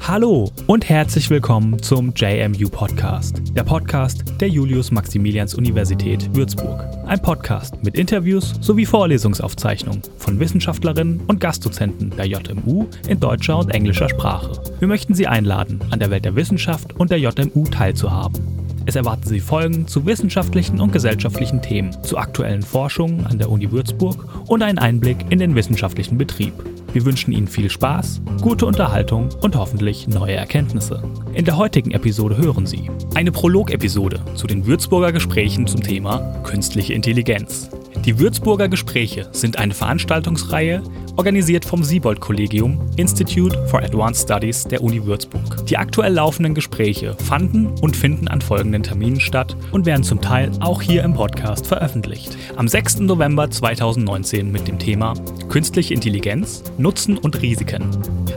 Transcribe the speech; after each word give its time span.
Hallo 0.00 0.50
und 0.66 0.88
herzlich 0.88 1.28
willkommen 1.28 1.82
zum 1.82 2.14
JMU 2.16 2.70
Podcast, 2.70 3.42
der 3.54 3.62
Podcast 3.62 4.24
der 4.40 4.48
Julius-Maximilians-Universität 4.48 6.34
Würzburg. 6.34 6.82
Ein 7.06 7.20
Podcast 7.20 7.84
mit 7.84 7.98
Interviews 7.98 8.54
sowie 8.62 8.86
Vorlesungsaufzeichnungen 8.86 10.00
von 10.16 10.40
Wissenschaftlerinnen 10.40 11.20
und 11.26 11.40
Gastdozenten 11.40 12.08
der 12.16 12.24
JMU 12.24 12.86
in 13.06 13.20
deutscher 13.20 13.58
und 13.58 13.68
englischer 13.70 14.08
Sprache. 14.08 14.52
Wir 14.78 14.88
möchten 14.88 15.12
Sie 15.12 15.26
einladen, 15.26 15.80
an 15.90 15.98
der 15.98 16.10
Welt 16.10 16.24
der 16.24 16.34
Wissenschaft 16.34 16.94
und 16.96 17.10
der 17.10 17.18
JMU 17.18 17.64
teilzuhaben. 17.64 18.67
Es 18.88 18.96
erwarten 18.96 19.28
Sie 19.28 19.40
Folgen 19.40 19.86
zu 19.86 20.06
wissenschaftlichen 20.06 20.80
und 20.80 20.94
gesellschaftlichen 20.94 21.60
Themen, 21.60 22.02
zu 22.02 22.16
aktuellen 22.16 22.62
Forschungen 22.62 23.26
an 23.26 23.36
der 23.36 23.50
Uni 23.50 23.70
Würzburg 23.70 24.26
und 24.46 24.62
einen 24.62 24.78
Einblick 24.78 25.26
in 25.28 25.40
den 25.40 25.54
wissenschaftlichen 25.54 26.16
Betrieb. 26.16 26.54
Wir 26.94 27.04
wünschen 27.04 27.32
Ihnen 27.32 27.48
viel 27.48 27.68
Spaß, 27.68 28.22
gute 28.40 28.64
Unterhaltung 28.64 29.28
und 29.42 29.56
hoffentlich 29.56 30.08
neue 30.08 30.36
Erkenntnisse. 30.36 31.02
In 31.34 31.44
der 31.44 31.58
heutigen 31.58 31.90
Episode 31.90 32.38
hören 32.38 32.64
Sie 32.64 32.90
eine 33.14 33.30
Prolog-Episode 33.30 34.22
zu 34.34 34.46
den 34.46 34.64
Würzburger 34.64 35.12
Gesprächen 35.12 35.66
zum 35.66 35.82
Thema 35.82 36.20
künstliche 36.42 36.94
Intelligenz. 36.94 37.68
Die 38.04 38.18
Würzburger 38.18 38.68
Gespräche 38.68 39.28
sind 39.32 39.58
eine 39.58 39.74
Veranstaltungsreihe, 39.74 40.82
organisiert 41.16 41.64
vom 41.64 41.82
Siebold-Kollegium 41.82 42.80
Institute 42.96 43.66
for 43.66 43.82
Advanced 43.82 44.24
Studies 44.24 44.64
der 44.64 44.82
Uni 44.82 45.04
Würzburg. 45.04 45.66
Die 45.66 45.76
aktuell 45.76 46.14
laufenden 46.14 46.54
Gespräche 46.54 47.14
fanden 47.14 47.66
und 47.80 47.96
finden 47.96 48.28
an 48.28 48.40
folgenden 48.40 48.82
Terminen 48.82 49.20
statt 49.20 49.56
und 49.72 49.84
werden 49.86 50.04
zum 50.04 50.20
Teil 50.20 50.50
auch 50.60 50.80
hier 50.80 51.02
im 51.02 51.14
Podcast 51.14 51.66
veröffentlicht. 51.66 52.36
Am 52.56 52.68
6. 52.68 53.00
November 53.00 53.50
2019 53.50 54.50
mit 54.50 54.68
dem 54.68 54.78
Thema 54.78 55.14
Künstliche 55.48 55.94
Intelligenz, 55.94 56.62
Nutzen 56.78 57.18
und 57.18 57.42
Risiken. 57.42 57.90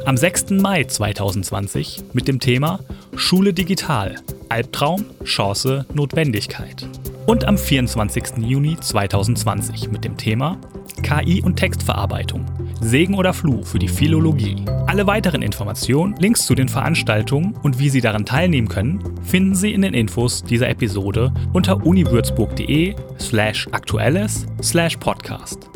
Am 0.06 0.18
6. 0.18 0.52
Mai 0.52 0.84
2020 0.84 2.04
mit 2.14 2.28
dem 2.28 2.40
Thema 2.40 2.80
Schule 3.16 3.54
digital, 3.54 4.16
Albtraum, 4.52 5.06
Chance, 5.24 5.86
Notwendigkeit. 5.94 6.86
Und 7.26 7.46
am 7.46 7.58
24. 7.58 8.40
Juni 8.40 8.76
2020 8.78 9.90
mit 9.92 10.04
dem 10.04 10.18
Thema 10.18 10.58
KI 11.04 11.42
und 11.42 11.56
Textverarbeitung, 11.56 12.46
Segen 12.82 13.16
oder 13.16 13.34
Fluch 13.34 13.66
für 13.66 13.80
die 13.80 13.88
Philologie. 13.88 14.66
Alle 14.88 15.08
weiteren 15.08 15.42
Informationen, 15.42 16.18
Links 16.18 16.46
zu 16.46 16.54
den 16.54 16.68
Veranstaltungen 16.68 17.56
und 17.64 17.80
wie 17.80 17.88
Sie 17.88 18.02
daran 18.02 18.26
teilnehmen 18.26 18.68
können, 18.68 19.02
finden 19.24 19.56
Sie 19.56 19.72
in 19.72 19.84
den 19.84 19.94
Infos 19.94 20.44
dieser 20.44 20.68
Episode 20.68 21.32
unter 21.54 21.86
uniwürzburg.de 21.86 22.96
slash 23.22 23.70
aktuelles 23.72 24.48
slash 24.62 24.98
podcast. 24.98 25.70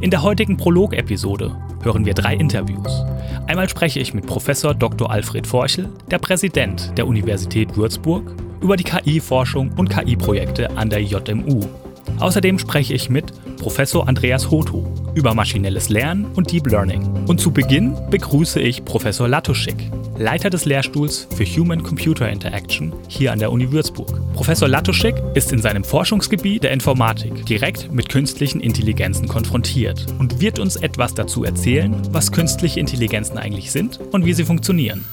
In 0.00 0.10
der 0.10 0.22
heutigen 0.22 0.56
Prolog-Episode 0.56 1.56
hören 1.82 2.04
wir 2.04 2.14
drei 2.14 2.34
Interviews. 2.34 3.04
Einmal 3.46 3.68
spreche 3.68 4.00
ich 4.00 4.14
mit 4.14 4.26
Professor 4.26 4.74
Dr. 4.74 5.10
Alfred 5.10 5.46
Forchel, 5.46 5.88
der 6.10 6.18
Präsident 6.18 6.92
der 6.96 7.06
Universität 7.06 7.76
Würzburg, 7.76 8.34
über 8.60 8.76
die 8.76 8.84
KI-Forschung 8.84 9.72
und 9.76 9.90
KI-Projekte 9.90 10.70
an 10.76 10.90
der 10.90 11.02
JMU. 11.02 11.60
Außerdem 12.20 12.58
spreche 12.58 12.94
ich 12.94 13.10
mit 13.10 13.32
Professor 13.56 14.08
Andreas 14.08 14.50
Hoto 14.50 14.86
über 15.14 15.34
maschinelles 15.34 15.88
Lernen 15.88 16.26
und 16.34 16.50
Deep 16.50 16.66
Learning. 16.66 17.02
Und 17.26 17.40
zu 17.40 17.50
Beginn 17.50 17.96
begrüße 18.10 18.60
ich 18.60 18.84
Professor 18.84 19.28
Latuschik, 19.28 19.90
Leiter 20.18 20.50
des 20.50 20.64
Lehrstuhls 20.64 21.26
für 21.34 21.44
Human-Computer 21.44 22.28
Interaction 22.28 22.92
hier 23.08 23.32
an 23.32 23.38
der 23.38 23.52
Uni 23.52 23.72
Würzburg. 23.72 24.20
Professor 24.34 24.68
Latuschik 24.68 25.14
ist 25.34 25.52
in 25.52 25.60
seinem 25.60 25.84
Forschungsgebiet 25.84 26.62
der 26.62 26.72
Informatik 26.72 27.46
direkt 27.46 27.92
mit 27.92 28.08
künstlichen 28.08 28.60
Intelligenzen 28.60 29.28
konfrontiert 29.28 30.06
und 30.18 30.40
wird 30.40 30.58
uns 30.58 30.76
etwas 30.76 31.14
dazu 31.14 31.44
erzählen, 31.44 31.94
was 32.10 32.32
künstliche 32.32 32.80
Intelligenzen 32.80 33.38
eigentlich 33.38 33.72
sind 33.72 34.00
und 34.12 34.24
wie 34.24 34.34
sie 34.34 34.44
funktionieren. 34.44 35.04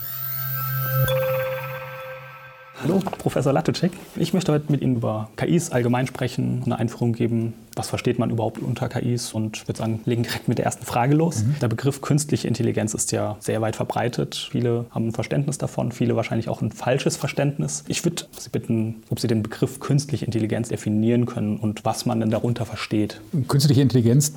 Hallo, 2.82 3.02
Professor 3.18 3.52
Latuschik. 3.52 3.92
Ich 4.16 4.34
möchte 4.34 4.54
heute 4.54 4.72
mit 4.72 4.82
Ihnen 4.82 4.96
über 4.96 5.30
KIs 5.36 5.72
allgemein 5.72 6.08
sprechen, 6.08 6.62
eine 6.66 6.80
Einführung 6.80 7.12
geben, 7.12 7.54
was 7.79 7.90
versteht 7.90 8.19
man 8.19 8.29
überhaupt 8.29 8.62
unter 8.62 8.90
KIs 8.90 9.34
und 9.34 9.57
ich 9.57 9.67
würde 9.67 9.79
sagen, 9.79 10.01
legen 10.06 10.23
direkt 10.23 10.47
mit 10.47 10.57
der 10.57 10.66
ersten 10.66 10.85
Frage 10.85 11.16
los. 11.16 11.44
Mhm. 11.44 11.56
Der 11.62 11.67
Begriff 11.67 12.01
künstliche 12.01 12.47
Intelligenz 12.47 12.94
ist 12.94 13.12
ja 13.12 13.38
sehr 13.40 13.62
weit 13.62 13.75
verbreitet. 13.75 14.50
Viele 14.51 14.85
haben 14.91 15.07
ein 15.07 15.12
Verständnis 15.13 15.57
davon, 15.57 15.91
viele 15.91 16.16
wahrscheinlich 16.16 16.50
auch 16.50 16.62
ein 16.62 16.72
falsches 16.72 17.17
Verständnis. 17.17 17.84
Ich 17.88 18.03
würde 18.06 18.23
Sie 18.38 18.50
bitten, 18.50 19.03
ob 19.09 19.19
Sie 19.19 19.28
den 19.28 19.44
Begriff 19.44 19.79
künstliche 19.79 20.25
Intelligenz 20.25 20.69
definieren 20.69 21.25
können 21.25 21.57
und 21.57 21.85
was 21.85 22.06
man 22.06 22.19
denn 22.19 22.29
darunter 22.29 22.66
versteht. 22.66 23.22
Künstliche 23.47 23.81
Intelligenz 23.81 24.34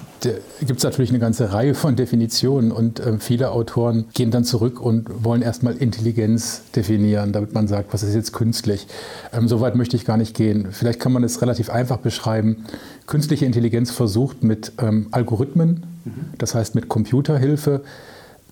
gibt 0.61 0.79
es 0.79 0.85
natürlich 0.85 1.11
eine 1.11 1.19
ganze 1.19 1.53
Reihe 1.53 1.75
von 1.75 1.97
Definitionen 1.97 2.73
und 2.73 3.01
äh, 3.01 3.19
viele 3.19 3.51
Autoren 3.51 4.07
gehen 4.15 4.31
dann 4.31 4.45
zurück 4.45 4.81
und 4.81 5.25
wollen 5.25 5.43
erstmal 5.43 5.77
Intelligenz 5.77 6.63
definieren, 6.75 7.33
damit 7.33 7.53
man 7.55 7.69
sagt, 7.69 7.93
was 7.93 8.03
ist 8.03 8.15
jetzt 8.15 8.33
künstlich. 8.33 8.87
Ähm, 9.33 9.49
Soweit 9.49 9.75
möchte 9.75 9.97
ich 9.97 10.05
gar 10.05 10.17
nicht 10.17 10.35
gehen. 10.35 10.69
Vielleicht 10.71 11.01
kann 11.01 11.13
man 11.13 11.25
es 11.25 11.43
relativ 11.43 11.69
einfach 11.71 11.99
beschreiben. 11.99 12.65
Künstliche 13.13 13.45
Intelligenz 13.45 13.91
versucht 13.91 14.43
mit 14.43 14.73
ähm, 14.79 15.09
Algorithmen, 15.11 15.83
das 16.39 16.55
heißt 16.55 16.75
mit 16.75 16.89
Computerhilfe, 16.89 17.83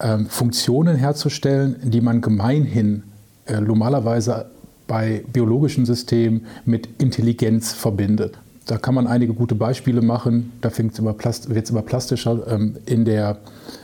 ähm, 0.00 0.26
Funktionen 0.26 0.96
herzustellen, 0.96 1.76
die 1.82 2.02
man 2.02 2.20
gemeinhin 2.20 3.04
äh, 3.46 3.58
normalerweise 3.58 4.50
bei 4.86 5.24
biologischen 5.32 5.86
Systemen 5.86 6.44
mit 6.66 6.90
Intelligenz 6.98 7.72
verbindet. 7.72 8.36
Da 8.66 8.76
kann 8.76 8.94
man 8.94 9.06
einige 9.06 9.32
gute 9.32 9.54
Beispiele 9.54 10.02
machen. 10.02 10.52
Da 10.60 10.70
wird 10.76 10.92
es 10.92 11.70
immer 11.70 11.82
plastischer 11.82 12.46
ähm, 12.46 12.76
in 12.84 13.06
der 13.06 13.38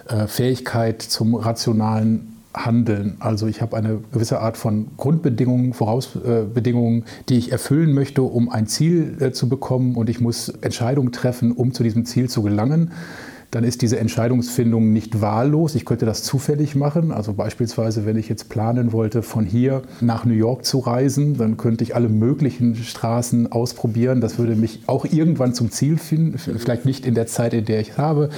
äh, 0.09 0.27
Fähigkeit 0.27 1.01
zum 1.01 1.37
rationalen 1.37 2.36
handeln. 2.57 3.17
Also 3.21 3.47
ich 3.47 3.61
habe 3.61 3.77
eine 3.77 4.01
gewisse 4.13 4.41
Art 4.41 4.57
von 4.57 4.89
Grundbedingungen, 4.97 5.75
Vorausbedingungen, 5.75 7.05
die 7.29 7.39
ich 7.39 7.53
erfüllen 7.53 7.93
möchte, 7.93 8.23
um 8.23 8.49
ein 8.49 8.67
Ziel 8.67 9.17
äh, 9.21 9.31
zu 9.31 9.49
bekommen 9.49 9.95
und 9.95 10.11
ich 10.11 10.21
muss 10.21 10.49
Entscheidungen 10.49 11.13
treffen, 11.13 11.53
um 11.53 11.73
zu 11.73 11.83
diesem 11.83 12.07
Ziel 12.07 12.29
zu 12.29 12.43
gelangen 12.43 12.91
dann 13.51 13.65
ist 13.65 13.83
diese 13.83 13.99
Entscheidungsfindung 13.99 14.93
nicht 14.93 15.21
wahllos. 15.21 15.75
Ich 15.75 15.85
könnte 15.85 16.05
das 16.05 16.23
zufällig 16.23 16.75
machen. 16.75 17.13
Also 17.13 17.33
beispielsweise, 17.33 18.05
wenn 18.05 18.17
ich 18.17 18.29
jetzt 18.29 18.49
planen 18.49 18.93
wollte, 18.93 19.23
von 19.23 19.45
hier 19.45 19.83
nach 20.01 20.25
New 20.25 20.35
York 20.35 20.65
zu 20.65 20.79
reisen, 20.79 21.37
dann 21.39 21.57
könnte 21.57 21.85
ich 21.85 21.95
alle 21.95 22.09
möglichen 22.09 22.75
Straßen 22.75 23.51
ausprobieren. 23.53 24.21
Das 24.21 24.39
würde 24.39 24.57
mich 24.57 24.81
auch 24.87 25.05
irgendwann 25.05 25.55
zum 25.55 25.71
Ziel 25.71 25.97
finden, 25.97 26.39
vielleicht 26.39 26.85
nicht 26.85 27.07
in 27.07 27.15
der 27.15 27.27
Zeit, 27.27 27.55
in 27.55 27.65
der 27.65 27.81
ich 27.81 27.97
habe. 27.97 28.31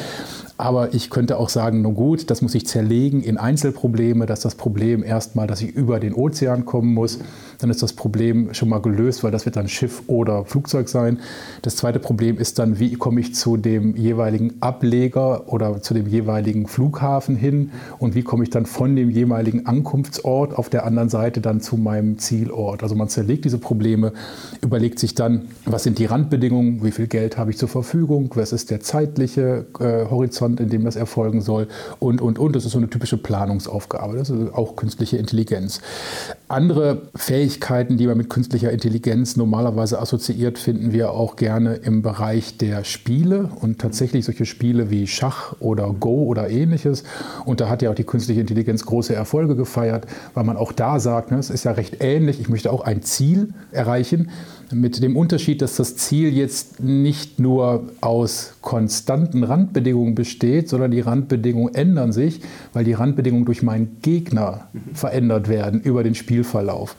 Aber 0.58 0.92
ich 0.92 1.08
könnte 1.08 1.38
auch 1.38 1.48
sagen, 1.48 1.82
nun 1.82 1.94
gut, 1.94 2.30
das 2.30 2.42
muss 2.42 2.54
ich 2.54 2.66
zerlegen 2.66 3.22
in 3.22 3.38
Einzelprobleme, 3.38 4.26
dass 4.26 4.40
das 4.40 4.56
Problem 4.56 5.02
erstmal, 5.02 5.46
dass 5.46 5.62
ich 5.62 5.70
über 5.70 6.00
den 6.00 6.14
Ozean 6.14 6.64
kommen 6.64 6.92
muss, 6.92 7.20
dann 7.58 7.70
ist 7.70 7.82
das 7.82 7.92
Problem 7.92 8.52
schon 8.54 8.68
mal 8.68 8.80
gelöst, 8.80 9.24
weil 9.24 9.30
das 9.30 9.46
wird 9.46 9.56
dann 9.56 9.68
Schiff 9.68 10.02
oder 10.08 10.44
Flugzeug 10.44 10.88
sein. 10.88 11.20
Das 11.62 11.76
zweite 11.76 11.98
Problem 12.00 12.38
ist 12.38 12.58
dann, 12.58 12.78
wie 12.78 12.94
komme 12.94 13.20
ich 13.20 13.34
zu 13.34 13.56
dem 13.56 13.96
jeweiligen 13.96 14.54
Ableger 14.60 15.52
oder 15.52 15.80
zu 15.80 15.94
dem 15.94 16.06
jeweiligen 16.06 16.66
Flughafen 16.66 17.36
hin? 17.36 17.70
Und 17.98 18.14
wie 18.14 18.22
komme 18.22 18.44
ich 18.44 18.50
dann 18.50 18.66
von 18.66 18.96
dem 18.96 19.10
jeweiligen 19.10 19.66
Ankunftsort 19.66 20.58
auf 20.58 20.68
der 20.68 20.84
anderen 20.84 21.08
Seite 21.08 21.40
dann 21.40 21.60
zu 21.60 21.76
meinem 21.76 22.18
Zielort. 22.18 22.82
Also 22.82 22.94
man 22.94 23.08
zerlegt 23.08 23.44
diese 23.44 23.58
Probleme, 23.58 24.12
überlegt 24.60 24.98
sich 24.98 25.14
dann, 25.14 25.48
was 25.64 25.84
sind 25.84 25.98
die 25.98 26.06
Randbedingungen, 26.06 26.82
wie 26.82 26.90
viel 26.90 27.06
Geld 27.06 27.38
habe 27.38 27.50
ich 27.50 27.58
zur 27.58 27.68
Verfügung, 27.68 28.30
was 28.34 28.52
ist 28.52 28.70
der 28.70 28.80
zeitliche 28.80 29.66
äh, 29.78 30.10
Horizont, 30.10 30.47
in 30.56 30.68
dem 30.68 30.84
das 30.84 30.96
erfolgen 30.96 31.40
soll 31.40 31.68
und, 31.98 32.20
und, 32.20 32.38
und. 32.38 32.56
Das 32.56 32.64
ist 32.64 32.72
so 32.72 32.78
eine 32.78 32.90
typische 32.90 33.18
Planungsaufgabe. 33.18 34.16
Das 34.16 34.30
ist 34.30 34.54
auch 34.54 34.76
künstliche 34.76 35.16
Intelligenz. 35.16 35.80
Andere 36.48 37.02
Fähigkeiten, 37.14 37.68
Fähigkeiten, 37.68 37.96
die 37.96 38.06
man 38.06 38.16
mit 38.16 38.30
künstlicher 38.30 38.72
Intelligenz 38.72 39.36
normalerweise 39.36 40.00
assoziiert, 40.00 40.58
finden 40.58 40.92
wir 40.92 41.12
auch 41.12 41.36
gerne 41.36 41.74
im 41.74 42.02
Bereich 42.02 42.56
der 42.58 42.84
Spiele 42.84 43.50
und 43.60 43.78
tatsächlich 43.78 44.24
solche 44.24 44.46
Spiele 44.46 44.90
wie 44.90 45.06
Schach 45.06 45.54
oder 45.60 45.94
Go 45.98 46.24
oder 46.24 46.50
ähnliches. 46.50 47.04
Und 47.44 47.60
da 47.60 47.68
hat 47.68 47.82
ja 47.82 47.90
auch 47.90 47.94
die 47.94 48.04
künstliche 48.04 48.40
Intelligenz 48.40 48.84
große 48.84 49.14
Erfolge 49.14 49.56
gefeiert, 49.56 50.06
weil 50.34 50.44
man 50.44 50.56
auch 50.56 50.72
da 50.72 51.00
sagt, 51.00 51.30
ne, 51.30 51.38
es 51.38 51.50
ist 51.50 51.64
ja 51.64 51.72
recht 51.72 51.98
ähnlich, 52.00 52.40
ich 52.40 52.48
möchte 52.48 52.72
auch 52.72 52.82
ein 52.82 53.02
Ziel 53.02 53.54
erreichen. 53.72 54.30
Mit 54.70 55.02
dem 55.02 55.16
Unterschied, 55.16 55.62
dass 55.62 55.76
das 55.76 55.96
Ziel 55.96 56.32
jetzt 56.34 56.80
nicht 56.80 57.38
nur 57.38 57.88
aus 58.00 58.54
konstanten 58.68 59.44
Randbedingungen 59.44 60.14
besteht, 60.14 60.68
sondern 60.68 60.90
die 60.90 61.00
Randbedingungen 61.00 61.74
ändern 61.74 62.12
sich, 62.12 62.40
weil 62.72 62.84
die 62.84 62.94
Randbedingungen 62.94 63.44
durch 63.44 63.62
meinen 63.62 63.98
Gegner 64.02 64.68
verändert 64.92 65.48
werden 65.48 65.80
über 65.80 66.02
den 66.02 66.14
Spiel 66.14 66.38
Zielverlauf. 66.38 66.96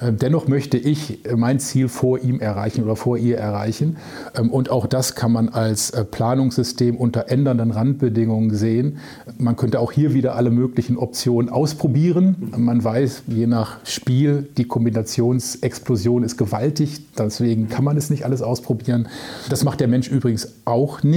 Ähm, 0.00 0.18
dennoch 0.18 0.48
möchte 0.48 0.76
ich 0.76 1.20
mein 1.34 1.60
Ziel 1.60 1.88
vor 1.88 2.18
ihm 2.18 2.40
erreichen 2.40 2.84
oder 2.84 2.96
vor 2.96 3.16
ihr 3.16 3.38
erreichen. 3.38 3.96
Ähm, 4.36 4.50
und 4.50 4.70
auch 4.70 4.86
das 4.86 5.14
kann 5.14 5.32
man 5.32 5.48
als 5.48 5.90
äh, 5.90 6.04
Planungssystem 6.04 6.96
unter 6.96 7.30
ändernden 7.30 7.70
Randbedingungen 7.70 8.54
sehen. 8.54 8.98
Man 9.38 9.56
könnte 9.56 9.80
auch 9.80 9.92
hier 9.92 10.12
wieder 10.14 10.34
alle 10.34 10.50
möglichen 10.50 10.96
Optionen 10.96 11.48
ausprobieren. 11.48 12.52
Man 12.56 12.82
weiß, 12.82 13.22
je 13.28 13.46
nach 13.46 13.78
Spiel, 13.84 14.48
die 14.56 14.64
Kombinationsexplosion 14.64 16.24
ist 16.24 16.36
gewaltig. 16.36 17.00
Deswegen 17.18 17.68
kann 17.68 17.84
man 17.84 17.96
es 17.96 18.10
nicht 18.10 18.24
alles 18.24 18.42
ausprobieren. 18.42 19.08
Das 19.48 19.64
macht 19.64 19.80
der 19.80 19.88
Mensch 19.88 20.08
übrigens 20.08 20.48
auch 20.64 21.02
nicht. 21.02 21.11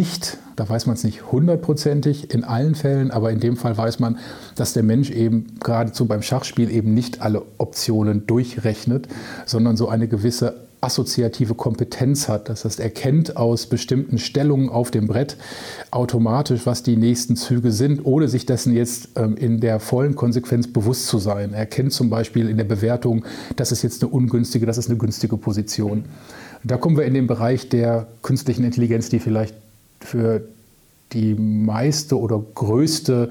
Da 0.56 0.68
weiß 0.68 0.86
man 0.86 0.96
es 0.96 1.04
nicht 1.04 1.32
hundertprozentig 1.32 2.34
in 2.34 2.44
allen 2.44 2.76
Fällen, 2.76 3.12
aber 3.12 3.32
in 3.32 3.40
dem 3.40 3.58
Fall 3.58 3.78
weiß 3.78 4.00
man, 4.00 4.18
dass 4.56 4.74
der 4.74 4.84
Mensch 4.84 5.12
eben 5.12 5.48
geradezu 5.64 6.06
beim 6.06 6.22
Schachspiel 6.22 6.72
eben 6.72 6.94
nicht 6.94 7.22
alle 7.22 7.44
Optionen 7.58 8.26
durchrechnet, 8.26 9.08
sondern 9.46 9.78
so 9.78 9.90
eine 9.90 10.08
gewisse 10.08 10.66
assoziative 10.86 11.56
Kompetenz 11.56 12.30
hat. 12.30 12.48
Das 12.48 12.64
heißt, 12.64 12.80
er 12.80 12.92
kennt 12.92 13.38
aus 13.38 13.66
bestimmten 13.66 14.18
Stellungen 14.18 14.70
auf 14.70 14.92
dem 14.92 15.08
Brett 15.08 15.36
automatisch, 15.92 16.66
was 16.66 16.84
die 16.84 16.96
nächsten 16.96 17.36
Züge 17.36 17.72
sind, 17.72 18.06
ohne 18.06 18.28
sich 18.28 18.46
dessen 18.46 18.74
jetzt 18.74 19.10
ähm, 19.16 19.36
in 19.36 19.60
der 19.60 19.80
vollen 19.80 20.16
Konsequenz 20.16 20.68
bewusst 20.68 21.08
zu 21.08 21.18
sein. 21.18 21.54
Er 21.54 21.66
kennt 21.66 21.92
zum 21.92 22.10
Beispiel 22.10 22.50
in 22.50 22.58
der 22.58 22.66
Bewertung, 22.66 23.26
das 23.56 23.72
ist 23.72 23.82
jetzt 23.82 24.04
eine 24.04 24.12
ungünstige, 24.12 24.66
das 24.66 24.78
ist 24.78 24.90
eine 24.90 24.98
günstige 24.98 25.38
Position. 25.38 26.06
Da 26.64 26.78
kommen 26.78 26.98
wir 26.98 27.06
in 27.06 27.14
den 27.14 27.28
Bereich 27.28 27.70
der 27.70 28.08
künstlichen 28.22 28.64
Intelligenz, 28.64 29.10
die 29.10 29.20
vielleicht 29.20 29.56
für 30.06 30.42
die 31.14 31.36
meiste 31.36 32.20
oder 32.20 32.42
größte 32.56 33.30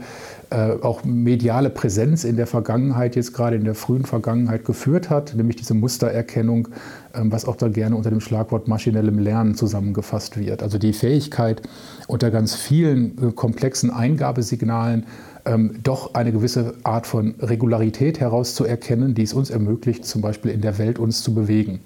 äh, 0.51 0.73
auch 0.83 1.05
mediale 1.05 1.71
Präsenz 1.71 2.25
in 2.25 2.37
der 2.37 2.47
Vergangenheit, 2.47 3.17
jetzt 3.17 3.35
gerade 3.35 3.57
in 3.57 3.65
der 3.65 3.75
frühen 3.75 4.05
Vergangenheit 4.05 4.65
geführt 4.65 5.11
hat, 5.11 5.35
nämlich 5.35 5.57
diese 5.57 5.75
Mustererkennung, 5.75 6.69
ähm, 7.15 7.33
was 7.33 7.45
auch 7.45 7.57
da 7.57 7.69
gerne 7.69 7.97
unter 7.97 8.11
dem 8.11 8.21
Schlagwort 8.21 8.69
maschinellem 8.69 9.19
Lernen 9.19 9.55
zusammengefasst 9.55 10.39
wird. 10.39 10.63
Also 10.63 10.79
die 10.79 10.93
Fähigkeit, 10.93 11.63
unter 12.07 12.31
ganz 12.31 12.55
vielen 12.55 13.31
äh, 13.31 13.33
komplexen 13.33 13.91
Eingabesignalen 13.91 15.07
ähm, 15.45 15.81
doch 15.83 16.15
eine 16.15 16.33
gewisse 16.33 16.75
Art 16.85 17.07
von 17.07 17.35
Regularität 17.41 18.21
herauszuerkennen, 18.21 19.15
die 19.15 19.23
es 19.23 19.35
uns 19.35 19.51
ermöglicht, 19.51 20.07
zum 20.07 20.23
Beispiel 20.23 20.53
in 20.53 20.61
der 20.61 20.79
Welt 20.79 20.99
uns 20.99 21.23
zu 21.23 21.35
bewegen 21.35 21.81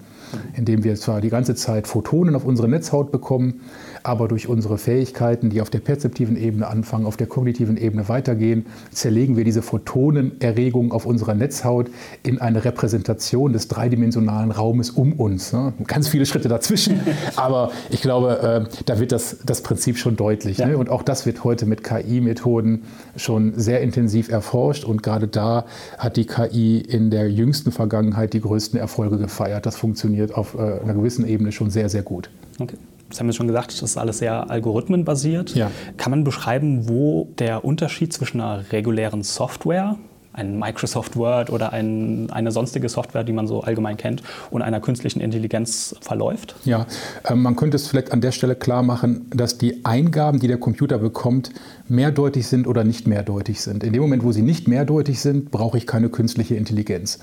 indem 0.54 0.84
wir 0.84 0.94
zwar 0.96 1.20
die 1.20 1.30
ganze 1.30 1.54
Zeit 1.54 1.86
Photonen 1.86 2.34
auf 2.34 2.44
unsere 2.44 2.68
Netzhaut 2.68 3.12
bekommen, 3.12 3.60
aber 4.02 4.28
durch 4.28 4.48
unsere 4.48 4.78
Fähigkeiten, 4.78 5.50
die 5.50 5.60
auf 5.60 5.70
der 5.70 5.80
perzeptiven 5.80 6.36
Ebene 6.36 6.66
anfangen, 6.66 7.06
auf 7.06 7.16
der 7.16 7.26
kognitiven 7.26 7.76
Ebene 7.76 8.08
weitergehen, 8.08 8.66
zerlegen 8.90 9.36
wir 9.36 9.44
diese 9.44 9.62
Photonenerregung 9.62 10.92
auf 10.92 11.06
unserer 11.06 11.34
Netzhaut 11.34 11.90
in 12.22 12.40
eine 12.40 12.64
Repräsentation 12.64 13.52
des 13.52 13.68
dreidimensionalen 13.68 14.50
Raumes 14.50 14.90
um 14.90 15.12
uns. 15.12 15.52
Ne? 15.52 15.72
Ganz 15.86 16.08
viele 16.08 16.26
Schritte 16.26 16.48
dazwischen, 16.48 17.00
aber 17.36 17.70
ich 17.90 18.00
glaube, 18.00 18.66
äh, 18.68 18.82
da 18.86 18.98
wird 18.98 19.12
das, 19.12 19.38
das 19.44 19.62
Prinzip 19.62 19.98
schon 19.98 20.16
deutlich. 20.16 20.58
Ja. 20.58 20.66
Ne? 20.66 20.78
Und 20.78 20.88
auch 20.88 21.02
das 21.02 21.26
wird 21.26 21.44
heute 21.44 21.66
mit 21.66 21.84
KI-Methoden 21.84 22.84
schon 23.16 23.52
sehr 23.56 23.80
intensiv 23.80 24.28
erforscht 24.30 24.84
und 24.84 25.02
gerade 25.02 25.28
da 25.28 25.66
hat 25.98 26.16
die 26.16 26.26
KI 26.26 26.78
in 26.80 27.10
der 27.10 27.30
jüngsten 27.30 27.72
Vergangenheit 27.72 28.32
die 28.32 28.40
größten 28.40 28.78
Erfolge 28.78 29.18
gefeiert. 29.18 29.66
Das 29.66 29.76
funktioniert 29.76 29.98
funktioniert 29.98 30.34
auf 30.34 30.54
äh, 30.54 30.80
einer 30.82 30.94
gewissen 30.94 31.26
Ebene 31.26 31.52
schon 31.52 31.70
sehr, 31.70 31.88
sehr 31.88 32.02
gut. 32.02 32.30
Okay. 32.58 32.76
Das 33.08 33.20
haben 33.20 33.26
wir 33.26 33.32
schon 33.32 33.46
gesagt, 33.46 33.72
das 33.72 33.82
ist 33.82 33.96
alles 33.96 34.18
sehr 34.18 34.50
algorithmenbasiert. 34.50 35.54
Ja. 35.54 35.70
Kann 35.96 36.10
man 36.10 36.24
beschreiben, 36.24 36.88
wo 36.88 37.28
der 37.38 37.64
Unterschied 37.64 38.12
zwischen 38.12 38.40
einer 38.40 38.70
regulären 38.70 39.22
Software 39.22 39.96
ein 40.38 40.58
Microsoft 40.58 41.16
Word 41.16 41.50
oder 41.50 41.72
ein, 41.72 42.30
eine 42.30 42.52
sonstige 42.52 42.88
Software, 42.88 43.24
die 43.24 43.32
man 43.32 43.46
so 43.46 43.62
allgemein 43.62 43.96
kennt, 43.96 44.22
und 44.50 44.62
einer 44.62 44.80
künstlichen 44.80 45.20
Intelligenz 45.20 45.96
verläuft? 46.00 46.54
Ja, 46.64 46.86
äh, 47.24 47.34
man 47.34 47.56
könnte 47.56 47.76
es 47.76 47.88
vielleicht 47.88 48.12
an 48.12 48.20
der 48.20 48.32
Stelle 48.32 48.54
klar 48.54 48.82
machen, 48.82 49.26
dass 49.34 49.58
die 49.58 49.84
Eingaben, 49.84 50.38
die 50.38 50.46
der 50.46 50.58
Computer 50.58 50.98
bekommt, 50.98 51.50
mehrdeutig 51.90 52.46
sind 52.46 52.66
oder 52.66 52.84
nicht 52.84 53.06
mehrdeutig 53.06 53.60
sind. 53.60 53.84
In 53.84 53.92
dem 53.92 54.02
Moment, 54.02 54.24
wo 54.24 54.32
sie 54.32 54.42
nicht 54.42 54.68
mehrdeutig 54.68 55.20
sind, 55.20 55.50
brauche 55.50 55.78
ich 55.78 55.86
keine 55.86 56.08
künstliche 56.08 56.54
Intelligenz. 56.54 57.18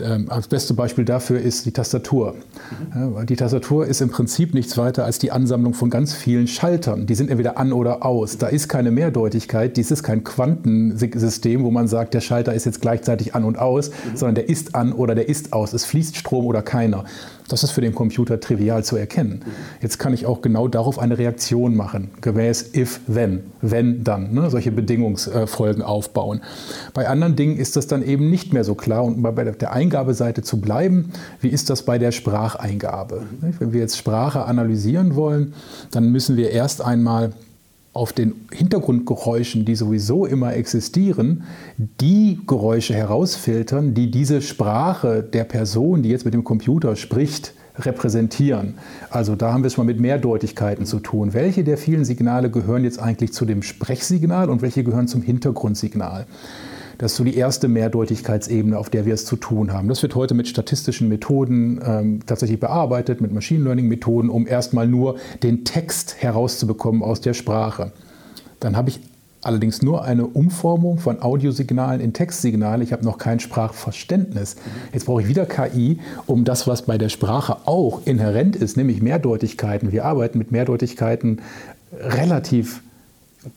Ähm, 0.00 0.26
das 0.28 0.48
beste 0.48 0.74
Beispiel 0.74 1.04
dafür 1.04 1.40
ist 1.40 1.66
die 1.66 1.72
Tastatur. 1.72 2.34
Ja, 2.94 3.24
die 3.24 3.36
Tastatur 3.36 3.86
ist 3.86 4.00
im 4.00 4.10
Prinzip 4.10 4.54
nichts 4.54 4.76
weiter 4.78 5.04
als 5.04 5.18
die 5.18 5.30
Ansammlung 5.30 5.74
von 5.74 5.90
ganz 5.90 6.12
vielen 6.14 6.46
Schaltern. 6.46 7.06
Die 7.06 7.14
sind 7.14 7.30
entweder 7.30 7.58
an 7.58 7.72
oder 7.72 8.04
aus. 8.04 8.38
Da 8.38 8.48
ist 8.48 8.68
keine 8.68 8.90
Mehrdeutigkeit, 8.90 9.76
dies 9.76 9.90
ist 9.90 10.02
kein 10.02 10.24
Quantensystem, 10.24 11.64
wo 11.64 11.70
man 11.70 11.88
sagt, 11.88 12.14
der 12.14 12.20
Schalter 12.20 12.54
ist 12.54 12.66
jetzt 12.66 12.80
gleichzeitig 12.80 13.34
an 13.34 13.44
und 13.44 13.58
aus, 13.58 13.90
mhm. 13.90 14.16
sondern 14.16 14.34
der 14.36 14.48
ist 14.48 14.74
an 14.74 14.92
oder 14.92 15.14
der 15.14 15.28
ist 15.28 15.52
aus. 15.52 15.72
Es 15.72 15.84
fließt 15.84 16.16
Strom 16.16 16.46
oder 16.46 16.62
keiner. 16.62 17.04
Das 17.48 17.62
ist 17.62 17.72
für 17.72 17.82
den 17.82 17.94
Computer 17.94 18.40
trivial 18.40 18.84
zu 18.84 18.96
erkennen. 18.96 19.42
Jetzt 19.82 19.98
kann 19.98 20.14
ich 20.14 20.24
auch 20.24 20.40
genau 20.40 20.66
darauf 20.66 20.98
eine 20.98 21.18
Reaktion 21.18 21.76
machen, 21.76 22.10
gemäß 22.22 22.74
if, 22.74 23.00
then, 23.06 23.52
wenn, 23.60 24.02
dann, 24.02 24.32
ne? 24.32 24.48
solche 24.50 24.72
Bedingungsfolgen 24.72 25.82
aufbauen. 25.82 26.40
Bei 26.94 27.08
anderen 27.08 27.36
Dingen 27.36 27.58
ist 27.58 27.76
das 27.76 27.86
dann 27.86 28.02
eben 28.02 28.30
nicht 28.30 28.54
mehr 28.54 28.64
so 28.64 28.74
klar 28.74 29.04
und 29.04 29.22
bei 29.22 29.44
der 29.44 29.72
Eingabeseite 29.72 30.42
zu 30.42 30.60
bleiben, 30.60 31.12
wie 31.40 31.48
ist 31.48 31.68
das 31.68 31.82
bei 31.82 31.98
der 31.98 32.12
Spracheingabe? 32.12 33.24
Wenn 33.58 33.72
wir 33.74 33.80
jetzt 33.80 33.98
Sprache 33.98 34.46
analysieren 34.46 35.14
wollen, 35.14 35.52
dann 35.90 36.10
müssen 36.10 36.36
wir 36.36 36.50
erst 36.50 36.82
einmal 36.82 37.32
auf 37.94 38.12
den 38.12 38.34
Hintergrundgeräuschen, 38.52 39.64
die 39.64 39.76
sowieso 39.76 40.26
immer 40.26 40.54
existieren, 40.54 41.44
die 41.78 42.40
Geräusche 42.46 42.92
herausfiltern, 42.92 43.94
die 43.94 44.10
diese 44.10 44.42
Sprache 44.42 45.22
der 45.22 45.44
Person, 45.44 46.02
die 46.02 46.10
jetzt 46.10 46.24
mit 46.24 46.34
dem 46.34 46.42
Computer 46.42 46.96
spricht, 46.96 47.54
repräsentieren. 47.78 48.74
Also 49.10 49.36
da 49.36 49.52
haben 49.52 49.62
wir 49.62 49.68
es 49.68 49.76
mal 49.76 49.84
mit 49.84 50.00
Mehrdeutigkeiten 50.00 50.86
zu 50.86 50.98
tun. 50.98 51.34
Welche 51.34 51.64
der 51.64 51.78
vielen 51.78 52.04
Signale 52.04 52.50
gehören 52.50 52.84
jetzt 52.84 52.98
eigentlich 52.98 53.32
zu 53.32 53.44
dem 53.44 53.62
Sprechsignal 53.62 54.50
und 54.50 54.60
welche 54.60 54.84
gehören 54.84 55.08
zum 55.08 55.22
Hintergrundsignal? 55.22 56.26
Das 56.98 57.12
ist 57.12 57.16
so 57.16 57.24
die 57.24 57.36
erste 57.36 57.68
Mehrdeutigkeitsebene, 57.68 58.78
auf 58.78 58.90
der 58.90 59.06
wir 59.06 59.14
es 59.14 59.24
zu 59.24 59.36
tun 59.36 59.72
haben. 59.72 59.88
Das 59.88 60.02
wird 60.02 60.14
heute 60.14 60.34
mit 60.34 60.48
statistischen 60.48 61.08
Methoden 61.08 61.80
ähm, 61.84 62.20
tatsächlich 62.26 62.60
bearbeitet, 62.60 63.20
mit 63.20 63.32
Machine 63.32 63.64
Learning-Methoden, 63.64 64.30
um 64.30 64.46
erstmal 64.46 64.86
nur 64.86 65.16
den 65.42 65.64
Text 65.64 66.16
herauszubekommen 66.18 67.02
aus 67.02 67.20
der 67.20 67.34
Sprache. 67.34 67.92
Dann 68.60 68.76
habe 68.76 68.90
ich 68.90 69.00
allerdings 69.44 69.82
nur 69.82 70.04
eine 70.04 70.26
Umformung 70.26 70.98
von 70.98 71.20
Audiosignalen 71.20 72.00
in 72.00 72.12
Textsignale. 72.12 72.82
Ich 72.82 72.92
habe 72.92 73.04
noch 73.04 73.18
kein 73.18 73.40
Sprachverständnis. 73.40 74.56
Jetzt 74.92 75.06
brauche 75.06 75.22
ich 75.22 75.28
wieder 75.28 75.46
KI, 75.46 75.98
um 76.26 76.44
das, 76.44 76.66
was 76.66 76.82
bei 76.82 76.96
der 76.96 77.10
Sprache 77.10 77.58
auch 77.66 78.02
inhärent 78.06 78.56
ist, 78.56 78.76
nämlich 78.76 79.02
Mehrdeutigkeiten. 79.02 79.92
Wir 79.92 80.04
arbeiten 80.04 80.38
mit 80.38 80.50
Mehrdeutigkeiten 80.50 81.42
relativ 81.92 82.82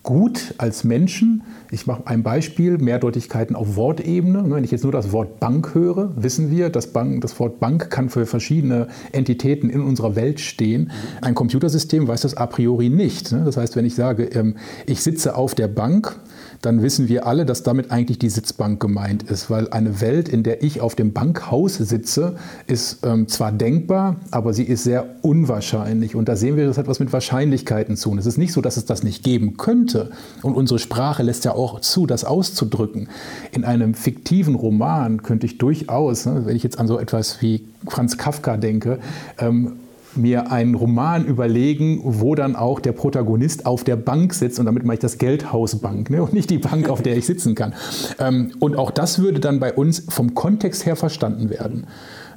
gut 0.04 0.54
als 0.58 0.84
Menschen. 0.84 1.44
Ich 1.72 1.88
mache 1.88 2.04
ein 2.06 2.24
Beispiel, 2.24 2.78
Mehrdeutigkeiten 2.78 3.56
auf 3.56 3.76
Wortebene. 3.76 4.44
Wenn 4.50 4.64
ich 4.64 4.72
jetzt 4.72 4.84
nur 4.84 4.92
das 4.92 5.12
Wort 5.12 5.40
Bank 5.40 5.74
höre, 5.74 6.12
wissen 6.16 6.52
wir, 6.52 6.70
dass 6.70 6.88
Bank, 6.88 7.22
das 7.22 7.40
Wort 7.40 7.60
Bank 7.60 7.90
kann 7.90 8.10
für 8.10 8.26
verschiedene 8.26 8.88
Entitäten 9.12 9.70
in 9.70 9.82
unserer 9.82 10.16
Welt 10.16 10.40
stehen. 10.40 10.92
Ein 11.22 11.36
Computersystem 11.36 12.08
weiß 12.08 12.22
das 12.22 12.36
a 12.36 12.46
priori 12.46 12.90
nicht. 12.90 13.32
Das 13.32 13.58
heißt, 13.58 13.76
wenn 13.76 13.86
ich 13.86 13.96
sage, 13.96 14.24
ähm, 14.26 14.56
ich 14.86 15.02
sitze 15.02 15.36
auf 15.36 15.56
der 15.56 15.68
Bank, 15.68 16.18
dann 16.62 16.82
wissen 16.82 17.08
wir 17.08 17.28
alle, 17.28 17.46
dass 17.46 17.64
damit 17.64 17.92
eigentlich 17.92 18.20
die 18.20 18.30
Sitzbank 18.30 18.80
gemeint 18.80 19.24
ist, 19.24 19.50
weil 19.50 19.70
eine 19.70 20.02
Welt, 20.02 20.30
in 20.30 20.44
der 20.44 20.64
ich 20.64 20.82
auf 20.82 20.96
dem 20.96 21.14
Bankhaus 21.14 21.76
sitze, 21.76 22.36
ist 22.66 23.06
ähm, 23.06 23.28
zwar 23.28 23.52
denkbar, 23.52 24.18
aber 24.32 24.54
sie 24.54 24.64
ist 24.64 24.84
sehr 24.84 25.06
unwahrscheinlich. 25.22 26.16
Und 26.16 26.28
da 26.30 26.36
sehen 26.36 26.56
wir, 26.56 26.66
das 26.66 26.78
hat 26.78 26.88
was 26.88 27.00
mit 27.00 27.14
Wahrscheinlichkeiten 27.14 27.96
zu. 27.96 28.12
Und 28.12 28.18
es 28.18 28.26
ist 28.26 28.38
nicht 28.38 28.54
so, 28.54 28.62
dass 28.62 28.78
es 28.78 28.86
das 28.86 29.04
nicht 29.04 29.24
geben 29.24 29.58
könnte. 29.58 30.12
Und 30.42 30.56
unsere 30.56 30.80
Sprache 30.80 31.24
lässt 31.24 31.46
ja 31.46 31.54
auch 31.54 31.82
zu, 31.82 32.06
das 32.06 32.24
auszudrücken. 32.24 33.10
In 33.52 33.64
einem 33.64 33.94
fiktiven 33.94 34.56
Roman 34.56 35.24
könnte 35.24 35.46
ich 35.46 35.58
durchaus, 35.58 36.26
ne, 36.26 36.46
wenn 36.46 36.56
ich 36.56 36.64
jetzt 36.64 36.80
an 36.80 36.88
so 36.88 37.00
etwas 37.00 37.42
wie 37.42 37.68
Franz 37.88 38.18
Kafka 38.18 38.58
denke, 38.58 39.00
ähm, 39.38 39.74
mir 40.16 40.52
einen 40.52 40.76
Roman 40.76 41.26
überlegen, 41.26 42.02
wo 42.04 42.36
dann 42.36 42.56
auch 42.56 42.80
der 42.80 42.92
Protagonist 42.92 43.66
auf 43.66 43.84
der 43.84 43.96
Bank 43.96 44.34
sitzt 44.34 44.60
und 44.60 44.66
damit 44.66 44.84
mache 44.84 44.96
ich 44.96 45.00
das 45.00 45.18
Geldhausbank 45.18 46.10
ne, 46.10 46.24
und 46.24 46.34
nicht 46.34 46.50
die 46.50 46.58
Bank, 46.58 46.90
auf 46.90 47.02
der 47.02 47.18
ich 47.18 47.26
sitzen 47.26 47.56
kann. 47.56 47.74
Ähm, 48.20 48.52
und 48.60 48.78
auch 48.78 48.92
das 48.92 49.20
würde 49.20 49.40
dann 49.40 49.60
bei 49.60 49.74
uns 49.74 50.04
vom 50.10 50.34
Kontext 50.34 50.86
her 50.86 50.96
verstanden 50.96 51.50
werden. 51.50 51.88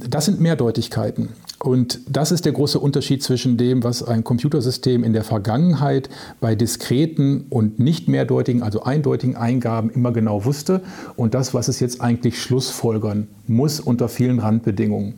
Das 0.09 0.25
sind 0.25 0.41
Mehrdeutigkeiten. 0.41 1.31
Und 1.63 2.01
das 2.09 2.33
ist 2.33 2.47
der 2.47 2.53
große 2.53 2.79
Unterschied 2.79 3.23
zwischen 3.23 3.59
dem, 3.59 3.85
was 3.85 4.03
ein 4.03 4.25
Computersystem 4.25 5.05
in 5.05 5.13
der 5.13 5.25
Vergangenheit 5.25 6.09
bei 6.41 6.55
diskreten 6.55 7.45
und 7.51 7.79
nicht 7.79 8.09
mehrdeutigen, 8.09 8.63
also 8.63 8.83
eindeutigen 8.83 9.37
Eingaben 9.37 9.91
immer 9.91 10.11
genau 10.11 10.47
wusste 10.47 10.81
und 11.17 11.35
das, 11.35 11.53
was 11.53 11.69
es 11.69 11.79
jetzt 11.79 12.01
eigentlich 12.01 12.41
schlussfolgern 12.41 13.29
muss 13.47 13.79
unter 13.79 14.09
vielen 14.09 14.39
Randbedingungen. 14.39 15.17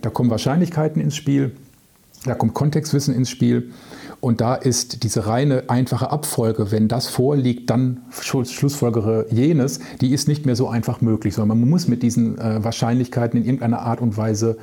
Da 0.00 0.10
kommen 0.10 0.30
Wahrscheinlichkeiten 0.30 1.02
ins 1.02 1.16
Spiel. 1.16 1.52
Da 2.24 2.34
kommt 2.34 2.54
Kontextwissen 2.54 3.14
ins 3.14 3.30
Spiel. 3.30 3.72
Und 4.20 4.42
da 4.42 4.54
ist 4.54 5.02
diese 5.02 5.26
reine, 5.26 5.64
einfache 5.68 6.10
Abfolge, 6.10 6.70
wenn 6.70 6.88
das 6.88 7.06
vorliegt, 7.06 7.70
dann 7.70 8.02
schlussfolgere 8.10 9.26
jenes, 9.30 9.80
die 10.02 10.12
ist 10.12 10.28
nicht 10.28 10.44
mehr 10.44 10.56
so 10.56 10.68
einfach 10.68 11.00
möglich, 11.00 11.34
sondern 11.34 11.60
man 11.60 11.70
muss 11.70 11.88
mit 11.88 12.02
diesen 12.02 12.38
äh, 12.38 12.62
Wahrscheinlichkeiten 12.62 13.40
in 13.40 13.46
irgendeiner 13.46 13.80
Art 13.80 14.02
und 14.02 14.18
Weise 14.18 14.58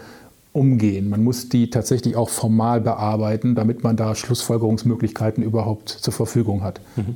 umgehen. 0.54 1.10
Man 1.10 1.24
muss 1.24 1.50
die 1.50 1.72
tatsächlich 1.72 2.16
auch 2.16 2.30
formal 2.30 2.82
bearbeiten, 2.82 3.56
damit 3.56 3.84
man 3.84 3.96
da 3.96 4.14
Schlussfolgerungsmöglichkeiten 4.14 5.44
überhaupt 5.44 5.90
zur 5.90 6.14
Verfügung 6.14 6.64
hat. 6.64 6.80
Mhm. 6.96 7.16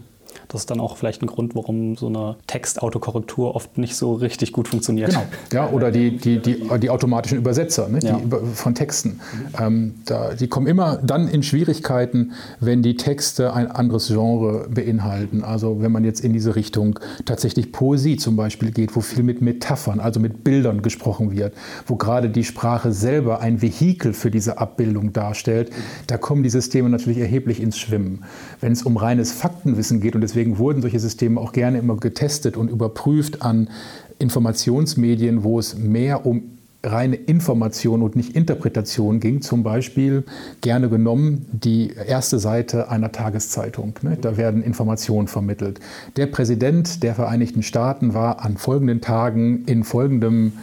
Das 0.52 0.64
ist 0.64 0.70
dann 0.70 0.82
auch 0.82 0.98
vielleicht 0.98 1.22
ein 1.22 1.28
Grund, 1.28 1.56
warum 1.56 1.96
so 1.96 2.08
eine 2.08 2.36
Textautokorrektur 2.46 3.56
oft 3.56 3.78
nicht 3.78 3.96
so 3.96 4.14
richtig 4.16 4.52
gut 4.52 4.68
funktioniert. 4.68 5.12
Genau, 5.12 5.24
ja, 5.54 5.70
oder 5.70 5.92
die, 5.92 6.18
die, 6.18 6.40
die, 6.40 6.68
die 6.78 6.90
automatischen 6.90 7.38
Übersetzer 7.38 7.88
ne, 7.88 8.00
ja. 8.04 8.20
von 8.54 8.76
Texten. 8.76 9.22
Ähm, 9.58 9.96
da, 10.06 10.34
die 10.34 10.50
kommen 10.50 10.68
immer 10.68 10.98
dann 10.98 11.30
in 11.30 11.42
Schwierigkeiten, 11.42 12.34
wenn 12.60 12.82
die 12.84 12.98
Texte 12.98 13.54
ein 13.54 13.72
anderes 13.72 14.08
Genre 14.08 14.68
beinhalten. 14.70 15.46
Also 15.46 15.82
wenn 15.82 15.94
man 15.94 16.04
jetzt 16.04 16.20
in 16.20 16.34
diese 16.34 16.58
Richtung 16.58 17.00
tatsächlich 17.24 17.72
Poesie 17.72 18.18
zum 18.18 18.36
Beispiel 18.36 18.72
geht, 18.72 18.94
wo 18.94 19.00
viel 19.00 19.24
mit 19.24 19.42
Metaphern, 19.42 20.02
also 20.02 20.20
mit 20.20 20.44
Bildern 20.44 20.82
gesprochen 20.82 21.32
wird, 21.32 21.54
wo 21.88 21.96
gerade 21.96 22.30
die 22.30 22.44
Sprache 22.44 22.92
selber 22.92 23.40
ein 23.40 23.62
Vehikel 23.62 24.12
für 24.12 24.30
diese 24.30 24.58
Abbildung 24.58 25.14
darstellt, 25.14 25.72
da 26.08 26.18
kommen 26.18 26.44
die 26.44 26.50
Systeme 26.50 26.90
natürlich 26.90 27.20
erheblich 27.20 27.62
ins 27.62 27.78
Schwimmen. 27.78 28.26
Wenn 28.60 28.74
es 28.74 28.84
um 28.84 28.98
reines 28.98 29.32
Faktenwissen 29.32 30.02
geht 30.02 30.14
und 30.16 30.22
deswegen 30.22 30.41
deswegen 30.42 30.58
wurden 30.58 30.82
solche 30.82 31.00
Systeme 31.00 31.40
auch 31.40 31.52
gerne 31.54 31.78
immer 31.78 31.98
getestet 31.98 32.58
und 32.58 32.72
überprüft 32.72 33.44
an 33.44 33.70
Informationsmedien, 34.18 35.44
wo 35.44 35.60
es 35.60 35.78
mehr 35.78 36.26
um 36.26 36.58
reine 36.84 37.16
Information 37.16 38.02
und 38.02 38.16
nicht 38.16 38.36
Interpretation 38.36 39.20
ging. 39.20 39.44
Zum 39.44 39.62
Beispiel 39.62 40.24
gerne 40.62 40.90
genommen 40.90 41.46
die 41.52 41.94
erste 41.94 42.40
Seite 42.40 42.90
einer 42.90 43.12
Tageszeitung. 43.12 43.94
Ne? 44.02 44.18
Da 44.20 44.36
werden 44.36 44.64
Informationen 44.64 45.28
vermittelt. 45.28 45.80
Der 46.18 46.26
Präsident 46.26 47.04
der 47.04 47.14
Vereinigten 47.14 47.62
Staaten 47.62 48.16
war 48.16 48.44
an 48.44 48.58
folgenden 48.58 49.00
Tagen 49.00 49.64
in 49.68 49.84
folgendem 49.84 50.54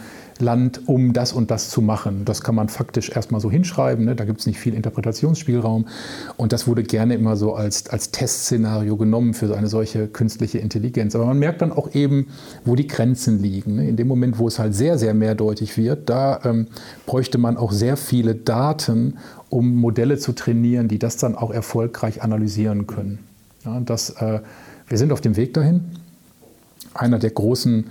Land, 0.41 0.87
um 0.87 1.13
das 1.13 1.33
und 1.33 1.51
das 1.51 1.69
zu 1.69 1.81
machen. 1.81 2.23
Das 2.25 2.41
kann 2.41 2.55
man 2.55 2.69
faktisch 2.69 3.09
erstmal 3.09 3.41
so 3.41 3.51
hinschreiben, 3.51 4.05
ne? 4.05 4.15
da 4.15 4.25
gibt 4.25 4.39
es 4.39 4.47
nicht 4.47 4.59
viel 4.59 4.73
Interpretationsspielraum. 4.73 5.87
Und 6.37 6.53
das 6.53 6.67
wurde 6.67 6.83
gerne 6.83 7.15
immer 7.15 7.35
so 7.35 7.55
als, 7.55 7.89
als 7.89 8.11
Testszenario 8.11 8.95
genommen 8.97 9.33
für 9.33 9.55
eine 9.55 9.67
solche 9.67 10.07
künstliche 10.07 10.59
Intelligenz. 10.59 11.15
Aber 11.15 11.25
man 11.25 11.39
merkt 11.39 11.61
dann 11.61 11.71
auch 11.71 11.93
eben, 11.93 12.27
wo 12.63 12.75
die 12.75 12.87
Grenzen 12.87 13.41
liegen. 13.41 13.75
Ne? 13.75 13.89
In 13.89 13.97
dem 13.97 14.07
Moment, 14.07 14.39
wo 14.39 14.47
es 14.47 14.59
halt 14.59 14.73
sehr, 14.73 14.97
sehr 14.97 15.13
mehrdeutig 15.13 15.77
wird, 15.77 16.09
da 16.09 16.39
ähm, 16.43 16.67
bräuchte 17.05 17.37
man 17.37 17.57
auch 17.57 17.71
sehr 17.71 17.97
viele 17.97 18.35
Daten, 18.35 19.17
um 19.49 19.75
Modelle 19.75 20.17
zu 20.17 20.31
trainieren, 20.33 20.87
die 20.87 20.99
das 20.99 21.17
dann 21.17 21.35
auch 21.35 21.51
erfolgreich 21.51 22.21
analysieren 22.21 22.87
können. 22.87 23.19
Ja, 23.65 23.79
das, 23.81 24.11
äh, 24.11 24.39
wir 24.87 24.97
sind 24.97 25.11
auf 25.11 25.21
dem 25.21 25.35
Weg 25.35 25.53
dahin. 25.53 25.81
Einer 26.93 27.19
der 27.19 27.31
großen 27.31 27.85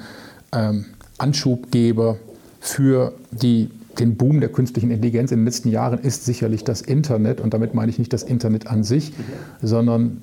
ähm, 0.52 0.86
Anschubgeber 1.18 2.16
für 2.60 3.12
die, 3.30 3.70
den 3.98 4.16
Boom 4.16 4.40
der 4.40 4.50
künstlichen 4.50 4.90
Intelligenz 4.90 5.32
in 5.32 5.40
den 5.40 5.44
letzten 5.44 5.70
Jahren 5.70 6.00
ist 6.00 6.24
sicherlich 6.24 6.64
das 6.64 6.80
Internet. 6.80 7.40
Und 7.40 7.54
damit 7.54 7.74
meine 7.74 7.90
ich 7.90 7.98
nicht 7.98 8.12
das 8.12 8.22
Internet 8.22 8.66
an 8.66 8.84
sich, 8.84 9.12
sondern 9.62 10.18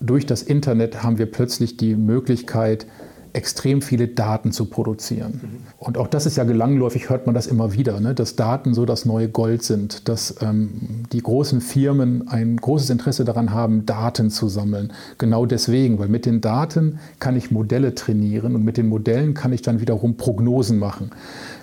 durch 0.00 0.26
das 0.26 0.42
Internet 0.42 1.02
haben 1.02 1.18
wir 1.18 1.26
plötzlich 1.26 1.76
die 1.76 1.94
Möglichkeit, 1.94 2.86
extrem 3.34 3.82
viele 3.82 4.06
Daten 4.06 4.52
zu 4.52 4.66
produzieren. 4.66 5.64
Und 5.78 5.98
auch 5.98 6.06
das 6.06 6.24
ist 6.24 6.36
ja 6.36 6.44
gelangläufig, 6.44 7.10
hört 7.10 7.26
man 7.26 7.34
das 7.34 7.48
immer 7.48 7.72
wieder, 7.72 7.98
ne? 8.00 8.14
dass 8.14 8.36
Daten 8.36 8.74
so 8.74 8.86
das 8.86 9.04
neue 9.04 9.28
Gold 9.28 9.64
sind, 9.64 10.08
dass 10.08 10.36
ähm, 10.40 11.02
die 11.12 11.18
großen 11.18 11.60
Firmen 11.60 12.28
ein 12.28 12.56
großes 12.56 12.90
Interesse 12.90 13.24
daran 13.24 13.50
haben, 13.50 13.86
Daten 13.86 14.30
zu 14.30 14.48
sammeln. 14.48 14.92
Genau 15.18 15.46
deswegen, 15.46 15.98
weil 15.98 16.08
mit 16.08 16.26
den 16.26 16.40
Daten 16.40 17.00
kann 17.18 17.36
ich 17.36 17.50
Modelle 17.50 17.96
trainieren 17.96 18.54
und 18.54 18.64
mit 18.64 18.76
den 18.76 18.88
Modellen 18.88 19.34
kann 19.34 19.52
ich 19.52 19.62
dann 19.62 19.80
wiederum 19.80 20.16
Prognosen 20.16 20.78
machen. 20.78 21.10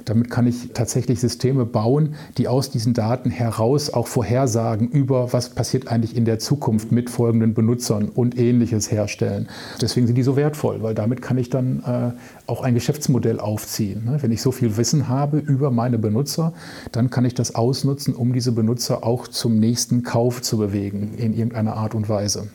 Damit 0.05 0.29
kann 0.29 0.47
ich 0.47 0.71
tatsächlich 0.73 1.19
Systeme 1.19 1.65
bauen, 1.65 2.15
die 2.37 2.47
aus 2.47 2.69
diesen 2.69 2.93
Daten 2.93 3.29
heraus 3.29 3.91
auch 3.91 4.07
Vorhersagen 4.07 4.89
über, 4.89 5.33
was 5.33 5.49
passiert 5.49 5.87
eigentlich 5.87 6.15
in 6.15 6.25
der 6.25 6.39
Zukunft 6.39 6.91
mit 6.91 7.09
folgenden 7.09 7.53
Benutzern 7.53 8.09
und 8.09 8.37
ähnliches 8.37 8.91
herstellen. 8.91 9.47
Deswegen 9.79 10.07
sind 10.07 10.15
die 10.15 10.23
so 10.23 10.35
wertvoll, 10.35 10.81
weil 10.81 10.95
damit 10.95 11.21
kann 11.21 11.37
ich 11.37 11.49
dann 11.49 11.83
äh, 11.85 12.49
auch 12.49 12.61
ein 12.61 12.73
Geschäftsmodell 12.73 13.39
aufziehen. 13.39 14.05
Ne? 14.05 14.17
Wenn 14.21 14.31
ich 14.31 14.41
so 14.41 14.51
viel 14.51 14.77
Wissen 14.77 15.07
habe 15.07 15.37
über 15.37 15.71
meine 15.71 15.97
Benutzer, 15.97 16.53
dann 16.91 17.09
kann 17.09 17.25
ich 17.25 17.33
das 17.33 17.55
ausnutzen, 17.55 18.15
um 18.15 18.33
diese 18.33 18.51
Benutzer 18.51 19.03
auch 19.03 19.27
zum 19.27 19.59
nächsten 19.59 20.03
Kauf 20.03 20.41
zu 20.41 20.57
bewegen, 20.57 21.13
in 21.17 21.33
irgendeiner 21.33 21.75
Art 21.75 21.95
und 21.95 22.09
Weise. 22.09 22.49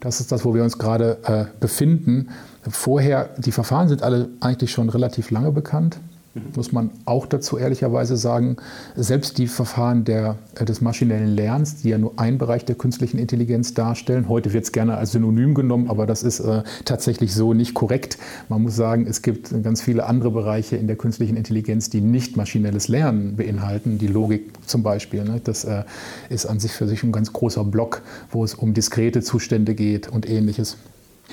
Das 0.00 0.20
ist 0.20 0.30
das, 0.30 0.44
wo 0.44 0.54
wir 0.54 0.62
uns 0.62 0.78
gerade 0.78 1.18
äh, 1.24 1.44
befinden. 1.58 2.28
Vorher, 2.68 3.30
die 3.38 3.52
Verfahren 3.52 3.88
sind 3.88 4.02
alle 4.02 4.28
eigentlich 4.40 4.70
schon 4.70 4.88
relativ 4.88 5.30
lange 5.30 5.52
bekannt 5.52 5.98
muss 6.54 6.72
man 6.72 6.90
auch 7.04 7.26
dazu 7.26 7.58
ehrlicherweise 7.58 8.16
sagen, 8.16 8.56
selbst 8.94 9.38
die 9.38 9.46
Verfahren 9.46 10.04
der, 10.04 10.36
äh, 10.54 10.64
des 10.64 10.80
maschinellen 10.80 11.34
Lernens, 11.34 11.76
die 11.76 11.90
ja 11.90 11.98
nur 11.98 12.18
einen 12.18 12.38
Bereich 12.38 12.64
der 12.64 12.76
künstlichen 12.76 13.18
Intelligenz 13.18 13.74
darstellen, 13.74 14.28
heute 14.28 14.52
wird 14.52 14.64
es 14.64 14.72
gerne 14.72 14.96
als 14.96 15.12
Synonym 15.12 15.54
genommen, 15.54 15.88
aber 15.88 16.06
das 16.06 16.22
ist 16.22 16.40
äh, 16.40 16.62
tatsächlich 16.84 17.34
so 17.34 17.54
nicht 17.54 17.74
korrekt. 17.74 18.18
Man 18.48 18.62
muss 18.62 18.76
sagen, 18.76 19.06
es 19.08 19.22
gibt 19.22 19.50
ganz 19.62 19.82
viele 19.82 20.06
andere 20.06 20.30
Bereiche 20.30 20.76
in 20.76 20.86
der 20.86 20.96
künstlichen 20.96 21.36
Intelligenz, 21.36 21.90
die 21.90 22.00
nicht 22.00 22.36
maschinelles 22.36 22.88
Lernen 22.88 23.36
beinhalten, 23.36 23.98
die 23.98 24.06
Logik 24.06 24.52
zum 24.66 24.82
Beispiel. 24.82 25.24
Ne? 25.24 25.40
Das 25.42 25.64
äh, 25.64 25.84
ist 26.28 26.46
an 26.46 26.60
sich 26.60 26.72
für 26.72 26.86
sich 26.86 27.02
ein 27.02 27.12
ganz 27.12 27.32
großer 27.32 27.64
Block, 27.64 28.02
wo 28.30 28.44
es 28.44 28.54
um 28.54 28.74
diskrete 28.74 29.22
Zustände 29.22 29.74
geht 29.74 30.08
und 30.08 30.28
ähnliches. 30.28 30.76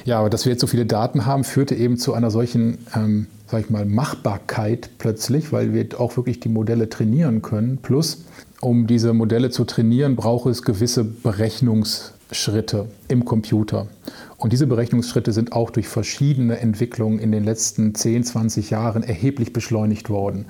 Ja, 0.06 0.20
aber 0.20 0.30
dass 0.30 0.46
wir 0.46 0.52
jetzt 0.52 0.62
so 0.62 0.68
viele 0.68 0.86
Daten 0.86 1.26
haben, 1.26 1.44
führte 1.44 1.76
eben 1.76 1.98
zu 1.98 2.14
einer 2.14 2.32
solchen, 2.32 2.80
ähm, 2.96 3.28
sag 3.48 3.62
ich 3.62 3.70
mal, 3.70 3.86
Machbarkeit 3.86 4.90
plötzlich, 4.98 5.52
weil 5.52 5.74
wir 5.74 6.00
auch 6.00 6.18
wirklich 6.18 6.40
die 6.40 6.50
Modelle 6.50 6.90
trainieren 6.90 7.42
können. 7.42 7.78
Plus, 7.82 8.26
um 8.60 8.88
diese 8.88 9.14
Modelle 9.14 9.50
zu 9.50 9.64
trainieren, 9.66 10.16
braucht 10.16 10.50
es 10.50 10.64
gewisse 10.64 11.04
Berechnungsschritte 11.04 12.88
im 13.08 13.24
Computer. 13.24 13.88
Und 14.38 14.52
diese 14.52 14.68
Berechnungsschritte 14.68 15.32
sind 15.32 15.54
auch 15.54 15.70
durch 15.70 15.88
verschiedene 15.88 16.60
Entwicklungen 16.60 17.20
in 17.20 17.32
den 17.32 17.46
letzten 17.46 17.96
10, 17.96 18.26
20 18.26 18.72
Jahren 18.72 19.04
erheblich 19.04 19.54
beschleunigt 19.54 20.10
worden. 20.10 20.46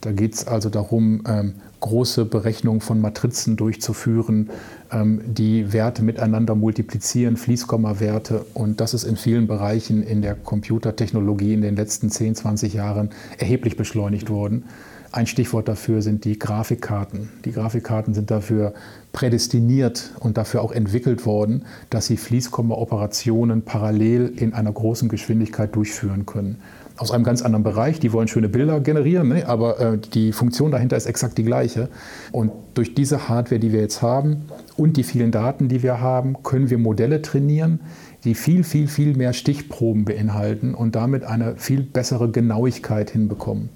Da 0.00 0.10
geht 0.10 0.34
es 0.34 0.48
also 0.48 0.68
darum, 0.68 1.22
ähm, 1.28 1.54
große 1.86 2.24
Berechnungen 2.24 2.80
von 2.80 3.00
Matrizen 3.00 3.56
durchzuführen, 3.56 4.50
ähm, 4.90 5.20
die 5.24 5.72
Werte 5.72 6.02
miteinander 6.02 6.54
multiplizieren, 6.56 7.36
Fließkommawerte. 7.36 8.44
Und 8.54 8.80
das 8.80 8.92
ist 8.92 9.04
in 9.04 9.16
vielen 9.16 9.46
Bereichen 9.46 10.02
in 10.02 10.20
der 10.20 10.34
Computertechnologie 10.34 11.54
in 11.54 11.62
den 11.62 11.76
letzten 11.76 12.10
10, 12.10 12.34
20 12.34 12.74
Jahren 12.74 13.10
erheblich 13.38 13.76
beschleunigt 13.76 14.30
worden. 14.30 14.64
Ein 15.12 15.28
Stichwort 15.28 15.68
dafür 15.68 16.02
sind 16.02 16.24
die 16.24 16.38
Grafikkarten. 16.38 17.30
Die 17.44 17.52
Grafikkarten 17.52 18.12
sind 18.12 18.30
dafür 18.30 18.74
prädestiniert 19.12 20.10
und 20.18 20.36
dafür 20.36 20.62
auch 20.62 20.72
entwickelt 20.72 21.24
worden, 21.24 21.64
dass 21.88 22.06
sie 22.06 22.16
Fließkomma-Operationen 22.16 23.62
parallel 23.62 24.32
in 24.36 24.52
einer 24.52 24.72
großen 24.72 25.08
Geschwindigkeit 25.08 25.74
durchführen 25.74 26.26
können 26.26 26.58
aus 26.96 27.10
einem 27.10 27.24
ganz 27.24 27.42
anderen 27.42 27.62
Bereich. 27.62 28.00
Die 28.00 28.12
wollen 28.12 28.28
schöne 28.28 28.48
Bilder 28.48 28.80
generieren, 28.80 29.28
ne? 29.28 29.46
aber 29.46 29.80
äh, 29.80 29.98
die 29.98 30.32
Funktion 30.32 30.70
dahinter 30.70 30.96
ist 30.96 31.06
exakt 31.06 31.38
die 31.38 31.44
gleiche. 31.44 31.88
Und 32.32 32.52
durch 32.74 32.94
diese 32.94 33.28
Hardware, 33.28 33.58
die 33.58 33.72
wir 33.72 33.80
jetzt 33.80 34.02
haben 34.02 34.46
und 34.76 34.96
die 34.96 35.02
vielen 35.02 35.30
Daten, 35.30 35.68
die 35.68 35.82
wir 35.82 36.00
haben, 36.00 36.42
können 36.42 36.70
wir 36.70 36.78
Modelle 36.78 37.22
trainieren, 37.22 37.80
die 38.24 38.34
viel, 38.34 38.64
viel, 38.64 38.88
viel 38.88 39.16
mehr 39.16 39.32
Stichproben 39.32 40.04
beinhalten 40.04 40.74
und 40.74 40.96
damit 40.96 41.24
eine 41.24 41.56
viel 41.56 41.82
bessere 41.82 42.30
Genauigkeit 42.30 43.10
hinbekommen. 43.10 43.68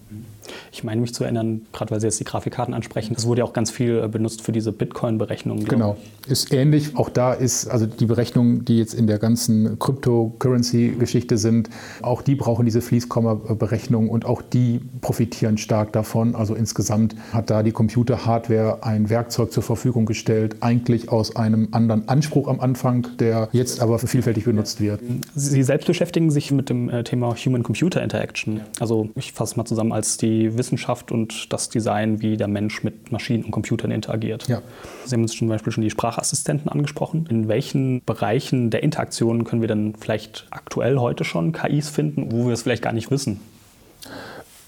Ich 0.73 0.85
meine 0.85 1.00
mich 1.00 1.14
zu 1.14 1.25
erinnern, 1.25 1.62
gerade 1.73 1.90
weil 1.90 2.00
Sie 2.00 2.07
jetzt 2.07 2.21
die 2.21 2.25
Grafikkarten 2.25 2.75
ansprechen, 2.75 3.14
das 3.14 3.26
wurde 3.26 3.40
ja 3.40 3.45
auch 3.45 3.52
ganz 3.52 3.71
viel 3.71 4.02
äh, 4.04 4.09
benutzt 4.09 4.42
für 4.42 4.52
diese 4.52 4.73
Bitcoin-Berechnungen. 4.73 5.64
Genau, 5.64 5.97
ist 6.28 6.52
ähnlich. 6.52 6.97
Auch 6.97 7.09
da 7.09 7.33
ist 7.33 7.69
also 7.69 7.87
die 7.87 8.07
Berechnungen, 8.07 8.64
die 8.64 8.78
jetzt 8.78 8.95
in 8.95 9.07
der 9.07 9.19
ganzen 9.19 9.78
Cryptocurrency-Geschichte 9.78 11.38
sind, 11.38 11.71
auch 12.02 12.23
die 12.23 12.35
brauchen 12.35 12.64
diese 12.64 12.80
Fließkomma-Berechnungen 12.80 14.11
und 14.11 14.25
auch 14.25 14.42
die 14.42 14.80
profitieren 15.00 15.59
stark 15.59 15.92
davon. 15.92 16.35
Also 16.35 16.54
insgesamt 16.54 17.14
hat 17.33 17.50
da 17.50 17.62
die 17.62 17.73
Computer-Hardware 17.73 18.83
ein 18.83 19.11
Werkzeug 19.11 19.52
zur 19.52 19.62
Verfügung 19.62 20.07
gestellt, 20.07 20.57
eigentlich 20.61 21.11
aus 21.11 21.37
einem 21.37 21.69
anderen 21.73 22.09
Anspruch 22.09 22.49
am 22.49 22.61
Anfang, 22.61 23.07
der 23.19 23.49
jetzt 23.52 23.80
aber 23.80 23.99
vielfältig 23.99 24.45
benutzt 24.45 24.80
wird. 24.80 25.00
Sie 25.35 25.62
selbst 25.62 25.87
beschäftigen 25.87 26.30
sich 26.30 26.50
mit 26.50 26.71
dem 26.71 26.88
äh, 26.88 27.04
Thema 27.04 27.35
Human-Computer 27.35 28.02
Interaction. 28.02 28.61
Also 28.78 29.11
ich 29.14 29.33
fasse 29.33 29.57
mal 29.57 29.64
zusammen 29.64 29.92
als 29.92 30.16
die 30.16 30.39
Wissenschaft 30.56 31.12
und 31.12 31.52
das 31.52 31.68
Design, 31.68 32.20
wie 32.23 32.37
der 32.37 32.49
Mensch 32.49 32.82
mit 32.82 33.12
Maschinen 33.12 33.44
und 33.44 33.50
Computern 33.50 33.90
interagiert. 33.90 34.49
Ja. 34.49 34.62
Sie 35.04 35.14
haben 35.14 35.23
uns 35.23 35.37
zum 35.37 35.49
Beispiel 35.49 35.73
schon 35.73 35.82
die 35.82 35.90
Sprachassistenten 35.90 36.68
angesprochen. 36.68 37.26
In 37.30 37.49
welchen 37.49 38.02
Bereichen 38.04 38.70
der 38.70 38.82
Interaktion 38.82 39.44
können 39.44 39.61
wir 39.61 39.68
denn 39.68 39.94
vielleicht 39.99 40.47
aktuell 40.50 40.99
heute 40.99 41.25
schon 41.25 41.52
KIs 41.52 41.88
finden, 41.88 42.32
wo 42.32 42.47
wir 42.47 42.54
es 42.54 42.62
vielleicht 42.62 42.82
gar 42.82 42.92
nicht 42.92 43.11
wissen? 43.11 43.40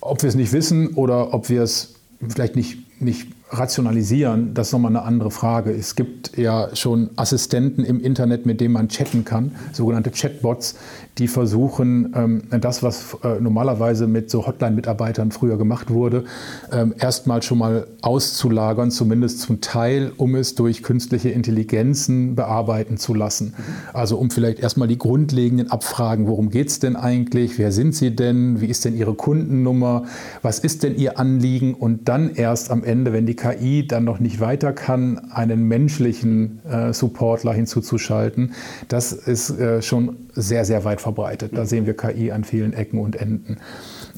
Ob 0.01 0.23
wir 0.23 0.29
es 0.29 0.35
nicht 0.35 0.53
wissen 0.53 0.95
oder 0.95 1.33
ob 1.33 1.49
wir 1.49 1.63
es 1.63 1.95
vielleicht 2.29 2.57
nicht 2.57 2.79
nicht 3.03 3.29
rationalisieren, 3.53 4.55
das 4.55 4.69
ist 4.69 4.73
nochmal 4.73 4.93
eine 4.93 5.03
andere 5.03 5.31
Frage. 5.31 5.71
Es 5.71 5.95
gibt 5.95 6.37
ja 6.39 6.75
schon 6.75 7.11
Assistenten 7.17 7.85
im 7.85 8.01
Internet, 8.01 8.47
mit 8.47 8.61
denen 8.61 8.73
man 8.73 8.89
chatten 8.89 9.25
kann, 9.25 9.53
sogenannte 9.73 10.11
Chatbots, 10.11 10.77
die 11.19 11.29
versuchen, 11.29 12.15
ähm, 12.17 12.43
das, 12.61 12.83
was 12.83 13.19
äh, 13.23 13.39
normalerweise 13.39 14.07
mit 14.07 14.31
so 14.31 14.47
Hotline-Mitarbeitern 14.47 15.31
früher 15.31 15.59
gemacht 15.59 15.91
wurde, 15.91 16.25
ähm, 16.73 16.95
erstmal 16.99 17.43
schon 17.43 17.59
mal 17.59 17.87
auszulagern, 18.01 18.91
zumindest 18.91 19.41
zum 19.41 19.61
Teil, 19.61 20.13
um 20.17 20.35
es 20.35 20.55
durch 20.55 20.83
künstliche 20.83 21.29
Intelligenzen 21.29 22.35
bearbeiten 22.35 22.97
zu 22.97 23.13
lassen. 23.13 23.53
Also 23.93 24.17
um 24.17 24.31
vielleicht 24.31 24.61
erstmal 24.61 24.89
die 24.89 24.97
grundlegenden 24.97 25.71
Abfragen, 25.71 26.27
worum 26.27 26.49
geht 26.49 26.69
es 26.69 26.79
denn 26.79 26.97
eigentlich, 26.97 27.59
wer 27.59 27.73
sind 27.73 27.95
Sie 27.95 28.17
denn, 28.17 28.63
wie 28.63 28.67
ist 28.67 28.87
denn 28.87 28.97
Ihre 28.97 29.15
Kundennummer, 29.15 30.05
was 30.41 30.61
ist 30.61 30.83
denn 30.83 30.97
Ihr 30.97 31.19
Anliegen 31.19 31.75
und 31.75 32.09
dann 32.09 32.31
erst 32.35 32.71
am 32.71 32.85
Ende, 32.85 33.13
wenn 33.13 33.27
die 33.27 33.37
KI 33.43 33.87
dann 33.87 34.05
noch 34.05 34.21
nicht 34.21 34.39
weiter 34.39 34.73
kann, 34.73 35.33
einen 35.33 35.67
menschlichen 35.67 36.65
äh, 36.65 36.93
Supportler 36.93 37.53
hinzuzuschalten, 37.53 38.55
das 38.89 39.13
ist 39.13 39.51
äh, 39.59 39.83
schon 39.83 40.17
sehr, 40.35 40.65
sehr 40.65 40.85
weit 40.85 41.01
verbreitet. 41.01 41.57
Da 41.57 41.67
sehen 41.67 41.87
wir 41.87 41.97
KI 41.97 42.31
an 42.31 42.45
vielen 42.45 42.73
Ecken 42.73 43.01
und 43.01 43.17
Enden. 43.17 43.59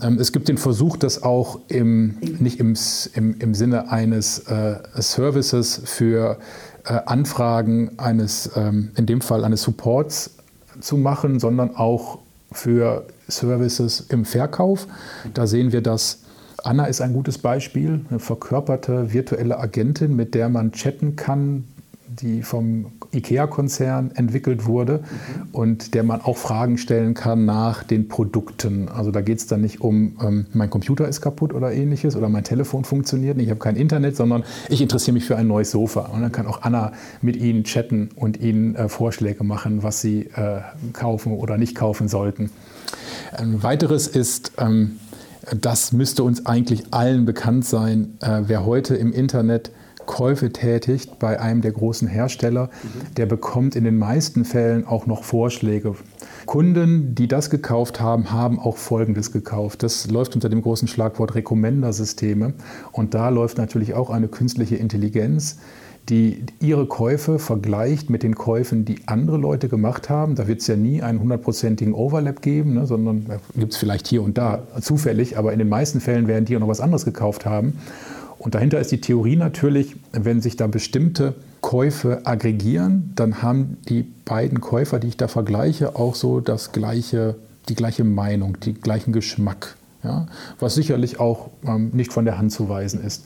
Ähm, 0.03 0.19
es 0.19 0.33
gibt 0.33 0.49
den 0.49 0.59
Versuch, 0.59 0.99
das 0.99 1.23
auch 1.23 1.61
im, 1.69 2.19
nicht 2.39 2.61
im, 2.61 2.75
im, 3.15 3.37
im 3.39 3.55
Sinne 3.55 3.91
eines 3.91 4.41
äh, 4.41 4.77
Services 4.97 5.81
für 5.85 6.39
äh, 6.85 7.01
Anfragen 7.07 7.93
eines, 7.99 8.51
ähm, 8.57 8.91
in 8.95 9.07
dem 9.07 9.23
Fall 9.23 9.45
eines 9.45 9.63
Supports 9.63 10.35
zu 10.81 10.99
machen, 10.99 11.41
sondern 11.41 11.75
auch 11.77 12.19
für 12.53 13.07
Services 13.29 14.05
im 14.11 14.27
Verkauf. 14.27 14.87
Da 15.33 15.47
sehen 15.47 15.73
wir 15.73 15.81
das 15.81 16.24
Anna 16.65 16.87
ist 16.87 17.03
ein 17.03 17.13
gutes 17.13 17.37
Beispiel, 17.37 18.01
eine 18.09 18.19
verkörperte 18.19 19.13
virtuelle 19.13 19.59
Agentin, 19.59 20.17
mit 20.17 20.35
der 20.35 20.49
man 20.49 20.73
chatten 20.73 21.15
kann, 21.15 21.65
die 22.09 22.43
vom 22.43 22.87
IKEA-Konzern 23.13 24.13
entwickelt 24.15 24.65
wurde 24.65 25.01
mhm. 25.01 25.49
und 25.53 25.95
der 25.95 26.05
man 26.05 26.23
auch 26.23 26.39
Fragen 26.39 26.79
stellen 26.79 27.13
kann 27.13 27.45
nach 27.45 27.83
den 27.83 28.09
Produkten. 28.09 28.89
Also 28.89 29.11
da 29.11 29.21
geht 29.21 29.39
es 29.39 29.47
dann 29.47 29.61
nicht 29.61 29.83
um, 29.83 30.17
ähm, 30.23 30.47
mein 30.55 30.71
Computer 30.71 31.07
ist 31.07 31.21
kaputt 31.21 31.53
oder 31.53 31.73
ähnliches 31.73 32.17
oder 32.17 32.31
mein 32.31 32.45
Telefon 32.45 32.85
funktioniert 32.85 33.37
nicht, 33.37 33.47
ich 33.47 33.51
habe 33.51 33.61
kein 33.61 33.77
Internet, 33.77 34.17
sondern 34.17 34.43
ich 34.71 34.81
interessiere 34.81 35.13
mich 35.13 35.27
für 35.27 35.37
ein 35.37 35.47
neues 35.47 35.71
Sofa. 35.71 36.11
Und 36.15 36.23
dann 36.23 36.33
kann 36.33 36.47
auch 36.47 36.63
Anna 36.63 36.93
mit 37.21 37.37
Ihnen 37.37 37.65
chatten 37.65 38.09
und 38.17 38.41
Ihnen 38.41 38.75
äh, 38.75 38.89
Vorschläge 38.89 39.45
machen, 39.45 39.83
was 39.83 40.01
Sie 40.01 40.31
äh, 40.35 40.61
kaufen 40.95 41.33
oder 41.33 41.59
nicht 41.59 41.75
kaufen 41.75 42.09
sollten. 42.09 42.51
Ein 43.33 43.63
weiteres 43.63 44.07
ist, 44.07 44.53
ähm, 44.59 44.99
das 45.53 45.93
müsste 45.93 46.23
uns 46.23 46.47
eigentlich 46.47 46.93
allen 46.93 47.25
bekannt 47.25 47.65
sein, 47.65 48.17
äh, 48.21 48.43
wer 48.47 48.65
heute 48.65 48.95
im 48.97 49.13
Internet 49.13 49.71
Käufe 50.07 50.53
tätigt 50.53 51.19
bei 51.19 51.41
einem 51.41 51.63
der 51.63 51.73
großen 51.73 52.09
Hersteller, 52.09 52.71
der 53.17 53.27
bekommt 53.27 53.77
in 53.77 53.85
den 53.85 53.97
meisten 53.97 54.45
Fällen 54.45 54.87
auch 54.87 55.07
noch 55.07 55.25
Vorschläge. 55.25 55.95
Kunden, 56.47 57.15
die 57.15 57.27
das 57.27 57.51
gekauft 57.51 58.01
haben, 58.01 58.31
haben 58.31 58.59
auch 58.59 58.77
Folgendes 58.77 59.33
gekauft. 59.33 59.83
Das 59.83 60.11
läuft 60.11 60.35
unter 60.35 60.49
dem 60.49 60.63
großen 60.63 60.89
Schlagwort 60.89 61.35
Recommender-Systeme. 61.35 62.55
Und 62.93 63.15
da 63.15 63.31
läuft 63.31 63.57
natürlich 63.59 63.95
auch 63.95 64.11
eine 64.11 64.29
künstliche 64.29 64.77
Intelligenz, 64.77 65.59
die 66.09 66.45
ihre 66.61 66.87
Käufe 66.87 67.39
vergleicht 67.39 68.11
mit 68.11 68.23
den 68.23 68.35
Käufen, 68.35 68.85
die 68.85 68.99
andere 69.07 69.39
Leute 69.39 69.69
gemacht 69.69 70.11
haben. 70.11 70.35
Da 70.35 70.47
wird 70.47 70.61
es 70.61 70.67
ja 70.67 70.77
nie 70.77 71.03
einen 71.03 71.21
hundertprozentigen 71.21 71.95
Overlap 71.95 72.43
geben, 72.43 72.75
ne, 72.75 72.87
sondern 72.87 73.27
gibt 73.57 73.73
es 73.73 73.79
vielleicht 73.79 74.07
hier 74.07 74.23
und 74.23 74.37
da 74.37 74.63
zufällig, 74.81 75.39
aber 75.39 75.53
in 75.53 75.59
den 75.59 75.69
meisten 75.69 76.01
Fällen 76.01 76.27
werden 76.27 76.45
die 76.45 76.57
auch 76.57 76.61
noch 76.61 76.69
was 76.69 76.81
anderes 76.81 77.05
gekauft 77.05 77.47
haben. 77.47 77.79
Und 78.39 78.55
dahinter 78.55 78.79
ist 78.79 78.93
die 78.93 79.01
Theorie 79.01 79.37
natürlich, 79.37 79.97
wenn 80.13 80.43
sich 80.43 80.57
da 80.57 80.67
bestimmte 80.67 81.35
Käufe 81.63 82.27
aggregieren, 82.27 83.13
dann 83.15 83.41
haben 83.43 83.79
die 83.89 84.03
beiden 84.03 84.61
Käufer, 84.61 84.99
die 84.99 85.09
ich 85.09 85.17
da 85.17 85.29
vergleiche, 85.29 85.97
auch 85.97 86.15
so 86.15 86.41
das 86.41 86.73
gleiche, 86.73 87.37
die 87.71 87.75
gleiche 87.75 88.05
Meinung, 88.05 88.61
den 88.61 88.79
gleichen 88.83 89.15
Geschmack. 89.15 89.77
Ja? 90.03 90.27
Was 90.61 90.75
sicherlich 90.75 91.21
auch 91.21 91.49
ähm, 91.67 91.91
nicht 91.95 92.13
von 92.13 92.27
der 92.27 92.37
Hand 92.37 92.53
zu 92.53 92.69
weisen 92.69 93.03
ist. 93.03 93.25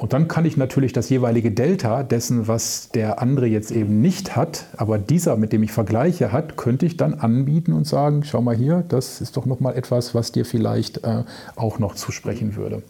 Und 0.00 0.14
dann 0.14 0.28
kann 0.28 0.46
ich 0.46 0.56
natürlich 0.56 0.94
das 0.94 1.10
jeweilige 1.10 1.50
Delta 1.50 2.02
dessen, 2.02 2.48
was 2.48 2.88
der 2.88 3.20
andere 3.20 3.44
jetzt 3.46 3.70
eben 3.70 4.00
nicht 4.00 4.34
hat, 4.34 4.64
aber 4.78 4.96
dieser, 4.98 5.36
mit 5.36 5.52
dem 5.52 5.62
ich 5.62 5.72
vergleiche, 5.72 6.32
hat, 6.32 6.56
könnte 6.56 6.86
ich 6.86 6.96
dann 6.96 7.12
anbieten 7.12 7.74
und 7.74 7.86
sagen, 7.86 8.24
schau 8.24 8.40
mal 8.40 8.56
hier, 8.56 8.82
das 8.88 9.20
ist 9.20 9.36
doch 9.36 9.44
noch 9.44 9.60
mal 9.60 9.76
etwas, 9.76 10.14
was 10.14 10.32
dir 10.32 10.46
vielleicht 10.46 11.04
äh, 11.04 11.24
auch 11.54 11.78
noch 11.78 11.96
zusprechen 11.96 12.56
würde. 12.56 12.82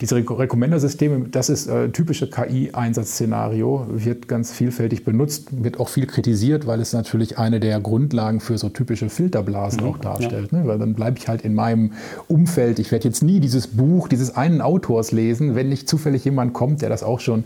Diese 0.00 0.16
Recommender-Systeme, 0.16 1.28
das 1.30 1.48
ist 1.48 1.66
äh, 1.66 1.88
typische 1.90 2.28
KI-Einsatzszenario, 2.28 3.86
wird 3.90 4.26
ganz 4.26 4.52
vielfältig 4.52 5.04
benutzt, 5.04 5.48
wird 5.52 5.78
auch 5.78 5.88
viel 5.88 6.06
kritisiert, 6.06 6.66
weil 6.66 6.80
es 6.80 6.92
natürlich 6.92 7.38
eine 7.38 7.60
der 7.60 7.80
Grundlagen 7.80 8.40
für 8.40 8.58
so 8.58 8.68
typische 8.68 9.08
Filterblasen 9.08 9.82
mhm, 9.82 9.88
auch 9.88 9.98
darstellt. 9.98 10.50
Ja. 10.52 10.58
Ne? 10.58 10.66
Weil 10.66 10.78
dann 10.78 10.94
bleibe 10.94 11.18
ich 11.18 11.28
halt 11.28 11.42
in 11.42 11.54
meinem 11.54 11.92
Umfeld. 12.26 12.78
Ich 12.78 12.90
werde 12.90 13.06
jetzt 13.08 13.22
nie 13.22 13.40
dieses 13.40 13.68
Buch 13.68 14.08
dieses 14.08 14.36
einen 14.36 14.60
Autors 14.60 15.12
lesen, 15.12 15.54
wenn 15.54 15.68
nicht 15.68 15.88
zufällig 15.88 16.24
jemand 16.24 16.54
kommt, 16.54 16.82
der 16.82 16.88
das 16.88 17.02
auch 17.02 17.20
schon 17.20 17.40
mhm. 17.40 17.44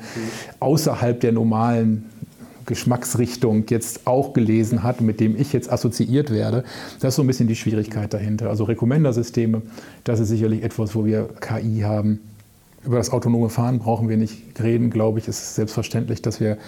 außerhalb 0.61 1.21
der 1.21 1.33
normalen 1.33 2.07
Geschmacksrichtung 2.69 3.65
jetzt 3.69 4.07
auch 4.07 4.35
gelesen 4.35 4.83
hat, 4.83 5.01
mit 5.01 5.21
dem 5.21 5.41
ich 5.41 5.53
jetzt 5.53 5.73
assoziiert 5.73 6.31
werde. 6.31 6.65
Das 7.01 7.11
ist 7.11 7.17
so 7.17 7.23
ein 7.23 7.27
bisschen 7.27 7.49
die 7.49 7.57
Schwierigkeit 7.57 8.13
dahinter. 8.13 8.51
Also 8.51 8.65
Recommender-Systeme, 8.65 9.63
das 10.05 10.21
ist 10.21 10.29
sicherlich 10.29 10.63
etwas, 10.63 10.95
wo 10.95 11.05
wir 11.05 11.29
KI 11.41 11.81
haben, 11.81 12.21
über 12.85 12.97
das 12.97 13.11
autonome 13.11 13.49
Fahren 13.49 13.79
brauchen 13.79 14.09
wir 14.09 14.17
nicht 14.17 14.61
reden, 14.63 14.91
glaube 14.91 15.19
ich. 15.19 15.29
Es 15.29 15.39
ist 15.41 15.55
selbstverständlich, 15.57 16.23
dass 16.23 16.41
wir 16.41 16.59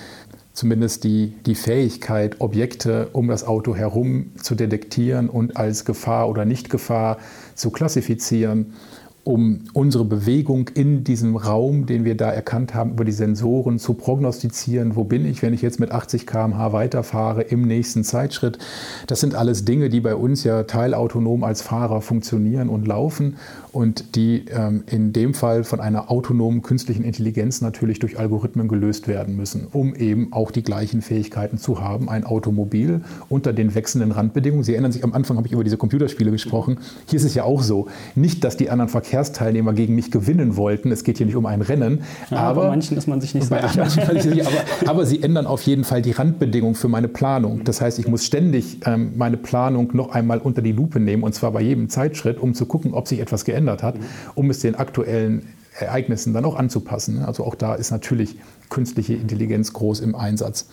zumindest 0.52 1.04
die, 1.04 1.34
die 1.46 1.54
Fähigkeit, 1.54 2.40
Objekte 2.40 3.08
um 3.12 3.28
das 3.28 3.44
Auto 3.44 3.74
herum 3.74 4.32
zu 4.36 4.54
detektieren 4.54 5.28
und 5.28 5.56
als 5.56 5.84
Gefahr 5.84 6.28
oder 6.28 6.44
Nicht-Gefahr 6.44 7.18
zu 7.54 7.70
klassifizieren, 7.70 8.74
um 9.22 9.64
unsere 9.74 10.04
Bewegung 10.04 10.68
in 10.68 11.04
diesem 11.04 11.36
Raum, 11.36 11.86
den 11.86 12.04
wir 12.04 12.16
da 12.16 12.30
erkannt 12.30 12.74
haben, 12.74 12.92
über 12.92 13.04
die 13.04 13.12
Sensoren 13.12 13.78
zu 13.78 13.94
prognostizieren. 13.94 14.96
Wo 14.96 15.04
bin 15.04 15.26
ich, 15.26 15.42
wenn 15.42 15.52
ich 15.52 15.62
jetzt 15.62 15.78
mit 15.78 15.92
80 15.92 16.26
km/h 16.26 16.72
weiterfahre 16.72 17.42
im 17.42 17.62
nächsten 17.62 18.02
Zeitschritt? 18.02 18.58
Das 19.06 19.20
sind 19.20 19.34
alles 19.34 19.64
Dinge, 19.64 19.88
die 19.88 20.00
bei 20.00 20.14
uns 20.14 20.42
ja 20.42 20.62
teilautonom 20.64 21.44
als 21.44 21.62
Fahrer 21.62 22.00
funktionieren 22.00 22.68
und 22.68 22.88
laufen 22.88 23.36
und 23.72 24.16
die 24.16 24.44
ähm, 24.50 24.84
in 24.90 25.12
dem 25.12 25.34
Fall 25.34 25.64
von 25.64 25.80
einer 25.80 26.10
autonomen 26.10 26.62
künstlichen 26.62 27.04
Intelligenz 27.04 27.60
natürlich 27.60 27.98
durch 27.98 28.18
Algorithmen 28.18 28.68
gelöst 28.68 29.08
werden 29.08 29.36
müssen, 29.36 29.68
um 29.72 29.94
eben 29.94 30.32
auch 30.32 30.50
die 30.50 30.62
gleichen 30.62 31.02
Fähigkeiten 31.02 31.58
zu 31.58 31.80
haben. 31.80 32.08
Ein 32.08 32.24
Automobil 32.24 33.02
unter 33.28 33.52
den 33.52 33.74
wechselnden 33.74 34.12
Randbedingungen. 34.12 34.64
Sie 34.64 34.72
erinnern 34.72 34.92
sich, 34.92 35.04
am 35.04 35.12
Anfang 35.12 35.36
habe 35.36 35.46
ich 35.46 35.52
über 35.52 35.64
diese 35.64 35.76
Computerspiele 35.76 36.30
gesprochen. 36.30 36.78
Hier 37.08 37.18
ist 37.18 37.24
es 37.24 37.34
ja 37.34 37.44
auch 37.44 37.62
so. 37.62 37.86
Nicht, 38.14 38.44
dass 38.44 38.56
die 38.56 38.70
anderen 38.70 38.88
Verkehrsteilnehmer 38.88 39.72
gegen 39.72 39.94
mich 39.94 40.10
gewinnen 40.10 40.56
wollten. 40.56 40.90
Es 40.90 41.04
geht 41.04 41.18
hier 41.18 41.26
nicht 41.26 41.36
um 41.36 41.46
ein 41.46 41.62
Rennen. 41.62 42.00
Ja, 42.30 42.38
aber, 42.38 42.62
bei 42.62 42.68
manchen 42.70 42.96
ist 42.96 43.06
man 43.06 43.20
sich 43.20 43.34
nicht 43.34 43.46
so 43.46 43.54
sicher. 43.54 44.46
aber, 44.46 44.90
aber, 44.90 45.06
sie 45.06 45.22
ändern 45.22 45.46
auf 45.46 45.62
jeden 45.62 45.84
Fall 45.84 46.02
die 46.02 46.12
Randbedingungen 46.12 46.74
für 46.74 46.88
meine 46.88 47.08
Planung. 47.08 47.62
Das 47.64 47.80
heißt, 47.80 47.98
ich 47.98 48.08
muss 48.08 48.24
ständig 48.24 48.78
ähm, 48.84 49.12
meine 49.16 49.36
Planung 49.36 49.90
noch 49.92 50.10
einmal 50.10 50.38
unter 50.38 50.62
die 50.62 50.72
Lupe 50.72 51.00
nehmen 51.00 51.22
und 51.22 51.34
zwar 51.34 51.52
bei 51.52 51.60
jedem 51.60 51.88
Zeitschritt, 51.88 52.40
um 52.40 52.54
zu 52.54 52.66
gucken, 52.66 52.94
ob 52.94 53.08
sich 53.08 53.20
etwas 53.20 53.44
geändert 53.44 53.59
geändert 53.60 53.82
hat, 53.82 53.96
um 54.34 54.50
es 54.50 54.60
den 54.60 54.74
aktuellen 54.74 55.42
Ereignissen 55.78 56.32
dann 56.34 56.44
auch 56.44 56.56
anzupassen. 56.56 57.24
Also 57.24 57.44
auch 57.44 57.54
da 57.54 57.74
ist 57.74 57.90
natürlich 57.90 58.36
künstliche 58.70 59.14
Intelligenz 59.14 59.72
groß 59.72 60.00
im 60.00 60.14
Einsatz. 60.14 60.68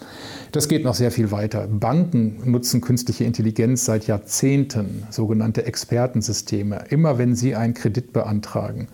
Das 0.51 0.67
geht 0.67 0.83
noch 0.83 0.93
sehr 0.93 1.11
viel 1.11 1.31
weiter. 1.31 1.67
Banken 1.67 2.51
nutzen 2.51 2.81
künstliche 2.81 3.23
Intelligenz 3.23 3.85
seit 3.85 4.05
Jahrzehnten, 4.07 5.03
sogenannte 5.09 5.65
Expertensysteme. 5.65 6.85
Immer 6.89 7.17
wenn 7.17 7.35
sie 7.35 7.55
einen 7.55 7.73
Kredit 7.73 8.13
beantragen, 8.13 8.87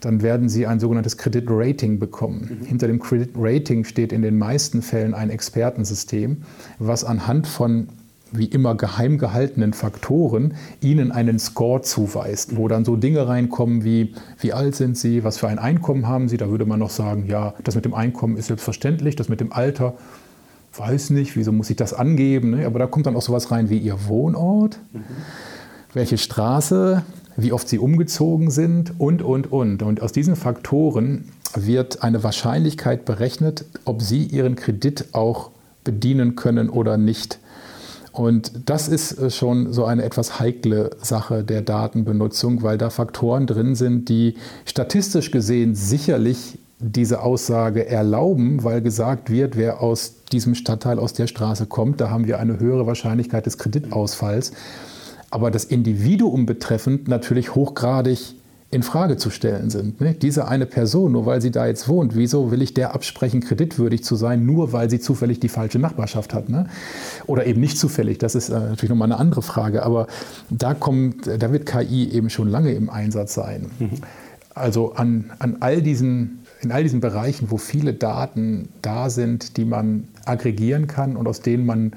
dann 0.00 0.22
werden 0.22 0.48
sie 0.48 0.66
ein 0.66 0.80
sogenanntes 0.80 1.16
Kreditrating 1.16 1.98
bekommen. 1.98 2.58
Mhm. 2.60 2.66
Hinter 2.66 2.86
dem 2.88 3.00
Kreditrating 3.00 3.84
steht 3.84 4.12
in 4.12 4.22
den 4.22 4.38
meisten 4.38 4.82
Fällen 4.82 5.14
ein 5.14 5.30
Expertensystem, 5.30 6.38
was 6.78 7.04
anhand 7.04 7.46
von 7.46 7.88
wie 8.32 8.46
immer 8.46 8.74
geheim 8.74 9.18
gehaltenen 9.18 9.72
Faktoren 9.72 10.54
ihnen 10.80 11.12
einen 11.12 11.38
Score 11.38 11.82
zuweist, 11.82 12.56
wo 12.56 12.68
dann 12.68 12.84
so 12.84 12.96
Dinge 12.96 13.26
reinkommen 13.26 13.84
wie, 13.84 14.14
wie 14.38 14.52
alt 14.52 14.74
sind 14.76 14.96
sie, 14.96 15.24
was 15.24 15.38
für 15.38 15.48
ein 15.48 15.58
Einkommen 15.58 16.06
haben 16.06 16.28
sie, 16.28 16.36
da 16.36 16.48
würde 16.48 16.66
man 16.66 16.78
noch 16.78 16.90
sagen, 16.90 17.26
ja, 17.26 17.54
das 17.64 17.74
mit 17.74 17.84
dem 17.84 17.94
Einkommen 17.94 18.36
ist 18.36 18.46
selbstverständlich, 18.46 19.16
das 19.16 19.28
mit 19.28 19.40
dem 19.40 19.52
Alter, 19.52 19.94
weiß 20.76 21.10
nicht, 21.10 21.36
wieso 21.36 21.52
muss 21.52 21.70
ich 21.70 21.76
das 21.76 21.92
angeben, 21.92 22.50
ne? 22.50 22.66
aber 22.66 22.78
da 22.78 22.86
kommt 22.86 23.06
dann 23.06 23.16
auch 23.16 23.22
sowas 23.22 23.50
rein 23.50 23.70
wie 23.70 23.78
ihr 23.78 24.06
Wohnort, 24.06 24.78
mhm. 24.92 25.02
welche 25.92 26.16
Straße, 26.16 27.02
wie 27.36 27.52
oft 27.52 27.68
sie 27.68 27.78
umgezogen 27.78 28.50
sind 28.50 28.94
und, 28.98 29.22
und, 29.22 29.50
und. 29.50 29.82
Und 29.82 30.02
aus 30.02 30.12
diesen 30.12 30.36
Faktoren 30.36 31.24
wird 31.56 32.02
eine 32.02 32.22
Wahrscheinlichkeit 32.22 33.04
berechnet, 33.04 33.64
ob 33.84 34.02
sie 34.02 34.24
ihren 34.24 34.56
Kredit 34.56 35.06
auch 35.12 35.50
bedienen 35.82 36.36
können 36.36 36.68
oder 36.68 36.96
nicht. 36.96 37.39
Und 38.20 38.68
das 38.68 38.86
ist 38.86 39.18
äh, 39.18 39.30
schon 39.30 39.72
so 39.72 39.86
eine 39.86 40.02
etwas 40.02 40.38
heikle 40.38 40.90
Sache 41.00 41.42
der 41.42 41.62
Datenbenutzung, 41.62 42.62
weil 42.62 42.76
da 42.76 42.90
Faktoren 42.90 43.46
drin 43.46 43.74
sind, 43.74 44.10
die 44.10 44.34
statistisch 44.66 45.30
gesehen 45.30 45.74
sicherlich 45.74 46.58
diese 46.78 47.22
Aussage 47.22 47.86
erlauben, 47.86 48.62
weil 48.62 48.82
gesagt 48.82 49.30
wird, 49.30 49.56
wer 49.56 49.80
aus 49.80 50.16
diesem 50.32 50.54
Stadtteil, 50.54 50.98
aus 50.98 51.14
der 51.14 51.28
Straße 51.28 51.64
kommt, 51.64 52.02
da 52.02 52.10
haben 52.10 52.26
wir 52.26 52.38
eine 52.38 52.60
höhere 52.60 52.86
Wahrscheinlichkeit 52.86 53.46
des 53.46 53.56
Kreditausfalls. 53.56 54.52
Aber 55.30 55.50
das 55.50 55.64
Individuum 55.64 56.44
betreffend 56.44 57.08
natürlich 57.08 57.54
hochgradig 57.54 58.34
in 58.72 58.84
Frage 58.84 59.16
zu 59.16 59.30
stellen 59.30 59.68
sind. 59.68 60.00
Ne? 60.00 60.14
Diese 60.14 60.46
eine 60.46 60.64
Person, 60.64 61.12
nur 61.12 61.26
weil 61.26 61.40
sie 61.40 61.50
da 61.50 61.66
jetzt 61.66 61.88
wohnt, 61.88 62.14
wieso 62.14 62.52
will 62.52 62.62
ich 62.62 62.72
der 62.72 62.94
absprechen, 62.94 63.40
kreditwürdig 63.40 64.04
zu 64.04 64.14
sein, 64.14 64.46
nur 64.46 64.72
weil 64.72 64.88
sie 64.88 65.00
zufällig 65.00 65.40
die 65.40 65.48
falsche 65.48 65.80
Nachbarschaft 65.80 66.32
hat? 66.32 66.48
Ne? 66.48 66.66
Oder 67.26 67.46
eben 67.46 67.60
nicht 67.60 67.78
zufällig, 67.78 68.18
das 68.18 68.36
ist 68.36 68.48
äh, 68.48 68.52
natürlich 68.52 68.90
nochmal 68.90 69.10
eine 69.10 69.18
andere 69.18 69.42
Frage. 69.42 69.82
Aber 69.82 70.06
da, 70.50 70.74
kommt, 70.74 71.26
da 71.26 71.52
wird 71.52 71.66
KI 71.66 72.10
eben 72.10 72.30
schon 72.30 72.48
lange 72.48 72.72
im 72.72 72.90
Einsatz 72.90 73.34
sein. 73.34 73.66
Mhm. 73.80 73.90
Also 74.54 74.92
an, 74.94 75.32
an 75.40 75.56
all 75.60 75.82
diesen, 75.82 76.44
in 76.60 76.70
all 76.70 76.84
diesen 76.84 77.00
Bereichen, 77.00 77.50
wo 77.50 77.56
viele 77.56 77.92
Daten 77.92 78.68
da 78.82 79.10
sind, 79.10 79.56
die 79.56 79.64
man 79.64 80.04
aggregieren 80.26 80.86
kann 80.86 81.16
und 81.16 81.26
aus 81.26 81.40
denen 81.40 81.66
man 81.66 81.92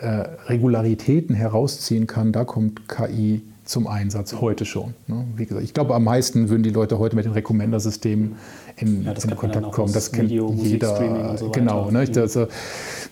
äh, 0.00 0.24
Regularitäten 0.46 1.34
herausziehen 1.34 2.06
kann, 2.06 2.32
da 2.32 2.44
kommt 2.44 2.86
KI 2.86 3.42
zum 3.68 3.86
Einsatz 3.86 4.34
heute 4.40 4.64
schon. 4.64 4.94
Ne? 5.06 5.26
Wie 5.36 5.44
gesagt, 5.44 5.62
ich 5.62 5.74
glaube, 5.74 5.94
am 5.94 6.04
meisten 6.04 6.48
würden 6.48 6.62
die 6.62 6.70
Leute 6.70 6.98
heute 6.98 7.14
mit 7.14 7.26
den 7.26 7.32
Recommender-Systemen 7.32 8.36
in, 8.80 9.04
ja, 9.04 9.12
in 9.12 9.36
Kontakt 9.36 9.72
kommen. 9.72 9.92
Das 9.92 10.12
kennt 10.12 10.30
Video, 10.30 10.52
jeder. 10.56 11.36
So 11.36 11.50
genau. 11.50 11.90
Ne? 11.90 12.06
Mhm. 12.08 12.46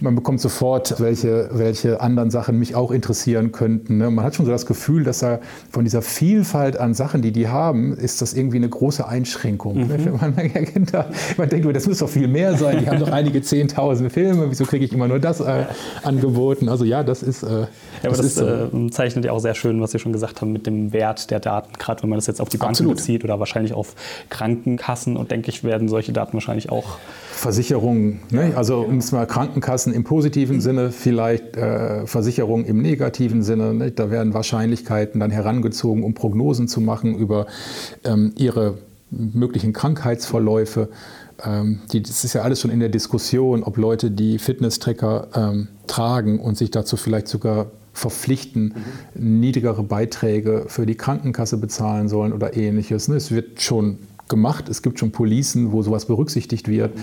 man 0.01 0.15
bekommt 0.15 0.41
sofort, 0.41 1.01
welche, 1.01 1.51
welche 1.53 2.01
anderen 2.01 2.31
Sachen 2.31 2.59
mich 2.59 2.75
auch 2.75 2.91
interessieren 2.91 3.53
könnten. 3.53 3.99
Ne? 3.99 4.11
Man 4.11 4.25
hat 4.25 4.35
schon 4.35 4.47
so 4.47 4.53
das 4.53 4.67
Gefühl, 4.67 5.05
dass 5.05 5.21
da 5.21 5.41
von 5.71 5.85
dieser 5.85 6.03
Vielfalt 6.03 6.77
an 6.79 6.95
Sachen, 6.95 7.23
die 7.23 7.33
die 7.33 7.49
haben, 7.49 7.97
ist 7.97 8.23
das 8.23 8.35
irgendwie 8.35 8.59
eine 8.59 8.69
große 8.69 9.07
Einschränkung. 9.07 9.87
Ne? 9.87 9.99
Mhm. 9.99 10.13
Man, 10.21 10.35
man, 11.37 11.49
denkt, 11.49 11.77
das 11.77 11.87
muss 11.87 11.99
doch 11.99 12.09
viel 12.09 12.29
mehr 12.29 12.57
sein. 12.57 12.81
Die 12.81 12.89
haben 12.89 13.01
doch 13.01 13.11
einige 13.11 13.43
Zehntausend 13.43 14.13
Filme. 14.13 14.51
Wieso 14.51 14.65
kriege 14.65 14.85
ich 14.85 14.93
immer 14.93 15.09
nur 15.09 15.19
das 15.19 15.41
äh, 15.41 15.65
angeboten? 16.03 16.69
Also 16.69 16.85
ja, 16.85 17.03
das 17.03 17.23
ist. 17.23 17.43
Äh, 17.43 17.67
ja, 18.03 18.11
aber 18.11 18.17
das, 18.17 18.35
das 18.35 18.37
ist, 18.37 18.75
äh, 18.75 18.91
zeichnet 18.91 19.25
ja 19.25 19.33
auch 19.33 19.39
sehr 19.39 19.55
schön, 19.55 19.81
was 19.81 19.93
Sie 19.93 19.99
schon 19.99 20.13
gesagt 20.13 20.41
haben, 20.41 20.53
mit 20.53 20.67
dem 20.67 20.93
Wert 20.93 21.31
der 21.31 21.41
Daten, 21.41 21.73
gerade 21.79 22.03
wenn 22.03 22.11
man 22.11 22.19
das 22.19 22.27
jetzt 22.27 22.41
auf 22.41 22.49
die 22.49 22.57
Banken 22.57 22.89
bezieht 22.89 23.25
oder 23.25 23.41
wahrscheinlich 23.41 23.73
auf 23.73 23.95
Krankenkassen 24.31 25.17
und 25.17 25.31
denke 25.31 25.51
ich, 25.51 25.56
werden 25.65 25.89
solche 25.89 26.13
Daten 26.13 26.35
wahrscheinlich 26.35 26.71
auch. 26.71 26.99
Versicherungen, 27.33 28.21
ne? 28.31 28.53
also 28.57 28.81
um 28.81 28.99
es 28.99 29.13
mal 29.13 29.27
Krankenkassen 29.27 29.93
im 29.93 30.05
positiven 30.05 30.61
Sinne, 30.61 30.91
vielleicht 30.91 31.57
äh, 31.57 32.07
Versicherungen 32.07 32.65
im 32.65 32.81
negativen 32.81 33.43
Sinne. 33.43 33.75
Ne? 33.75 33.91
Da 33.91 34.11
werden 34.11 34.33
Wahrscheinlichkeiten 34.35 35.21
dann 35.21 35.31
herangezogen, 35.31 36.03
um 36.03 36.15
Prognosen 36.15 36.67
zu 36.67 36.81
machen 36.81 37.15
über 37.15 37.47
ähm, 38.05 38.33
ihre 38.37 38.79
möglichen 39.11 39.73
Krankheitsverläufe. 39.73 40.89
Ähm, 41.45 41.81
die, 41.93 42.03
das 42.03 42.25
ist 42.25 42.33
ja 42.33 42.43
alles 42.43 42.61
schon 42.61 42.71
in 42.71 42.81
der 42.81 42.89
Diskussion, 42.89 43.63
ob 43.63 43.77
Leute, 43.77 44.11
die 44.11 44.39
Fitness-Tracker 44.39 45.29
ähm, 45.35 45.69
tragen 45.87 46.41
und 46.41 46.57
sich 46.57 46.71
dazu 46.71 46.97
vielleicht 46.97 47.29
sogar 47.29 47.67
verpflichten, 47.93 48.75
mhm. 49.15 49.41
niedrigere 49.41 49.83
Beiträge 49.83 50.65
für 50.69 50.87
die 50.87 50.97
Krankenkasse 50.97 51.57
bezahlen 51.57 52.09
sollen 52.09 52.33
oder 52.33 52.57
ähnliches. 52.57 53.09
Ne? 53.09 53.17
Es 53.17 53.31
wird 53.31 53.63
schon 53.63 53.99
gemacht. 54.29 54.69
Es 54.69 54.83
gibt 54.83 54.99
schon 54.99 55.13
Policen, 55.13 55.73
wo 55.73 55.83
sowas 55.83 56.07
berücksichtigt 56.07 56.69
wird, 56.69 56.97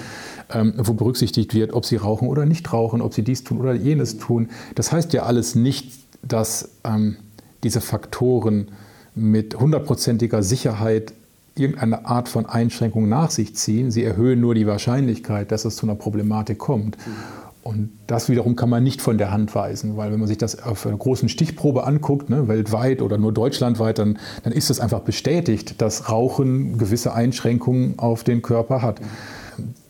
ähm, 0.51 0.73
wo 0.77 0.93
berücksichtigt 0.93 1.53
wird, 1.53 1.73
ob 1.73 1.85
sie 1.85 1.95
rauchen 1.95 2.27
oder 2.27 2.45
nicht 2.45 2.71
rauchen, 2.73 3.01
ob 3.01 3.13
sie 3.13 3.23
dies 3.23 3.43
tun 3.43 3.59
oder 3.59 3.73
jenes 3.73 4.17
tun. 4.17 4.49
Das 4.75 4.91
heißt 4.91 5.13
ja 5.13 5.23
alles 5.23 5.55
nicht, 5.55 5.91
dass 6.21 6.69
ähm, 6.83 7.17
diese 7.63 7.81
Faktoren 7.81 8.69
mit 9.15 9.59
hundertprozentiger 9.59 10.43
Sicherheit 10.43 11.13
irgendeine 11.55 12.05
Art 12.07 12.29
von 12.29 12.45
Einschränkung 12.45 13.07
nach 13.07 13.29
sich 13.29 13.55
ziehen. 13.55 13.91
Sie 13.91 14.03
erhöhen 14.03 14.39
nur 14.39 14.55
die 14.55 14.65
Wahrscheinlichkeit, 14.65 15.51
dass 15.51 15.65
es 15.65 15.75
zu 15.75 15.85
einer 15.85 15.95
Problematik 15.95 16.57
kommt. 16.57 16.97
Mhm. 16.97 17.11
Und 17.63 17.91
das 18.07 18.27
wiederum 18.27 18.57
kann 18.57 18.69
man 18.69 18.83
nicht 18.83 19.01
von 19.01 19.17
der 19.17 19.31
Hand 19.31 19.55
weisen, 19.55 19.95
weil 19.95 20.11
wenn 20.11 20.19
man 20.19 20.27
sich 20.27 20.37
das 20.37 20.61
auf 20.61 20.85
einer 20.85 20.97
großen 20.97 21.29
Stichprobe 21.29 21.85
anguckt, 21.85 22.29
ne, 22.29 22.49
weltweit 22.49 23.01
oder 23.01 23.17
nur 23.17 23.31
deutschlandweit, 23.31 23.99
dann, 23.99 24.19
dann 24.43 24.51
ist 24.51 24.69
es 24.69 24.81
einfach 24.81 24.99
bestätigt, 24.99 25.81
dass 25.81 26.09
Rauchen 26.09 26.77
gewisse 26.77 27.13
Einschränkungen 27.13 27.97
auf 27.99 28.25
den 28.25 28.41
Körper 28.41 28.81
hat. 28.81 28.99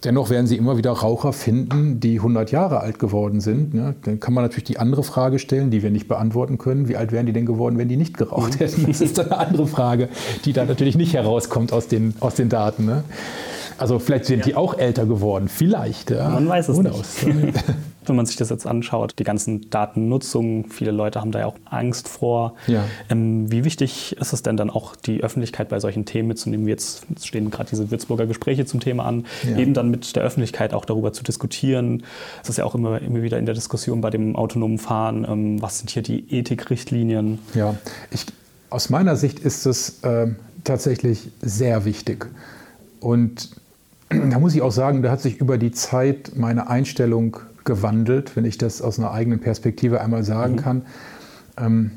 Dennoch 0.04 0.30
werden 0.30 0.46
Sie 0.46 0.58
immer 0.58 0.78
wieder 0.78 0.92
Raucher 0.92 1.34
finden, 1.34 2.00
die 2.00 2.18
100 2.18 2.52
Jahre 2.52 2.82
alt 2.82 3.00
geworden 3.00 3.40
sind. 3.40 3.74
Ne? 3.74 3.96
Dann 4.04 4.20
kann 4.20 4.34
man 4.34 4.44
natürlich 4.44 4.66
die 4.66 4.78
andere 4.78 5.04
Frage 5.04 5.40
stellen, 5.40 5.72
die 5.72 5.82
wir 5.82 5.90
nicht 5.90 6.08
beantworten 6.08 6.58
können. 6.58 6.90
Wie 6.90 6.98
alt 6.98 7.12
wären 7.12 7.26
die 7.26 7.34
denn 7.34 7.46
geworden, 7.46 7.78
wenn 7.78 7.88
die 7.88 7.98
nicht 7.98 8.18
geraucht 8.18 8.60
hätten? 8.60 8.86
Das 8.86 9.02
ist 9.02 9.20
eine 9.20 9.38
andere 9.38 9.66
Frage, 9.66 10.10
die 10.46 10.54
da 10.54 10.66
natürlich 10.66 10.98
nicht 10.98 11.14
herauskommt 11.14 11.72
aus 11.72 11.88
den, 11.88 12.14
aus 12.20 12.36
den 12.36 12.50
Daten. 12.50 12.86
Ne? 12.86 13.04
Also 13.78 14.00
vielleicht 14.00 14.26
sind 14.26 14.40
ja. 14.40 14.46
die 14.46 14.56
auch 14.56 14.78
älter 14.78 15.06
geworden, 15.06 15.48
vielleicht. 15.48 16.12
Ja. 16.12 16.30
Man 16.30 16.48
weiß 16.48 16.70
es 16.70 16.78
nicht. 16.78 17.26
Wenn 18.06 18.16
man 18.18 18.26
sich 18.26 18.36
das 18.36 18.50
jetzt 18.50 18.68
anschaut, 18.68 19.14
die 19.20 19.24
ganzen 19.24 19.70
Datennutzungen, 19.70 20.70
viele 20.70 20.92
Leute 20.92 21.22
haben 21.22 21.32
da 21.32 21.40
ja 21.40 21.46
auch 21.46 21.56
Angst 21.66 22.10
vor. 22.10 22.56
Ja. 22.68 22.84
Ähm, 23.10 23.50
wie 23.52 23.64
wichtig 23.64 24.18
ist 24.20 24.34
es 24.34 24.44
denn 24.44 24.58
dann 24.58 24.70
auch, 24.70 24.96
die 24.96 25.24
Öffentlichkeit 25.24 25.70
bei 25.70 25.80
solchen 25.80 26.06
Themen 26.06 26.28
mitzunehmen? 26.28 26.68
Jetzt, 26.68 27.06
jetzt 27.10 27.28
stehen 27.28 27.50
gerade 27.50 27.70
diese 27.70 27.92
Würzburger 27.92 28.26
Gespräche 28.26 28.66
zum 28.66 28.80
Thema 28.80 29.06
an, 29.06 29.26
ja. 29.50 29.58
eben 29.58 29.74
dann 29.74 29.90
mit 29.90 30.16
der 30.16 30.24
Öffentlichkeit 30.24 30.74
auch 30.74 30.86
darüber 30.86 31.14
zu 31.14 31.24
diskutieren. 31.24 32.04
Das 32.40 32.50
ist 32.50 32.58
ja 32.58 32.66
auch 32.66 32.76
immer, 32.76 33.02
immer 33.02 33.22
wieder 33.22 33.40
in 33.40 33.46
der 33.46 33.56
Diskussion 33.56 34.02
bei 34.02 34.10
dem 34.10 34.36
autonomen 34.36 34.80
Fahren. 34.80 35.26
Ähm, 35.28 35.62
was 35.62 35.80
sind 35.80 35.90
hier 35.90 36.04
die 36.04 36.30
Ethikrichtlinien? 36.30 37.40
Ja, 37.54 37.76
ich, 38.12 38.26
aus 38.70 38.90
meiner 38.90 39.16
Sicht 39.16 39.40
ist 39.40 39.66
es 39.66 40.04
äh, 40.04 40.28
tatsächlich 40.64 41.30
sehr 41.42 41.86
wichtig. 41.86 42.28
Und 43.00 43.50
da 44.30 44.40
muss 44.40 44.56
ich 44.56 44.62
auch 44.62 44.72
sagen, 44.72 45.02
da 45.02 45.12
hat 45.12 45.22
sich 45.22 45.40
über 45.40 45.58
die 45.58 45.72
Zeit 45.72 46.34
meine 46.36 46.70
Einstellung 46.70 47.38
gewandelt, 47.64 48.36
wenn 48.36 48.46
ich 48.46 48.58
das 48.58 48.82
aus 48.82 49.00
einer 49.00 49.12
eigenen 49.12 49.40
Perspektive 49.40 50.02
einmal 50.02 50.24
sagen 50.24 50.54
mhm. 50.54 50.58
kann. 50.58 50.82
Ähm, 51.58 51.92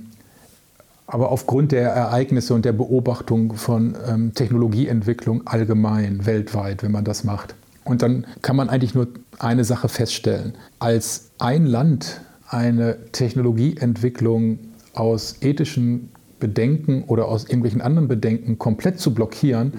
aber 1.06 1.30
aufgrund 1.30 1.72
der 1.72 1.90
Ereignisse 1.90 2.52
und 2.54 2.64
der 2.64 2.72
Beobachtung 2.72 3.54
von 3.54 3.96
ähm, 4.08 4.34
Technologieentwicklung 4.34 5.46
allgemein, 5.46 6.26
weltweit, 6.26 6.82
wenn 6.82 6.90
man 6.90 7.04
das 7.04 7.22
macht. 7.22 7.54
Und 7.84 8.02
dann 8.02 8.26
kann 8.42 8.56
man 8.56 8.68
eigentlich 8.68 8.94
nur 8.94 9.06
eine 9.38 9.64
Sache 9.64 9.88
feststellen. 9.88 10.54
Als 10.80 11.30
ein 11.38 11.66
Land 11.66 12.20
eine 12.48 12.96
Technologieentwicklung 13.12 14.58
aus 14.94 15.36
ethischen 15.40 16.10
Bedenken 16.40 17.04
oder 17.04 17.28
aus 17.28 17.44
irgendwelchen 17.44 17.80
anderen 17.80 18.08
Bedenken 18.08 18.58
komplett 18.58 18.98
zu 18.98 19.14
blockieren, 19.14 19.74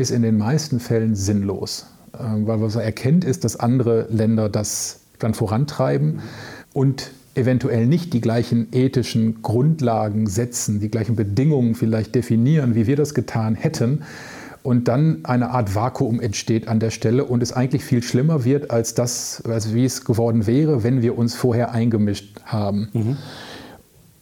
ist 0.00 0.10
in 0.10 0.22
den 0.22 0.38
meisten 0.38 0.80
Fällen 0.80 1.14
sinnlos. 1.14 1.86
Ähm, 2.18 2.46
weil 2.46 2.60
was 2.60 2.76
er 2.76 2.82
erkennt, 2.82 3.24
ist, 3.24 3.44
dass 3.44 3.58
andere 3.58 4.06
Länder 4.10 4.48
das 4.48 5.00
dann 5.18 5.34
vorantreiben 5.34 6.20
und 6.72 7.12
eventuell 7.34 7.86
nicht 7.86 8.12
die 8.12 8.20
gleichen 8.20 8.68
ethischen 8.72 9.42
Grundlagen 9.42 10.26
setzen, 10.26 10.80
die 10.80 10.90
gleichen 10.90 11.16
Bedingungen 11.16 11.74
vielleicht 11.74 12.14
definieren, 12.14 12.74
wie 12.74 12.86
wir 12.86 12.96
das 12.96 13.14
getan 13.14 13.54
hätten. 13.54 14.02
Und 14.62 14.88
dann 14.88 15.20
eine 15.24 15.50
Art 15.50 15.74
Vakuum 15.74 16.20
entsteht 16.20 16.68
an 16.68 16.80
der 16.80 16.90
Stelle 16.90 17.24
und 17.24 17.42
es 17.42 17.52
eigentlich 17.52 17.82
viel 17.82 18.02
schlimmer 18.02 18.44
wird, 18.44 18.70
als 18.70 18.94
das, 18.94 19.42
als 19.46 19.72
wie 19.72 19.86
es 19.86 20.04
geworden 20.04 20.46
wäre, 20.46 20.84
wenn 20.84 21.00
wir 21.00 21.16
uns 21.16 21.34
vorher 21.34 21.72
eingemischt 21.72 22.40
haben. 22.44 22.88
Mhm. 22.92 23.16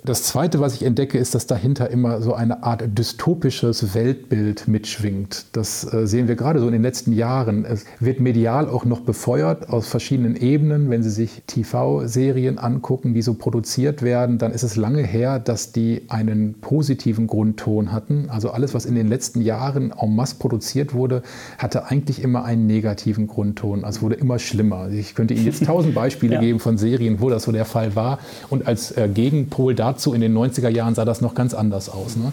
Das 0.09 0.23
Zweite, 0.23 0.59
was 0.59 0.73
ich 0.73 0.85
entdecke, 0.85 1.19
ist, 1.19 1.35
dass 1.35 1.47
dahinter 1.47 1.91
immer 1.91 2.23
so 2.23 2.33
eine 2.33 2.63
Art 2.63 2.83
dystopisches 2.97 3.93
Weltbild 3.93 4.67
mitschwingt. 4.67 5.45
Das 5.53 5.93
äh, 5.93 6.07
sehen 6.07 6.29
wir 6.29 6.35
gerade 6.35 6.61
so 6.61 6.67
in 6.67 6.73
den 6.73 6.81
letzten 6.81 7.13
Jahren. 7.13 7.67
Es 7.67 7.85
wird 8.01 8.19
medial 8.19 8.71
auch 8.71 8.87
noch 8.87 9.01
befeuert 9.01 9.69
aus 9.69 9.87
verschiedenen 9.87 10.35
Ebenen. 10.35 10.89
Wenn 10.89 11.03
Sie 11.03 11.11
sich 11.11 11.43
TV-Serien 11.47 12.59
angucken, 12.59 13.13
die 13.13 13.21
so 13.21 13.35
produziert 13.35 14.01
werden, 14.01 14.39
dann 14.39 14.53
ist 14.53 14.63
es 14.63 14.77
lange 14.77 15.03
her, 15.03 15.39
dass 15.39 15.73
die 15.73 16.01
einen 16.09 16.55
positiven 16.55 17.27
Grundton 17.27 17.93
hatten. 17.93 18.31
Also 18.31 18.49
alles, 18.49 18.73
was 18.73 18.87
in 18.87 18.95
den 18.95 19.09
letzten 19.09 19.43
Jahren 19.43 19.93
en 19.93 20.17
masse 20.17 20.37
produziert 20.39 20.95
wurde, 20.95 21.21
hatte 21.59 21.85
eigentlich 21.85 22.23
immer 22.23 22.45
einen 22.45 22.67
negativen 22.67 23.27
Grundton. 23.27 23.85
Also 23.85 24.01
wurde 24.01 24.15
immer 24.15 24.39
schlimmer. 24.39 24.89
Ich 24.89 25.15
könnte 25.15 25.35
Ihnen 25.35 25.45
jetzt 25.45 25.65
tausend 25.67 25.95
Beispiele 25.95 26.37
ja. 26.37 26.41
geben 26.41 26.61
von 26.61 26.79
Serien, 26.79 27.21
wo 27.21 27.29
das 27.29 27.43
so 27.43 27.53
der 27.53 27.67
Fall 27.67 27.95
war. 27.95 28.21
Und 28.49 28.67
als 28.67 28.91
äh, 28.93 29.07
Gegenpol 29.13 29.75
dazu 29.75 29.98
dazu 29.99 30.15
in 30.15 30.21
den 30.21 30.37
90er 30.37 30.69
Jahren 30.69 30.95
sah 30.95 31.05
das 31.05 31.21
noch 31.21 31.35
ganz 31.35 31.55
anders 31.55 31.89
aus. 31.89 32.15
Ne? 32.15 32.33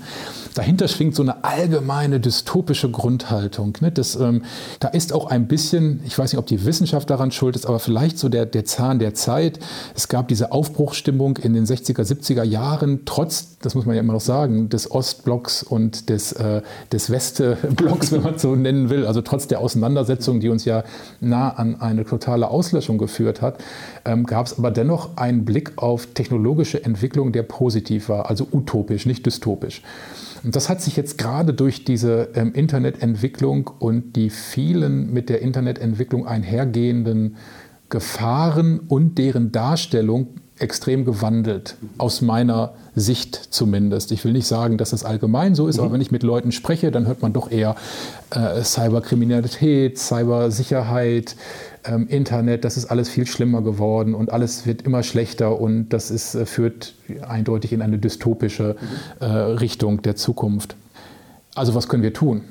Dahinter 0.56 0.88
schwingt 0.88 1.16
so 1.16 1.22
eine 1.22 1.44
allgemeine 1.44 2.22
dystopische 2.22 2.90
Grundhaltung. 2.90 3.74
Ne? 3.82 3.92
Das, 3.92 4.16
ähm, 4.16 4.44
da 4.80 4.88
ist 4.88 5.12
auch 5.12 5.28
ein 5.28 5.48
bisschen, 5.48 6.00
ich 6.06 6.18
weiß 6.18 6.32
nicht, 6.32 6.40
ob 6.40 6.46
die 6.46 6.64
Wissenschaft 6.64 7.10
daran 7.10 7.32
schuld 7.32 7.58
ist, 7.58 7.66
aber 7.66 7.80
vielleicht 7.80 8.18
so 8.18 8.30
der, 8.30 8.46
der 8.46 8.64
Zahn 8.64 9.00
der 9.00 9.14
Zeit. 9.14 9.60
Es 9.96 10.08
gab 10.08 10.30
diese 10.30 10.54
Aufbruchsstimmung 10.54 11.36
in 11.38 11.54
den 11.54 11.66
60er, 11.66 12.02
70er 12.02 12.44
Jahren, 12.44 13.02
trotz, 13.04 13.58
das 13.60 13.76
muss 13.76 13.86
man 13.86 13.96
ja 13.96 14.02
immer 14.02 14.14
noch 14.14 14.22
sagen, 14.22 14.70
des 14.70 14.90
Ostblocks 14.90 15.62
und 15.62 16.08
des, 16.08 16.32
äh, 16.32 16.62
des 16.90 17.10
Westblocks, 17.10 18.12
wenn 18.14 18.24
man 18.24 18.40
so 18.40 18.56
nennen 18.56 18.90
will, 18.90 19.06
also 19.06 19.20
trotz 19.22 19.48
der 19.48 19.60
Auseinandersetzung, 19.60 20.40
die 20.40 20.48
uns 20.48 20.64
ja 20.64 20.86
nah 21.20 21.50
an 21.50 21.82
eine 21.82 22.06
totale 22.06 22.50
Auslöschung 22.50 22.98
geführt 22.98 23.42
hat, 23.42 23.58
ähm, 24.06 24.26
gab 24.26 24.46
es 24.46 24.58
aber 24.58 24.72
dennoch 24.72 25.18
einen 25.18 25.44
Blick 25.44 25.74
auf 25.76 26.08
technologische 26.14 26.82
Entwicklung, 26.82 27.34
der 27.34 27.44
positiv 27.44 28.08
war, 28.08 28.30
also 28.30 28.48
utopisch, 28.54 29.06
nicht 29.06 29.26
dystopisch. 29.26 29.82
Und 30.46 30.56
das 30.56 30.70
hat 30.70 30.80
sich 30.80 30.96
jetzt 30.96 31.18
gerade 31.18 31.56
durch 31.56 31.86
diese 31.86 32.30
ähm, 32.36 32.54
Internetentwicklung 32.54 33.72
und 33.80 34.16
die 34.16 34.30
vielen 34.30 35.12
mit 35.12 35.28
der 35.28 35.42
Internetentwicklung 35.42 36.28
einhergehenden 36.28 37.38
Gefahren 37.90 38.80
und 38.80 39.18
deren 39.18 39.52
Darstellung 39.52 40.28
extrem 40.60 41.04
gewandelt, 41.04 41.76
aus 41.98 42.22
meiner 42.22 42.76
Sicht 42.96 43.36
zumindest. 43.50 44.12
Ich 44.12 44.24
will 44.24 44.34
nicht 44.34 44.46
sagen, 44.46 44.78
dass 44.78 44.92
das 44.92 45.04
allgemein 45.04 45.56
so 45.56 45.68
ist, 45.68 45.78
mhm. 45.78 45.84
aber 45.84 45.94
wenn 45.94 46.02
ich 46.02 46.12
mit 46.12 46.22
Leuten 46.22 46.52
spreche, 46.52 46.92
dann 46.92 47.08
hört 47.08 47.24
man 47.24 47.34
doch 47.34 47.50
eher 47.50 47.76
äh, 48.30 48.64
Cyberkriminalität, 48.64 49.98
Cybersicherheit, 49.98 51.36
ähm, 51.88 52.08
Internet, 52.08 52.66
das 52.66 52.78
ist 52.78 52.86
alles 52.86 53.10
viel 53.10 53.26
schlimmer 53.28 53.62
geworden 53.62 54.14
und 54.16 54.32
alles 54.32 54.66
wird 54.66 54.82
immer 54.84 55.04
schlechter 55.04 55.60
und 55.60 55.90
das 55.90 56.12
ist, 56.12 56.36
äh, 56.36 56.46
führt 56.46 56.96
eindeutig 57.28 57.74
in 57.74 57.82
eine 57.82 57.98
dystopische 57.98 58.76
äh, 59.20 59.26
Richtung 59.26 60.02
der 60.02 60.16
Zukunft. 60.16 60.76
Also 61.56 61.76
was 61.76 61.88
können 61.88 62.04
wir 62.04 62.14
tun? 62.14 62.42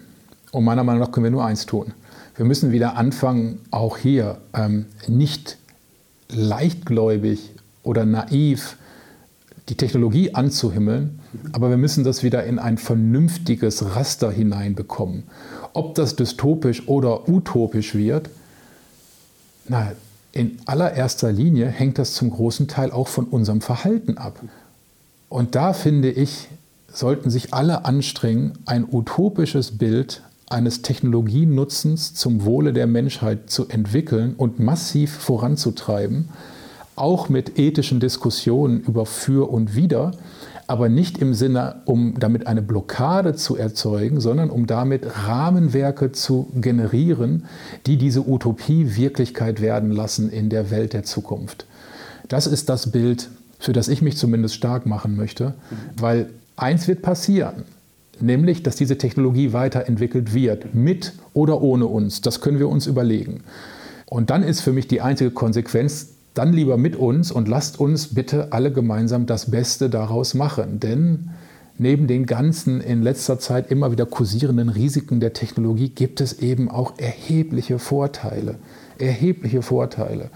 Und 0.53 0.64
meiner 0.64 0.85
Meinung 0.85 1.01
nach 1.01 1.12
können 1.12 1.25
wir 1.25 1.31
nur 1.31 1.44
eins 1.44 1.66
tun. 1.66 1.92
Wir 2.37 2.44
müssen 2.44 2.73
wieder 2.73 2.97
anfangen, 2.97 3.61
auch 3.70 3.99
hier 3.99 4.38
ähm, 4.55 4.87
nicht 5.07 5.59
leichtgläubig 6.31 7.53
oder 7.83 8.05
naiv 8.05 8.77
die 9.68 9.77
Technologie 9.77 10.35
anzuhimmeln, 10.35 11.20
aber 11.53 11.70
wir 11.70 11.77
müssen 11.77 12.05
das 12.05 12.23
wieder 12.23 12.44
in 12.44 12.59
ein 12.59 12.77
vernünftiges 12.77 13.94
Raster 13.94 14.31
hineinbekommen. 14.31 15.25
Ob 15.73 15.94
das 15.94 16.16
dystopisch 16.16 16.87
oder 16.88 17.29
utopisch 17.29 17.94
wird, 17.94 18.31
na, 19.68 19.92
in 20.33 20.59
allererster 20.66 21.31
Linie 21.31 21.66
hängt 21.66 21.98
das 21.98 22.14
zum 22.14 22.31
großen 22.31 22.66
Teil 22.66 22.90
auch 22.90 23.09
von 23.09 23.27
unserem 23.27 23.61
Verhalten 23.61 24.18
ab. 24.18 24.40
Und 25.29 25.55
da 25.55 25.72
finde 25.72 26.11
ich, 26.11 26.48
sollten 26.92 27.31
sich 27.31 27.55
alle 27.55 27.85
anstrengen, 27.85 28.59
ein 28.66 28.87
utopisches 28.90 29.79
Bild 29.79 30.22
eines 30.48 30.83
Technologienutzens 30.83 32.14
zum 32.14 32.44
Wohle 32.44 32.72
der 32.72 32.87
Menschheit 32.87 33.50
zu 33.50 33.68
entwickeln 33.68 34.35
und 34.37 34.59
massiv 34.59 35.12
voranzutreiben, 35.12 36.29
auch 36.96 37.29
mit 37.29 37.59
ethischen 37.59 38.00
Diskussionen 38.00 38.81
über 38.81 39.07
für 39.07 39.50
und 39.50 39.74
wider, 39.74 40.12
aber 40.66 40.88
nicht 40.88 41.18
im 41.18 41.35
Sinne, 41.35 41.83
um 41.85 42.14
damit 42.18 42.46
eine 42.46 42.62
Blockade 42.62 43.35
zu 43.35 43.57
erzeugen, 43.57 44.20
sondern 44.20 44.50
um 44.50 44.66
damit 44.66 45.07
Rahmenwerke 45.27 46.12
zu 46.12 46.48
generieren, 46.55 47.44
die 47.87 47.96
diese 47.96 48.27
Utopie 48.27 48.96
Wirklichkeit 48.96 49.61
werden 49.61 49.90
lassen 49.90 50.31
in 50.31 50.48
der 50.48 50.70
Welt 50.70 50.92
der 50.92 51.05
Zukunft. 51.05 51.66
Das 52.29 52.46
ist 52.46 52.68
das 52.68 52.90
Bild, 52.90 53.29
für 53.59 53.72
das 53.72 53.88
ich 53.88 54.03
mich 54.03 54.16
zumindest 54.16 54.55
stark 54.55 54.87
machen 54.87 55.16
möchte, 55.16 55.55
weil 55.98 56.31
eins 56.57 56.88
wird 56.88 57.03
passieren, 57.03 57.64
nämlich 58.20 58.62
dass 58.62 58.77
diese 58.77 58.96
Technologie 58.96 59.53
weiterentwickelt 59.53 60.33
wird, 60.33 60.74
mit 60.74 61.12
oder 61.35 61.61
ohne 61.61 61.87
uns. 61.87 62.20
Das 62.22 62.40
können 62.40 62.59
wir 62.59 62.68
uns 62.68 62.87
überlegen. 62.87 63.42
Und 64.07 64.31
dann 64.31 64.42
ist 64.42 64.61
für 64.61 64.72
mich 64.72 64.88
die 64.88 65.00
einzige 65.00 65.31
Konsequenz, 65.31 66.13
dann 66.35 66.53
lieber 66.53 66.77
mit 66.77 66.97
uns 66.97 67.31
und 67.31 67.49
lasst 67.49 67.81
uns 67.81 68.14
bitte 68.14 68.53
alle 68.53 68.73
gemeinsam 68.73 69.27
das 69.27 69.51
Beste 69.51 69.88
daraus 69.88 70.35
machen. 70.35 70.81
Denn 70.81 71.31
neben 71.79 72.07
den 72.07 72.27
ganzen 72.27 72.81
in 72.81 73.03
letzter 73.03 73.38
Zeit 73.38 73.70
immer 73.70 73.92
wieder 73.92 74.05
kursierenden 74.05 74.68
Risiken 74.68 75.20
der 75.20 75.33
Technologie 75.33 75.88
gibt 75.88 76.20
es 76.20 76.40
eben 76.40 76.70
auch 76.70 76.99
erhebliche 76.99 77.79
Vorteile. 77.79 78.57
Erhebliche 78.99 79.62
Vorteile. 79.62 80.31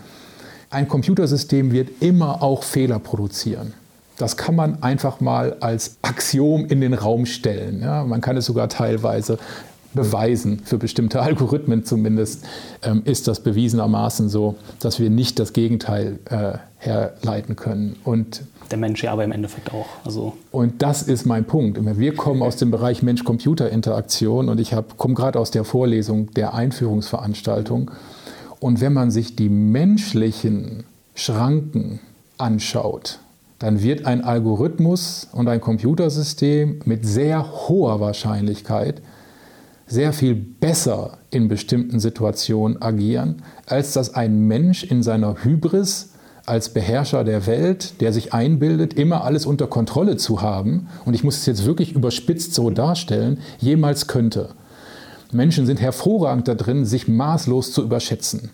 Ein 0.71 0.89
Computersystem 0.89 1.73
wird 1.73 2.03
immer 2.03 2.43
auch 2.43 2.63
Fehler 2.63 2.99
produzieren. 2.99 3.75
Das 4.19 4.37
kann 4.37 4.57
man 4.57 4.83
einfach 4.83 5.21
mal 5.21 5.57
als 5.61 5.97
Axiom 6.03 6.67
in 6.67 6.81
den 6.81 6.93
Raum 6.93 7.25
stellen. 7.25 7.81
Ja, 7.81 8.05
man 8.05 8.21
kann 8.21 8.37
es 8.37 8.47
sogar 8.47 8.69
teilweise 8.69 9.39
beweisen, 9.95 10.61
für 10.65 10.79
bestimmte 10.79 11.21
Algorithmen 11.23 11.85
zumindest, 11.85 12.45
ähm, 12.83 13.03
ist 13.05 13.29
das 13.29 13.41
bewiesenermaßen 13.41 14.29
so, 14.29 14.57
dass 14.81 14.99
wir 14.99 15.11
nicht 15.11 15.39
das 15.39 15.53
Gegenteil 15.53 16.19
äh, 16.27 16.59
herleiten 16.79 17.57
können. 17.57 17.97
Und 18.05 18.43
der 18.71 18.79
Mensch 18.79 19.03
ja 19.03 19.13
aber 19.13 19.25
im 19.25 19.33
Endeffekt 19.33 19.73
auch. 19.73 19.87
Also 20.05 20.35
und 20.51 20.83
das 20.83 21.03
ist 21.03 21.25
mein 21.25 21.45
Punkt. 21.45 21.79
Wir 21.99 22.15
kommen 22.15 22.43
aus 22.43 22.57
dem 22.57 22.71
Bereich 22.71 23.03
Mensch-Computer-Interaktion 23.03 24.49
und 24.49 24.61
ich 24.61 24.75
komme 24.97 25.15
gerade 25.15 25.39
aus 25.39 25.51
der 25.51 25.65
Vorlesung 25.65 26.31
der 26.33 26.55
Einführungsveranstaltung. 26.55 27.91
Und 28.61 28.81
wenn 28.81 28.93
man 28.93 29.11
sich 29.11 29.37
die 29.37 29.49
menschlichen 29.49 30.85
Schranken 31.15 32.01
anschaut, 32.37 33.21
dann 33.59 33.83
wird 33.83 34.05
ein 34.05 34.23
Algorithmus 34.23 35.29
und 35.33 35.49
ein 35.49 35.61
Computersystem 35.61 36.81
mit 36.85 37.07
sehr 37.07 37.69
hoher 37.69 38.01
Wahrscheinlichkeit 38.01 39.03
sehr 39.89 40.13
viel 40.13 40.35
besser 40.35 41.19
in 41.31 41.49
bestimmten 41.49 41.99
Situationen 41.99 42.81
agieren, 42.81 43.43
als 43.67 43.93
dass 43.95 44.15
ein 44.15 44.41
Mensch 44.47 44.85
in 44.85 45.03
seiner 45.03 45.43
Hybris 45.43 46.11
als 46.47 46.71
Beherrscher 46.71 47.25
der 47.25 47.47
Welt, 47.47 48.01
der 48.01 48.13
sich 48.13 48.33
einbildet, 48.33 48.95
immer 48.95 49.25
alles 49.25 49.45
unter 49.45 49.67
Kontrolle 49.67 50.17
zu 50.17 50.41
haben, 50.41 50.89
und 51.05 51.15
ich 51.15 51.25
muss 51.25 51.37
es 51.37 51.47
jetzt 51.47 51.67
wirklich 51.67 51.95
überspitzt 51.95 52.55
so 52.55 52.71
darstellen, 52.71 53.39
jemals 53.59 54.07
könnte. 54.07 54.51
Menschen 55.31 55.67
sind 55.67 55.81
hervorragend 55.81 56.49
darin, 56.49 56.87
sich 56.87 57.07
maßlos 57.07 57.73
zu 57.73 57.83
überschätzen. 57.83 58.51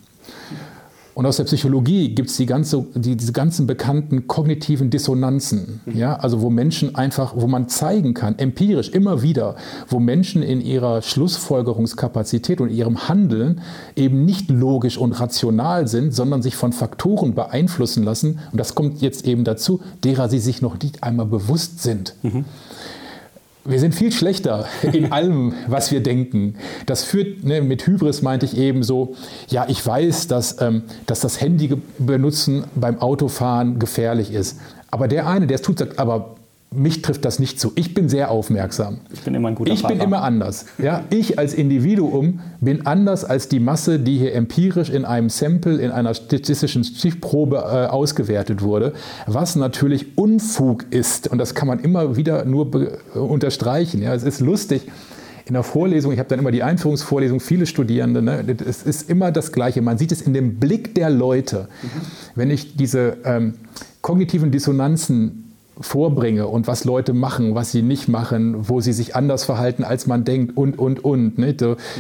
Und 1.15 1.27
aus 1.27 1.37
der 1.37 1.45
Psychologie 1.45 2.13
gibt 2.15 2.29
es 2.29 2.37
die 2.37 2.47
ganze, 2.47 2.85
die, 2.95 3.17
diese 3.17 3.33
ganzen 3.33 3.67
bekannten 3.67 4.27
kognitiven 4.27 4.91
Dissonanzen, 4.91 5.81
mhm. 5.87 5.97
ja, 5.97 6.17
also 6.17 6.43
wo 6.43 6.51
Menschen 6.51 6.97
einfach, 6.97 7.35
wo 7.37 7.47
man 7.47 7.69
zeigen 7.69 8.15
kann, 8.15 8.39
empirisch 8.39 8.89
immer 8.89 9.23
wieder, 9.23 9.55
wo 9.89 10.01
Menschen 10.01 10.43
in 10.43 10.61
ihrer 10.61 11.03
Schlussfolgerungskapazität 11.03 12.61
und 12.61 12.71
ihrem 12.71 13.09
Handeln 13.09 13.61
eben 13.95 14.25
nicht 14.25 14.51
logisch 14.51 14.99
und 14.99 15.13
rational 15.13 15.87
sind, 15.87 16.13
sondern 16.13 16.43
sich 16.43 16.57
von 16.57 16.73
Faktoren 16.73 17.35
beeinflussen 17.35 18.03
lassen. 18.03 18.41
Und 18.51 18.59
das 18.59 18.75
kommt 18.75 19.01
jetzt 19.01 19.27
eben 19.27 19.45
dazu, 19.45 19.81
derer 20.03 20.29
sie 20.29 20.41
sich 20.41 20.63
noch 20.63 20.83
nicht 20.83 21.05
einmal 21.05 21.27
bewusst 21.27 21.83
sind. 21.83 22.17
Mhm. 22.23 22.45
Wir 23.67 23.81
sind 23.81 23.95
viel 23.95 24.13
schlechter 24.13 24.67
in 24.93 25.11
allem, 25.11 25.55
was 25.69 25.91
wir 25.91 26.03
denken. 26.03 26.57
Das 26.85 27.03
führt, 27.03 27.45
ne, 27.45 27.63
mit 27.63 27.87
Hybris 27.87 28.21
meinte 28.21 28.45
ich 28.45 28.59
eben 28.59 28.83
so, 28.83 29.15
ja, 29.49 29.65
ich 29.69 29.85
weiß, 29.85 30.27
dass, 30.29 30.61
ähm, 30.61 30.83
dass 31.07 31.21
das 31.21 31.41
Handy 31.41 31.75
benutzen 31.99 32.65
beim 32.75 33.01
Autofahren 33.01 33.79
gefährlich 33.79 34.33
ist. 34.33 34.61
Aber 34.91 35.09
der 35.09 35.27
eine, 35.27 35.47
der 35.47 35.55
es 35.55 35.63
tut, 35.63 35.79
sagt, 35.79 35.99
aber 35.99 36.34
mich 36.75 37.03
trifft 37.03 37.25
das 37.25 37.39
nicht 37.39 37.61
zu. 37.61 37.73
Ich 37.75 37.95
bin 37.95 38.09
sehr 38.09 38.31
aufmerksam. 38.31 38.99
Ich 39.13 39.21
bin 39.21 39.35
immer 39.35 39.49
ein 39.49 39.55
guter 39.55 39.73
Ich 39.73 39.81
Fahrer. 39.81 39.95
bin 39.95 40.03
immer 40.03 40.23
anders. 40.23 40.67
Ja, 40.79 41.05
ich 41.11 41.39
als 41.39 41.55
Individuum 41.55 42.41
bin 42.61 42.87
anders 42.87 43.25
als 43.25 43.49
die 43.49 43.61
Masse, 43.61 43.99
die 43.99 44.19
hier 44.19 44.35
empirisch 44.35 44.91
in 44.91 45.05
einem 45.05 45.31
Sample, 45.31 45.79
in 45.79 45.91
einer 45.91 46.15
statistischen 46.15 46.85
Stichprobe 46.85 47.57
äh, 47.57 47.87
ausgewertet 47.87 48.63
wurde, 48.63 48.93
was 49.27 49.57
natürlich 49.57 50.19
Unfug 50.19 50.87
ist. 50.91 51.29
Und 51.29 51.39
das 51.39 51.55
kann 51.55 51.69
man 51.69 51.81
immer 51.81 52.17
wieder 52.17 52.45
nur 52.45 52.71
unterstreichen. 53.15 54.03
Ja, 54.03 54.15
es 54.15 54.23
ist 54.23 54.41
lustig 54.41 54.83
in 55.47 55.53
der 55.55 55.63
Vorlesung, 55.63 56.13
ich 56.13 56.19
habe 56.19 56.29
dann 56.29 56.39
immer 56.39 56.51
die 56.51 56.63
Einführungsvorlesung, 56.63 57.39
viele 57.39 57.67
Studierende, 57.67 58.23
ne, 58.23 58.45
es 58.67 58.83
ist 58.83 59.11
immer 59.11 59.31
das 59.31 59.53
Gleiche. 59.53 59.83
Man 59.83 59.99
sieht 59.99 60.11
es 60.11 60.23
in 60.23 60.33
dem 60.33 60.59
Blick 60.59 60.95
der 60.95 61.11
Leute. 61.11 61.69
Mhm. 61.83 61.89
Wenn 62.35 62.51
ich 62.51 62.77
diese 62.77 63.19
ähm, 63.25 63.55
kognitiven 64.01 64.51
Dissonanzen 64.51 65.44
vorbringe 65.81 66.47
und 66.47 66.69
was 66.69 66.85
Leute 66.85 67.13
machen, 67.13 67.55
was 67.55 67.73
sie 67.73 67.83
nicht 67.83 68.09
machen, 68.09 68.69
wo 68.69 68.81
sie 68.81 68.93
sich 68.93 69.17
anders 69.17 69.45
verhalten, 69.45 69.83
als 69.83 70.07
man 70.07 70.25
denkt 70.25 70.57
und, 70.57 70.79
und, 70.79 71.05
und. 71.05 71.39
Ne? 71.39 71.55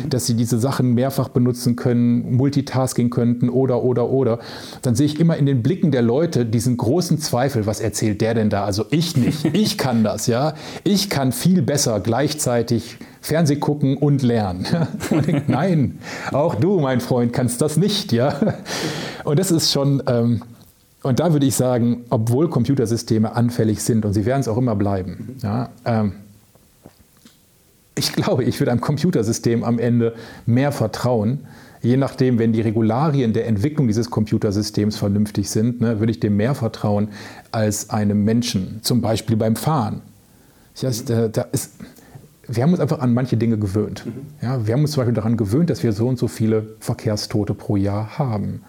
Dass 0.09 0.27
sie 0.27 0.35
diese 0.35 0.59
Sachen 0.59 0.95
mehrfach 0.95 1.29
benutzen 1.29 1.75
können, 1.75 2.37
Multitasking 2.37 3.11
könnten 3.11 3.49
oder, 3.49 3.83
oder, 3.83 4.11
oder. 4.11 4.39
Dann 4.83 4.95
sehe 4.95 5.07
ich 5.07 5.19
immer 5.19 5.37
in 5.37 5.47
den 5.47 5.63
Blicken 5.63 5.91
der 5.91 6.03
Leute 6.03 6.47
diesen 6.47 6.77
großen 6.77 7.19
Zweifel, 7.19 7.67
was 7.67 7.81
erzählt 7.81 8.21
der 8.21 8.35
denn 8.35 8.51
da? 8.51 8.65
Also 8.65 8.85
ich 8.91 9.17
nicht, 9.17 9.45
ich 9.53 9.77
kann 9.77 10.05
das, 10.05 10.27
ja. 10.27 10.55
Ich 10.85 11.11
kann 11.11 11.33
viel 11.33 11.63
besser 11.63 12.01
gleichzeitig 12.01 12.97
Fernseh 13.21 13.57
gucken 13.57 13.97
und 13.97 14.23
lernen. 14.23 14.67
Und 15.11 15.27
denke, 15.27 15.51
nein, 15.51 15.99
auch 16.31 16.55
du, 16.55 16.79
mein 16.79 17.01
Freund, 17.01 17.33
kannst 17.33 17.61
das 17.61 17.77
nicht, 17.77 18.13
ja. 18.13 18.55
Und 19.25 19.39
das 19.39 19.51
ist 19.51 19.73
schon... 19.73 20.03
Ähm, 20.07 20.43
und 21.05 21.21
da 21.21 21.33
würde 21.33 21.45
ich 21.47 21.55
sagen, 21.55 22.05
obwohl 22.09 22.49
Computersysteme 22.49 23.37
anfällig 23.37 23.83
sind, 23.83 24.05
und 24.05 24.15
sie 24.15 24.25
werden 24.25 24.41
es 24.41 24.49
auch 24.49 24.57
immer 24.57 24.75
bleiben, 24.75 25.37
ja, 25.43 25.69
ähm, 25.85 26.13
ich 27.95 28.13
glaube, 28.13 28.43
ich 28.45 28.59
würde 28.59 28.73
einem 28.73 28.81
Computersystem 28.81 29.63
am 29.63 29.79
Ende 29.79 30.15
mehr 30.47 30.73
vertrauen, 30.73 31.41
je 31.83 31.97
nachdem, 31.97 32.39
wenn 32.39 32.53
die 32.53 32.63
Regularien 32.63 33.35
der 33.35 33.47
Entwicklung 33.47 33.87
dieses 33.87 34.11
Computersystems 34.11 34.97
vernünftig 34.97 35.51
sind, 35.51 35.81
ne, 35.81 36.01
würde 36.01 36.11
ich 36.11 36.21
dem 36.21 36.37
mehr 36.37 36.55
vertrauen 36.55 37.09
als 37.53 37.91
einem 37.91 38.25
Menschen, 38.25 38.81
zum 38.83 39.01
Beispiel 39.01 39.37
beim 39.37 39.57
Fahren. 39.57 40.01
Das, 40.81 41.05
da, 41.05 41.29
da 41.29 41.43
ist, 41.53 41.73
wir 42.49 42.63
haben 42.63 42.73
uns 42.73 42.81
einfach 42.81 42.99
an 42.99 43.13
manche 43.15 43.37
Dinge 43.37 43.59
gewöhnt. 43.59 44.07
Ja, 44.43 44.67
wir 44.67 44.75
haben 44.75 44.81
uns 44.81 44.93
zum 44.93 45.03
Beispiel 45.03 45.15
daran 45.15 45.37
gewöhnt, 45.37 45.71
dass 45.71 45.83
wir 45.83 45.93
so 45.93 46.09
und 46.09 46.19
so 46.19 46.29
viele 46.29 46.67
Verkehrstote 46.81 47.55
pro 47.55 47.77
Jahr 47.77 48.19
haben 48.19 48.63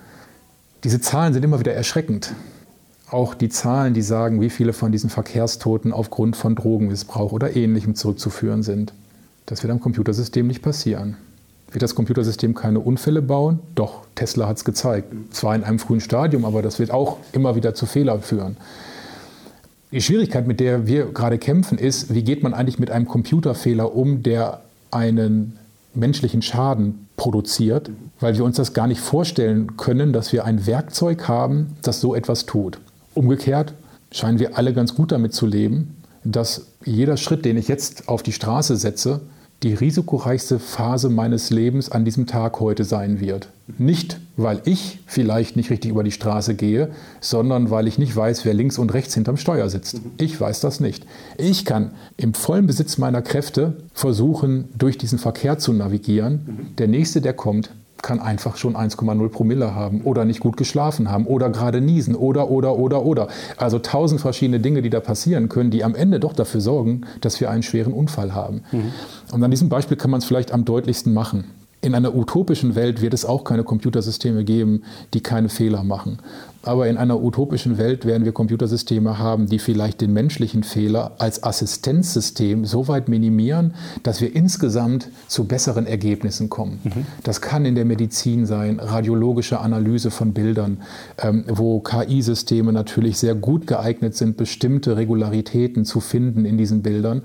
diese 0.85 1.01
Zahlen 1.01 1.33
sind 1.33 1.43
immer 1.43 1.59
wieder 1.59 1.73
erschreckend. 1.73 2.33
auch 3.09 3.33
die 3.33 3.49
Zahlen, 3.49 3.95
die 3.95 4.03
sagen, 4.03 4.39
wie 4.39 4.51
viele 4.51 4.71
von 4.71 4.91
diesen 4.91 5.09
Verkehrstoten 5.09 5.91
aufgrund 5.91 6.35
von 6.35 6.55
Drogenmissbrauch 6.55 7.31
oder 7.31 7.55
ähnlichem 7.55 7.95
zurückzuführen 7.95 8.61
sind. 8.61 8.93
Das 9.47 9.63
wird 9.63 9.71
am 9.71 9.79
Computersystem 9.79 10.45
nicht 10.45 10.61
passieren. 10.61 11.17
Wird 11.71 11.81
das 11.81 11.95
Computersystem 11.95 12.53
keine 12.53 12.79
Unfälle 12.79 13.23
bauen? 13.23 13.59
Doch, 13.73 14.01
Tesla 14.13 14.47
hat 14.47 14.57
es 14.57 14.65
gezeigt. 14.65 15.11
Zwar 15.31 15.55
in 15.55 15.63
einem 15.63 15.79
frühen 15.79 16.01
Stadium, 16.01 16.45
aber 16.45 16.61
das 16.61 16.77
wird 16.77 16.91
auch 16.91 17.17
immer 17.31 17.55
wieder 17.55 17.73
zu 17.73 17.85
Fehlern 17.87 18.21
führen. 18.21 18.57
Die 19.91 20.01
Schwierigkeit, 20.01 20.45
mit 20.45 20.59
der 20.59 20.85
wir 20.85 21.05
gerade 21.05 21.39
kämpfen, 21.39 21.79
ist, 21.79 22.13
wie 22.13 22.23
geht 22.23 22.43
man 22.43 22.53
eigentlich 22.53 22.79
mit 22.79 22.91
einem 22.91 23.07
Computerfehler 23.07 23.95
um, 23.95 24.21
der 24.21 24.61
einen 24.91 25.57
menschlichen 25.95 26.41
Schaden 26.43 27.04
produziert, 27.17 27.89
weil 28.19 28.35
wir 28.37 28.43
uns 28.43 28.57
das 28.57 28.73
gar 28.73 28.87
nicht 28.87 28.99
vorstellen 29.01 29.77
können, 29.77 30.13
dass 30.13 30.33
wir 30.33 30.45
ein 30.45 30.65
Werkzeug 30.65 31.27
haben, 31.27 31.75
das 31.81 32.01
so 32.01 32.15
etwas 32.15 32.45
tut. 32.45 32.79
Umgekehrt 33.13 33.73
scheinen 34.11 34.39
wir 34.39 34.57
alle 34.57 34.73
ganz 34.73 34.95
gut 34.95 35.11
damit 35.11 35.33
zu 35.33 35.45
leben, 35.45 35.95
dass 36.23 36.67
jeder 36.83 37.17
Schritt, 37.17 37.45
den 37.45 37.57
ich 37.57 37.67
jetzt 37.67 38.09
auf 38.09 38.23
die 38.23 38.33
Straße 38.33 38.75
setze, 38.77 39.21
die 39.63 39.73
risikoreichste 39.73 40.59
Phase 40.59 41.09
meines 41.09 41.49
Lebens 41.49 41.89
an 41.89 42.05
diesem 42.05 42.27
Tag 42.27 42.59
heute 42.59 42.83
sein 42.83 43.19
wird. 43.19 43.49
Nicht, 43.77 44.19
weil 44.37 44.61
ich 44.65 44.99
vielleicht 45.07 45.55
nicht 45.55 45.71
richtig 45.71 45.89
über 45.91 46.03
die 46.03 46.11
Straße 46.11 46.55
gehe, 46.55 46.91
sondern 47.19 47.71
weil 47.71 47.87
ich 47.87 47.97
nicht 47.97 48.15
weiß, 48.15 48.45
wer 48.45 48.53
links 48.53 48.77
und 48.77 48.93
rechts 48.93 49.13
hinterm 49.15 49.37
Steuer 49.37 49.69
sitzt. 49.69 50.01
Ich 50.17 50.39
weiß 50.39 50.59
das 50.59 50.79
nicht. 50.79 51.05
Ich 51.37 51.65
kann 51.65 51.91
im 52.17 52.33
vollen 52.33 52.67
Besitz 52.67 52.97
meiner 52.97 53.21
Kräfte 53.21 53.77
versuchen, 53.93 54.65
durch 54.77 54.97
diesen 54.97 55.17
Verkehr 55.17 55.57
zu 55.57 55.73
navigieren. 55.73 56.73
Der 56.77 56.87
nächste, 56.87 57.21
der 57.21 57.33
kommt, 57.33 57.71
kann 58.01 58.19
einfach 58.19 58.57
schon 58.57 58.75
1,0 58.75 59.29
Promille 59.29 59.73
haben 59.73 60.01
oder 60.01 60.25
nicht 60.25 60.39
gut 60.39 60.57
geschlafen 60.57 61.09
haben 61.09 61.25
oder 61.25 61.49
gerade 61.49 61.81
niesen 61.81 62.15
oder, 62.15 62.51
oder, 62.51 62.77
oder, 62.77 63.03
oder. 63.03 63.27
Also 63.57 63.79
tausend 63.79 64.21
verschiedene 64.21 64.59
Dinge, 64.59 64.81
die 64.81 64.89
da 64.89 64.99
passieren 64.99 65.49
können, 65.49 65.71
die 65.71 65.83
am 65.83 65.95
Ende 65.95 66.19
doch 66.19 66.33
dafür 66.33 66.61
sorgen, 66.61 67.01
dass 67.21 67.39
wir 67.41 67.49
einen 67.49 67.63
schweren 67.63 67.93
Unfall 67.93 68.33
haben. 68.33 68.61
Mhm. 68.71 68.91
Und 69.31 69.43
an 69.43 69.51
diesem 69.51 69.69
Beispiel 69.69 69.97
kann 69.97 70.11
man 70.11 70.19
es 70.19 70.25
vielleicht 70.25 70.51
am 70.51 70.65
deutlichsten 70.65 71.13
machen. 71.13 71.45
In 71.81 71.93
einer 71.93 72.15
utopischen 72.15 72.73
Welt 72.73 73.01
wird 73.01 73.13
es 73.13 73.25
auch 73.25 73.43
keine 73.43 73.63
Computersysteme 73.63 74.43
geben, 74.43 74.81
die 75.13 75.21
keine 75.21 75.49
Fehler 75.49 75.83
machen. 75.83 76.17
Aber 76.65 76.87
in 76.87 76.97
einer 76.97 77.21
utopischen 77.21 77.77
Welt 77.77 78.05
werden 78.05 78.25
wir 78.25 78.31
Computersysteme 78.31 79.19
haben, 79.19 79.45
die 79.47 79.59
vielleicht 79.59 80.01
den 80.01 80.13
menschlichen 80.13 80.63
Fehler 80.63 81.11
als 81.19 81.43
Assistenzsystem 81.43 82.65
so 82.65 82.87
weit 82.87 83.07
minimieren, 83.07 83.75
dass 84.03 84.19
wir 84.19 84.35
insgesamt 84.35 85.09
zu 85.27 85.45
besseren 85.45 85.85
Ergebnissen 85.85 86.49
kommen. 86.49 86.79
Mhm. 86.83 87.05
Das 87.23 87.41
kann 87.41 87.65
in 87.65 87.75
der 87.75 87.85
Medizin 87.85 88.45
sein, 88.45 88.79
radiologische 88.79 89.59
Analyse 89.59 90.09
von 90.09 90.33
Bildern, 90.33 90.81
ähm, 91.21 91.45
wo 91.47 91.79
KI-Systeme 91.79 92.73
natürlich 92.73 93.17
sehr 93.17 93.35
gut 93.35 93.67
geeignet 93.67 94.15
sind, 94.15 94.35
bestimmte 94.35 94.97
Regularitäten 94.97 95.85
zu 95.85 95.99
finden 95.99 96.45
in 96.45 96.57
diesen 96.57 96.81
Bildern, 96.81 97.21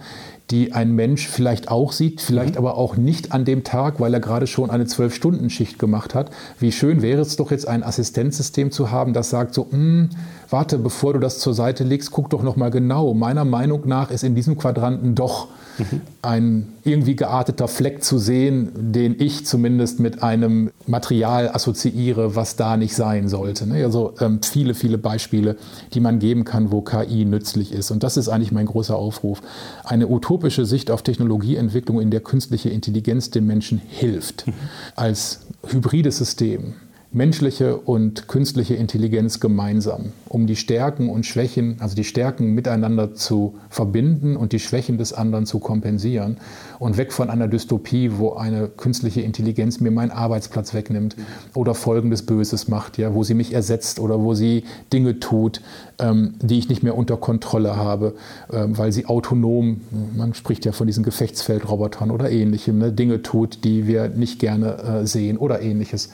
die 0.51 0.73
ein 0.73 0.93
Mensch 0.93 1.29
vielleicht 1.29 1.71
auch 1.71 1.93
sieht, 1.93 2.21
vielleicht 2.21 2.53
mhm. 2.53 2.59
aber 2.59 2.77
auch 2.77 2.97
nicht 2.97 3.33
an 3.33 3.45
dem 3.45 3.65
Tag, 3.65 4.01
weil 4.01 4.13
er 4.15 4.21
gerade 4.21 4.47
schon 4.47 4.71
eine 4.71 4.87
Zwölf-Stunden-Schicht 4.87 5.79
gemacht 5.79 6.15
hat. 6.15 6.31
Wie 6.59 6.73
schön 6.73 7.03
wäre 7.03 7.21
es 7.21 7.37
doch 7.37 7.51
jetzt, 7.51 7.69
ein 7.69 7.83
Assistenzsystem 7.83 8.71
zu 8.71 8.91
haben, 8.91 9.13
das 9.13 9.31
sagt 9.31 9.55
so, 9.55 9.67
hm, 9.71 10.11
warte, 10.49 10.79
bevor 10.79 11.13
du 11.13 11.21
das 11.21 11.39
zur 11.39 11.55
Seite 11.55 11.85
legst, 11.85 12.11
guck 12.11 12.31
doch 12.31 12.43
noch 12.43 12.57
mal 12.57 12.71
genau. 12.71 13.15
Meiner 13.15 13.45
Meinung 13.45 13.83
nach 13.87 14.11
ist 14.11 14.25
in 14.25 14.35
diesem 14.35 14.59
Quadranten 14.59 15.15
doch 15.15 15.49
mhm. 15.79 16.01
ein 16.23 16.73
irgendwie 16.85 17.17
gearteter 17.17 17.69
Fleck 17.69 18.03
zu 18.03 18.19
sehen, 18.19 18.71
den 18.93 19.21
ich 19.21 19.47
zumindest 19.47 20.01
mit 20.01 20.23
einem 20.23 20.71
Material 20.87 21.49
assoziiere, 21.49 22.37
was 22.37 22.57
da 22.57 22.77
nicht 22.77 22.95
sein 22.95 23.29
sollte. 23.29 23.67
Ne? 23.67 23.85
Also 23.85 24.15
ähm, 24.21 24.41
viele, 24.43 24.75
viele 24.75 24.99
Beispiele, 24.99 25.57
die 25.93 26.01
man 26.01 26.19
geben 26.19 26.45
kann, 26.45 26.73
wo 26.73 26.81
KI 26.81 27.25
nützlich 27.25 27.73
ist. 27.73 27.91
Und 27.91 28.03
das 28.03 28.17
ist 28.17 28.29
eigentlich 28.29 28.53
mein 28.53 28.67
großer 28.67 28.97
Aufruf. 28.97 29.43
Eine 29.85 30.09
utopische 30.09 30.65
Sicht 30.65 30.91
auf 30.91 31.03
Technologieentwicklung, 31.03 32.01
in 32.01 32.11
der 32.11 32.21
künstliche 32.21 32.71
Intelligenz 32.71 33.31
den 33.31 33.47
Menschen 33.47 33.81
hilft, 33.89 34.47
mhm. 34.47 34.53
als 34.97 35.41
hybrides 35.67 36.19
System 36.19 36.75
menschliche 37.13 37.77
und 37.77 38.29
künstliche 38.29 38.75
Intelligenz 38.75 39.41
gemeinsam, 39.41 40.13
um 40.29 40.47
die 40.47 40.55
Stärken 40.55 41.09
und 41.09 41.27
Schwächen, 41.27 41.77
also 41.81 41.97
die 41.97 42.05
Stärken 42.05 42.55
miteinander 42.55 43.15
zu 43.15 43.57
verbinden 43.69 44.37
und 44.37 44.53
die 44.53 44.61
Schwächen 44.61 44.97
des 44.97 45.13
anderen 45.13 45.45
zu 45.45 45.59
kompensieren 45.59 46.37
und 46.79 46.99
weg 46.99 47.13
von 47.13 47.29
einer 47.29 47.49
Dystopie, 47.49 48.13
wo 48.19 48.35
eine 48.35 48.69
künstliche 48.69 49.23
Intelligenz 49.23 49.81
mir 49.81 49.91
meinen 49.91 50.13
Arbeitsplatz 50.13 50.73
wegnimmt 50.73 51.17
oder 51.55 51.75
folgendes 51.75 52.25
Böses 52.25 52.69
macht, 52.69 52.97
ja, 52.97 53.13
wo 53.13 53.25
sie 53.25 53.35
mich 53.35 53.53
ersetzt 53.53 53.99
oder 53.99 54.21
wo 54.21 54.35
sie 54.35 54.63
Dinge 54.93 55.19
tut, 55.19 55.63
ähm, 55.99 56.35
die 56.41 56.61
ich 56.61 56.69
nicht 56.69 56.85
mehr 56.85 56.97
unter 56.97 57.17
Kontrolle 57.17 57.75
habe, 57.75 58.15
ähm, 58.53 58.79
weil 58.79 58.93
sie 58.93 59.07
autonom, 59.07 59.81
man 60.17 60.35
spricht 60.35 60.65
ja 60.65 60.71
von 60.71 60.87
diesen 60.87 61.03
Gefechtsfeldrobotern 61.03 62.13
oder 62.13 62.31
ähnlichem, 62.31 62.79
ne, 62.79 62.93
Dinge 62.93 63.23
tut, 63.23 63.65
die 63.65 63.89
wir 63.89 64.09
nicht 64.09 64.39
gerne 64.39 64.79
äh, 64.79 65.07
sehen 65.09 65.39
oder 65.39 65.61
ähnliches. 65.61 66.11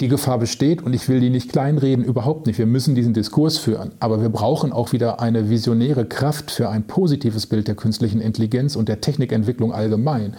Die 0.00 0.06
Gefahr 0.06 0.38
besteht 0.38 0.80
und 0.80 0.92
ich 0.92 1.08
will 1.08 1.18
die 1.18 1.28
nicht 1.28 1.50
kleinreden, 1.50 2.04
überhaupt 2.04 2.46
nicht. 2.46 2.56
Wir 2.56 2.66
müssen 2.66 2.94
diesen 2.94 3.14
Diskurs 3.14 3.58
führen. 3.58 3.90
Aber 3.98 4.22
wir 4.22 4.28
brauchen 4.28 4.72
auch 4.72 4.92
wieder 4.92 5.20
eine 5.20 5.50
visionäre 5.50 6.04
Kraft 6.04 6.52
für 6.52 6.68
ein 6.68 6.84
positives 6.84 7.46
Bild 7.46 7.66
der 7.66 7.74
künstlichen 7.74 8.20
Intelligenz 8.20 8.76
und 8.76 8.88
der 8.88 9.00
Technikentwicklung 9.00 9.72
allgemein. 9.72 10.34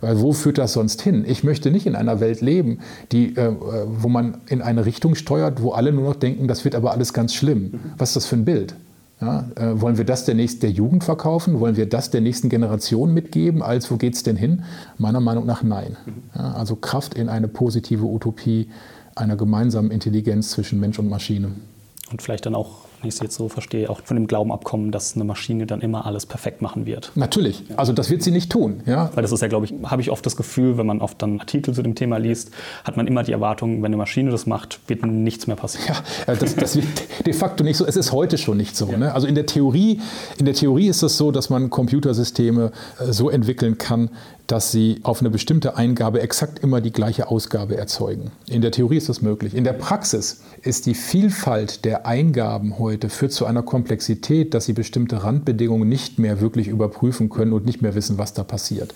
Weil 0.00 0.20
wo 0.20 0.32
führt 0.32 0.58
das 0.58 0.74
sonst 0.74 1.02
hin? 1.02 1.24
Ich 1.26 1.42
möchte 1.42 1.72
nicht 1.72 1.86
in 1.86 1.96
einer 1.96 2.20
Welt 2.20 2.40
leben, 2.40 2.78
die, 3.10 3.34
äh, 3.34 3.52
wo 3.88 4.08
man 4.08 4.38
in 4.48 4.62
eine 4.62 4.86
Richtung 4.86 5.16
steuert, 5.16 5.60
wo 5.60 5.72
alle 5.72 5.90
nur 5.90 6.04
noch 6.04 6.16
denken, 6.16 6.46
das 6.46 6.64
wird 6.64 6.76
aber 6.76 6.92
alles 6.92 7.12
ganz 7.12 7.34
schlimm. 7.34 7.80
Was 7.98 8.10
ist 8.10 8.16
das 8.16 8.26
für 8.26 8.36
ein 8.36 8.44
Bild? 8.44 8.76
Ja, 9.20 9.50
äh, 9.56 9.80
wollen 9.80 9.98
wir 9.98 10.06
das 10.06 10.24
der, 10.24 10.34
nächsten, 10.34 10.60
der 10.60 10.70
Jugend 10.70 11.04
verkaufen? 11.04 11.60
Wollen 11.60 11.76
wir 11.76 11.86
das 11.86 12.10
der 12.10 12.22
nächsten 12.22 12.48
Generation 12.48 13.12
mitgeben? 13.12 13.60
Als 13.60 13.90
wo 13.90 13.96
geht 13.96 14.14
es 14.14 14.22
denn 14.22 14.36
hin? 14.36 14.62
Meiner 14.96 15.20
Meinung 15.20 15.44
nach 15.44 15.62
nein. 15.62 15.96
Ja, 16.34 16.52
also 16.52 16.76
Kraft 16.76 17.14
in 17.14 17.28
eine 17.28 17.48
positive 17.48 18.04
Utopie 18.04 18.68
einer 19.14 19.36
gemeinsamen 19.36 19.90
Intelligenz 19.90 20.50
zwischen 20.50 20.80
Mensch 20.80 20.98
und 20.98 21.08
Maschine. 21.08 21.52
Und 22.10 22.22
vielleicht 22.22 22.46
dann 22.46 22.54
auch 22.54 22.90
wenn 23.00 23.08
ich 23.08 23.14
es 23.14 23.20
jetzt 23.20 23.36
so 23.36 23.48
verstehe, 23.48 23.88
auch 23.88 24.02
von 24.04 24.16
dem 24.16 24.26
Glauben 24.26 24.52
abkommen, 24.52 24.92
dass 24.92 25.14
eine 25.14 25.24
Maschine 25.24 25.66
dann 25.66 25.80
immer 25.80 26.04
alles 26.04 26.26
perfekt 26.26 26.60
machen 26.60 26.84
wird. 26.84 27.12
Natürlich. 27.14 27.64
Also 27.76 27.92
das 27.92 28.10
wird 28.10 28.22
sie 28.22 28.30
nicht 28.30 28.52
tun. 28.52 28.82
Ja? 28.84 29.10
Weil 29.14 29.22
das 29.22 29.32
ist 29.32 29.40
ja, 29.40 29.48
glaube 29.48 29.66
ich, 29.66 29.74
habe 29.84 30.02
ich 30.02 30.10
oft 30.10 30.24
das 30.26 30.36
Gefühl, 30.36 30.76
wenn 30.76 30.86
man 30.86 31.00
oft 31.00 31.20
dann 31.22 31.40
Artikel 31.40 31.72
zu 31.72 31.82
dem 31.82 31.94
Thema 31.94 32.18
liest, 32.18 32.50
hat 32.84 32.96
man 32.96 33.06
immer 33.06 33.22
die 33.22 33.32
Erwartung, 33.32 33.78
wenn 33.78 33.86
eine 33.86 33.96
Maschine 33.96 34.30
das 34.30 34.46
macht, 34.46 34.80
wird 34.86 35.04
nichts 35.04 35.46
mehr 35.46 35.56
passieren. 35.56 35.96
Ja, 36.26 36.34
das, 36.34 36.54
das 36.54 36.76
wird 36.76 36.86
de 37.26 37.32
facto 37.32 37.64
nicht 37.64 37.76
so. 37.76 37.86
Es 37.86 37.96
ist 37.96 38.12
heute 38.12 38.36
schon 38.36 38.58
nicht 38.58 38.76
so. 38.76 38.90
Ja. 38.90 38.98
Ne? 38.98 39.14
Also 39.14 39.26
in 39.26 39.34
der 39.34 39.46
Theorie, 39.46 40.00
in 40.38 40.44
der 40.44 40.54
Theorie 40.54 40.88
ist 40.88 41.02
es 41.02 41.16
so, 41.16 41.30
dass 41.30 41.48
man 41.48 41.70
Computersysteme 41.70 42.72
äh, 42.98 43.12
so 43.12 43.30
entwickeln 43.30 43.78
kann, 43.78 44.10
dass 44.46 44.72
sie 44.72 45.00
auf 45.02 45.20
eine 45.20 45.30
bestimmte 45.30 45.76
Eingabe 45.76 46.20
exakt 46.20 46.58
immer 46.60 46.80
die 46.80 46.92
gleiche 46.92 47.28
Ausgabe 47.28 47.76
erzeugen. 47.76 48.32
In 48.48 48.62
der 48.62 48.72
Theorie 48.72 48.96
ist 48.96 49.08
das 49.08 49.22
möglich. 49.22 49.54
In 49.54 49.64
der 49.64 49.72
Praxis 49.72 50.42
ist 50.62 50.86
die 50.86 50.94
Vielfalt 50.94 51.84
der 51.84 52.06
Eingaben 52.06 52.78
heute 52.78 53.08
führt 53.08 53.32
zu 53.32 53.46
einer 53.46 53.62
Komplexität, 53.62 54.54
dass 54.54 54.64
sie 54.64 54.72
bestimmte 54.72 55.22
Randbedingungen 55.24 55.88
nicht 55.88 56.18
mehr 56.18 56.40
wirklich 56.40 56.68
überprüfen 56.68 57.30
können 57.30 57.52
und 57.52 57.64
nicht 57.66 57.82
mehr 57.82 57.94
wissen, 57.94 58.18
was 58.18 58.34
da 58.34 58.42
passiert. 58.42 58.94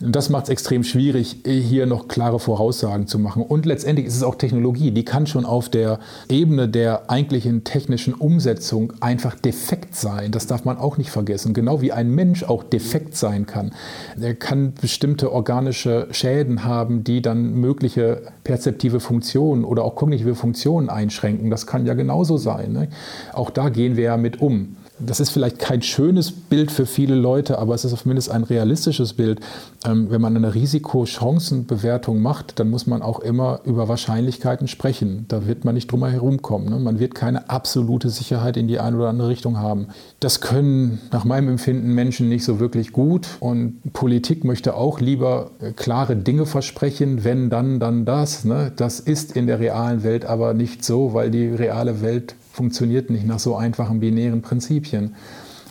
Das 0.00 0.28
macht 0.28 0.44
es 0.44 0.50
extrem 0.50 0.84
schwierig, 0.84 1.38
hier 1.44 1.86
noch 1.86 2.06
klare 2.06 2.38
Voraussagen 2.38 3.08
zu 3.08 3.18
machen. 3.18 3.42
Und 3.42 3.66
letztendlich 3.66 4.06
ist 4.06 4.14
es 4.14 4.22
auch 4.22 4.36
Technologie, 4.36 4.92
die 4.92 5.04
kann 5.04 5.26
schon 5.26 5.44
auf 5.44 5.68
der 5.68 5.98
Ebene 6.28 6.68
der 6.68 7.10
eigentlichen 7.10 7.64
technischen 7.64 8.14
Umsetzung 8.14 8.92
einfach 9.00 9.34
defekt 9.34 9.96
sein. 9.96 10.30
Das 10.30 10.46
darf 10.46 10.64
man 10.64 10.78
auch 10.78 10.98
nicht 10.98 11.10
vergessen. 11.10 11.52
Genau 11.52 11.80
wie 11.80 11.90
ein 11.90 12.10
Mensch 12.14 12.44
auch 12.44 12.62
defekt 12.62 13.16
sein 13.16 13.46
kann. 13.46 13.72
Er 14.20 14.34
kann 14.34 14.74
bestimmte 14.80 15.32
organische 15.32 16.06
Schäden 16.12 16.64
haben, 16.64 17.02
die 17.02 17.20
dann 17.20 17.54
mögliche 17.54 18.22
perzeptive 18.44 19.00
Funktionen 19.00 19.64
oder 19.64 19.82
auch 19.82 19.96
kognitive 19.96 20.36
Funktionen 20.36 20.90
einschränken. 20.90 21.50
Das 21.50 21.66
kann 21.66 21.86
ja 21.86 21.94
genauso 21.94 22.36
sein. 22.36 22.72
Ne? 22.72 22.88
Auch 23.32 23.50
da 23.50 23.68
gehen 23.68 23.96
wir 23.96 24.04
ja 24.04 24.16
mit 24.16 24.40
um 24.40 24.76
das 25.00 25.20
ist 25.20 25.30
vielleicht 25.30 25.58
kein 25.58 25.82
schönes 25.82 26.32
Bild 26.32 26.70
für 26.70 26.86
viele 26.86 27.14
Leute, 27.14 27.58
aber 27.58 27.74
es 27.74 27.84
ist 27.84 27.96
zumindest 27.96 28.30
ein 28.30 28.42
realistisches 28.42 29.12
Bild. 29.12 29.40
Ähm, 29.84 30.10
wenn 30.10 30.20
man 30.20 30.36
eine 30.36 30.54
Risiko-Chancen-Bewertung 30.54 32.20
macht, 32.20 32.58
dann 32.58 32.70
muss 32.70 32.86
man 32.86 33.02
auch 33.02 33.20
immer 33.20 33.60
über 33.64 33.88
Wahrscheinlichkeiten 33.88 34.66
sprechen. 34.66 35.26
Da 35.28 35.46
wird 35.46 35.64
man 35.64 35.74
nicht 35.74 35.90
drum 35.90 36.04
herum 36.04 36.42
kommen. 36.42 36.68
Ne? 36.68 36.78
Man 36.78 36.98
wird 36.98 37.14
keine 37.14 37.48
absolute 37.50 38.10
Sicherheit 38.10 38.56
in 38.56 38.68
die 38.68 38.80
eine 38.80 38.96
oder 38.96 39.08
andere 39.08 39.28
Richtung 39.28 39.58
haben. 39.58 39.88
Das 40.20 40.40
können 40.40 41.00
nach 41.12 41.24
meinem 41.24 41.48
Empfinden 41.48 41.94
Menschen 41.94 42.28
nicht 42.28 42.44
so 42.44 42.58
wirklich 42.58 42.92
gut. 42.92 43.28
Und 43.40 43.92
Politik 43.92 44.44
möchte 44.44 44.74
auch 44.74 45.00
lieber 45.00 45.52
äh, 45.60 45.72
klare 45.72 46.16
Dinge 46.16 46.46
versprechen, 46.46 47.24
wenn 47.24 47.50
dann, 47.50 47.78
dann 47.78 48.04
das. 48.04 48.44
Ne? 48.44 48.72
Das 48.74 49.00
ist 49.00 49.36
in 49.36 49.46
der 49.46 49.60
realen 49.60 50.02
Welt 50.02 50.24
aber 50.24 50.54
nicht 50.54 50.84
so, 50.84 51.14
weil 51.14 51.30
die 51.30 51.46
reale 51.46 52.02
Welt 52.02 52.34
funktioniert 52.58 53.08
nicht 53.08 53.24
nach 53.24 53.38
so 53.38 53.56
einfachen 53.56 54.00
binären 54.00 54.42
Prinzipien. 54.42 55.14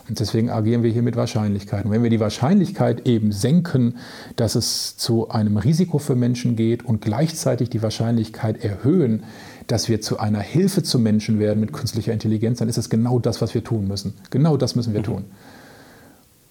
Und 0.08 0.18
deswegen 0.20 0.48
agieren 0.48 0.82
wir 0.82 0.90
hier 0.90 1.02
mit 1.02 1.16
Wahrscheinlichkeiten. 1.16 1.90
wenn 1.90 2.02
wir 2.02 2.08
die 2.08 2.18
Wahrscheinlichkeit 2.18 3.06
eben 3.06 3.30
senken, 3.30 3.98
dass 4.36 4.54
es 4.54 4.96
zu 4.96 5.28
einem 5.28 5.58
Risiko 5.58 5.98
für 5.98 6.16
Menschen 6.16 6.56
geht 6.56 6.82
und 6.82 7.02
gleichzeitig 7.02 7.68
die 7.68 7.82
Wahrscheinlichkeit 7.82 8.64
erhöhen, 8.64 9.24
dass 9.66 9.90
wir 9.90 10.00
zu 10.00 10.18
einer 10.18 10.40
Hilfe 10.40 10.82
zum 10.82 11.02
Menschen 11.02 11.38
werden 11.38 11.60
mit 11.60 11.74
künstlicher 11.74 12.14
Intelligenz, 12.14 12.60
dann 12.60 12.70
ist 12.70 12.78
es 12.78 12.88
genau 12.88 13.18
das, 13.18 13.42
was 13.42 13.52
wir 13.52 13.62
tun 13.62 13.86
müssen. 13.86 14.14
Genau 14.30 14.56
das 14.56 14.74
müssen 14.74 14.94
wir 14.94 15.00
mhm. 15.00 15.04
tun. 15.04 15.24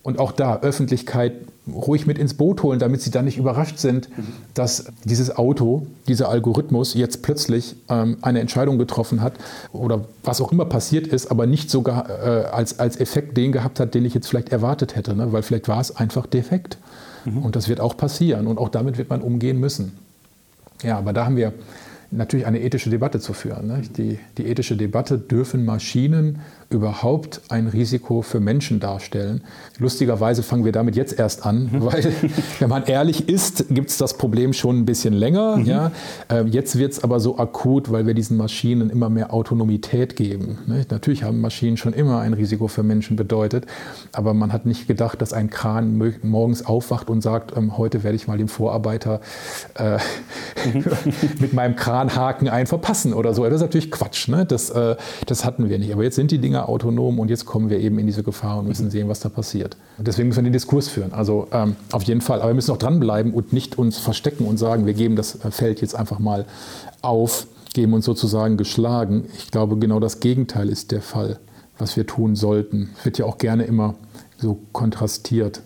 Und 0.07 0.19
auch 0.19 0.31
da 0.31 0.61
Öffentlichkeit 0.61 1.33
ruhig 1.69 2.07
mit 2.07 2.17
ins 2.17 2.33
Boot 2.33 2.63
holen, 2.63 2.79
damit 2.79 3.01
sie 3.01 3.11
dann 3.11 3.25
nicht 3.25 3.37
überrascht 3.37 3.77
sind, 3.77 4.07
dass 4.53 4.85
dieses 5.03 5.35
Auto, 5.35 5.85
dieser 6.07 6.29
Algorithmus 6.29 6.93
jetzt 6.93 7.23
plötzlich 7.23 7.75
ähm, 7.89 8.15
eine 8.21 8.39
Entscheidung 8.39 8.77
getroffen 8.77 9.19
hat 9.19 9.33
oder 9.73 10.05
was 10.23 10.39
auch 10.39 10.53
immer 10.53 10.63
passiert 10.63 11.07
ist, 11.07 11.29
aber 11.29 11.45
nicht 11.45 11.69
sogar 11.69 12.09
äh, 12.09 12.45
als, 12.45 12.79
als 12.79 12.97
Effekt 13.01 13.35
den 13.35 13.51
gehabt 13.51 13.81
hat, 13.81 13.95
den 13.95 14.05
ich 14.05 14.13
jetzt 14.13 14.29
vielleicht 14.29 14.47
erwartet 14.47 14.95
hätte, 14.95 15.13
ne? 15.13 15.33
weil 15.33 15.43
vielleicht 15.43 15.67
war 15.67 15.81
es 15.81 15.93
einfach 15.93 16.25
defekt. 16.25 16.77
Mhm. 17.25 17.39
Und 17.39 17.57
das 17.57 17.67
wird 17.67 17.81
auch 17.81 17.97
passieren 17.97 18.47
und 18.47 18.59
auch 18.59 18.69
damit 18.69 18.97
wird 18.97 19.09
man 19.09 19.19
umgehen 19.19 19.59
müssen. 19.59 19.91
Ja, 20.83 20.99
aber 20.99 21.11
da 21.11 21.25
haben 21.25 21.35
wir 21.35 21.51
natürlich 22.11 22.45
eine 22.45 22.61
ethische 22.61 22.89
Debatte 22.89 23.19
zu 23.19 23.33
führen. 23.33 23.67
Ne? 23.67 23.81
Die, 23.97 24.19
die 24.37 24.45
ethische 24.45 24.77
Debatte, 24.77 25.17
dürfen 25.17 25.65
Maschinen 25.65 26.39
überhaupt 26.69 27.41
ein 27.49 27.67
Risiko 27.67 28.21
für 28.21 28.39
Menschen 28.39 28.79
darstellen. 28.79 29.41
Lustigerweise 29.77 30.43
fangen 30.43 30.65
wir 30.65 30.73
damit 30.73 30.97
jetzt 30.97 31.17
erst 31.17 31.45
an, 31.45 31.69
mhm. 31.71 31.85
weil, 31.85 32.13
wenn 32.59 32.69
man 32.69 32.83
ehrlich 32.83 33.29
ist, 33.29 33.65
gibt 33.69 33.89
es 33.89 33.97
das 33.97 34.17
Problem 34.17 34.51
schon 34.51 34.79
ein 34.79 34.85
bisschen 34.85 35.13
länger. 35.13 35.57
Mhm. 35.57 35.65
Ja? 35.65 35.91
Ähm, 36.29 36.47
jetzt 36.47 36.77
wird 36.77 36.91
es 36.91 37.03
aber 37.03 37.21
so 37.21 37.37
akut, 37.37 37.91
weil 37.91 38.05
wir 38.05 38.13
diesen 38.13 38.35
Maschinen 38.35 38.89
immer 38.89 39.09
mehr 39.09 39.33
Autonomität 39.33 40.17
geben. 40.17 40.57
Ne? 40.65 40.85
Natürlich 40.89 41.23
haben 41.23 41.39
Maschinen 41.39 41.77
schon 41.77 41.93
immer 41.93 42.19
ein 42.19 42.33
Risiko 42.33 42.67
für 42.67 42.83
Menschen 42.83 43.15
bedeutet, 43.15 43.65
aber 44.11 44.33
man 44.33 44.51
hat 44.51 44.65
nicht 44.65 44.87
gedacht, 44.87 45.21
dass 45.21 45.31
ein 45.31 45.49
Kran 45.49 45.97
morgens 46.21 46.65
aufwacht 46.65 47.09
und 47.09 47.21
sagt, 47.21 47.55
ähm, 47.55 47.77
heute 47.77 48.03
werde 48.03 48.17
ich 48.17 48.27
mal 48.27 48.37
dem 48.37 48.49
Vorarbeiter 48.49 49.21
äh, 49.75 49.99
mit 51.39 51.53
meinem 51.53 51.77
Kranhaken 51.77 52.49
einen 52.49 52.67
verpassen 52.67 53.13
oder 53.13 53.33
so. 53.33 53.45
Das 53.45 53.55
ist 53.55 53.61
natürlich 53.61 53.89
Quatsch. 53.89 54.27
Ne? 54.27 54.45
Das, 54.45 54.69
äh, 54.69 54.97
das 55.25 55.45
hatten 55.45 55.69
wir 55.69 55.79
nicht. 55.79 55.93
Aber 55.93 56.03
jetzt 56.03 56.15
sind 56.15 56.31
die 56.31 56.39
Dinge 56.39 56.56
Dinge 56.57 56.67
autonom 56.67 57.19
und 57.19 57.29
jetzt 57.29 57.45
kommen 57.45 57.69
wir 57.69 57.79
eben 57.79 57.99
in 57.99 58.07
diese 58.07 58.23
Gefahr 58.23 58.59
und 58.59 58.67
müssen 58.67 58.89
sehen, 58.89 59.07
was 59.07 59.19
da 59.19 59.29
passiert. 59.29 59.77
Und 59.97 60.07
deswegen 60.07 60.27
müssen 60.27 60.39
wir 60.39 60.49
den 60.49 60.53
Diskurs 60.53 60.87
führen. 60.87 61.13
Also 61.13 61.47
ähm, 61.51 61.75
auf 61.91 62.03
jeden 62.03 62.21
Fall. 62.21 62.39
Aber 62.39 62.49
wir 62.49 62.55
müssen 62.55 62.71
auch 62.71 62.77
dranbleiben 62.77 63.33
und 63.33 63.53
nicht 63.53 63.77
uns 63.77 63.97
verstecken 63.97 64.45
und 64.45 64.57
sagen, 64.57 64.85
wir 64.85 64.93
geben 64.93 65.15
das 65.15 65.37
Feld 65.51 65.81
jetzt 65.81 65.95
einfach 65.95 66.19
mal 66.19 66.45
auf, 67.01 67.47
geben 67.73 67.93
uns 67.93 68.05
sozusagen 68.05 68.57
geschlagen. 68.57 69.25
Ich 69.37 69.51
glaube, 69.51 69.77
genau 69.77 69.99
das 69.99 70.19
Gegenteil 70.19 70.69
ist 70.69 70.91
der 70.91 71.01
Fall, 71.01 71.39
was 71.77 71.95
wir 71.95 72.05
tun 72.05 72.35
sollten. 72.35 72.89
Wird 73.03 73.17
ja 73.17 73.25
auch 73.25 73.37
gerne 73.37 73.63
immer 73.63 73.95
so 74.37 74.59
kontrastiert. 74.71 75.61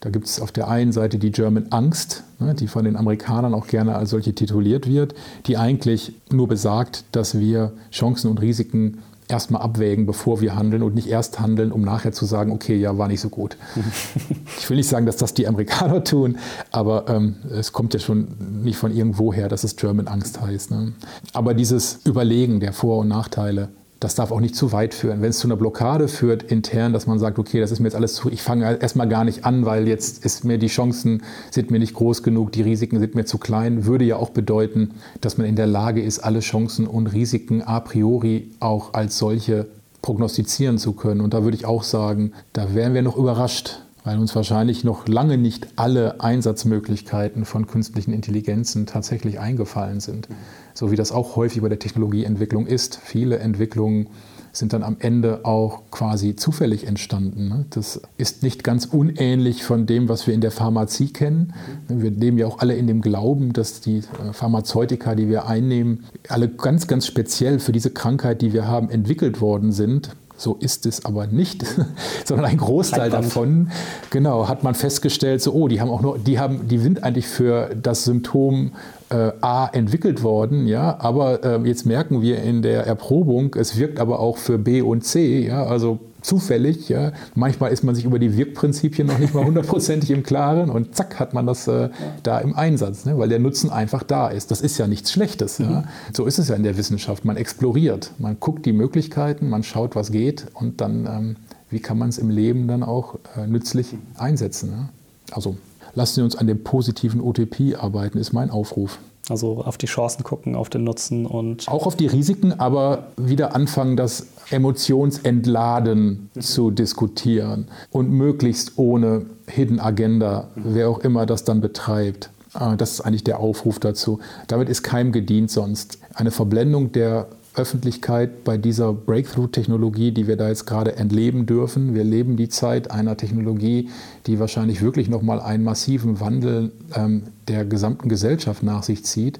Da 0.00 0.10
gibt 0.10 0.26
es 0.26 0.40
auf 0.40 0.50
der 0.50 0.68
einen 0.68 0.90
Seite 0.90 1.18
die 1.18 1.30
German 1.30 1.66
Angst, 1.70 2.24
ne, 2.40 2.54
die 2.54 2.66
von 2.66 2.84
den 2.84 2.96
Amerikanern 2.96 3.54
auch 3.54 3.68
gerne 3.68 3.94
als 3.94 4.10
solche 4.10 4.34
tituliert 4.34 4.88
wird, 4.88 5.14
die 5.46 5.56
eigentlich 5.56 6.14
nur 6.30 6.48
besagt, 6.48 7.04
dass 7.12 7.38
wir 7.38 7.72
Chancen 7.92 8.28
und 8.28 8.40
Risiken 8.40 8.98
erstmal 9.32 9.62
abwägen, 9.62 10.06
bevor 10.06 10.40
wir 10.40 10.54
handeln 10.54 10.82
und 10.82 10.94
nicht 10.94 11.08
erst 11.08 11.40
handeln, 11.40 11.72
um 11.72 11.82
nachher 11.82 12.12
zu 12.12 12.26
sagen, 12.26 12.52
okay, 12.52 12.76
ja, 12.76 12.98
war 12.98 13.08
nicht 13.08 13.20
so 13.20 13.30
gut. 13.30 13.56
ich 14.58 14.68
will 14.68 14.76
nicht 14.76 14.88
sagen, 14.88 15.06
dass 15.06 15.16
das 15.16 15.34
die 15.34 15.48
Amerikaner 15.48 16.04
tun, 16.04 16.38
aber 16.70 17.08
ähm, 17.08 17.36
es 17.50 17.72
kommt 17.72 17.94
ja 17.94 18.00
schon 18.00 18.28
nicht 18.62 18.76
von 18.76 18.94
irgendwo 18.94 19.32
her, 19.32 19.48
dass 19.48 19.64
es 19.64 19.76
German 19.76 20.06
Angst 20.06 20.40
heißt. 20.40 20.70
Ne? 20.70 20.92
Aber 21.32 21.54
dieses 21.54 22.00
Überlegen 22.04 22.60
der 22.60 22.72
Vor- 22.72 22.98
und 22.98 23.08
Nachteile, 23.08 23.70
das 24.02 24.16
darf 24.16 24.32
auch 24.32 24.40
nicht 24.40 24.56
zu 24.56 24.72
weit 24.72 24.94
führen. 24.94 25.22
Wenn 25.22 25.30
es 25.30 25.38
zu 25.38 25.46
einer 25.46 25.56
Blockade 25.56 26.08
führt 26.08 26.42
intern, 26.42 26.92
dass 26.92 27.06
man 27.06 27.20
sagt, 27.20 27.38
okay, 27.38 27.60
das 27.60 27.70
ist 27.70 27.78
mir 27.78 27.86
jetzt 27.86 27.94
alles 27.94 28.14
zu, 28.14 28.30
ich 28.30 28.42
fange 28.42 28.78
erstmal 28.80 29.08
gar 29.08 29.24
nicht 29.24 29.44
an, 29.44 29.64
weil 29.64 29.86
jetzt 29.86 30.24
ist 30.24 30.44
mir 30.44 30.58
die 30.58 30.66
Chancen 30.66 31.22
sind 31.50 31.70
mir 31.70 31.78
nicht 31.78 31.94
groß 31.94 32.22
genug, 32.24 32.50
die 32.50 32.62
Risiken 32.62 32.98
sind 32.98 33.14
mir 33.14 33.24
zu 33.24 33.38
klein, 33.38 33.84
würde 33.84 34.04
ja 34.04 34.16
auch 34.16 34.30
bedeuten, 34.30 34.90
dass 35.20 35.38
man 35.38 35.46
in 35.46 35.54
der 35.54 35.68
Lage 35.68 36.02
ist, 36.02 36.18
alle 36.18 36.40
Chancen 36.40 36.86
und 36.86 37.08
Risiken 37.08 37.62
a 37.62 37.78
priori 37.78 38.50
auch 38.58 38.94
als 38.94 39.18
solche 39.18 39.66
prognostizieren 40.02 40.78
zu 40.78 40.92
können. 40.92 41.20
Und 41.20 41.32
da 41.32 41.44
würde 41.44 41.56
ich 41.56 41.64
auch 41.64 41.84
sagen, 41.84 42.32
da 42.52 42.74
wären 42.74 42.94
wir 42.94 43.02
noch 43.02 43.16
überrascht, 43.16 43.78
weil 44.04 44.18
uns 44.18 44.34
wahrscheinlich 44.34 44.84
noch 44.84 45.06
lange 45.06 45.38
nicht 45.38 45.68
alle 45.76 46.20
Einsatzmöglichkeiten 46.20 47.44
von 47.44 47.66
künstlichen 47.66 48.12
Intelligenzen 48.12 48.86
tatsächlich 48.86 49.38
eingefallen 49.38 50.00
sind. 50.00 50.28
So 50.74 50.90
wie 50.90 50.96
das 50.96 51.12
auch 51.12 51.36
häufig 51.36 51.62
bei 51.62 51.68
der 51.68 51.78
Technologieentwicklung 51.78 52.66
ist. 52.66 52.98
Viele 53.02 53.38
Entwicklungen 53.38 54.08
sind 54.52 54.74
dann 54.74 54.82
am 54.82 54.96
Ende 54.98 55.44
auch 55.44 55.82
quasi 55.90 56.36
zufällig 56.36 56.86
entstanden. 56.86 57.48
Ne? 57.48 57.64
Das 57.70 58.02
ist 58.18 58.42
nicht 58.42 58.62
ganz 58.62 58.84
unähnlich 58.84 59.64
von 59.64 59.86
dem, 59.86 60.08
was 60.08 60.26
wir 60.26 60.34
in 60.34 60.42
der 60.42 60.50
Pharmazie 60.50 61.08
kennen. 61.08 61.54
Wir 61.88 62.10
leben 62.10 62.36
ja 62.36 62.46
auch 62.46 62.58
alle 62.58 62.74
in 62.74 62.86
dem 62.86 63.00
Glauben, 63.00 63.54
dass 63.54 63.80
die 63.80 63.98
äh, 63.98 64.32
Pharmazeutika, 64.32 65.14
die 65.14 65.28
wir 65.28 65.46
einnehmen, 65.46 66.04
alle 66.28 66.48
ganz, 66.48 66.86
ganz 66.86 67.06
speziell 67.06 67.60
für 67.60 67.72
diese 67.72 67.90
Krankheit, 67.90 68.42
die 68.42 68.52
wir 68.52 68.66
haben, 68.66 68.90
entwickelt 68.90 69.40
worden 69.40 69.72
sind. 69.72 70.10
So 70.42 70.56
ist 70.58 70.86
es 70.86 71.04
aber 71.04 71.28
nicht, 71.28 71.64
sondern 72.24 72.46
ein 72.46 72.56
Großteil 72.56 73.10
davon, 73.10 73.70
genau, 74.10 74.48
hat 74.48 74.64
man 74.64 74.74
festgestellt, 74.74 75.40
so, 75.40 75.52
oh, 75.52 75.68
die 75.68 75.80
haben 75.80 75.88
auch 75.88 76.02
nur, 76.02 76.18
die 76.18 76.40
haben, 76.40 76.66
die 76.66 76.78
sind 76.78 77.04
eigentlich 77.04 77.28
für 77.28 77.70
das 77.80 78.02
Symptom 78.02 78.72
äh, 79.10 79.30
A 79.40 79.68
entwickelt 79.72 80.24
worden, 80.24 80.66
ja, 80.66 80.98
aber 80.98 81.44
äh, 81.44 81.60
jetzt 81.62 81.86
merken 81.86 82.22
wir 82.22 82.42
in 82.42 82.60
der 82.60 82.88
Erprobung, 82.88 83.54
es 83.54 83.78
wirkt 83.78 84.00
aber 84.00 84.18
auch 84.18 84.36
für 84.36 84.58
B 84.58 84.82
und 84.82 85.04
C, 85.04 85.46
ja, 85.46 85.62
also 85.64 86.00
zufällig. 86.22 86.88
Ja. 86.88 87.12
Manchmal 87.34 87.72
ist 87.72 87.84
man 87.84 87.94
sich 87.94 88.04
über 88.04 88.18
die 88.18 88.36
Wirkprinzipien 88.36 89.06
noch 89.06 89.18
nicht 89.18 89.34
mal 89.34 89.44
hundertprozentig 89.44 90.10
im 90.10 90.22
Klaren 90.22 90.70
und 90.70 90.94
zack 90.94 91.18
hat 91.20 91.34
man 91.34 91.46
das 91.46 91.68
äh, 91.68 91.90
da 92.22 92.38
im 92.38 92.54
Einsatz, 92.54 93.04
ne, 93.04 93.18
weil 93.18 93.28
der 93.28 93.38
Nutzen 93.38 93.70
einfach 93.70 94.02
da 94.02 94.28
ist. 94.28 94.50
Das 94.50 94.60
ist 94.60 94.78
ja 94.78 94.86
nichts 94.86 95.12
Schlechtes. 95.12 95.58
Mhm. 95.58 95.70
Ja. 95.70 95.84
So 96.12 96.26
ist 96.26 96.38
es 96.38 96.48
ja 96.48 96.54
in 96.54 96.62
der 96.62 96.76
Wissenschaft. 96.76 97.24
Man 97.24 97.36
exploriert, 97.36 98.12
man 98.18 98.38
guckt 98.40 98.64
die 98.66 98.72
Möglichkeiten, 98.72 99.48
man 99.48 99.62
schaut, 99.62 99.94
was 99.94 100.10
geht 100.10 100.46
und 100.54 100.80
dann, 100.80 101.06
ähm, 101.06 101.36
wie 101.70 101.80
kann 101.80 101.98
man 101.98 102.08
es 102.08 102.18
im 102.18 102.30
Leben 102.30 102.68
dann 102.68 102.82
auch 102.82 103.16
äh, 103.36 103.46
nützlich 103.46 103.94
einsetzen. 104.16 104.70
Ja. 104.70 104.88
Also 105.32 105.56
lassen 105.94 106.14
Sie 106.16 106.22
uns 106.22 106.36
an 106.36 106.46
dem 106.46 106.62
positiven 106.62 107.20
OTP 107.20 107.76
arbeiten, 107.78 108.18
ist 108.18 108.32
mein 108.32 108.50
Aufruf. 108.50 108.98
Also 109.28 109.62
auf 109.62 109.78
die 109.78 109.86
Chancen 109.86 110.24
gucken, 110.24 110.56
auf 110.56 110.68
den 110.68 110.82
Nutzen 110.82 111.26
und. 111.26 111.68
Auch 111.68 111.86
auf 111.86 111.96
die 111.96 112.06
Risiken, 112.06 112.58
aber 112.58 113.06
wieder 113.16 113.54
anfangen, 113.54 113.96
das 113.96 114.26
Emotionsentladen 114.52 116.30
zu 116.38 116.70
diskutieren 116.70 117.68
und 117.90 118.10
möglichst 118.10 118.72
ohne 118.76 119.26
Hidden 119.46 119.80
Agenda, 119.80 120.48
wer 120.54 120.88
auch 120.88 120.98
immer 121.00 121.26
das 121.26 121.44
dann 121.44 121.60
betreibt. 121.60 122.30
Ah, 122.54 122.76
das 122.76 122.92
ist 122.92 123.00
eigentlich 123.00 123.24
der 123.24 123.40
Aufruf 123.40 123.78
dazu. 123.78 124.18
Damit 124.46 124.68
ist 124.68 124.82
keinem 124.82 125.12
gedient 125.12 125.50
sonst. 125.50 125.98
Eine 126.14 126.30
Verblendung 126.30 126.92
der 126.92 127.28
Öffentlichkeit 127.54 128.44
bei 128.44 128.56
dieser 128.56 128.92
Breakthrough-Technologie, 128.92 130.12
die 130.12 130.26
wir 130.26 130.36
da 130.36 130.48
jetzt 130.48 130.66
gerade 130.66 130.96
entleben 130.96 131.44
dürfen. 131.44 131.94
Wir 131.94 132.04
leben 132.04 132.36
die 132.36 132.48
Zeit 132.48 132.90
einer 132.90 133.16
Technologie, 133.16 133.90
die 134.26 134.38
wahrscheinlich 134.38 134.80
wirklich 134.80 135.08
nochmal 135.08 135.40
einen 135.40 135.62
massiven 135.62 136.20
Wandel 136.20 136.72
ähm, 136.94 137.24
der 137.48 137.64
gesamten 137.64 138.08
Gesellschaft 138.08 138.62
nach 138.62 138.82
sich 138.82 139.04
zieht, 139.04 139.38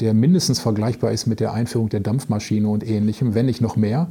der 0.00 0.12
mindestens 0.12 0.60
vergleichbar 0.60 1.12
ist 1.12 1.26
mit 1.26 1.40
der 1.40 1.52
Einführung 1.52 1.88
der 1.88 2.00
Dampfmaschine 2.00 2.68
und 2.68 2.86
ähnlichem, 2.86 3.34
wenn 3.34 3.46
nicht 3.46 3.60
noch 3.60 3.76
mehr. 3.76 4.08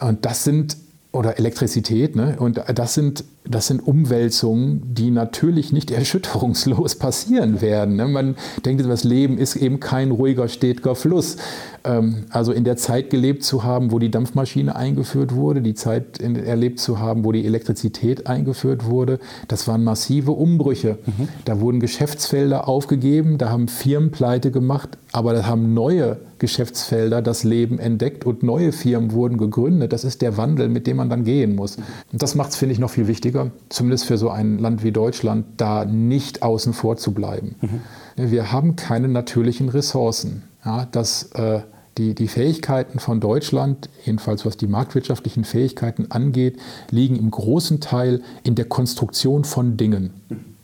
Und 0.00 0.24
das 0.24 0.42
sind 0.44 0.76
oder 1.16 1.38
Elektrizität. 1.38 2.14
Ne? 2.14 2.36
Und 2.38 2.62
das 2.74 2.94
sind, 2.94 3.24
das 3.44 3.66
sind 3.66 3.80
Umwälzungen, 3.80 4.94
die 4.94 5.10
natürlich 5.10 5.72
nicht 5.72 5.90
erschütterungslos 5.92 6.96
passieren 6.96 7.60
werden. 7.60 7.96
Ne? 7.96 8.06
Man 8.06 8.36
denkt, 8.64 8.84
das 8.86 9.04
Leben 9.04 9.38
ist 9.38 9.56
eben 9.56 9.80
kein 9.80 10.10
ruhiger, 10.10 10.48
stetiger 10.48 10.94
Fluss. 10.94 11.38
Ähm, 11.86 12.24
also 12.30 12.52
in 12.52 12.64
der 12.64 12.76
Zeit 12.76 13.10
gelebt 13.10 13.44
zu 13.44 13.62
haben, 13.62 13.92
wo 13.92 13.98
die 13.98 14.10
Dampfmaschine 14.10 14.74
eingeführt 14.74 15.34
wurde, 15.34 15.62
die 15.62 15.74
Zeit 15.74 16.20
erlebt 16.20 16.80
zu 16.80 16.98
haben, 16.98 17.24
wo 17.24 17.32
die 17.32 17.46
Elektrizität 17.46 18.26
eingeführt 18.26 18.86
wurde, 18.86 19.20
das 19.46 19.68
waren 19.68 19.84
massive 19.84 20.32
Umbrüche. 20.32 20.98
Mhm. 21.06 21.28
Da 21.44 21.60
wurden 21.60 21.78
Geschäftsfelder 21.78 22.68
aufgegeben, 22.68 23.38
da 23.38 23.50
haben 23.50 23.68
Firmen 23.68 24.10
pleite 24.10 24.50
gemacht, 24.50 24.98
aber 25.12 25.32
da 25.32 25.46
haben 25.46 25.74
neue 25.74 26.18
Geschäftsfelder 26.38 27.22
das 27.22 27.44
Leben 27.44 27.78
entdeckt 27.78 28.26
und 28.26 28.42
neue 28.42 28.72
Firmen 28.72 29.12
wurden 29.12 29.38
gegründet. 29.38 29.92
Das 29.92 30.04
ist 30.04 30.22
der 30.22 30.36
Wandel, 30.36 30.68
mit 30.68 30.86
dem 30.86 30.96
man 30.96 31.08
dann 31.08 31.24
gehen 31.24 31.54
muss. 31.54 31.76
Und 32.12 32.22
das 32.22 32.34
macht 32.34 32.50
es, 32.50 32.56
finde 32.56 32.72
ich, 32.72 32.78
noch 32.78 32.90
viel 32.90 33.06
wichtiger, 33.06 33.52
zumindest 33.68 34.06
für 34.06 34.18
so 34.18 34.28
ein 34.28 34.58
Land 34.58 34.82
wie 34.82 34.92
Deutschland, 34.92 35.46
da 35.56 35.84
nicht 35.84 36.42
außen 36.42 36.72
vor 36.72 36.96
zu 36.96 37.12
bleiben. 37.12 37.54
Mhm. 37.60 38.30
Wir 38.30 38.50
haben 38.50 38.76
keine 38.76 39.08
natürlichen 39.08 39.68
Ressourcen. 39.68 40.42
Ja, 40.64 40.88
das 40.90 41.30
äh, 41.34 41.60
die, 41.98 42.14
die 42.14 42.28
Fähigkeiten 42.28 42.98
von 42.98 43.20
Deutschland, 43.20 43.88
jedenfalls 44.04 44.44
was 44.44 44.56
die 44.56 44.66
marktwirtschaftlichen 44.66 45.44
Fähigkeiten 45.44 46.10
angeht, 46.10 46.58
liegen 46.90 47.16
im 47.16 47.30
großen 47.30 47.80
Teil 47.80 48.22
in 48.42 48.54
der 48.54 48.66
Konstruktion 48.66 49.44
von 49.44 49.76
Dingen. 49.76 50.12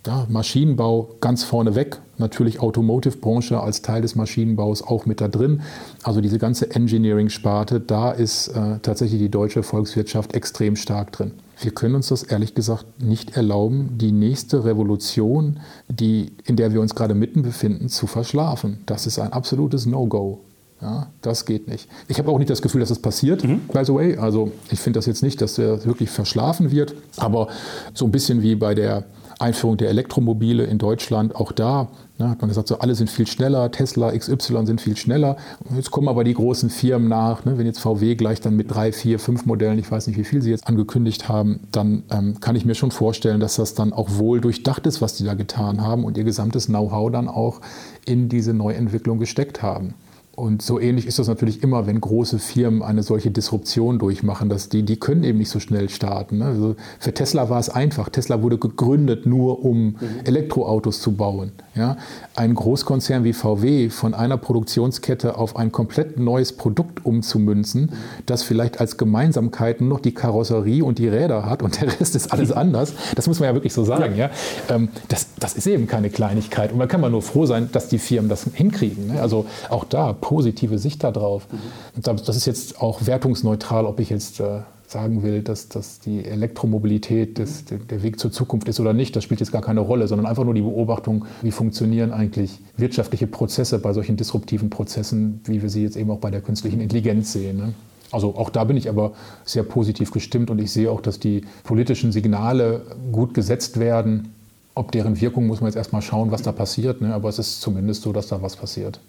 Ja, 0.05 0.26
Maschinenbau 0.28 1.14
ganz 1.20 1.45
vorne 1.45 1.76
weg, 1.76 2.01
natürlich 2.18 2.59
Automotive-Branche 2.59 3.61
als 3.61 3.83
Teil 3.83 4.03
des 4.03 4.16
Maschinenbaus 4.16 4.83
auch 4.83 5.07
mit 5.07 5.20
da 5.20 5.28
drin. 5.28 5.62
Also 6.03 6.20
diese 6.20 6.39
ganze 6.39 6.74
Engineering-Sparte, 6.74 7.78
da 7.78 8.11
ist 8.11 8.49
äh, 8.49 8.80
tatsächlich 8.83 9.20
die 9.20 9.30
deutsche 9.30 9.62
Volkswirtschaft 9.62 10.35
extrem 10.35 10.74
stark 10.74 11.12
drin. 11.12 11.33
Wir 11.61 11.70
können 11.70 11.95
uns 11.95 12.09
das 12.09 12.24
ehrlich 12.24 12.57
gesagt 12.57 13.01
nicht 13.01 13.37
erlauben, 13.37 13.97
die 13.97 14.11
nächste 14.11 14.64
Revolution, 14.64 15.61
die, 15.89 16.33
in 16.47 16.57
der 16.57 16.72
wir 16.72 16.80
uns 16.80 16.97
gerade 16.97 17.14
mitten 17.14 17.43
befinden, 17.43 17.89
zu 17.89 18.09
verschlafen. 18.09 18.78
Das 18.87 19.07
ist 19.07 19.20
ein 19.20 19.33
absolutes 19.33 19.87
No-Go. 19.87 20.41
Ja, 20.83 21.07
das 21.22 21.45
geht 21.45 21.68
nicht. 21.68 21.89
Ich 22.09 22.18
habe 22.18 22.28
auch 22.30 22.39
nicht 22.39 22.51
das 22.51 22.61
Gefühl, 22.61 22.80
dass 22.80 22.89
das 22.89 22.99
passiert, 22.99 23.45
mhm. 23.45 23.61
by 23.72 23.85
the 23.85 23.95
way. 23.95 24.16
Also 24.16 24.51
ich 24.70 24.80
finde 24.80 24.99
das 24.99 25.07
jetzt 25.07 25.22
nicht, 25.22 25.41
dass 25.41 25.55
der 25.55 25.85
wirklich 25.85 26.11
verschlafen 26.11 26.72
wird. 26.72 26.95
Aber 27.16 27.49
so 27.95 28.05
ein 28.05 28.11
bisschen 28.11 28.43
wie 28.43 28.57
bei 28.57 28.74
der 28.74 29.05
Einführung 29.39 29.76
der 29.76 29.91
Elektromobile 29.91 30.64
in 30.64 30.78
Deutschland, 30.78 31.37
auch 31.37 31.53
da 31.53 31.89
ne, 32.18 32.30
hat 32.30 32.41
man 32.41 32.49
gesagt, 32.49 32.66
so 32.66 32.78
alle 32.78 32.97
sind 32.97 33.11
viel 33.11 33.26
schneller, 33.28 33.70
Tesla, 33.70 34.16
XY 34.16 34.66
sind 34.66 34.80
viel 34.80 34.97
schneller. 34.97 35.37
Jetzt 35.74 35.93
kommen 35.93 36.09
aber 36.09 36.24
die 36.24 36.35
großen 36.35 36.68
Firmen 36.68 37.09
nach. 37.09 37.45
Ne, 37.45 37.59
wenn 37.59 37.66
jetzt 37.66 37.78
VW 37.78 38.16
gleich 38.16 38.41
dann 38.41 38.57
mit 38.57 38.72
drei, 38.72 38.93
vier, 38.93 39.20
fünf 39.20 39.47
Modellen, 39.47 39.78
ich 39.78 39.91
weiß 39.91 40.09
nicht, 40.09 40.16
wie 40.16 40.24
viel 40.24 40.43
sie 40.43 40.51
jetzt 40.51 40.66
angekündigt 40.66 41.28
haben, 41.28 41.61
dann 41.70 42.03
ähm, 42.11 42.41
kann 42.41 42.57
ich 42.57 42.64
mir 42.64 42.74
schon 42.74 42.91
vorstellen, 42.91 43.39
dass 43.39 43.57
das 43.57 43.74
dann 43.74 43.93
auch 43.93 44.16
wohl 44.16 44.41
durchdacht 44.41 44.87
ist, 44.87 45.01
was 45.01 45.14
die 45.14 45.24
da 45.24 45.35
getan 45.35 45.80
haben 45.80 46.05
und 46.05 46.16
ihr 46.16 46.24
gesamtes 46.24 46.66
Know-how 46.66 47.11
dann 47.12 47.28
auch 47.28 47.61
in 48.05 48.28
diese 48.28 48.53
Neuentwicklung 48.53 49.20
gesteckt 49.20 49.62
haben. 49.62 49.95
Und 50.35 50.62
so 50.62 50.80
ähnlich 50.80 51.07
ist 51.07 51.18
das 51.18 51.28
natürlich 51.28 51.62
immer, 51.62 51.87
wenn 51.87 52.01
große 52.01 52.39
Firmen 52.39 52.83
eine 52.83 53.03
solche 53.03 53.30
Disruption 53.30 53.99
durchmachen, 53.99 54.49
dass 54.49 54.70
die, 54.70 54.83
die 54.83 54.97
können 54.97 55.24
eben 55.24 55.37
nicht 55.37 55.51
so 55.51 55.61
schnell 55.61 55.91
starten. 55.91 56.39
Ne? 56.39 56.47
Also 56.47 56.76
für 56.99 57.12
Tesla 57.12 57.51
war 57.51 57.61
es 57.61 57.68
einfach. 57.68 58.09
Tesla 58.09 58.41
wurde 58.41 58.57
gegründet 58.57 59.26
nur, 59.26 59.62
um 59.62 59.85
mhm. 59.85 59.97
Elektroautos 60.24 61.03
zu 61.03 61.12
bauen. 61.12 61.53
Ja? 61.74 61.99
Ein 62.35 62.55
Großkonzern 62.55 63.24
wie 63.24 63.35
VW 63.35 63.91
von 63.91 64.14
einer 64.14 64.39
Produktionskette 64.39 65.37
auf 65.37 65.55
ein 65.57 65.70
komplett 65.70 66.18
neues 66.18 66.55
Produkt 66.55 67.05
umzumünzen, 67.05 67.83
mhm. 67.83 67.89
das 68.24 68.43
vielleicht 68.43 68.80
als 68.80 68.97
Gemeinsamkeit 68.97 69.83
nur 69.83 69.91
noch 69.91 70.01
die 70.01 70.14
Karosserie 70.14 70.83
und 70.83 70.99
die 70.99 71.09
Räder 71.09 71.45
hat 71.45 71.62
und 71.62 71.78
der 71.78 72.01
Rest 72.01 72.16
ist 72.16 72.33
alles 72.33 72.53
anders, 72.53 72.95
das 73.16 73.26
muss 73.26 73.39
man 73.39 73.51
ja 73.51 73.55
wirklich 73.55 73.74
so 73.74 73.85
sagen. 73.85 74.16
Ja? 74.16 74.30
Ähm, 74.70 74.89
das, 75.09 75.26
das 75.39 75.53
ist 75.53 75.66
eben 75.66 75.87
keine 75.87 76.09
Kleinigkeit. 76.09 76.72
Und 76.72 76.78
da 76.78 76.87
kann 76.87 77.03
man 77.03 77.12
nur 77.12 77.20
froh 77.20 77.45
sein, 77.45 77.68
dass 77.70 77.89
die 77.89 77.99
Firmen 77.99 78.30
das 78.30 78.47
hinkriegen. 78.55 79.09
Ne? 79.09 79.20
Also 79.20 79.45
auch 79.68 79.85
da 79.85 80.14
positive 80.23 80.79
Sicht 80.79 81.05
darauf. 81.05 81.47
Mhm. 81.53 82.16
Das 82.25 82.37
ist 82.37 82.47
jetzt 82.47 82.81
auch 82.81 83.07
wertungsneutral, 83.07 83.85
ob 83.85 84.01
ich 84.01 84.09
jetzt 84.09 84.41
äh, 84.41 84.61
sagen 84.87 85.23
will, 85.23 85.43
dass, 85.43 85.68
dass 85.68 85.99
die 85.99 86.25
Elektromobilität 86.25 87.39
das, 87.39 87.64
der, 87.64 88.03
Weg 88.03 88.20
zur 88.20 88.31
Zukunft 88.31 88.68
ist 88.68 88.79
oder 88.79 88.93
nicht. 88.93 89.16
Das 89.16 89.25
spielt 89.25 89.41
jetzt 89.41 89.53
gar 89.53 89.62
keine 89.62 89.81
Rolle, 89.81 90.07
sondern 90.07 90.27
einfach 90.27 90.45
nur 90.45 90.55
die 90.55 90.62
Beobachtung, 90.62 91.27
wie 91.43 91.51
funktionieren 91.51 92.12
eigentlich 92.12 92.61
wirtschaftliche 92.77 93.27
Prozesse 93.27 93.79
bei 93.79 93.93
solchen 93.93 94.16
disruptiven 94.16 94.70
Prozessen, 94.70 95.41
wie 95.45 95.61
wir 95.61 95.68
sie 95.68 95.83
jetzt 95.83 95.97
eben 95.97 96.11
auch 96.11 96.18
bei 96.18 96.31
der 96.31 96.41
künstlichen 96.41 96.81
Intelligenz 96.81 97.33
sehen. 97.33 97.57
Ne? 97.57 97.75
Also 98.12 98.37
auch 98.37 98.51
da 98.51 98.64
bin 98.64 98.77
ich 98.77 98.89
aber 98.89 99.12
sehr 99.45 99.62
positiv 99.64 100.11
gestimmt 100.11 100.51
und 100.51 100.61
ich 100.61 100.70
sehe 100.70 100.91
auch, 100.91 101.01
dass 101.01 101.18
die 101.18 101.43
politischen 101.64 102.12
Signale 102.12 102.83
gut 103.11 103.35
gesetzt 103.35 103.81
werden. 103.81 104.35
Ob 104.75 104.93
deren 104.93 105.20
Wirkung 105.20 105.47
muss 105.47 105.61
man 105.61 105.68
jetzt 105.68 105.77
erstmal 105.77 106.03
schauen, 106.03 106.31
was 106.31 106.43
da 106.43 106.53
passiert. 106.53 107.01
Ne? 107.01 107.12
Aber 107.14 107.29
es 107.29 107.39
ist 107.39 107.61
zumindest 107.61 108.03
so, 108.03 108.12
dass 108.12 108.29
da 108.29 108.43
was 108.43 108.57
passiert. 108.57 109.01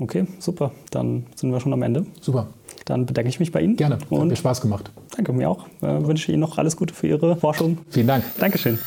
Okay, 0.00 0.26
super. 0.38 0.70
Dann 0.90 1.26
sind 1.34 1.50
wir 1.50 1.60
schon 1.60 1.72
am 1.72 1.82
Ende. 1.82 2.06
Super. 2.20 2.46
Dann 2.84 3.04
bedanke 3.04 3.28
ich 3.28 3.40
mich 3.40 3.50
bei 3.50 3.60
Ihnen. 3.60 3.76
Gerne. 3.76 3.98
Und 4.10 4.20
Hat 4.20 4.28
mir 4.28 4.36
Spaß 4.36 4.60
gemacht. 4.60 4.92
Danke 5.16 5.32
mir 5.32 5.50
auch. 5.50 5.66
Äh, 5.82 6.06
wünsche 6.06 6.30
Ihnen 6.30 6.40
noch 6.40 6.56
alles 6.56 6.76
Gute 6.76 6.94
für 6.94 7.08
Ihre 7.08 7.34
Forschung. 7.36 7.78
Vielen 7.90 8.06
Dank. 8.06 8.24
Dankeschön. 8.38 8.78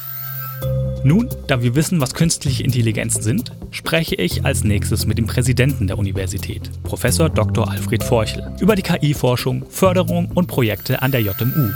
Nun, 1.03 1.29
da 1.47 1.61
wir 1.61 1.75
wissen, 1.75 1.99
was 1.99 2.13
künstliche 2.13 2.63
Intelligenzen 2.63 3.21
sind, 3.21 3.51
spreche 3.71 4.15
ich 4.15 4.45
als 4.45 4.63
nächstes 4.63 5.05
mit 5.05 5.17
dem 5.17 5.25
Präsidenten 5.25 5.87
der 5.87 5.97
Universität, 5.97 6.69
Professor 6.83 7.27
Dr. 7.27 7.69
Alfred 7.69 8.03
Forchel, 8.03 8.55
über 8.61 8.75
die 8.75 8.83
KI-Forschung, 8.83 9.65
Förderung 9.67 10.29
und 10.35 10.47
Projekte 10.47 11.01
an 11.01 11.11
der 11.11 11.21
JMU. 11.21 11.71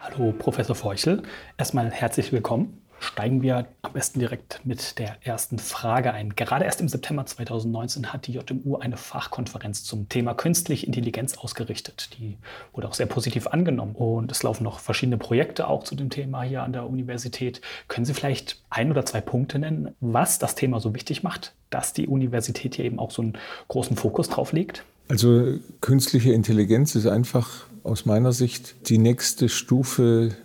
Hallo, 0.00 0.32
Professor 0.38 0.74
Forchel. 0.74 1.22
Erstmal 1.58 1.90
herzlich 1.90 2.32
willkommen 2.32 2.81
steigen 3.02 3.42
wir 3.42 3.66
am 3.82 3.92
besten 3.92 4.20
direkt 4.20 4.60
mit 4.64 4.98
der 4.98 5.16
ersten 5.22 5.58
Frage 5.58 6.12
ein. 6.12 6.34
Gerade 6.36 6.64
erst 6.64 6.80
im 6.80 6.88
September 6.88 7.26
2019 7.26 8.12
hat 8.12 8.26
die 8.26 8.32
JMU 8.32 8.76
eine 8.76 8.96
Fachkonferenz 8.96 9.84
zum 9.84 10.08
Thema 10.08 10.34
künstliche 10.34 10.86
Intelligenz 10.86 11.36
ausgerichtet. 11.36 12.10
Die 12.18 12.38
wurde 12.72 12.88
auch 12.88 12.94
sehr 12.94 13.06
positiv 13.06 13.48
angenommen 13.48 13.94
und 13.94 14.30
es 14.30 14.42
laufen 14.42 14.64
noch 14.64 14.78
verschiedene 14.78 15.18
Projekte 15.18 15.68
auch 15.68 15.84
zu 15.84 15.94
dem 15.94 16.10
Thema 16.10 16.42
hier 16.42 16.62
an 16.62 16.72
der 16.72 16.88
Universität. 16.88 17.60
Können 17.88 18.04
Sie 18.04 18.14
vielleicht 18.14 18.62
ein 18.70 18.90
oder 18.90 19.04
zwei 19.04 19.20
Punkte 19.20 19.58
nennen, 19.58 19.94
was 20.00 20.38
das 20.38 20.54
Thema 20.54 20.80
so 20.80 20.94
wichtig 20.94 21.22
macht, 21.22 21.54
dass 21.70 21.92
die 21.92 22.06
Universität 22.06 22.76
hier 22.76 22.84
eben 22.84 22.98
auch 22.98 23.10
so 23.10 23.22
einen 23.22 23.38
großen 23.68 23.96
Fokus 23.96 24.28
drauf 24.28 24.52
legt? 24.52 24.84
Also 25.08 25.58
künstliche 25.80 26.32
Intelligenz 26.32 26.94
ist 26.94 27.06
einfach 27.06 27.66
aus 27.84 28.06
meiner 28.06 28.32
Sicht 28.32 28.88
die 28.88 28.98
nächste 28.98 29.48
Stufe 29.48 30.36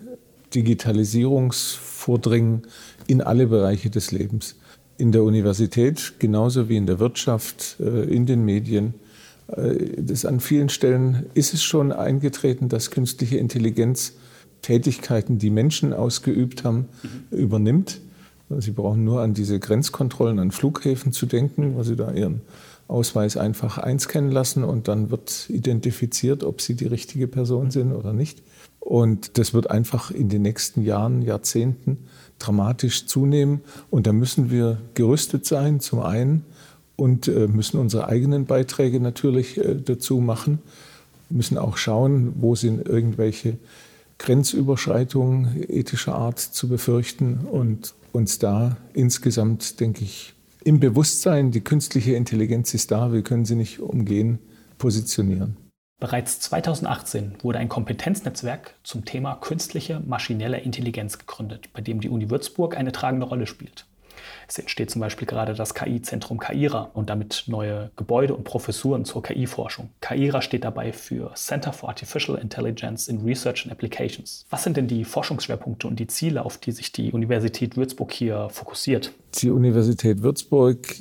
Digitalisierungs 0.54 1.74
vordringen 1.74 2.64
in 3.08 3.22
alle 3.22 3.48
Bereiche 3.48 3.90
des 3.90 4.12
Lebens. 4.12 4.56
In 4.98 5.12
der 5.12 5.24
Universität 5.24 6.14
genauso 6.20 6.70
wie 6.70 6.78
in 6.78 6.86
der 6.86 7.00
Wirtschaft, 7.00 7.78
äh, 7.80 8.04
in 8.04 8.26
den 8.26 8.44
Medien. 8.44 8.96
Äh, 9.48 10.02
das 10.02 10.26
an 10.26 10.40
vielen 10.40 10.70
Stellen 10.70 11.26
ist 11.34 11.54
es 11.54 11.64
schon 11.64 11.92
eingetreten, 11.92 12.70
dass 12.70 12.92
künstliche 12.92 13.38
Intelligenz 13.38 14.14
Tätigkeiten, 14.62 15.38
die 15.38 15.50
Menschen 15.50 15.94
ausgeübt 15.94 16.64
haben, 16.64 16.88
mhm. 17.32 17.38
übernimmt. 17.38 18.02
Sie 18.60 18.72
brauchen 18.72 19.04
nur 19.04 19.22
an 19.22 19.34
diese 19.34 19.60
Grenzkontrollen 19.60 20.40
an 20.40 20.52
Flughäfen 20.52 21.12
zu 21.12 21.26
denken, 21.26 21.76
wo 21.76 21.84
Sie 21.84 21.96
da 21.96 22.12
Ihren 22.12 22.42
Ausweis 22.88 23.36
einfach 23.36 23.78
einscannen 23.78 24.32
lassen 24.32 24.64
und 24.64 24.88
dann 24.88 25.10
wird 25.12 25.50
identifiziert, 25.50 26.44
ob 26.44 26.62
Sie 26.62 26.76
die 26.76 26.88
richtige 26.88 27.28
Person 27.28 27.72
sind 27.72 27.92
oder 27.92 28.14
nicht. 28.14 28.42
Und 28.88 29.38
das 29.38 29.54
wird 29.54 29.70
einfach 29.70 30.12
in 30.12 30.30
den 30.30 30.44
nächsten 30.44 30.82
Jahren, 30.82 31.22
Jahrzehnten 31.22 31.98
dramatisch 32.40 33.06
zunehmen. 33.06 33.60
Und 33.90 34.08
da 34.08 34.14
müssen 34.14 34.50
wir 34.50 34.78
gerüstet 34.94 35.46
sein, 35.46 35.82
zum 35.82 36.00
einen, 36.00 36.46
und 36.96 37.28
äh, 37.28 37.48
müssen 37.48 37.82
unsere 37.82 38.08
eigenen 38.08 38.46
Beiträge 38.46 39.02
natürlich 39.02 39.58
äh, 39.58 39.76
dazu 39.76 40.22
machen, 40.22 40.60
müssen 41.30 41.58
auch 41.58 41.76
schauen, 41.76 42.36
wo 42.38 42.56
sind 42.56 42.88
irgendwelche 42.88 43.58
Grenzüberschreitungen 44.20 45.66
ethischer 45.68 46.16
Art 46.16 46.40
zu 46.40 46.70
befürchten 46.70 47.40
und 47.52 47.94
uns 48.14 48.40
da 48.40 48.78
insgesamt, 48.94 49.82
denke 49.82 50.06
ich, 50.06 50.34
im 50.64 50.80
Bewusstsein, 50.80 51.52
die 51.52 51.62
künstliche 51.62 52.14
Intelligenz 52.14 52.74
ist 52.74 52.90
da, 52.92 53.12
wir 53.12 53.22
können 53.22 53.44
sie 53.44 53.56
nicht 53.56 53.82
umgehen, 53.82 54.40
positionieren. 54.78 55.67
Bereits 56.00 56.40
2018 56.42 57.38
wurde 57.42 57.58
ein 57.58 57.70
Kompetenznetzwerk 57.70 58.76
zum 58.84 59.04
Thema 59.04 59.34
künstliche 59.42 60.00
maschinelle 60.06 60.60
Intelligenz 60.60 61.18
gegründet, 61.18 61.74
bei 61.74 61.82
dem 61.82 62.02
die 62.02 62.10
Uni 62.10 62.30
Würzburg 62.30 62.78
eine 62.78 62.92
tragende 62.92 63.26
Rolle 63.26 63.48
spielt. 63.48 63.88
Es 64.48 64.60
entsteht 64.60 64.92
zum 64.92 65.02
Beispiel 65.02 65.28
gerade 65.28 65.56
das 65.56 65.74
KI-Zentrum 65.74 66.38
KAIRA 66.38 66.92
und 66.94 67.10
damit 67.10 67.46
neue 67.48 67.90
Gebäude 67.96 68.36
und 68.36 68.44
Professuren 68.44 69.06
zur 69.06 69.24
KI-Forschung. 69.24 69.90
KAIRA 70.02 70.44
steht 70.44 70.64
dabei 70.64 70.94
für 70.94 71.34
Center 71.34 71.74
for 71.74 71.90
Artificial 71.90 72.38
Intelligence 72.38 73.08
in 73.08 73.24
Research 73.24 73.64
and 73.64 73.72
Applications. 73.72 74.46
Was 74.52 74.64
sind 74.64 74.78
denn 74.78 74.88
die 74.88 75.04
Forschungsschwerpunkte 75.04 75.88
und 75.88 76.00
die 76.00 76.08
Ziele, 76.08 76.46
auf 76.46 76.60
die 76.60 76.74
sich 76.74 76.92
die 76.92 77.12
Universität 77.12 77.76
Würzburg 77.76 78.12
hier 78.14 78.50
fokussiert? 78.52 79.14
Die 79.42 79.50
Universität 79.50 80.22
Würzburg 80.22 80.96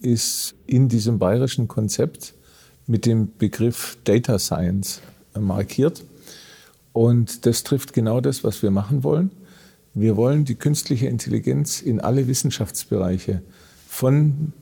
ist 0.00 0.54
in 0.66 0.88
diesem 0.88 1.18
bayerischen 1.18 1.68
Konzept 1.68 2.34
mit 2.88 3.06
dem 3.06 3.28
Begriff 3.38 3.96
Data 4.02 4.38
Science 4.38 5.00
markiert. 5.38 6.02
Und 6.92 7.46
das 7.46 7.62
trifft 7.62 7.92
genau 7.92 8.20
das, 8.20 8.42
was 8.42 8.62
wir 8.62 8.72
machen 8.72 9.04
wollen. 9.04 9.30
Wir 9.94 10.16
wollen 10.16 10.44
die 10.44 10.56
künstliche 10.56 11.06
Intelligenz 11.06 11.80
in 11.80 12.00
alle 12.00 12.26
Wissenschaftsbereiche 12.26 13.42
von 13.86 14.52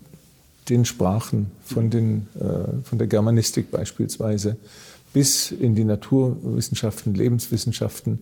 den 0.68 0.84
Sprachen, 0.84 1.50
von, 1.64 1.88
den, 1.88 2.26
äh, 2.34 2.82
von 2.82 2.98
der 2.98 3.06
Germanistik 3.06 3.70
beispielsweise, 3.70 4.56
bis 5.12 5.52
in 5.52 5.74
die 5.74 5.84
Naturwissenschaften, 5.84 7.14
Lebenswissenschaften 7.14 8.18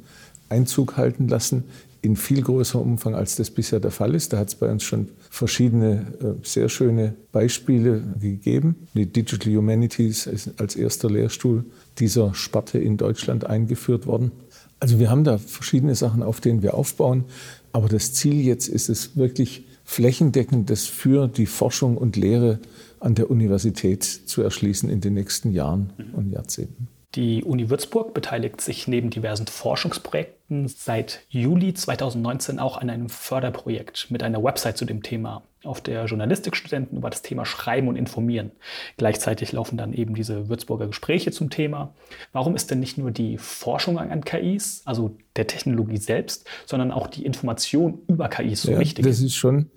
Einzug 0.48 0.96
halten 0.96 1.28
lassen, 1.28 1.64
in 2.04 2.16
viel 2.16 2.42
größerem 2.42 2.92
Umfang, 2.92 3.14
als 3.14 3.36
das 3.36 3.50
bisher 3.50 3.80
der 3.80 3.90
Fall 3.90 4.14
ist. 4.14 4.32
Da 4.32 4.38
hat 4.38 4.48
es 4.48 4.54
bei 4.54 4.70
uns 4.70 4.82
schon 4.82 5.08
verschiedene 5.30 6.06
äh, 6.20 6.46
sehr 6.46 6.68
schöne 6.68 7.14
Beispiele 7.32 8.02
gegeben. 8.20 8.86
Die 8.94 9.06
Digital 9.06 9.54
Humanities 9.54 10.26
ist 10.26 10.60
als 10.60 10.76
erster 10.76 11.10
Lehrstuhl 11.10 11.64
dieser 11.98 12.34
Sparte 12.34 12.78
in 12.78 12.98
Deutschland 12.98 13.46
eingeführt 13.46 14.06
worden. 14.06 14.32
Also 14.80 14.98
wir 14.98 15.10
haben 15.10 15.24
da 15.24 15.38
verschiedene 15.38 15.94
Sachen, 15.94 16.22
auf 16.22 16.40
denen 16.40 16.62
wir 16.62 16.74
aufbauen. 16.74 17.24
Aber 17.72 17.88
das 17.88 18.12
Ziel 18.12 18.40
jetzt 18.40 18.68
ist 18.68 18.90
es 18.90 19.16
wirklich 19.16 19.64
flächendeckend, 19.84 20.68
das 20.68 20.84
für 20.84 21.26
die 21.26 21.46
Forschung 21.46 21.96
und 21.96 22.16
Lehre 22.16 22.58
an 23.00 23.14
der 23.14 23.30
Universität 23.30 24.02
zu 24.02 24.42
erschließen 24.42 24.90
in 24.90 25.00
den 25.00 25.14
nächsten 25.14 25.52
Jahren 25.52 25.92
und 26.12 26.30
Jahrzehnten. 26.30 26.88
Die 27.14 27.44
Uni 27.44 27.70
Würzburg 27.70 28.12
beteiligt 28.12 28.60
sich 28.60 28.88
neben 28.88 29.10
diversen 29.10 29.46
Forschungsprojekten 29.46 30.33
seit 30.48 31.20
Juli 31.28 31.72
2019 31.72 32.58
auch 32.58 32.76
an 32.76 32.90
einem 32.90 33.08
Förderprojekt 33.08 34.10
mit 34.10 34.22
einer 34.22 34.42
Website 34.42 34.76
zu 34.76 34.84
dem 34.84 35.02
Thema, 35.02 35.42
auf 35.64 35.80
der 35.80 36.04
Journalistikstudenten 36.04 36.98
über 36.98 37.08
das 37.08 37.22
Thema 37.22 37.46
schreiben 37.46 37.88
und 37.88 37.96
informieren. 37.96 38.50
Gleichzeitig 38.98 39.52
laufen 39.52 39.78
dann 39.78 39.94
eben 39.94 40.14
diese 40.14 40.48
Würzburger 40.48 40.86
Gespräche 40.86 41.32
zum 41.32 41.48
Thema. 41.48 41.94
Warum 42.32 42.54
ist 42.54 42.70
denn 42.70 42.80
nicht 42.80 42.98
nur 42.98 43.10
die 43.10 43.38
Forschung 43.38 43.98
an 43.98 44.24
KIs, 44.24 44.82
also 44.84 45.16
der 45.36 45.46
Technologie 45.46 45.96
selbst, 45.96 46.46
sondern 46.66 46.90
auch 46.90 47.06
die 47.06 47.24
Information 47.24 48.00
über 48.06 48.28
KIs 48.28 48.62
so 48.62 48.72
ja, 48.72 48.78
wichtig? 48.78 49.06
Das 49.06 49.20
ist 49.20 49.34
schon, 49.34 49.70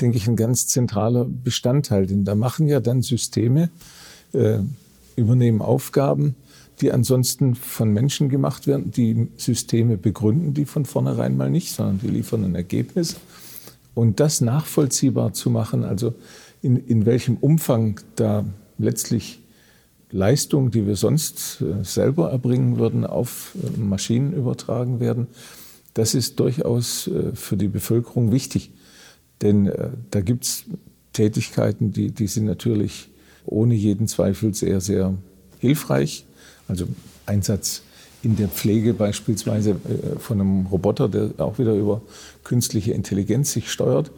denke 0.00 0.16
ich, 0.16 0.28
ein 0.28 0.36
ganz 0.36 0.68
zentraler 0.68 1.26
Bestandteil, 1.28 2.06
denn 2.06 2.24
da 2.24 2.36
machen 2.36 2.68
ja 2.68 2.78
dann 2.78 3.02
Systeme, 3.02 3.70
äh, 4.32 4.58
übernehmen 5.16 5.60
Aufgaben, 5.60 6.36
die 6.82 6.92
ansonsten 6.92 7.54
von 7.54 7.92
Menschen 7.92 8.28
gemacht 8.28 8.66
werden. 8.66 8.90
Die 8.90 9.28
Systeme 9.36 9.96
begründen 9.96 10.52
die 10.52 10.66
von 10.66 10.84
vornherein 10.84 11.36
mal 11.36 11.50
nicht, 11.50 11.72
sondern 11.72 12.00
die 12.00 12.08
liefern 12.08 12.44
ein 12.44 12.54
Ergebnis. 12.54 13.16
Und 13.94 14.20
das 14.20 14.40
nachvollziehbar 14.40 15.32
zu 15.32 15.50
machen, 15.50 15.84
also 15.84 16.14
in, 16.60 16.76
in 16.76 17.06
welchem 17.06 17.36
Umfang 17.36 18.00
da 18.16 18.44
letztlich 18.78 19.40
Leistungen, 20.10 20.70
die 20.70 20.86
wir 20.86 20.96
sonst 20.96 21.62
äh, 21.62 21.84
selber 21.84 22.30
erbringen 22.30 22.78
würden, 22.78 23.06
auf 23.06 23.56
äh, 23.56 23.78
Maschinen 23.78 24.34
übertragen 24.34 25.00
werden, 25.00 25.26
das 25.94 26.14
ist 26.14 26.38
durchaus 26.40 27.08
äh, 27.08 27.34
für 27.34 27.56
die 27.56 27.68
Bevölkerung 27.68 28.32
wichtig. 28.32 28.70
Denn 29.40 29.72
da 30.12 30.20
gibt 30.20 30.44
es 30.44 30.64
Tätigkeiten, 31.12 31.92
die, 31.92 32.12
die 32.12 32.28
sind 32.28 32.44
natürlich 32.44 33.10
ohne 33.44 33.74
jeden 33.74 34.06
Zweifel 34.06 34.54
sehr, 34.54 34.80
sehr 34.80 35.14
hilfreich. 35.58 36.26
Also 36.72 36.86
Einsatz 37.26 37.82
in 38.22 38.36
der 38.36 38.48
Pflege 38.48 38.94
beispielsweise 38.94 39.72
äh, 39.72 40.18
von 40.18 40.40
einem 40.40 40.66
Roboter, 40.66 41.06
der 41.06 41.32
auch 41.36 41.58
wieder 41.58 41.74
über 41.74 42.00
künstliche 42.44 42.92
Intelligenz 42.92 43.52
sich 43.52 43.70
steuert. 43.70 44.10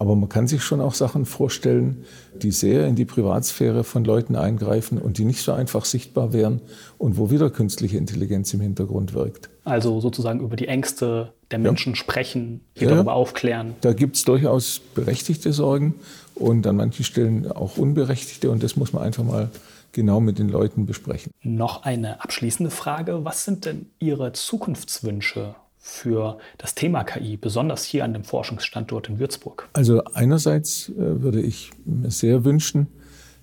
Aber 0.00 0.16
man 0.16 0.28
kann 0.28 0.48
sich 0.48 0.64
schon 0.64 0.80
auch 0.80 0.94
Sachen 0.94 1.26
vorstellen, 1.26 2.04
die 2.34 2.50
sehr 2.50 2.88
in 2.88 2.96
die 2.96 3.04
Privatsphäre 3.04 3.84
von 3.84 4.04
Leuten 4.04 4.34
eingreifen 4.34 4.98
und 4.98 5.18
die 5.18 5.24
nicht 5.24 5.42
so 5.42 5.52
einfach 5.52 5.84
sichtbar 5.84 6.32
wären 6.32 6.60
und 6.98 7.18
wo 7.18 7.30
wieder 7.30 7.50
künstliche 7.50 7.98
Intelligenz 7.98 8.52
im 8.52 8.62
Hintergrund 8.62 9.14
wirkt. 9.14 9.48
Also 9.62 10.00
sozusagen 10.00 10.40
über 10.40 10.56
die 10.56 10.66
Ängste 10.66 11.32
der 11.52 11.60
Menschen 11.60 11.92
ja. 11.92 11.96
sprechen, 11.96 12.62
hier 12.76 12.88
ja, 12.88 12.94
darüber 12.96 13.12
aufklären. 13.12 13.76
Da 13.82 13.92
gibt 13.92 14.16
es 14.16 14.24
durchaus 14.24 14.80
berechtigte 14.96 15.52
Sorgen 15.52 15.94
und 16.34 16.66
an 16.66 16.74
manchen 16.74 17.04
Stellen 17.04 17.52
auch 17.52 17.76
unberechtigte 17.76 18.50
und 18.50 18.64
das 18.64 18.74
muss 18.74 18.92
man 18.92 19.04
einfach 19.04 19.22
mal 19.22 19.50
genau 19.92 20.20
mit 20.20 20.38
den 20.38 20.48
Leuten 20.48 20.86
besprechen. 20.86 21.32
Noch 21.42 21.84
eine 21.84 22.22
abschließende 22.22 22.70
Frage. 22.70 23.24
Was 23.24 23.44
sind 23.44 23.64
denn 23.64 23.86
Ihre 23.98 24.32
Zukunftswünsche 24.32 25.54
für 25.78 26.38
das 26.58 26.74
Thema 26.74 27.04
KI, 27.04 27.36
besonders 27.36 27.84
hier 27.84 28.04
an 28.04 28.12
dem 28.12 28.24
Forschungsstandort 28.24 29.08
in 29.08 29.18
Würzburg? 29.18 29.68
Also 29.72 30.02
einerseits 30.14 30.88
äh, 30.90 30.94
würde 30.96 31.40
ich 31.40 31.70
mir 31.84 32.10
sehr 32.10 32.44
wünschen, 32.44 32.86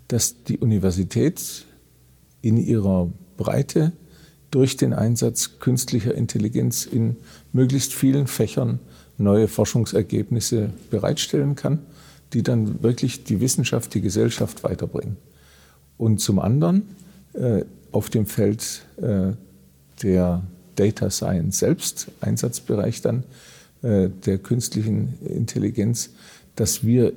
dass 0.08 0.44
die 0.44 0.58
Universität 0.58 1.66
in 2.42 2.58
ihrer 2.58 3.12
Breite 3.38 3.92
durch 4.52 4.78
den 4.78 4.94
Einsatz 4.94 5.60
künstlicher 5.60 6.16
Intelligenz 6.16 6.86
in 6.86 7.18
möglichst 7.52 7.94
vielen 7.94 8.26
Fächern 8.26 8.80
neue 9.18 9.48
Forschungsergebnisse 9.48 10.72
bereitstellen 10.90 11.56
kann, 11.56 11.80
die 12.34 12.42
dann 12.42 12.82
wirklich 12.82 13.26
die 13.26 13.42
Wissenschaft, 13.42 13.94
die 13.94 14.02
Gesellschaft 14.02 14.64
weiterbringen 14.64 15.18
und 16.00 16.20
zum 16.20 16.40
anderen 16.40 16.96
äh, 17.34 17.64
auf 17.92 18.10
dem 18.10 18.26
Feld 18.26 18.82
äh, 18.98 19.34
der 20.02 20.42
Data 20.76 21.12
Science 21.12 21.60
selbst, 21.60 22.08
Einsatzbereich 22.22 23.02
dann 23.02 23.24
äh, 23.84 24.10
der 24.10 24.40
künstlichen 24.40 25.20
Intelligenz, 25.26 26.12
dass 26.56 26.84
wir 26.84 27.14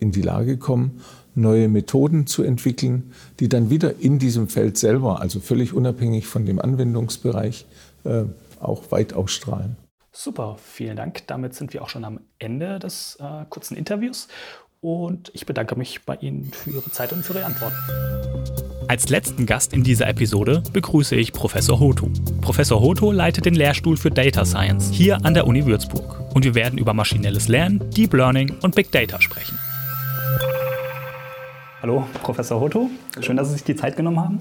in 0.00 0.10
die 0.10 0.22
Lage 0.22 0.58
kommen, 0.58 1.00
neue 1.36 1.68
Methoden 1.68 2.26
zu 2.26 2.42
entwickeln, 2.42 3.12
die 3.40 3.48
dann 3.48 3.70
wieder 3.70 4.00
in 4.00 4.18
diesem 4.18 4.48
Feld 4.48 4.78
selber, 4.78 5.20
also 5.20 5.40
völlig 5.40 5.72
unabhängig 5.72 6.26
von 6.26 6.44
dem 6.44 6.60
Anwendungsbereich, 6.60 7.66
äh, 8.04 8.24
auch 8.60 8.90
weit 8.90 9.14
ausstrahlen. 9.14 9.76
Super, 10.16 10.56
vielen 10.62 10.96
Dank. 10.96 11.26
Damit 11.26 11.54
sind 11.54 11.72
wir 11.72 11.82
auch 11.82 11.88
schon 11.88 12.04
am 12.04 12.20
Ende 12.38 12.78
des 12.78 13.18
äh, 13.20 13.44
kurzen 13.50 13.76
Interviews 13.76 14.28
und 14.84 15.30
ich 15.32 15.46
bedanke 15.46 15.76
mich 15.76 16.02
bei 16.02 16.16
Ihnen 16.16 16.52
für 16.52 16.70
Ihre 16.70 16.90
Zeit 16.90 17.12
und 17.12 17.24
für 17.24 17.32
Ihre 17.32 17.46
Antworten. 17.46 17.76
Als 18.86 19.08
letzten 19.08 19.46
Gast 19.46 19.72
in 19.72 19.82
dieser 19.82 20.06
Episode 20.08 20.62
begrüße 20.74 21.16
ich 21.16 21.32
Professor 21.32 21.80
Hoto. 21.80 22.10
Professor 22.42 22.82
Hoto 22.82 23.10
leitet 23.10 23.46
den 23.46 23.54
Lehrstuhl 23.54 23.96
für 23.96 24.10
Data 24.10 24.44
Science 24.44 24.90
hier 24.92 25.24
an 25.24 25.32
der 25.32 25.46
Uni 25.46 25.64
Würzburg. 25.64 26.20
Und 26.34 26.44
wir 26.44 26.54
werden 26.54 26.78
über 26.78 26.92
maschinelles 26.92 27.48
Lernen, 27.48 27.90
Deep 27.90 28.12
Learning 28.12 28.54
und 28.60 28.74
Big 28.74 28.92
Data 28.92 29.22
sprechen. 29.22 29.58
Hallo, 31.84 32.08
Professor 32.22 32.60
Hoto. 32.60 32.88
Schön, 33.20 33.36
dass 33.36 33.48
Sie 33.48 33.52
sich 33.52 33.64
die 33.64 33.76
Zeit 33.76 33.94
genommen 33.94 34.18
haben. 34.18 34.40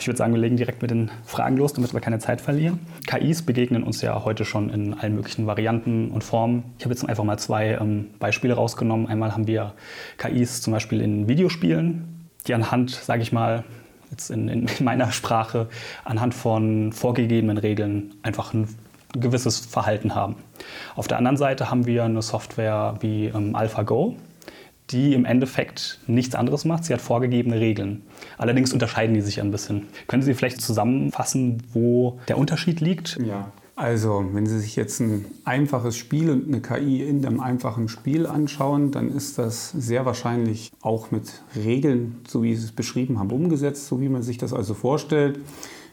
Ich 0.00 0.08
würde 0.08 0.16
sagen, 0.16 0.34
wir 0.34 0.40
legen 0.40 0.56
direkt 0.56 0.82
mit 0.82 0.90
den 0.90 1.08
Fragen 1.24 1.56
los, 1.56 1.72
damit 1.72 1.92
wir 1.94 2.00
keine 2.00 2.18
Zeit 2.18 2.40
verlieren. 2.40 2.80
KIs 3.06 3.42
begegnen 3.42 3.84
uns 3.84 4.02
ja 4.02 4.24
heute 4.24 4.44
schon 4.44 4.70
in 4.70 4.94
allen 4.94 5.14
möglichen 5.14 5.46
Varianten 5.46 6.10
und 6.10 6.24
Formen. 6.24 6.64
Ich 6.78 6.84
habe 6.84 6.92
jetzt 6.92 7.08
einfach 7.08 7.22
mal 7.22 7.38
zwei 7.38 7.78
ähm, 7.80 8.06
Beispiele 8.18 8.54
rausgenommen. 8.54 9.06
Einmal 9.06 9.34
haben 9.34 9.46
wir 9.46 9.74
KIs 10.18 10.62
zum 10.62 10.72
Beispiel 10.72 11.00
in 11.00 11.28
Videospielen, 11.28 12.28
die 12.48 12.54
anhand, 12.54 12.90
sage 12.90 13.22
ich 13.22 13.30
mal, 13.30 13.62
jetzt 14.10 14.30
in, 14.30 14.48
in 14.48 14.66
meiner 14.80 15.12
Sprache, 15.12 15.68
anhand 16.04 16.34
von 16.34 16.92
vorgegebenen 16.92 17.58
Regeln 17.58 18.14
einfach 18.24 18.52
ein 18.52 18.66
gewisses 19.12 19.60
Verhalten 19.60 20.16
haben. 20.16 20.34
Auf 20.96 21.06
der 21.06 21.18
anderen 21.18 21.36
Seite 21.36 21.70
haben 21.70 21.86
wir 21.86 22.02
eine 22.02 22.22
Software 22.22 22.96
wie 22.98 23.26
ähm, 23.26 23.54
AlphaGo 23.54 24.16
die 24.90 25.14
im 25.14 25.24
Endeffekt 25.24 26.00
nichts 26.06 26.34
anderes 26.34 26.64
macht. 26.64 26.84
Sie 26.84 26.92
hat 26.92 27.00
vorgegebene 27.00 27.60
Regeln. 27.60 28.02
Allerdings 28.38 28.72
unterscheiden 28.72 29.14
die 29.14 29.20
sich 29.20 29.40
ein 29.40 29.50
bisschen. 29.50 29.86
Können 30.06 30.22
Sie 30.22 30.34
vielleicht 30.34 30.60
zusammenfassen, 30.60 31.62
wo 31.72 32.18
der 32.28 32.38
Unterschied 32.38 32.80
liegt? 32.80 33.18
Ja. 33.24 33.52
Also, 33.76 34.26
wenn 34.34 34.44
Sie 34.44 34.58
sich 34.60 34.76
jetzt 34.76 35.00
ein 35.00 35.24
einfaches 35.46 35.96
Spiel 35.96 36.28
und 36.30 36.48
eine 36.48 36.60
KI 36.60 37.02
in 37.02 37.24
einem 37.24 37.40
einfachen 37.40 37.88
Spiel 37.88 38.26
anschauen, 38.26 38.90
dann 38.90 39.10
ist 39.10 39.38
das 39.38 39.70
sehr 39.70 40.04
wahrscheinlich 40.04 40.70
auch 40.82 41.10
mit 41.10 41.42
Regeln, 41.56 42.16
so 42.28 42.42
wie 42.42 42.54
Sie 42.54 42.66
es 42.66 42.72
beschrieben 42.72 43.18
haben, 43.18 43.30
umgesetzt, 43.30 43.86
so 43.86 43.98
wie 44.02 44.10
man 44.10 44.22
sich 44.22 44.36
das 44.36 44.52
also 44.52 44.74
vorstellt. 44.74 45.40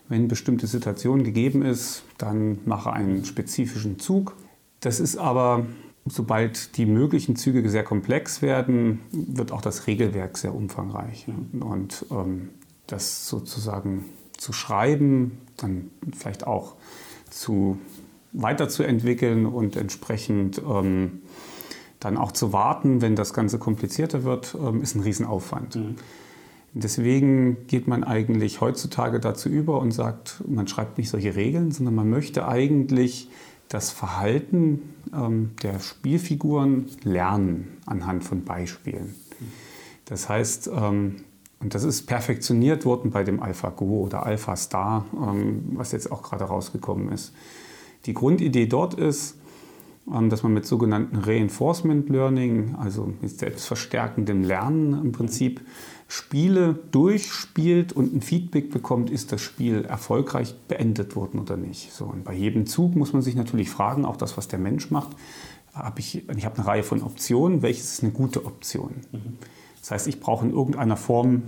Wenn 0.10 0.20
eine 0.20 0.28
bestimmte 0.28 0.68
Situation 0.68 1.24
gegeben 1.24 1.62
ist, 1.62 2.04
dann 2.18 2.60
mache 2.66 2.92
einen 2.92 3.24
spezifischen 3.24 4.00
Zug. 4.00 4.36
Das 4.82 5.00
ist 5.00 5.18
aber 5.18 5.66
Sobald 6.10 6.78
die 6.78 6.86
möglichen 6.86 7.36
Züge 7.36 7.68
sehr 7.70 7.84
komplex 7.84 8.42
werden, 8.42 9.02
wird 9.12 9.52
auch 9.52 9.62
das 9.62 9.88
Regelwerk 9.88 10.38
sehr 10.38 10.54
umfangreich. 10.54 11.28
Und 11.60 12.06
ähm, 12.12 12.50
das 12.88 13.28
sozusagen 13.28 14.06
zu 14.38 14.54
schreiben, 14.54 15.40
dann 15.58 15.92
vielleicht 16.16 16.48
auch 16.48 16.76
zu 17.30 17.78
weiterzuentwickeln 18.34 19.46
und 19.46 19.76
entsprechend 19.76 20.62
ähm, 20.68 21.22
dann 22.00 22.18
auch 22.18 22.32
zu 22.32 22.54
warten, 22.54 23.02
wenn 23.02 23.16
das 23.16 23.34
Ganze 23.34 23.58
komplizierter 23.58 24.24
wird, 24.24 24.56
ähm, 24.60 24.82
ist 24.82 24.96
ein 24.96 25.02
Riesenaufwand. 25.02 25.76
Mhm. 25.76 25.96
Deswegen 26.74 27.66
geht 27.68 27.88
man 27.88 28.04
eigentlich 28.04 28.62
heutzutage 28.62 29.20
dazu 29.20 29.50
über 29.50 29.80
und 29.80 29.92
sagt, 29.92 30.44
man 30.48 30.68
schreibt 30.68 30.98
nicht 31.00 31.10
solche 31.10 31.36
Regeln, 31.36 31.72
sondern 31.72 31.96
man 31.96 32.10
möchte 32.10 32.48
eigentlich 32.48 33.30
das 33.70 33.92
Verhalten 33.92 34.96
ähm, 35.14 35.52
der 35.62 35.80
Spielfiguren 35.80 36.88
lernen 37.04 37.78
anhand 37.86 38.24
von 38.24 38.44
Beispielen. 38.44 39.16
Das 40.06 40.30
heißt, 40.30 40.70
ähm, 40.74 41.18
und 41.60 41.74
das 41.74 41.84
ist 41.84 42.06
perfektioniert 42.06 42.86
worden 42.86 43.12
bei 43.12 43.24
dem 43.24 43.42
AlphaGo 43.42 44.02
oder 44.02 44.26
AlphaStar, 44.26 45.06
ähm, 45.14 45.64
was 45.74 45.92
jetzt 45.92 46.12
auch 46.12 46.22
gerade 46.22 46.46
rausgekommen 46.46 47.12
ist. 47.12 47.34
Die 48.06 48.14
Grundidee 48.14 48.68
dort 48.68 48.94
ist, 48.94 49.38
dass 50.30 50.44
man 50.44 50.54
mit 50.54 50.66
sogenannten 50.66 51.18
Reinforcement 51.18 52.10
Learning, 52.10 52.76
also 52.76 53.14
mit 53.22 53.38
selbstverstärkendem 53.38 54.44
Lernen 54.44 54.94
im 54.94 55.12
Prinzip, 55.12 55.62
Spiele 56.08 56.80
durchspielt 56.92 57.92
und 57.92 58.16
ein 58.16 58.22
Feedback 58.22 58.72
bekommt, 58.72 59.10
ist 59.10 59.34
das 59.34 59.42
Spiel 59.42 59.84
erfolgreich 59.84 60.56
beendet 60.70 61.18
worden 61.18 61.40
oder 61.40 61.58
nicht. 61.58 61.92
So, 61.92 62.06
und 62.06 62.24
bei 62.24 62.34
jedem 62.34 62.66
Zug 62.66 62.96
muss 62.96 63.12
man 63.12 63.22
sich 63.22 63.36
natürlich 63.36 63.70
fragen, 63.70 64.06
auch 64.06 64.16
das, 64.16 64.38
was 64.38 64.48
der 64.48 64.60
Mensch 64.60 64.90
macht, 64.92 65.10
hab 65.74 66.00
ich, 66.00 66.28
ich 66.30 66.46
habe 66.46 66.58
eine 66.58 66.68
Reihe 66.68 66.84
von 66.84 67.04
Optionen, 67.04 67.62
welches 67.62 67.94
ist 67.94 68.04
eine 68.04 68.14
gute 68.14 68.46
Option? 68.46 68.96
Mhm. 69.12 69.38
Das 69.82 69.92
heißt, 69.92 70.08
ich 70.08 70.22
brauche 70.22 70.46
in 70.46 70.54
irgendeiner 70.54 70.98
Form 70.98 71.44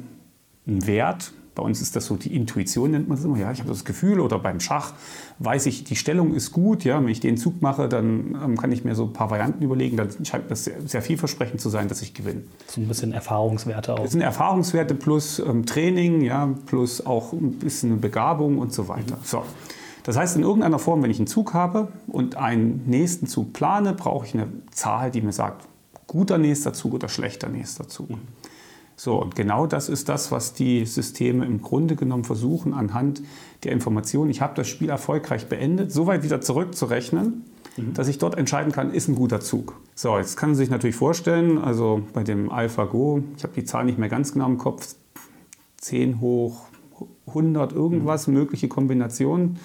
einen 0.68 0.86
Wert, 0.86 1.34
Bei 1.60 1.66
uns 1.66 1.82
ist 1.82 1.94
das 1.98 2.06
so 2.06 2.16
die 2.16 2.34
Intuition, 2.38 2.92
nennt 2.92 3.10
man 3.10 3.18
das 3.18 3.26
immer. 3.26 3.38
Ja, 3.38 3.52
ich 3.52 3.60
habe 3.60 3.68
das 3.68 3.84
Gefühl 3.84 4.22
oder 4.22 4.40
beim 4.40 4.62
Schach 4.62 4.94
weiß 5.40 5.66
ich, 5.66 5.84
die 5.84 5.98
Stellung 5.98 6.34
ist 6.34 6.54
gut. 6.54 6.86
Ja, 6.86 7.02
wenn 7.02 7.10
ich 7.10 7.20
den 7.20 7.36
Zug 7.36 7.62
mache, 7.62 7.90
dann 7.90 8.38
ähm, 8.42 8.58
kann 8.58 8.72
ich 8.72 8.86
mir 8.86 8.96
so 8.96 9.04
ein 9.04 9.12
paar 9.12 9.30
Varianten 9.30 9.62
überlegen. 9.62 9.98
Dann 9.98 10.10
scheint 10.24 10.50
das 10.50 10.64
sehr, 10.64 10.76
sehr 10.86 11.02
vielversprechend 11.02 11.60
zu 11.60 11.68
sein, 11.68 11.90
dass 11.90 12.02
ich 12.02 12.14
gewinne. 12.14 12.44
So 12.68 12.80
ein 12.80 12.88
bisschen 12.88 13.12
Erfahrungswerte 13.12 13.94
auch. 13.94 14.04
Das 14.04 14.12
sind 14.12 14.22
Erfahrungswerte 14.22 14.96
plus 14.96 15.40
ähm, 15.40 15.66
Training, 15.66 16.22
ja, 16.22 16.50
plus 16.66 17.06
auch 17.06 17.34
ein 17.34 17.52
bisschen 17.60 18.00
Begabung 18.00 18.58
und 18.58 18.72
so 18.72 18.88
weiter. 18.88 19.18
Mhm. 19.18 19.26
So. 19.26 19.44
Das 20.04 20.16
heißt, 20.16 20.38
in 20.38 20.44
irgendeiner 20.44 20.80
Form, 20.80 21.04
wenn 21.04 21.12
ich 21.12 21.20
einen 21.20 21.28
Zug 21.28 21.54
habe 21.54 21.90
und 22.08 22.38
einen 22.38 22.84
nächsten 22.86 23.28
Zug 23.28 23.52
plane, 23.52 23.92
brauche 23.92 24.26
ich 24.26 24.34
eine 24.34 24.48
Zahl, 24.72 25.12
die 25.12 25.20
mir 25.20 25.34
sagt, 25.34 25.68
guter 26.08 26.38
nächster 26.38 26.72
Zug 26.72 26.94
oder 26.94 27.10
schlechter 27.10 27.50
nächster 27.50 27.90
Zug. 27.90 28.12
Mhm. 28.12 28.20
So, 29.00 29.16
und 29.16 29.34
genau 29.34 29.66
das 29.66 29.88
ist 29.88 30.10
das, 30.10 30.30
was 30.30 30.54
die 30.54 30.86
Systeme 30.86 31.46
im 31.46 31.62
Grunde 31.62 31.96
genommen 31.96 32.26
versuchen, 32.26 32.74
anhand 32.74 33.22
der 33.64 33.72
Informationen, 33.72 34.30
ich 34.30 34.42
habe 34.42 34.56
das 34.56 34.68
Spiel 34.68 34.90
erfolgreich 34.90 35.48
beendet, 35.48 35.94
so 35.94 36.06
weit 36.06 36.24
wieder 36.24 36.42
zurückzurechnen, 36.42 37.46
mhm. 37.78 37.94
dass 37.94 38.10
ich 38.10 38.18
dort 38.18 38.38
entscheiden 38.38 38.74
kann, 38.74 38.94
ist 38.94 39.08
ein 39.08 39.16
guter 39.16 39.40
Zug. 39.40 39.80
So, 39.96 40.18
jetzt 40.18 40.36
kann 40.36 40.50
man 40.50 40.58
sich 40.58 40.70
natürlich 40.70 40.98
vorstellen, 40.98 41.60
also 41.60 42.02
bei 42.12 42.24
dem 42.26 42.52
AlphaGo, 42.52 43.24
ich 43.38 43.44
habe 43.44 43.54
die 43.54 43.64
Zahl 43.64 43.86
nicht 43.86 44.00
mehr 44.00 44.10
ganz 44.10 44.34
genau 44.34 44.48
im 44.48 44.58
Kopf, 44.58 44.96
10 45.78 46.20
hoch 46.20 46.64
100 47.28 47.72
irgendwas, 47.72 48.28
mhm. 48.28 48.34
mögliche 48.34 48.68
Kombinationen. 48.68 49.60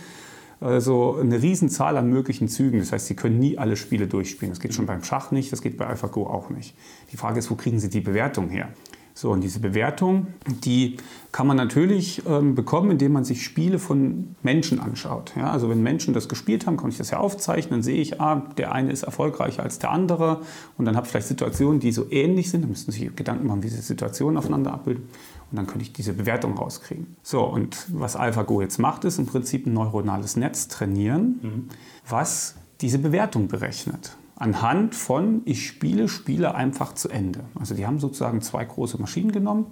Also 0.61 1.16
eine 1.20 1.43
Riesenzahl 1.43 1.97
an 1.97 2.09
möglichen 2.09 2.47
Zügen. 2.47 2.78
Das 2.78 2.93
heißt, 2.93 3.09
Sie 3.09 3.16
können 3.16 3.41
nie 3.41 3.59
alle 3.59 3.74
Spiele 3.76 4.07
durchspielen. 4.07 4.53
Das 4.53 4.61
geht 4.61 4.74
schon 4.74 4.87
beim 4.87 5.03
Schach 5.03 5.32
nicht, 5.32 5.51
das 5.51 5.61
geht 5.61 5.76
bei 5.76 5.89
AlphaGo 5.89 6.24
auch 6.24 6.51
nicht. 6.51 6.76
Die 7.11 7.16
Frage 7.16 7.41
ist, 7.41 7.51
wo 7.51 7.57
kriegen 7.57 7.80
Sie 7.80 7.91
die 7.91 8.01
Bewertung 8.01 8.49
her? 8.49 8.68
So, 9.17 9.31
und 9.31 9.43
diese 9.43 9.61
Bewertung, 9.61 10.27
die 10.65 10.97
kann 11.31 11.47
man 11.47 11.57
natürlich 11.57 12.23
ähm, 12.27 12.57
bekommen, 12.57 12.91
indem 12.91 13.12
man 13.12 13.25
sich 13.25 13.45
Spiele 13.45 13.79
von 13.79 14.35
Menschen 14.43 14.81
anschaut. 14.81 15.33
Ja, 15.37 15.53
also 15.53 15.71
wenn 15.71 15.85
Menschen 15.85 16.15
das 16.15 16.29
gespielt 16.29 16.67
haben, 16.67 16.77
kann 16.77 16.91
ich 16.91 16.97
das 16.97 17.11
ja 17.11 17.19
aufzeichnen, 17.19 17.71
dann 17.71 17.83
sehe 17.85 18.01
ich, 18.01 18.21
ah, 18.21 18.43
der 18.57 18.73
eine 18.73 18.91
ist 18.91 19.05
erfolgreicher 19.05 19.62
als 19.62 19.79
der 19.79 19.93
andere 19.93 20.41
und 20.79 20.85
dann 20.85 20.97
habe 20.97 21.07
ich 21.07 21.12
vielleicht 21.12 21.29
Situationen, 21.29 21.79
die 21.79 21.93
so 21.93 22.11
ähnlich 22.11 22.51
sind, 22.51 22.62
dann 22.62 22.71
müssen 22.71 22.91
Sie 22.91 23.01
sich 23.01 23.17
Gedanken 23.17 23.47
machen, 23.47 23.62
wie 23.62 23.69
diese 23.69 23.83
Situationen 23.83 24.37
aufeinander 24.37 24.73
abbilden 24.73 25.05
und 25.51 25.57
dann 25.57 25.69
könnte 25.69 25.85
ich 25.85 25.93
diese 25.93 26.12
Bewertung 26.12 26.59
rauskriegen. 26.59 27.17
So, 27.23 27.45
und 27.45 27.87
was 27.93 28.17
AlphaGo 28.17 28.62
jetzt 28.62 28.79
macht, 28.79 29.05
ist 29.05 29.21
im 29.21 29.27
Prinzip 29.27 29.67
ein 29.67 29.75
neuronales 29.75 30.35
Netz 30.35 30.67
trainieren, 30.67 31.39
mhm. 31.41 31.69
was 32.09 32.57
diese 32.81 32.99
Bewertung 32.99 33.47
berechnet 33.47 34.17
anhand 34.37 34.95
von, 34.95 35.43
ich 35.45 35.66
spiele 35.66 36.09
Spiele 36.09 36.55
einfach 36.55 36.95
zu 36.95 37.09
Ende. 37.09 37.41
Also 37.55 37.74
die 37.74 37.87
haben 37.87 37.99
sozusagen 37.99 38.41
zwei 38.41 38.64
große 38.64 39.01
Maschinen 39.01 39.32
genommen, 39.32 39.66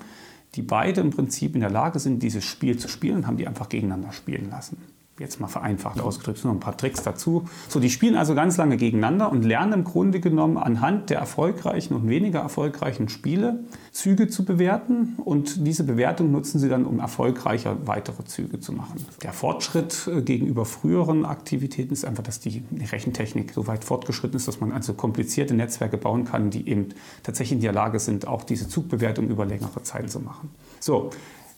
die 0.55 0.63
beide 0.63 1.01
im 1.01 1.11
Prinzip 1.11 1.55
in 1.55 1.61
der 1.61 1.71
Lage 1.71 1.99
sind, 1.99 2.23
dieses 2.23 2.45
Spiel 2.45 2.79
zu 2.79 2.89
spielen 2.89 3.17
und 3.17 3.27
haben 3.27 3.37
die 3.37 3.49
einfach 3.49 3.69
gegeneinander 3.69 4.13
spielen 4.13 4.51
lassen 4.51 4.77
jetzt 5.23 5.41
mal 5.41 5.47
vereinfacht 5.47 6.01
ausgedrückt, 6.01 6.45
noch 6.45 6.53
ein 6.53 6.61
paar 6.61 6.77
Tricks 6.77 7.03
dazu. 7.03 7.45
So, 7.69 7.81
die 7.81 7.89
spielen 7.89 8.17
also 8.17 8.35
ganz 8.35 8.59
lange 8.59 8.77
gegeneinander 8.77 9.33
und 9.33 9.45
lernen 9.45 9.73
im 9.73 9.85
Grunde 9.85 10.21
genommen 10.21 10.59
anhand 10.59 11.09
der 11.09 11.19
erfolgreichen 11.19 11.95
und 11.95 12.09
weniger 12.09 12.41
erfolgreichen 12.41 13.09
Spiele 13.09 13.61
Züge 13.93 14.29
zu 14.29 14.45
bewerten 14.45 15.15
und 15.25 15.67
diese 15.67 15.85
Bewertung 15.85 16.33
nutzen 16.33 16.59
sie 16.59 16.69
dann, 16.69 16.85
um 16.85 16.99
erfolgreicher 16.99 17.87
weitere 17.87 18.25
Züge 18.25 18.61
zu 18.61 18.73
machen. 18.73 19.05
Der 19.23 19.33
Fortschritt 19.33 20.09
äh, 20.09 20.23
gegenüber 20.23 20.65
früheren 20.65 21.25
Aktivitäten 21.25 21.93
ist 21.93 22.05
einfach, 22.05 22.23
dass 22.23 22.41
die 22.41 22.65
Rechentechnik 22.91 23.53
so 23.53 23.67
weit 23.67 23.85
fortgeschritten 23.85 24.37
ist, 24.37 24.49
dass 24.49 24.61
man 24.61 24.73
also 24.73 24.95
komplizierte 24.95 25.55
Netzwerke 25.55 25.97
bauen 25.97 26.25
kann, 26.25 26.51
die 26.51 26.69
eben 26.69 26.89
tatsächlich 27.23 27.57
in 27.57 27.63
der 27.63 27.73
Lage 27.73 27.99
sind, 27.99 28.27
auch 28.27 28.43
diese 28.43 28.69
Zugbewertung 28.69 29.29
über 29.29 29.47
längere 29.47 29.83
Zeit 29.83 30.11
zu 30.11 30.21
machen. 30.21 30.51
So, 30.81 31.11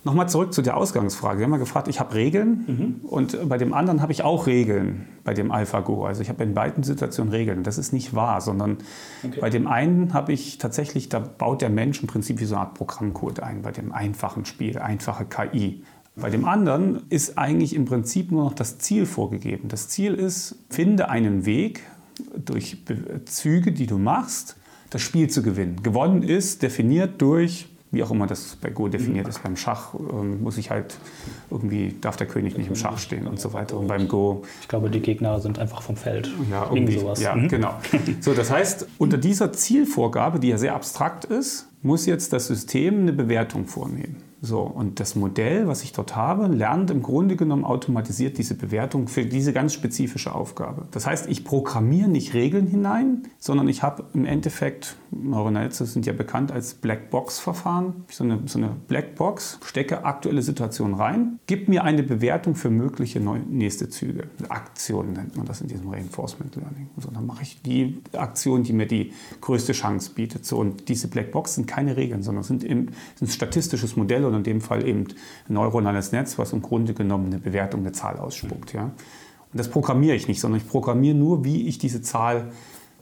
Nochmal 0.05 0.29
zurück 0.29 0.53
zu 0.53 0.61
der 0.61 0.77
Ausgangsfrage. 0.77 1.39
Sie 1.39 1.45
haben 1.45 1.53
ja 1.53 1.59
gefragt, 1.59 1.89
ich 1.89 1.99
habe 1.99 2.15
Regeln 2.15 2.65
mhm. 2.67 3.09
und 3.09 3.49
bei 3.49 3.57
dem 3.57 3.73
anderen 3.73 4.03
habe 4.03 4.13
ich 4.13 4.23
auch 4.23 4.47
Regeln, 4.47 5.07
bei 5.25 5.33
dem 5.33 5.51
AlphaGo. 5.51 6.05
Also 6.05 6.21
ich 6.21 6.29
habe 6.29 6.45
in 6.45 6.53
beiden 6.53 6.85
Situationen 6.85 7.33
Regeln. 7.33 7.63
Das 7.63 7.79
ist 7.79 7.93
nicht 7.93 8.15
wahr, 8.15 8.43
sondern 8.43 8.79
okay. 9.25 9.41
bei 9.41 9.49
dem 9.49 9.67
einen 9.67 10.13
habe 10.13 10.33
ich 10.35 10.59
tatsächlich, 10.59 11.09
da 11.09 11.21
baut 11.21 11.63
der 11.63 11.71
Mensch 11.71 12.03
im 12.03 12.07
Prinzip 12.07 12.39
wie 12.41 12.45
so 12.45 12.55
eine 12.55 12.67
Art 12.67 12.75
Programmcode 12.75 13.41
ein, 13.41 13.63
bei 13.63 13.73
dem 13.73 13.93
einfachen 13.93 14.45
Spiel, 14.45 14.79
einfache 14.79 15.25
KI. 15.25 15.83
Bei 16.17 16.31
dem 16.31 16.45
anderen 16.45 17.03
ist 17.09 17.39
eigentlich 17.39 17.75
im 17.75 17.87
Prinzip 17.87 18.31
nur 18.31 18.45
noch 18.45 18.55
das 18.55 18.79
Ziel 18.79 19.07
vorgegeben. 19.07 19.69
Das 19.69 19.89
Ziel 19.89 20.15
ist, 20.15 20.57
finde 20.71 21.09
einen 21.09 21.45
Weg 21.45 21.83
durch 22.37 22.85
Züge, 23.25 23.73
die 23.73 23.87
du 23.87 23.99
machst, 23.99 24.57
das 24.91 25.03
Spiel 25.03 25.29
zu 25.29 25.43
gewinnen. 25.43 25.83
Gewonnen 25.83 26.23
ist 26.23 26.63
definiert 26.63 27.21
durch 27.21 27.69
wie 27.95 28.03
auch 28.03 28.11
immer 28.11 28.27
das 28.27 28.57
bei 28.61 28.71
Go 28.71 28.89
definiert 28.89 29.29
ist. 29.29 29.43
Beim 29.43 29.57
Schach 29.57 29.95
ähm, 29.95 30.43
muss 30.43 30.59
ich 30.59 30.71
halt 30.71 30.97
irgendwie, 31.51 31.95
darf 32.01 32.17
der 32.17 32.27
König 32.27 32.59
nicht 32.59 32.69
im 32.69 32.77
Schach 32.77 32.99
stehen 32.99 33.27
und 33.27 33.41
so 33.41 33.53
weiter. 33.53 33.77
Und 33.77 33.87
beim 33.87 34.09
Go. 34.09 34.43
Ich 34.61 34.69
glaube, 34.69 34.91
die 34.91 35.01
Gegner 35.01 35.41
sind 35.41 35.59
einfach 35.59 35.83
vom 35.83 35.97
Feld. 35.97 36.31
Ja, 36.51 36.69
irgendwie 36.73 36.99
sowas. 36.99 37.23
Ja, 37.23 37.35
mhm. 37.35 37.49
genau. 37.49 37.75
So, 38.21 38.35
das 38.35 38.51
heißt, 38.51 38.87
unter 38.99 39.19
dieser 39.19 39.53
Zielvorgabe, 39.53 40.41
die 40.41 40.49
ja 40.49 40.59
sehr 40.59 40.75
abstrakt 40.75 41.25
ist, 41.25 41.69
muss 41.83 42.07
jetzt 42.07 42.33
das 42.33 42.47
System 42.47 43.03
eine 43.03 43.13
Bewertung 43.13 43.67
vornehmen. 43.67 44.17
So, 44.45 44.61
und 44.61 45.01
das 45.01 45.17
Modell, 45.17 45.67
was 45.69 45.85
ich 45.85 45.93
dort 45.93 46.17
habe, 46.17 46.49
lernt 46.49 46.91
im 46.91 47.03
Grunde 47.03 47.35
genommen 47.35 47.65
automatisiert 47.65 48.37
diese 48.37 48.55
Bewertung 48.55 49.09
für 49.09 49.25
diese 49.25 49.55
ganz 49.55 49.73
spezifische 49.73 50.35
Aufgabe. 50.35 50.87
Das 50.91 51.07
heißt, 51.07 51.29
ich 51.31 51.45
programmiere 51.45 52.11
nicht 52.11 52.35
Regeln 52.35 52.67
hinein, 52.67 53.23
sondern 53.39 53.69
ich 53.69 53.83
habe 53.83 54.05
im 54.13 54.27
Endeffekt, 54.27 54.97
neuronale 55.11 55.65
Netze 55.65 55.87
sind 55.87 56.05
ja 56.05 56.13
bekannt 56.13 56.53
als 56.53 56.75
Blackbox-Verfahren, 56.75 58.05
so 58.11 58.25
eine, 58.25 58.41
so 58.45 58.59
eine 58.59 58.77
Blackbox, 58.87 59.61
stecke 59.65 60.05
aktuelle 60.05 60.43
Situationen 60.43 60.95
rein, 60.95 61.39
gib 61.47 61.69
mir 61.69 61.85
eine 61.85 62.03
Bewertung 62.03 62.55
für 62.55 62.69
mögliche 62.69 63.21
nächste 63.21 63.89
Züge. 63.89 64.25
Aktionen 64.51 65.15
nennt 65.15 65.39
man 65.39 65.47
das 65.47 65.63
in 65.63 65.69
diesem 65.69 65.89
Reinforcement 65.89 66.55
Learning. 66.57 66.91
So, 66.99 67.11
dann 67.11 67.25
mache 67.25 67.45
ich 67.45 67.63
die 67.63 68.03
Aktion, 68.13 68.63
die 68.63 68.75
mir 68.75 68.87
die 68.87 69.13
größte 69.41 69.73
Chance 69.73 70.11
bietet. 70.15 70.45
So, 70.45 70.59
und 70.59 70.91
diese 70.91 71.09
Blackbox 71.09 71.55
sind 71.55 71.67
keine 71.67 71.97
Regeln, 71.97 72.23
sondern 72.23 72.45
sind, 72.45 72.63
eben, 72.63 72.89
sind 73.15 73.29
ein 73.29 73.33
statistisches 73.33 73.97
Modell 73.97 74.34
sondern 74.35 74.41
in 74.41 74.59
dem 74.59 74.61
Fall 74.61 74.87
eben 74.87 75.07
ein 75.49 75.55
neuronales 75.55 76.13
Netz, 76.13 76.39
was 76.39 76.53
im 76.53 76.63
Grunde 76.63 76.95
genommen 76.95 77.27
eine 77.27 77.39
Bewertung, 77.39 77.81
eine 77.81 77.93
Zahl 77.93 78.19
ausspuckt. 78.19 78.73
Ja. 78.73 78.85
Und 78.85 78.93
das 79.53 79.69
programmiere 79.69 80.17
ich 80.17 80.27
nicht, 80.29 80.41
sondern 80.41 80.61
ich 80.61 80.69
programmiere 80.69 81.15
nur, 81.15 81.45
wie 81.45 81.69
ich 81.69 81.79
diese 81.79 82.03
Zahl, 82.03 82.51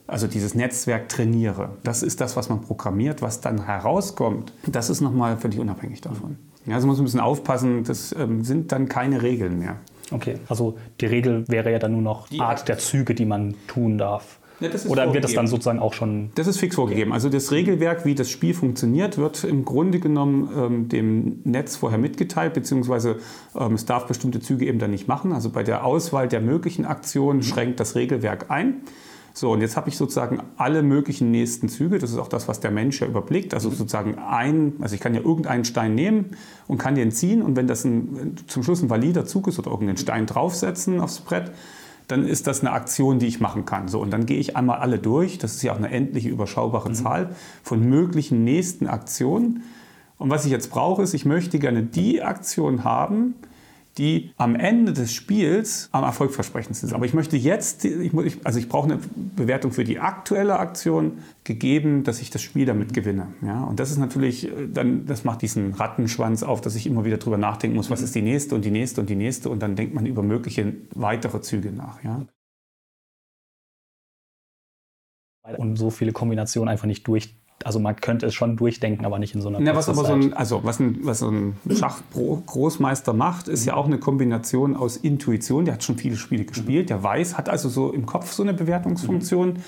also 0.05 0.27
dieses 0.27 0.53
Netzwerk 0.53 1.09
trainiere. 1.09 1.77
Das 1.83 2.03
ist 2.03 2.21
das, 2.21 2.35
was 2.35 2.49
man 2.49 2.61
programmiert. 2.61 3.21
Was 3.21 3.41
dann 3.41 3.65
herauskommt, 3.65 4.53
das 4.67 4.89
ist 4.89 5.01
nochmal 5.01 5.37
völlig 5.37 5.59
unabhängig 5.59 6.01
davon. 6.01 6.37
Ja, 6.65 6.75
also 6.75 6.87
muss 6.87 6.97
man 6.97 7.03
ein 7.03 7.05
bisschen 7.05 7.19
aufpassen, 7.19 7.83
das 7.83 8.15
ähm, 8.17 8.43
sind 8.43 8.71
dann 8.71 8.87
keine 8.87 9.21
Regeln 9.21 9.59
mehr. 9.59 9.77
Okay, 10.11 10.37
also 10.47 10.77
die 11.01 11.07
Regel 11.07 11.45
wäre 11.47 11.71
ja 11.71 11.79
dann 11.79 11.93
nur 11.93 12.01
noch 12.01 12.27
die 12.27 12.39
Art 12.39 12.67
der 12.67 12.77
Züge, 12.77 13.15
die 13.15 13.25
man 13.25 13.55
tun 13.67 13.97
darf. 13.97 14.39
Ja, 14.63 14.89
Oder 14.89 15.13
wird 15.13 15.23
das 15.23 15.33
dann 15.33 15.47
sozusagen 15.47 15.79
auch 15.79 15.93
schon. 15.93 16.29
Das 16.35 16.47
ist 16.47 16.57
fix 16.57 16.75
vorgegeben. 16.75 17.11
Also 17.11 17.29
das 17.29 17.51
Regelwerk, 17.51 18.05
wie 18.05 18.15
das 18.15 18.29
Spiel 18.29 18.53
funktioniert, 18.53 19.17
wird 19.17 19.43
im 19.43 19.65
Grunde 19.65 19.99
genommen 19.99 20.49
ähm, 20.55 20.89
dem 20.89 21.41
Netz 21.43 21.75
vorher 21.75 21.99
mitgeteilt, 21.99 22.53
beziehungsweise 22.53 23.17
ähm, 23.55 23.73
es 23.73 23.85
darf 23.85 24.07
bestimmte 24.07 24.39
Züge 24.39 24.65
eben 24.65 24.79
dann 24.79 24.91
nicht 24.91 25.07
machen. 25.07 25.33
Also 25.33 25.49
bei 25.49 25.63
der 25.63 25.85
Auswahl 25.85 26.27
der 26.27 26.41
möglichen 26.41 26.85
Aktionen 26.85 27.39
mhm. 27.39 27.43
schränkt 27.43 27.79
das 27.79 27.95
Regelwerk 27.95 28.49
ein. 28.49 28.81
So, 29.35 29.51
und 29.51 29.61
jetzt 29.61 29.75
habe 29.75 29.89
ich 29.89 29.97
sozusagen 29.97 30.43
alle 30.57 30.83
möglichen 30.83 31.31
nächsten 31.31 31.67
Züge. 31.67 31.97
Das 31.97 32.11
ist 32.11 32.19
auch 32.19 32.27
das, 32.27 32.47
was 32.47 32.59
der 32.59 32.69
Mensch 32.69 33.01
ja 33.01 33.07
überblickt. 33.07 33.55
Also 33.55 33.69
mhm. 33.69 33.75
sozusagen 33.75 34.17
ein, 34.19 34.73
also 34.79 34.93
ich 34.93 35.01
kann 35.01 35.15
ja 35.15 35.21
irgendeinen 35.21 35.65
Stein 35.65 35.95
nehmen 35.95 36.37
und 36.67 36.77
kann 36.77 36.93
den 36.93 37.11
ziehen. 37.11 37.41
Und 37.41 37.55
wenn 37.55 37.65
das 37.65 37.83
ein, 37.83 38.35
zum 38.45 38.63
Schluss 38.63 38.83
ein 38.83 38.91
valider 38.91 39.25
Zug 39.25 39.47
ist 39.47 39.57
oder 39.57 39.71
irgendeinen 39.71 39.97
Stein 39.97 40.27
draufsetzen 40.27 41.01
aufs 41.01 41.19
Brett, 41.19 41.51
dann 42.13 42.27
ist 42.27 42.47
das 42.47 42.61
eine 42.61 42.71
Aktion, 42.71 43.19
die 43.19 43.25
ich 43.25 43.39
machen 43.39 43.65
kann. 43.65 43.87
So, 43.87 43.99
und 43.99 44.11
dann 44.11 44.25
gehe 44.25 44.37
ich 44.37 44.55
einmal 44.55 44.79
alle 44.79 44.99
durch. 44.99 45.39
Das 45.39 45.55
ist 45.55 45.63
ja 45.63 45.73
auch 45.73 45.77
eine 45.77 45.89
endliche, 45.89 46.29
überschaubare 46.29 46.89
mhm. 46.89 46.93
Zahl 46.93 47.35
von 47.63 47.81
möglichen 47.81 48.43
nächsten 48.43 48.87
Aktionen. 48.87 49.63
Und 50.19 50.29
was 50.29 50.45
ich 50.45 50.51
jetzt 50.51 50.69
brauche, 50.69 51.01
ist, 51.01 51.13
ich 51.13 51.25
möchte 51.25 51.57
gerne 51.57 51.81
die 51.81 52.21
Aktion 52.21 52.83
haben, 52.83 53.33
die 53.97 54.31
am 54.37 54.55
Ende 54.55 54.93
des 54.93 55.13
Spiels 55.13 55.89
am 55.91 56.03
erfolgversprechendsten 56.03 56.89
sind. 56.89 56.95
Aber 56.95 57.05
ich 57.05 57.13
möchte 57.13 57.37
jetzt, 57.37 57.85
ich, 57.85 58.11
also 58.43 58.59
ich 58.59 58.67
brauche 58.67 58.91
eine 58.91 58.99
Bewertung 59.35 59.71
für 59.71 59.83
die 59.83 59.99
aktuelle 59.99 60.57
Aktion, 60.59 61.19
gegeben, 61.43 62.03
dass 62.03 62.21
ich 62.21 62.29
das 62.29 62.41
Spiel 62.41 62.65
damit 62.65 62.93
gewinne. 62.93 63.33
Ja, 63.41 63.63
und 63.63 63.79
das 63.79 63.91
ist 63.91 63.97
natürlich, 63.97 64.47
äh, 64.47 64.67
dann, 64.71 65.05
das 65.05 65.23
macht 65.23 65.41
diesen 65.41 65.73
Rattenschwanz 65.73 66.43
auf, 66.43 66.61
dass 66.61 66.75
ich 66.75 66.87
immer 66.87 67.05
wieder 67.05 67.17
darüber 67.17 67.37
nachdenken 67.37 67.75
muss, 67.75 67.89
was 67.89 68.01
ist 68.01 68.15
die 68.15 68.21
nächste 68.21 68.55
und 68.55 68.65
die 68.65 68.71
nächste 68.71 69.01
und 69.01 69.09
die 69.09 69.15
nächste 69.15 69.49
und 69.49 69.59
dann 69.59 69.75
denkt 69.75 69.93
man 69.93 70.05
über 70.05 70.23
mögliche 70.23 70.73
weitere 70.95 71.41
Züge 71.41 71.71
nach. 71.71 72.03
Ja. 72.03 72.25
Und 75.57 75.75
so 75.75 75.89
viele 75.89 76.13
Kombinationen 76.13 76.69
einfach 76.69 76.87
nicht 76.87 77.05
durch 77.07 77.35
also 77.63 77.79
man 77.79 77.95
könnte 77.95 78.25
es 78.25 78.33
schon 78.33 78.57
durchdenken, 78.57 79.05
aber 79.05 79.19
nicht 79.19 79.35
in 79.35 79.41
so 79.41 79.49
einer 79.49 79.61
ja, 79.61 79.75
was 79.75 79.89
aber 79.89 80.05
so 80.05 80.13
ein, 80.13 80.33
also 80.33 80.63
was 80.63 80.79
ein, 80.79 80.99
was 81.03 81.21
ein 81.21 81.55
Schachgroßmeister 81.69 83.13
macht, 83.13 83.47
ist 83.47 83.65
ja 83.65 83.75
auch 83.75 83.85
eine 83.85 83.99
Kombination 83.99 84.75
aus 84.75 84.97
Intuition. 84.97 85.65
Der 85.65 85.75
hat 85.75 85.83
schon 85.83 85.97
viele 85.97 86.17
Spiele 86.17 86.45
gespielt, 86.45 86.89
der 86.89 87.03
weiß, 87.03 87.37
hat 87.37 87.49
also 87.49 87.69
so 87.69 87.91
im 87.91 88.05
Kopf 88.05 88.31
so 88.31 88.43
eine 88.43 88.53
Bewertungsfunktion. 88.53 89.59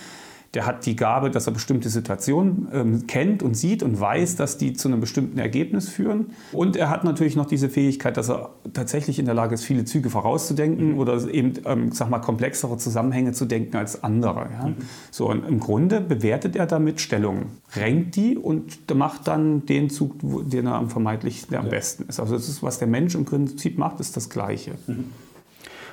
Der 0.56 0.66
hat 0.66 0.86
die 0.86 0.96
Gabe, 0.96 1.30
dass 1.30 1.48
er 1.48 1.54
bestimmte 1.54 1.90
Situationen 1.90 2.70
ähm, 2.74 3.08
kennt 3.08 3.44
und 3.44 3.56
sieht 3.56 3.84
und 3.84 4.00
weiß, 4.00 4.38
dass 4.38 4.58
die 4.58 4.74
zu 4.74 4.88
einem 4.88 5.02
bestimmten 5.02 5.38
Ergebnis 5.38 5.90
führen. 5.90 6.28
Und 6.54 6.78
er 6.78 6.90
hat 6.90 7.04
natürlich 7.04 7.36
noch 7.36 7.46
diese 7.46 7.70
Fähigkeit, 7.70 8.16
dass 8.16 8.30
er 8.30 8.52
tatsächlich 8.74 9.20
in 9.20 9.26
der 9.26 9.36
Lage 9.36 9.54
ist, 9.54 9.66
viele 9.66 9.84
Züge 9.84 10.10
vorauszudenken 10.10 10.94
mhm. 10.94 11.00
oder 11.00 11.28
eben, 11.32 11.54
ähm, 11.66 11.92
sag 11.92 12.10
mal, 12.10 12.20
komplexere 12.20 12.78
Zusammenhänge 12.78 13.34
zu 13.34 13.46
denken 13.46 13.76
als 13.76 14.04
andere. 14.04 14.48
Ja? 14.54 14.68
Mhm. 14.68 14.76
So, 15.12 15.30
und 15.30 15.46
im 15.46 15.60
Grunde 15.60 16.00
bewertet 16.00 16.56
er 16.56 16.66
damit 16.66 17.02
Stellungen, 17.02 17.48
renkt 17.76 18.16
die 18.16 18.38
und 18.38 18.94
macht 18.96 19.28
dann 19.28 19.66
den 19.66 19.90
Zug, 19.90 20.16
den 20.22 20.68
er 20.68 20.76
am 20.76 20.90
vermeintlich 20.90 21.48
der 21.48 21.60
am 21.60 21.70
besten 21.70 22.06
ist. 22.08 22.20
Also 22.20 22.34
das 22.34 22.48
ist, 22.48 22.64
was 22.64 22.80
der 22.80 22.88
Mensch 22.88 23.14
im 23.14 23.26
Prinzip 23.26 23.78
macht, 23.78 24.00
ist 24.00 24.16
das 24.16 24.30
Gleiche. 24.30 24.72
Mhm. 24.88 25.06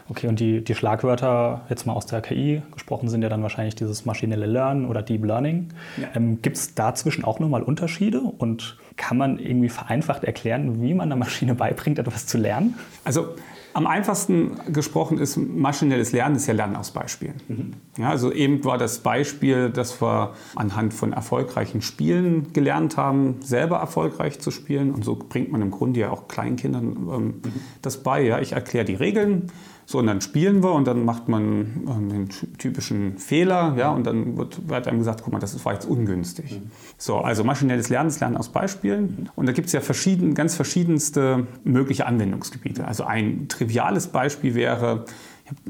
Okay, 0.08 0.26
und 0.26 0.40
die, 0.40 0.62
die 0.62 0.74
Schlagwörter, 0.74 1.62
jetzt 1.68 1.86
mal 1.86 1.92
aus 1.92 2.06
der 2.06 2.20
KI 2.20 2.62
gesprochen, 2.72 3.08
sind 3.08 3.22
ja 3.22 3.28
dann 3.28 3.42
wahrscheinlich 3.42 3.74
dieses 3.74 4.04
maschinelle 4.04 4.46
Lernen 4.46 4.86
oder 4.86 5.02
Deep 5.02 5.24
Learning. 5.24 5.68
Ja. 5.96 6.08
Ähm, 6.14 6.42
Gibt 6.42 6.56
es 6.56 6.74
dazwischen 6.74 7.24
auch 7.24 7.38
nochmal 7.38 7.62
Unterschiede 7.62 8.20
und 8.20 8.78
kann 8.96 9.16
man 9.16 9.38
irgendwie 9.38 9.68
vereinfacht 9.68 10.24
erklären, 10.24 10.82
wie 10.82 10.94
man 10.94 11.08
der 11.08 11.18
Maschine 11.18 11.54
beibringt, 11.54 11.98
etwas 11.98 12.26
zu 12.26 12.38
lernen? 12.38 12.74
Also 13.04 13.34
am 13.74 13.86
einfachsten 13.86 14.58
gesprochen 14.72 15.18
ist 15.18 15.36
maschinelles 15.36 16.12
Lernen, 16.12 16.36
ist 16.36 16.46
ja 16.46 16.52
Lernen 16.52 16.76
aus 16.76 16.90
Beispielen. 16.90 17.34
Mhm. 17.48 17.72
Ja, 17.96 18.10
also 18.10 18.30
eben 18.30 18.64
war 18.64 18.76
das 18.76 18.98
Beispiel, 18.98 19.70
dass 19.70 20.02
wir 20.02 20.34
anhand 20.54 20.92
von 20.92 21.12
erfolgreichen 21.12 21.80
Spielen 21.80 22.52
gelernt 22.52 22.96
haben, 22.96 23.36
selber 23.40 23.78
erfolgreich 23.78 24.40
zu 24.40 24.50
spielen. 24.50 24.90
Und 24.90 25.04
so 25.04 25.16
bringt 25.16 25.50
man 25.50 25.62
im 25.62 25.70
Grunde 25.70 26.00
ja 26.00 26.10
auch 26.10 26.28
Kleinkindern 26.28 26.84
ähm, 26.84 27.24
mhm. 27.24 27.42
das 27.80 28.02
bei. 28.02 28.22
Ja, 28.22 28.40
ich 28.40 28.52
erkläre 28.52 28.84
die 28.84 28.94
Regeln, 28.94 29.50
so, 29.84 29.98
und 29.98 30.06
dann 30.06 30.20
spielen 30.20 30.62
wir 30.62 30.72
und 30.72 30.86
dann 30.86 31.04
macht 31.04 31.28
man 31.28 31.86
ähm, 31.88 32.08
den 32.08 32.28
typischen 32.58 33.18
Fehler, 33.18 33.74
ja, 33.76 33.90
und 33.90 34.06
dann 34.06 34.36
wird, 34.36 34.68
wird 34.68 34.88
einem 34.88 34.98
gesagt, 34.98 35.22
guck 35.22 35.32
mal, 35.32 35.38
das 35.38 35.64
war 35.64 35.72
jetzt 35.72 35.86
ungünstig. 35.86 36.60
So, 36.98 37.18
also 37.18 37.44
maschinelles 37.44 37.88
Lernen, 37.88 38.08
das 38.08 38.20
Lernen 38.20 38.36
aus 38.36 38.50
Beispielen. 38.50 39.28
Und 39.34 39.46
da 39.46 39.52
gibt 39.52 39.66
es 39.66 39.72
ja 39.72 39.80
verschieden, 39.80 40.34
ganz 40.34 40.54
verschiedenste 40.54 41.46
mögliche 41.64 42.06
Anwendungsgebiete. 42.06 42.86
Also 42.86 43.04
ein 43.04 43.48
triviales 43.48 44.06
Beispiel 44.06 44.54
wäre, 44.54 45.04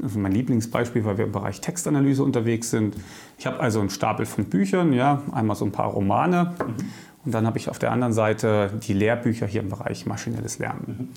also 0.01 0.19
mein 0.19 0.31
Lieblingsbeispiel, 0.31 1.03
weil 1.05 1.17
wir 1.17 1.25
im 1.25 1.31
Bereich 1.31 1.59
Textanalyse 1.59 2.23
unterwegs 2.23 2.69
sind. 2.69 2.95
Ich 3.37 3.47
habe 3.47 3.59
also 3.59 3.79
einen 3.79 3.89
Stapel 3.89 4.25
von 4.25 4.45
Büchern, 4.45 4.93
ja, 4.93 5.23
einmal 5.31 5.55
so 5.55 5.65
ein 5.65 5.71
paar 5.71 5.87
Romane 5.87 6.53
und 7.25 7.33
dann 7.33 7.45
habe 7.45 7.57
ich 7.57 7.69
auf 7.69 7.79
der 7.79 7.91
anderen 7.91 8.13
Seite 8.13 8.71
die 8.85 8.93
Lehrbücher 8.93 9.47
hier 9.47 9.61
im 9.61 9.69
Bereich 9.69 10.05
maschinelles 10.05 10.59
Lernen. 10.59 11.13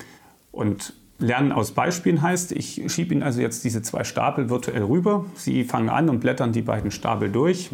Und 0.52 0.94
Lernen 1.18 1.52
aus 1.52 1.72
Beispielen 1.72 2.20
heißt, 2.20 2.52
ich 2.52 2.82
schiebe 2.88 3.14
Ihnen 3.14 3.22
also 3.22 3.40
jetzt 3.40 3.64
diese 3.64 3.82
zwei 3.82 4.04
Stapel 4.04 4.50
virtuell 4.50 4.82
rüber. 4.82 5.24
Sie 5.34 5.64
fangen 5.64 5.88
an 5.88 6.10
und 6.10 6.20
blättern 6.20 6.52
die 6.52 6.62
beiden 6.62 6.90
Stapel 6.90 7.30
durch. 7.30 7.70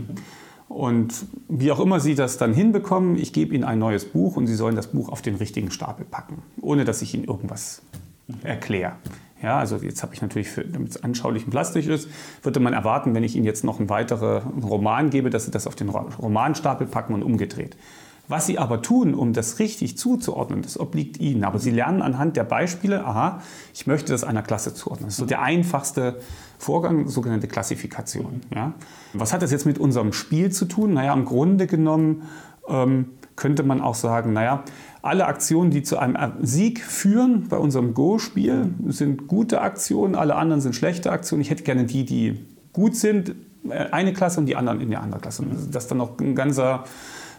Und 0.69 1.27
wie 1.49 1.71
auch 1.71 1.81
immer 1.81 2.01
Sie 2.01 2.15
das 2.15 2.39
dann 2.39 2.55
hinbekommen, 2.55 3.17
ich 3.17 3.33
gebe 3.33 3.55
Ihnen 3.55 3.65
ein 3.65 3.79
neues 3.79 4.05
Buch 4.05 4.37
und 4.37 4.47
Sie 4.47 4.55
sollen 4.55 4.77
das 4.77 4.87
Buch 4.87 5.09
auf 5.09 5.21
den 5.21 5.35
richtigen 5.35 5.71
Stapel 5.71 6.07
packen, 6.07 6.43
ohne 6.61 6.85
dass 6.85 7.03
ich 7.03 7.15
Ihnen 7.15 7.25
irgendwas 7.25 7.83
erkläre. 8.43 8.93
Ja, 9.43 9.59
also 9.59 9.77
jetzt 9.77 10.03
habe 10.05 10.15
ich 10.15 10.23
natürlich, 10.23 10.49
damit 10.55 10.91
es 10.91 11.03
anschaulich 11.03 11.45
und 11.45 11.51
plastisch 11.51 11.89
ist, 11.89 12.09
würde 12.43 12.61
man 12.61 12.73
erwarten, 12.73 13.13
wenn 13.13 13.25
ich 13.25 13.35
Ihnen 13.35 13.45
jetzt 13.45 13.65
noch 13.65 13.81
einen 13.81 13.89
weiteren 13.89 14.63
Roman 14.63 15.11
gebe, 15.11 15.31
dass 15.31 15.47
Sie 15.47 15.51
das 15.51 15.67
auf 15.67 15.75
den 15.75 15.89
Romanstapel 15.89 16.87
packen 16.87 17.13
und 17.13 17.25
umgedreht. 17.25 17.77
Was 18.33 18.47
sie 18.47 18.59
aber 18.59 18.81
tun, 18.81 19.13
um 19.13 19.35
das 19.35 19.59
richtig 19.59 19.99
zuzuordnen, 19.99 20.63
das 20.63 20.81
obliegt 20.81 21.21
ihnen. 21.21 21.45
Aber 21.45 21.59
sie 21.59 21.71
lernen 21.71 22.01
anhand 22.01 22.35
der 22.35 22.45
Beispiele, 22.45 23.05
aha, 23.05 23.43
ich 23.75 23.87
möchte 23.87 24.11
das 24.11 24.25
einer 24.25 24.41
Klasse 24.41 24.73
zuordnen. 24.73 25.09
Das 25.09 25.15
ist 25.15 25.19
so 25.19 25.27
der 25.27 25.43
einfachste 25.43 26.19
Vorgang, 26.57 27.09
sogenannte 27.09 27.47
Klassifikation. 27.47 28.41
Ja? 28.55 28.73
Was 29.13 29.35
hat 29.35 29.43
das 29.43 29.51
jetzt 29.51 29.67
mit 29.67 29.79
unserem 29.79 30.15
Spiel 30.15 30.51
zu 30.51 30.65
tun? 30.65 30.95
Naja, 30.95 31.13
im 31.13 31.27
Grunde 31.27 31.67
genommen 31.67 32.23
ähm, 32.71 33.11
könnte 33.37 33.65
man 33.65 33.83
auch 33.83 33.97
sagen, 33.97 34.33
naja, 34.33 34.65
alle 35.03 35.27
Aktionen, 35.27 35.71
die 35.71 35.83
zu 35.83 35.99
einem 35.99 36.17
Sieg 36.41 36.81
führen 36.81 37.49
bei 37.51 37.59
unserem 37.59 37.93
Go-Spiel, 37.93 38.73
sind 38.87 39.27
gute 39.27 39.61
Aktionen, 39.61 40.15
alle 40.15 40.37
anderen 40.37 40.63
sind 40.63 40.75
schlechte 40.75 41.13
Aktionen. 41.13 41.43
Ich 41.43 41.51
hätte 41.51 41.65
gerne 41.65 41.85
die, 41.85 42.07
die 42.07 42.47
gut 42.73 42.97
sind, 42.97 43.35
äh, 43.69 43.91
eine 43.91 44.15
Klasse 44.15 44.41
und 44.41 44.47
die 44.47 44.57
anderen 44.57 44.81
in 44.81 44.89
der 44.89 45.03
anderen 45.03 45.21
Klasse. 45.21 45.45
Das 45.71 45.85
ist 45.85 45.91
dann 45.91 45.99
noch 45.99 46.19
ein 46.19 46.35
ganzer 46.35 46.85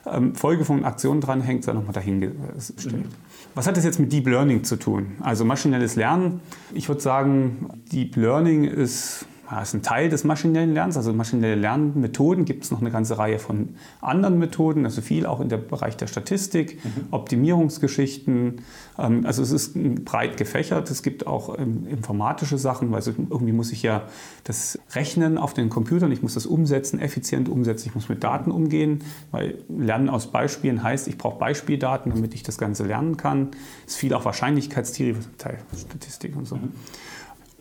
ähm, 0.05 0.35
Folge 0.35 0.65
von 0.65 0.83
Aktionen 0.85 1.21
dranhängt, 1.21 1.63
sei 1.63 1.73
nochmal 1.73 1.93
dahingestellt. 1.93 3.05
Mhm. 3.05 3.09
Was 3.55 3.67
hat 3.67 3.77
das 3.77 3.83
jetzt 3.83 3.99
mit 3.99 4.11
Deep 4.11 4.27
Learning 4.27 4.63
zu 4.63 4.77
tun? 4.77 5.13
Also 5.19 5.45
maschinelles 5.45 5.95
Lernen. 5.95 6.41
Ich 6.73 6.87
würde 6.89 7.01
sagen, 7.01 7.69
Deep 7.91 8.15
Learning 8.15 8.63
ist 8.63 9.25
ja, 9.53 9.61
ist 9.61 9.73
ein 9.73 9.83
Teil 9.83 10.09
des 10.09 10.23
maschinellen 10.23 10.73
Lernens. 10.73 10.97
Also 10.97 11.13
maschinelle 11.13 11.55
Lernmethoden 11.55 12.43
gibt 12.43 12.63
es 12.63 12.71
noch 12.71 12.81
eine 12.81 12.89
ganze 12.89 13.19
Reihe 13.19 13.37
von 13.37 13.75
anderen 14.01 14.39
Methoden, 14.39 14.85
also 14.85 15.01
viel 15.01 15.27
auch 15.27 15.41
in 15.41 15.49
der 15.49 15.57
Bereich 15.57 15.95
der 15.95 16.07
Statistik, 16.07 16.83
mhm. 16.83 17.07
Optimierungsgeschichten. 17.11 18.61
Ähm, 18.97 19.25
also 19.25 19.43
es 19.43 19.51
ist 19.51 19.75
breit 20.05 20.37
gefächert. 20.37 20.89
Es 20.89 21.03
gibt 21.03 21.27
auch 21.27 21.57
ähm, 21.59 21.85
informatische 21.87 22.57
Sachen, 22.57 22.91
weil 22.91 23.03
irgendwie 23.05 23.51
muss 23.51 23.71
ich 23.71 23.83
ja 23.83 24.03
das 24.43 24.79
rechnen 24.93 25.37
auf 25.37 25.53
den 25.53 25.69
Computern, 25.69 26.11
ich 26.11 26.23
muss 26.23 26.33
das 26.33 26.47
umsetzen, 26.47 26.99
effizient 26.99 27.47
umsetzen, 27.47 27.89
ich 27.89 27.95
muss 27.95 28.09
mit 28.09 28.23
Daten 28.23 28.49
umgehen, 28.49 29.03
weil 29.29 29.59
Lernen 29.69 30.09
aus 30.09 30.31
Beispielen 30.31 30.81
heißt, 30.81 31.07
ich 31.07 31.17
brauche 31.19 31.37
Beispieldaten, 31.37 32.11
damit 32.11 32.33
ich 32.33 32.41
das 32.41 32.57
Ganze 32.57 32.85
lernen 32.85 33.17
kann. 33.17 33.51
Es 33.85 33.93
ist 33.93 33.99
viel 33.99 34.13
auch 34.15 34.25
Wahrscheinlichkeitstheorie, 34.25 35.19
Teil 35.37 35.59
Statistik 35.77 36.35
und 36.35 36.47
so. 36.47 36.55
Mhm. 36.55 36.71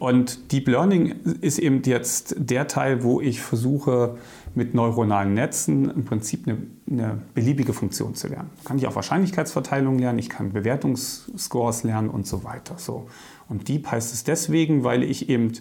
Und 0.02 0.50
Deep 0.50 0.66
Learning 0.66 1.14
ist 1.42 1.60
eben 1.60 1.80
jetzt 1.84 2.34
der 2.36 2.66
Teil, 2.66 3.04
wo 3.04 3.20
ich 3.20 3.40
versuche, 3.40 4.16
mit 4.52 4.74
neuronalen 4.74 5.32
Netzen 5.32 5.88
im 5.88 6.04
Prinzip 6.04 6.48
eine, 6.48 6.58
eine 6.90 7.22
beliebige 7.34 7.72
Funktion 7.72 8.16
zu 8.16 8.26
lernen. 8.26 8.50
Kann 8.64 8.78
ich 8.78 8.88
auch 8.88 8.96
Wahrscheinlichkeitsverteilung 8.96 10.00
lernen, 10.00 10.18
ich 10.18 10.28
kann 10.28 10.52
Bewertungsscores 10.52 11.84
lernen 11.84 12.10
und 12.10 12.26
so 12.26 12.42
weiter. 12.42 12.78
So. 12.78 13.06
Und 13.48 13.68
Deep 13.68 13.92
heißt 13.92 14.12
es 14.12 14.24
deswegen, 14.24 14.82
weil 14.82 15.04
ich 15.04 15.28
eben 15.28 15.52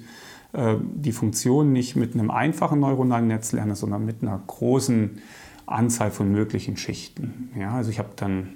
äh, 0.53 0.73
die 0.81 1.11
Funktion 1.11 1.71
nicht 1.71 1.95
mit 1.95 2.15
einem 2.15 2.31
einfachen 2.31 2.79
neuronalen 2.79 3.27
Netz 3.27 3.51
lerne, 3.51 3.75
sondern 3.75 4.03
mit 4.05 4.23
einer 4.23 4.41
großen 4.47 5.21
Anzahl 5.67 6.09
von 6.09 6.31
möglichen 6.31 6.77
Schichten. 6.77 7.51
Ja, 7.55 7.75
also 7.75 7.91
ich 7.91 7.99
habe 7.99 8.09
dann 8.15 8.55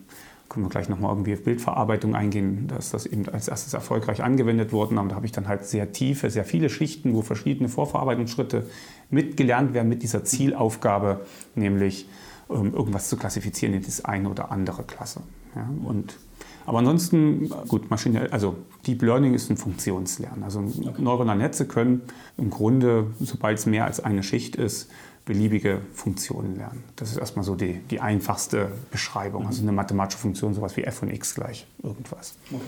können 0.49 0.65
wir 0.65 0.69
gleich 0.69 0.89
nochmal 0.89 1.11
irgendwie 1.11 1.33
auf 1.33 1.43
Bildverarbeitung 1.43 2.15
eingehen, 2.15 2.67
dass 2.67 2.91
das 2.91 3.05
eben 3.05 3.27
als 3.29 3.47
erstes 3.47 3.73
erfolgreich 3.73 4.23
angewendet 4.23 4.71
wurde. 4.71 4.97
Und 4.99 5.09
da 5.09 5.15
habe 5.15 5.25
ich 5.25 5.31
dann 5.31 5.47
halt 5.47 5.65
sehr 5.65 5.91
tiefe, 5.91 6.29
sehr 6.29 6.45
viele 6.45 6.69
Schichten, 6.69 7.13
wo 7.13 7.21
verschiedene 7.21 7.67
Vorverarbeitungsschritte 7.67 8.65
mitgelernt 9.09 9.73
werden 9.73 9.89
mit 9.89 10.03
dieser 10.03 10.23
Zielaufgabe, 10.23 11.25
nämlich 11.55 12.07
ähm, 12.49 12.73
irgendwas 12.73 13.09
zu 13.09 13.17
klassifizieren 13.17 13.73
in 13.73 13.83
das 13.83 14.05
eine 14.05 14.29
oder 14.29 14.51
andere 14.51 14.83
Klasse. 14.83 15.21
Ja, 15.55 15.67
und 15.83 16.17
aber 16.65 16.79
ansonsten, 16.79 17.49
gut, 17.67 17.91
Maschine, 17.91 18.31
also 18.31 18.55
Deep 18.87 19.03
Learning 19.03 19.35
ist 19.35 19.51
ein 19.51 19.57
Funktionslernen. 19.57 20.43
Also 20.43 20.63
neuronale 20.97 21.37
Netze 21.37 21.67
können 21.67 22.01
im 22.37 22.49
Grunde, 22.49 23.07
sobald 23.19 23.59
es 23.59 23.65
mehr 23.67 23.85
als 23.85 23.99
eine 23.99 24.23
Schicht 24.23 24.55
ist, 24.55 24.89
beliebige 25.25 25.81
Funktionen 25.93 26.55
lernen. 26.55 26.83
Das 26.95 27.11
ist 27.11 27.17
erstmal 27.17 27.43
so 27.43 27.55
die, 27.55 27.79
die 27.89 27.99
einfachste 27.99 28.71
Beschreibung. 28.91 29.41
Mhm. 29.41 29.47
Also 29.47 29.61
eine 29.63 29.71
mathematische 29.71 30.19
Funktion, 30.19 30.53
sowas 30.53 30.77
wie 30.77 30.83
f 30.83 30.95
von 30.95 31.09
x 31.09 31.35
gleich 31.35 31.67
irgendwas. 31.83 32.35
Okay. 32.51 32.61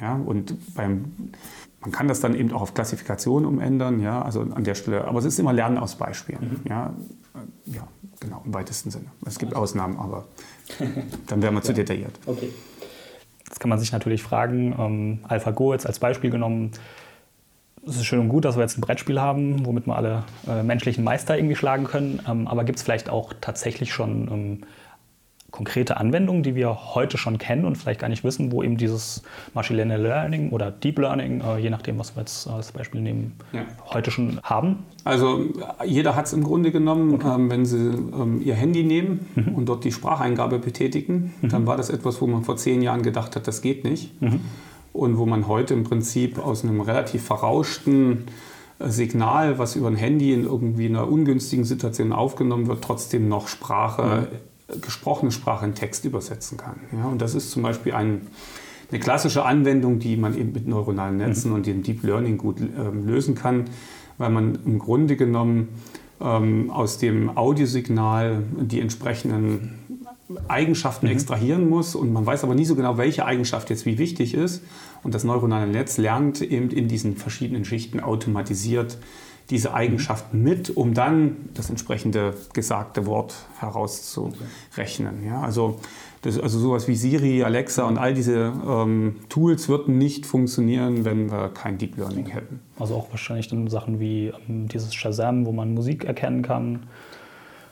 Ja, 0.00 0.14
und 0.14 0.74
beim, 0.74 1.12
man 1.80 1.92
kann 1.92 2.08
das 2.08 2.20
dann 2.20 2.34
eben 2.34 2.52
auch 2.52 2.62
auf 2.62 2.74
Klassifikation 2.74 3.44
umändern, 3.44 4.00
ja, 4.00 4.22
also 4.22 4.40
an 4.40 4.64
der 4.64 4.74
Stelle, 4.74 5.06
aber 5.06 5.18
es 5.18 5.24
ist 5.24 5.38
immer 5.38 5.52
Lernen 5.52 5.78
aus 5.78 5.94
Beispielen. 5.96 6.60
Mhm. 6.64 6.68
Ja, 6.68 6.94
ja, 7.66 7.86
genau, 8.18 8.42
im 8.44 8.54
weitesten 8.54 8.90
Sinne. 8.90 9.06
Es 9.26 9.38
gibt 9.38 9.54
Ausnahmen, 9.54 9.98
aber 9.98 10.26
dann 11.26 11.42
wären 11.42 11.54
wir 11.54 11.62
zu 11.62 11.74
detailliert. 11.74 12.18
Okay. 12.26 12.50
Jetzt 13.46 13.60
kann 13.60 13.68
man 13.68 13.78
sich 13.78 13.92
natürlich 13.92 14.22
fragen, 14.22 14.74
ähm, 14.78 15.18
AlphaGo 15.28 15.72
jetzt 15.72 15.86
als 15.86 15.98
Beispiel 15.98 16.30
genommen, 16.30 16.72
es 17.90 17.96
ist 17.96 18.06
schön 18.06 18.20
und 18.20 18.28
gut, 18.28 18.44
dass 18.44 18.56
wir 18.56 18.62
jetzt 18.62 18.78
ein 18.78 18.80
Brettspiel 18.80 19.20
haben, 19.20 19.66
womit 19.66 19.86
wir 19.86 19.96
alle 19.96 20.24
äh, 20.48 20.62
menschlichen 20.62 21.04
Meister 21.04 21.36
irgendwie 21.36 21.56
schlagen 21.56 21.84
können. 21.84 22.20
Ähm, 22.28 22.46
aber 22.46 22.64
gibt 22.64 22.78
es 22.78 22.82
vielleicht 22.82 23.10
auch 23.10 23.32
tatsächlich 23.40 23.92
schon 23.92 24.28
ähm, 24.30 24.60
konkrete 25.50 25.96
Anwendungen, 25.96 26.42
die 26.42 26.54
wir 26.54 26.94
heute 26.94 27.18
schon 27.18 27.38
kennen 27.38 27.64
und 27.64 27.76
vielleicht 27.76 28.00
gar 28.00 28.08
nicht 28.08 28.24
wissen, 28.24 28.52
wo 28.52 28.62
eben 28.62 28.76
dieses 28.76 29.22
Machine 29.54 29.96
Learning 29.96 30.50
oder 30.50 30.70
Deep 30.70 30.98
Learning, 30.98 31.40
äh, 31.40 31.58
je 31.58 31.70
nachdem, 31.70 31.98
was 31.98 32.14
wir 32.16 32.20
jetzt 32.20 32.46
als 32.46 32.72
Beispiel 32.72 33.00
nehmen, 33.00 33.34
ja. 33.52 33.62
heute 33.92 34.10
schon 34.10 34.40
haben? 34.42 34.84
Also 35.04 35.46
jeder 35.84 36.14
hat 36.14 36.26
es 36.26 36.32
im 36.32 36.44
Grunde 36.44 36.70
genommen, 36.70 37.14
okay. 37.14 37.34
ähm, 37.34 37.50
wenn 37.50 37.64
Sie 37.64 37.88
ähm, 37.88 38.40
Ihr 38.42 38.54
Handy 38.54 38.84
nehmen 38.84 39.26
mhm. 39.34 39.54
und 39.54 39.68
dort 39.68 39.84
die 39.84 39.92
Spracheingabe 39.92 40.58
betätigen, 40.58 41.34
mhm. 41.40 41.48
dann 41.48 41.66
war 41.66 41.76
das 41.76 41.90
etwas, 41.90 42.20
wo 42.20 42.26
man 42.26 42.44
vor 42.44 42.56
zehn 42.56 42.82
Jahren 42.82 43.02
gedacht 43.02 43.36
hat, 43.36 43.48
das 43.48 43.62
geht 43.62 43.84
nicht. 43.84 44.20
Mhm 44.22 44.40
und 44.92 45.18
wo 45.18 45.26
man 45.26 45.46
heute 45.46 45.74
im 45.74 45.84
Prinzip 45.84 46.38
aus 46.38 46.64
einem 46.64 46.80
relativ 46.80 47.22
verrauschten 47.22 48.24
äh, 48.78 48.88
Signal, 48.88 49.58
was 49.58 49.76
über 49.76 49.88
ein 49.88 49.96
Handy 49.96 50.32
in 50.32 50.44
irgendwie 50.44 50.86
einer 50.86 51.08
ungünstigen 51.08 51.64
Situation 51.64 52.12
aufgenommen 52.12 52.66
wird, 52.66 52.82
trotzdem 52.82 53.28
noch 53.28 53.48
Sprache, 53.48 54.28
mhm. 54.68 54.80
gesprochene 54.80 55.32
Sprache 55.32 55.66
in 55.66 55.74
Text 55.74 56.04
übersetzen 56.04 56.58
kann. 56.58 56.80
Ja, 56.96 57.06
und 57.06 57.20
das 57.22 57.34
ist 57.34 57.50
zum 57.50 57.62
Beispiel 57.62 57.92
ein, 57.92 58.26
eine 58.90 59.00
klassische 59.00 59.44
Anwendung, 59.44 59.98
die 59.98 60.16
man 60.16 60.36
eben 60.36 60.52
mit 60.52 60.66
neuronalen 60.66 61.18
Netzen 61.18 61.50
mhm. 61.50 61.56
und 61.56 61.66
dem 61.66 61.82
Deep 61.82 62.02
Learning 62.02 62.38
gut 62.38 62.60
äh, 62.60 62.64
lösen 62.90 63.34
kann, 63.34 63.64
weil 64.18 64.30
man 64.30 64.58
im 64.66 64.78
Grunde 64.78 65.16
genommen 65.16 65.68
ähm, 66.20 66.70
aus 66.70 66.98
dem 66.98 67.36
Audiosignal 67.36 68.42
die 68.60 68.80
entsprechenden 68.80 69.79
Eigenschaften 70.48 71.06
mhm. 71.06 71.12
extrahieren 71.12 71.68
muss 71.68 71.94
und 71.94 72.12
man 72.12 72.24
weiß 72.26 72.44
aber 72.44 72.54
nie 72.54 72.64
so 72.64 72.74
genau, 72.74 72.96
welche 72.98 73.24
Eigenschaft 73.24 73.70
jetzt 73.70 73.86
wie 73.86 73.98
wichtig 73.98 74.34
ist. 74.34 74.62
Und 75.02 75.14
das 75.14 75.24
neuronale 75.24 75.66
Netz 75.66 75.96
lernt 75.96 76.42
eben 76.42 76.70
in 76.70 76.88
diesen 76.88 77.16
verschiedenen 77.16 77.64
Schichten 77.64 78.00
automatisiert 78.00 78.98
diese 79.50 79.74
Eigenschaften 79.74 80.42
mit, 80.42 80.76
um 80.76 80.94
dann 80.94 81.36
das 81.54 81.70
entsprechende 81.70 82.34
gesagte 82.52 83.04
Wort 83.06 83.34
herauszurechnen. 83.58 85.24
Ja, 85.26 85.40
also, 85.40 85.80
das, 86.22 86.38
also 86.38 86.58
sowas 86.60 86.86
wie 86.86 86.94
Siri, 86.94 87.42
Alexa 87.42 87.84
und 87.84 87.98
all 87.98 88.14
diese 88.14 88.52
ähm, 88.66 89.16
Tools 89.28 89.68
würden 89.68 89.98
nicht 89.98 90.24
funktionieren, 90.24 91.04
wenn 91.04 91.30
wir 91.32 91.48
kein 91.48 91.78
Deep 91.78 91.96
Learning 91.96 92.26
hätten. 92.26 92.60
Also 92.78 92.94
auch 92.94 93.10
wahrscheinlich 93.10 93.48
dann 93.48 93.66
Sachen 93.66 93.98
wie 93.98 94.32
ähm, 94.48 94.68
dieses 94.68 94.94
Shazam, 94.94 95.44
wo 95.46 95.52
man 95.52 95.74
Musik 95.74 96.04
erkennen 96.04 96.42
kann. 96.42 96.84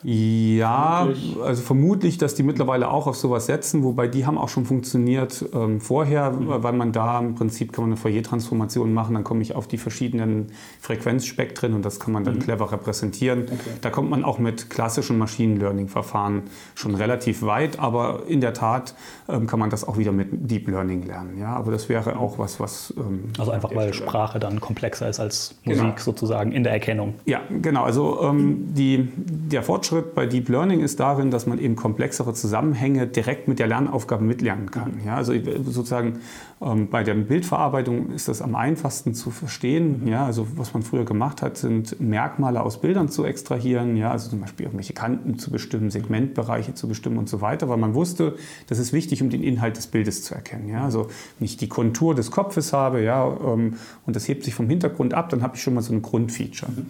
Ja, 0.03 1.07
vermutlich. 1.07 1.43
also 1.43 1.63
vermutlich, 1.63 2.19
dass 2.19 2.35
die 2.35 2.43
mittlerweile 2.43 2.91
auch 2.91 3.07
auf 3.07 3.17
sowas 3.17 3.47
setzen, 3.47 3.83
wobei 3.83 4.07
die 4.07 4.27
haben 4.27 4.39
auch 4.39 4.49
schon 4.49 4.65
funktioniert 4.65 5.45
ähm, 5.53 5.81
vorher, 5.81 6.31
mhm. 6.31 6.63
weil 6.63 6.73
man 6.73 6.93
da 6.93 7.19
im 7.19 7.35
Prinzip 7.35 7.73
kann 7.73 7.83
man 7.83 7.91
eine 7.91 7.97
Fourier-Transformation 7.97 8.93
machen, 8.95 9.15
dann 9.15 9.25
komme 9.25 9.43
ich 9.43 9.55
auf 9.55 9.67
die 9.67 9.79
verschiedenen 9.79 10.53
Frequenzspektren 10.81 11.75
und 11.75 11.85
das 11.85 11.99
kann 11.99 12.13
man 12.13 12.25
dann 12.25 12.37
mhm. 12.37 12.41
clever 12.41 12.71
repräsentieren. 12.71 13.45
Okay. 13.45 13.71
Da 13.81 13.91
kommt 13.91 14.11
man 14.11 14.25
auch 14.25 14.39
mit 14.39 14.71
klassischen 14.71 15.19
Machine 15.19 15.59
Learning-Verfahren 15.59 16.43
schon 16.75 16.95
relativ 16.95 17.43
weit, 17.43 17.81
aber 17.81 18.23
in 18.29 18.41
der 18.41 18.55
Tat 18.55 18.95
ähm, 19.29 19.49
kann 19.49 19.59
man 19.59 19.71
das 19.71 19.87
auch 19.87 19.99
wieder 19.99 20.13
mit 20.13 20.29
Deep 20.31 20.69
Learning 20.69 21.03
lernen. 21.07 21.39
Ja, 21.39 21.57
aber 21.57 21.73
das 21.73 21.89
wäre 21.89 22.19
auch 22.19 22.39
was, 22.39 22.61
was. 22.61 22.95
Ähm, 22.97 23.31
also 23.37 23.51
einfach 23.51 23.75
weil 23.75 23.93
Stelle. 23.93 24.09
Sprache 24.09 24.39
dann 24.39 24.61
komplexer 24.61 25.09
ist 25.09 25.19
als 25.19 25.57
Musik 25.65 25.83
genau. 25.83 25.95
sozusagen 25.99 26.53
in 26.53 26.63
der 26.63 26.73
Erkennung. 26.73 27.15
Ja, 27.25 27.41
genau. 27.51 27.83
Also 27.83 28.23
ähm, 28.23 28.75
die, 28.75 29.09
der 29.17 29.65
Fortschritt 29.65 29.88
Fortschritt 29.89 30.15
bei 30.15 30.27
Deep 30.27 30.51
Learning 30.51 30.81
ist 30.81 31.01
darin, 31.01 31.31
dass 31.31 31.47
man 31.47 31.59
eben 31.59 31.75
komplexere 31.75 32.35
Zusammenhänge 32.35 33.07
direkt 33.07 33.49
mit 33.49 33.59
der 33.59 33.69
Lernaufgabe 33.69 34.23
mitlernen 34.23 34.71
kann. 34.71 35.01
Ja, 35.05 35.17
also 35.17 35.33
sozusagen 35.65 36.19
ähm, 36.61 36.91
bei 36.91 37.03
der 37.05 37.15
Bildverarbeitung 37.15 38.11
ist 38.11 38.29
das 38.29 38.43
am 38.43 38.55
einfachsten 38.55 39.15
zu 39.15 39.31
verstehen. 39.31 40.07
Ja, 40.07 40.27
also 40.27 40.47
was 40.57 40.75
man 40.75 40.83
früher 40.83 41.07
gemacht 41.07 41.41
hat, 41.41 41.57
sind 41.57 41.99
Merkmale 42.01 42.61
aus 42.61 42.83
Bildern 42.83 43.09
zu 43.09 43.25
extrahieren, 43.25 43.97
ja, 43.97 44.11
also 44.11 44.29
zum 44.29 44.41
Beispiel 44.41 44.67
irgendwelche 44.67 44.93
Kanten 44.93 45.39
zu 45.39 45.51
bestimmen, 45.51 45.91
Segmentbereiche 45.91 46.75
zu 46.75 46.87
bestimmen 46.87 47.17
und 47.17 47.31
so 47.31 47.41
weiter, 47.41 47.71
weil 47.71 47.79
man 47.79 47.95
wusste, 47.95 48.37
das 48.67 48.79
ist 48.79 48.93
wichtig, 48.93 49.23
um 49.23 49.31
den 49.31 49.43
Inhalt 49.43 49.79
des 49.79 49.87
Bildes 49.87 50.23
zu 50.23 50.35
erkennen. 50.35 50.69
Ja, 50.69 50.85
also 50.85 51.09
wenn 51.39 51.47
ich 51.47 51.57
die 51.57 51.69
Kontur 51.69 52.15
des 52.15 52.31
Kopfes 52.31 52.75
habe, 52.75 53.03
ja, 53.03 53.27
ähm, 53.27 53.77
und 54.05 54.17
das 54.17 54.29
hebt 54.29 54.45
sich 54.45 54.55
vom 54.55 54.69
Hintergrund 54.69 55.15
ab, 55.15 55.31
dann 55.31 55.43
habe 55.43 55.57
ich 55.57 55.63
schon 55.63 55.73
mal 55.73 55.81
so 55.81 55.95
ein 55.95 56.03
Grundfeature. 56.03 56.73
Mhm. 56.73 56.87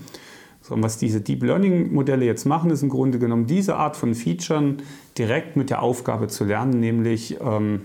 So, 0.68 0.74
und 0.74 0.82
was 0.82 0.98
diese 0.98 1.22
Deep 1.22 1.42
Learning 1.42 1.92
Modelle 1.94 2.26
jetzt 2.26 2.44
machen, 2.44 2.70
ist 2.70 2.82
im 2.82 2.90
Grunde 2.90 3.18
genommen 3.18 3.46
diese 3.46 3.76
Art 3.76 3.96
von 3.96 4.14
Features 4.14 4.74
direkt 5.16 5.56
mit 5.56 5.70
der 5.70 5.80
Aufgabe 5.80 6.28
zu 6.28 6.44
lernen, 6.44 6.78
nämlich 6.78 7.38
ähm, 7.40 7.80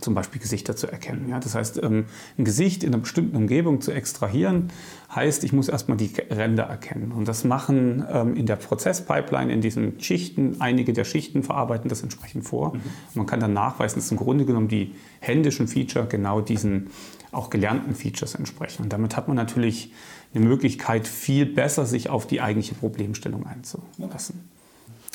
zum 0.00 0.14
Beispiel 0.14 0.40
Gesichter 0.40 0.74
zu 0.74 0.88
erkennen. 0.88 1.28
Ja, 1.28 1.38
das 1.38 1.54
heißt, 1.54 1.80
ähm, 1.84 2.06
ein 2.36 2.44
Gesicht 2.44 2.82
in 2.82 2.92
einer 2.92 3.02
bestimmten 3.02 3.36
Umgebung 3.36 3.80
zu 3.80 3.92
extrahieren, 3.92 4.72
heißt, 5.14 5.44
ich 5.44 5.52
muss 5.52 5.68
erstmal 5.68 5.96
die 5.96 6.10
Ränder 6.30 6.64
erkennen. 6.64 7.12
Und 7.12 7.28
das 7.28 7.44
machen 7.44 8.04
ähm, 8.10 8.34
in 8.34 8.46
der 8.46 8.56
Prozesspipeline, 8.56 9.52
in 9.52 9.60
diesen 9.60 10.00
Schichten, 10.00 10.56
einige 10.58 10.92
der 10.94 11.04
Schichten 11.04 11.44
verarbeiten 11.44 11.88
das 11.88 12.02
entsprechend 12.02 12.44
vor. 12.44 12.74
Mhm. 12.74 12.80
Man 13.14 13.26
kann 13.26 13.38
dann 13.38 13.52
nachweisen, 13.52 14.00
dass 14.00 14.10
im 14.10 14.16
Grunde 14.16 14.44
genommen 14.44 14.66
die 14.66 14.96
händischen 15.20 15.68
Feature 15.68 16.06
genau 16.06 16.40
diesen 16.40 16.88
auch 17.30 17.50
gelernten 17.50 17.94
Features 17.94 18.34
entsprechen. 18.34 18.82
Und 18.82 18.92
damit 18.92 19.16
hat 19.16 19.28
man 19.28 19.36
natürlich 19.36 19.92
eine 20.34 20.44
Möglichkeit, 20.44 21.06
viel 21.06 21.46
besser 21.46 21.86
sich 21.86 22.10
auf 22.10 22.26
die 22.26 22.40
eigentliche 22.40 22.74
Problemstellung 22.74 23.46
einzulassen. 23.46 24.50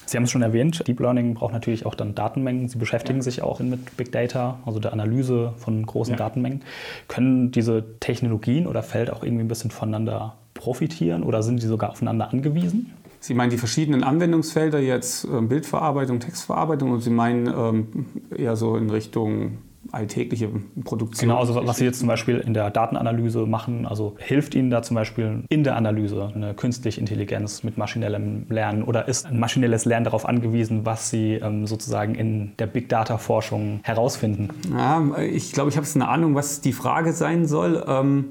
Sie 0.09 0.17
haben 0.17 0.23
es 0.23 0.31
schon 0.31 0.41
erwähnt, 0.41 0.87
Deep 0.87 0.99
Learning 0.99 1.35
braucht 1.35 1.53
natürlich 1.53 1.85
auch 1.85 1.93
dann 1.93 2.15
Datenmengen. 2.15 2.67
Sie 2.67 2.79
beschäftigen 2.79 3.19
ja. 3.19 3.23
sich 3.23 3.43
auch 3.43 3.59
mit 3.59 3.95
Big 3.95 4.11
Data, 4.11 4.59
also 4.65 4.79
der 4.79 4.91
Analyse 4.91 5.53
von 5.57 5.85
großen 5.85 6.13
ja. 6.13 6.17
Datenmengen. 6.17 6.63
Können 7.07 7.51
diese 7.51 7.85
Technologien 7.99 8.65
oder 8.65 8.81
Feld 8.81 9.11
auch 9.11 9.23
irgendwie 9.23 9.43
ein 9.43 9.47
bisschen 9.47 9.69
voneinander 9.69 10.35
profitieren 10.55 11.21
oder 11.21 11.43
sind 11.43 11.61
die 11.61 11.67
sogar 11.67 11.91
aufeinander 11.91 12.31
angewiesen? 12.31 12.91
Sie 13.19 13.33
meinen 13.33 13.51
die 13.51 13.57
verschiedenen 13.57 14.03
Anwendungsfelder 14.03 14.79
jetzt 14.79 15.25
äh, 15.25 15.41
Bildverarbeitung, 15.41 16.19
Textverarbeitung 16.19 16.91
und 16.91 17.01
Sie 17.01 17.09
meinen 17.09 17.47
ähm, 17.47 18.05
eher 18.35 18.55
so 18.55 18.77
in 18.77 18.89
Richtung 18.89 19.59
alltägliche 19.91 20.49
Produktion. 20.83 21.29
Genau, 21.29 21.39
also 21.39 21.55
was 21.55 21.77
Sie 21.77 21.85
jetzt 21.85 21.99
zum 21.99 22.07
Beispiel 22.07 22.37
in 22.37 22.53
der 22.53 22.69
Datenanalyse 22.69 23.45
machen, 23.45 23.85
also 23.85 24.15
hilft 24.17 24.55
Ihnen 24.55 24.69
da 24.69 24.81
zum 24.81 24.95
Beispiel 24.95 25.43
in 25.49 25.63
der 25.63 25.75
Analyse 25.75 26.31
eine 26.33 26.53
künstliche 26.53 26.99
Intelligenz 26.99 27.63
mit 27.63 27.77
maschinellem 27.77 28.45
Lernen 28.49 28.83
oder 28.83 29.07
ist 29.07 29.25
ein 29.25 29.39
maschinelles 29.39 29.85
Lernen 29.85 30.05
darauf 30.05 30.27
angewiesen, 30.27 30.85
was 30.85 31.09
Sie 31.09 31.33
ähm, 31.33 31.67
sozusagen 31.67 32.15
in 32.15 32.53
der 32.59 32.67
Big 32.67 32.89
Data 32.89 33.17
Forschung 33.17 33.79
herausfinden? 33.83 34.49
Ja, 34.75 35.17
ich 35.17 35.51
glaube, 35.51 35.69
ich 35.69 35.77
habe 35.77 35.87
eine 35.95 36.07
Ahnung, 36.07 36.35
was 36.35 36.61
die 36.61 36.73
Frage 36.73 37.13
sein 37.13 37.45
soll. 37.45 37.83
Ähm, 37.87 38.25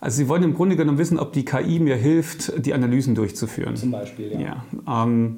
also 0.00 0.16
Sie 0.16 0.28
wollen 0.28 0.42
im 0.42 0.54
Grunde 0.54 0.76
genommen 0.76 0.98
wissen, 0.98 1.18
ob 1.18 1.32
die 1.32 1.44
KI 1.44 1.78
mir 1.78 1.96
hilft, 1.96 2.66
die 2.66 2.74
Analysen 2.74 3.14
durchzuführen. 3.14 3.76
Zum 3.76 3.92
Beispiel, 3.92 4.32
ja. 4.32 4.64
ja 4.86 5.04
ähm, 5.04 5.36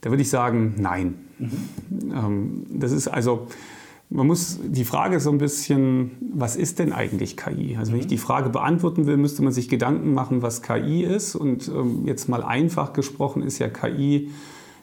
da 0.00 0.10
würde 0.10 0.22
ich 0.22 0.30
sagen, 0.30 0.74
nein. 0.78 1.14
Mhm. 1.38 1.50
Ähm, 2.12 2.66
das 2.70 2.92
ist 2.92 3.08
also 3.08 3.48
man 4.08 4.26
muss 4.26 4.60
die 4.62 4.84
Frage 4.84 5.18
so 5.18 5.30
ein 5.30 5.38
bisschen, 5.38 6.12
was 6.34 6.56
ist 6.56 6.78
denn 6.78 6.92
eigentlich 6.92 7.36
KI? 7.36 7.76
Also 7.76 7.92
wenn 7.92 8.00
ich 8.00 8.06
die 8.06 8.18
Frage 8.18 8.50
beantworten 8.50 9.06
will, 9.06 9.16
müsste 9.16 9.42
man 9.42 9.52
sich 9.52 9.68
Gedanken 9.68 10.14
machen, 10.14 10.42
was 10.42 10.62
KI 10.62 11.02
ist. 11.02 11.34
Und 11.34 11.68
ähm, 11.68 12.06
jetzt 12.06 12.28
mal 12.28 12.42
einfach 12.42 12.92
gesprochen 12.92 13.42
ist 13.42 13.58
ja 13.58 13.68
KI 13.68 14.30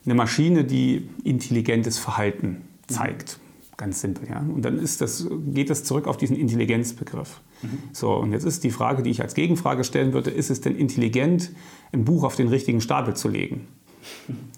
eine 0.05 0.15
Maschine, 0.15 0.65
die 0.65 1.07
intelligentes 1.23 1.97
Verhalten 1.97 2.63
zeigt. 2.87 3.39
Ganz 3.77 4.01
simpel, 4.01 4.27
ja. 4.29 4.39
Und 4.39 4.63
dann 4.63 4.77
ist 4.77 5.01
das, 5.01 5.27
geht 5.47 5.69
das 5.69 5.83
zurück 5.83 6.07
auf 6.07 6.17
diesen 6.17 6.35
Intelligenzbegriff. 6.35 7.41
Mhm. 7.61 7.69
So, 7.91 8.13
und 8.13 8.33
jetzt 8.33 8.43
ist 8.43 8.63
die 8.63 8.69
Frage, 8.69 9.03
die 9.03 9.09
ich 9.09 9.21
als 9.21 9.33
Gegenfrage 9.33 9.83
stellen 9.83 10.13
würde, 10.13 10.29
ist 10.29 10.51
es 10.51 10.61
denn 10.61 10.75
intelligent, 10.75 11.51
ein 11.91 12.05
Buch 12.05 12.23
auf 12.23 12.35
den 12.35 12.49
richtigen 12.49 12.81
Stapel 12.81 13.15
zu 13.15 13.29
legen? 13.29 13.67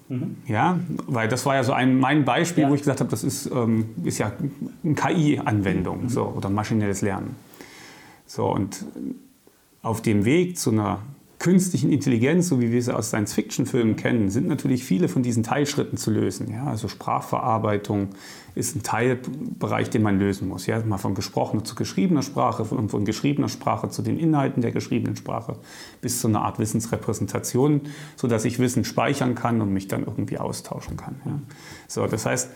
Mhm. 0.10 0.38
Ja, 0.48 0.80
weil 1.08 1.28
das 1.28 1.46
war 1.46 1.56
ja 1.56 1.64
so 1.64 1.74
ein, 1.74 2.00
mein 2.00 2.26
Beispiel, 2.26 2.64
ja. 2.64 2.70
wo 2.70 2.76
ich 2.76 2.82
gesagt 2.82 3.00
habe, 3.00 3.10
das 3.10 3.24
ist, 3.24 3.50
ähm, 3.52 3.90
ist 4.04 4.18
ja 4.18 4.32
eine 4.84 4.94
KI-Anwendung 4.94 6.04
mhm. 6.04 6.10
so, 6.10 6.26
oder 6.26 6.50
maschinelles 6.50 7.02
Lernen. 7.02 7.36
So, 8.28 8.46
und 8.46 8.86
auf 9.82 10.02
dem 10.02 10.26
Weg 10.26 10.58
zu 10.58 10.72
einer 10.72 11.00
künstlichen 11.40 11.92
Intelligenz, 11.92 12.48
so 12.48 12.60
wie 12.62 12.72
wir 12.72 12.82
sie 12.82 12.96
aus 12.96 13.10
Science-Fiction-Filmen 13.10 13.96
kennen, 13.96 14.30
sind 14.30 14.48
natürlich 14.48 14.84
viele 14.84 15.10
von 15.10 15.22
diesen 15.22 15.44
Teilschritten 15.44 15.98
zu 15.98 16.12
lösen. 16.12 16.52
Ja? 16.52 16.66
Also 16.66 16.88
Sprachverarbeitung 16.88 18.10
ist 18.56 18.76
ein 18.76 18.84
Teilbereich, 18.84 19.90
den 19.90 20.02
man 20.02 20.18
lösen 20.18 20.48
muss. 20.48 20.66
Ja? 20.66 20.80
Mal 20.86 20.98
von 20.98 21.14
gesprochener 21.14 21.64
zu 21.64 21.76
geschriebener 21.76 22.22
Sprache 22.22 22.64
und 22.64 22.90
von 22.90 23.06
geschriebener 23.06 23.50
Sprache 23.50 23.90
zu 23.90 24.02
den 24.02 24.18
Inhalten 24.18 24.62
der 24.62 24.72
geschriebenen 24.72 25.16
Sprache 25.18 25.58
bis 26.02 26.22
zu 26.22 26.28
einer 26.28 26.42
Art 26.42 26.58
Wissensrepräsentation, 26.58 27.82
sodass 28.16 28.46
ich 28.46 28.60
Wissen 28.60 28.86
speichern 28.86 29.36
kann 29.36 29.62
und 29.62 29.74
mich 29.74 29.88
dann 29.88 30.04
irgendwie 30.04 30.38
austauschen 30.38 30.96
kann. 30.96 31.16
Ja? 31.26 31.40
So, 31.88 32.08
das 32.08 32.26
heißt, 32.26 32.50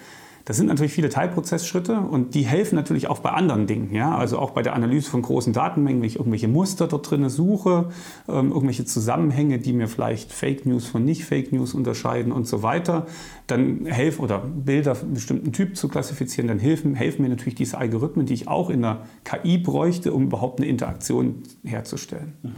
das 0.46 0.58
sind 0.58 0.68
natürlich 0.68 0.94
viele 0.94 1.10
Teilprozessschritte 1.10 2.00
und 2.00 2.34
die 2.34 2.44
helfen 2.44 2.76
natürlich 2.76 3.08
auch 3.08 3.20
bei 3.20 3.30
anderen 3.32 3.68
Dingen. 3.68 3.94
Ja? 3.94 4.16
Also 4.18 4.40
auch 4.40 4.52
bei 4.52 4.62
der 4.62 4.74
Analyse 4.74 5.10
von 5.10 5.22
großen 5.22 5.54
Datenmengen, 5.54 6.02
wenn 6.02 6.08
ich 6.08 6.16
irgendwelche 6.16 6.48
Muster 6.48 6.88
dort 6.88 7.10
drin 7.10 7.28
suche, 7.30 7.90
ähm, 8.28 8.52
irgendwelche 8.52 8.86
Zusammenhänge, 8.86 9.60
die 9.60 9.74
mir 9.74 9.88
vielleicht 9.88 10.32
Fake 10.32 10.66
News 10.66 10.88
von 10.88 11.06
Nicht-Fake 11.06 11.52
News 11.52 11.74
unterscheiden 11.74 12.32
und 12.32 12.48
so 12.48 12.64
weiter, 12.64 13.06
dann 13.48 13.86
helfen 13.86 14.22
oder 14.22 14.40
Bilder 14.40 14.98
einen 15.00 15.14
bestimmten 15.14 15.52
Typ 15.54 15.76
zu 15.76 15.88
klassifizieren, 15.88 16.48
dann 16.48 16.60
helfen, 16.60 16.96
helfen 16.96 17.22
mir 17.22 17.30
natürlich 17.30 17.56
diese 17.56 17.78
Algorithmen, 17.78 18.26
die 18.26 18.34
ich 18.34 18.48
auch 18.48 18.70
in 18.70 18.82
der 18.82 19.06
KI 19.24 19.58
bräuchte, 19.58 20.14
um 20.14 20.24
überhaupt 20.24 20.60
eine 20.60 20.70
Interaktion 20.70 21.44
herzustellen. 21.64 22.34
Mhm. 22.42 22.54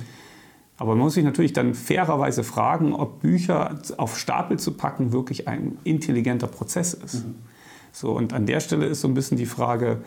Aber 0.82 0.96
man 0.96 1.04
muss 1.04 1.14
sich 1.14 1.24
natürlich 1.24 1.54
dann 1.54 1.76
fairerweise 1.76 2.44
fragen, 2.44 2.94
ob 2.94 3.22
Bücher 3.22 3.80
auf 3.98 4.18
Stapel 4.18 4.58
zu 4.58 4.74
packen 4.74 5.12
wirklich 5.12 5.48
ein 5.48 5.78
intelligenter 5.84 6.48
Prozess 6.48 6.96
ist. 6.96 7.26
Mhm. 7.28 7.36
So, 7.92 8.12
und 8.12 8.34
an 8.34 8.46
der 8.46 8.60
Stelle 8.60 8.86
ist 8.86 9.02
so 9.02 9.08
ein 9.08 9.14
bisschen 9.14 9.38
die 9.38 9.46
Frage, 9.46 10.02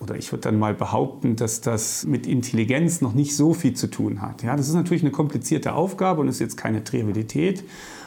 oder 0.00 0.16
ich 0.16 0.32
würde 0.32 0.42
dann 0.42 0.58
mal 0.58 0.74
behaupten, 0.74 1.36
dass 1.36 1.60
das 1.60 2.04
mit 2.04 2.26
Intelligenz 2.26 3.00
noch 3.00 3.12
nicht 3.12 3.36
so 3.36 3.52
viel 3.52 3.74
zu 3.74 3.88
tun 3.88 4.22
hat. 4.22 4.42
Ja, 4.42 4.56
das 4.56 4.68
ist 4.68 4.74
natürlich 4.74 5.02
eine 5.02 5.10
komplizierte 5.10 5.74
Aufgabe 5.74 6.20
und 6.22 6.28
ist 6.28 6.40
jetzt 6.40 6.56
keine 6.56 6.82
Trivialität. 6.84 7.64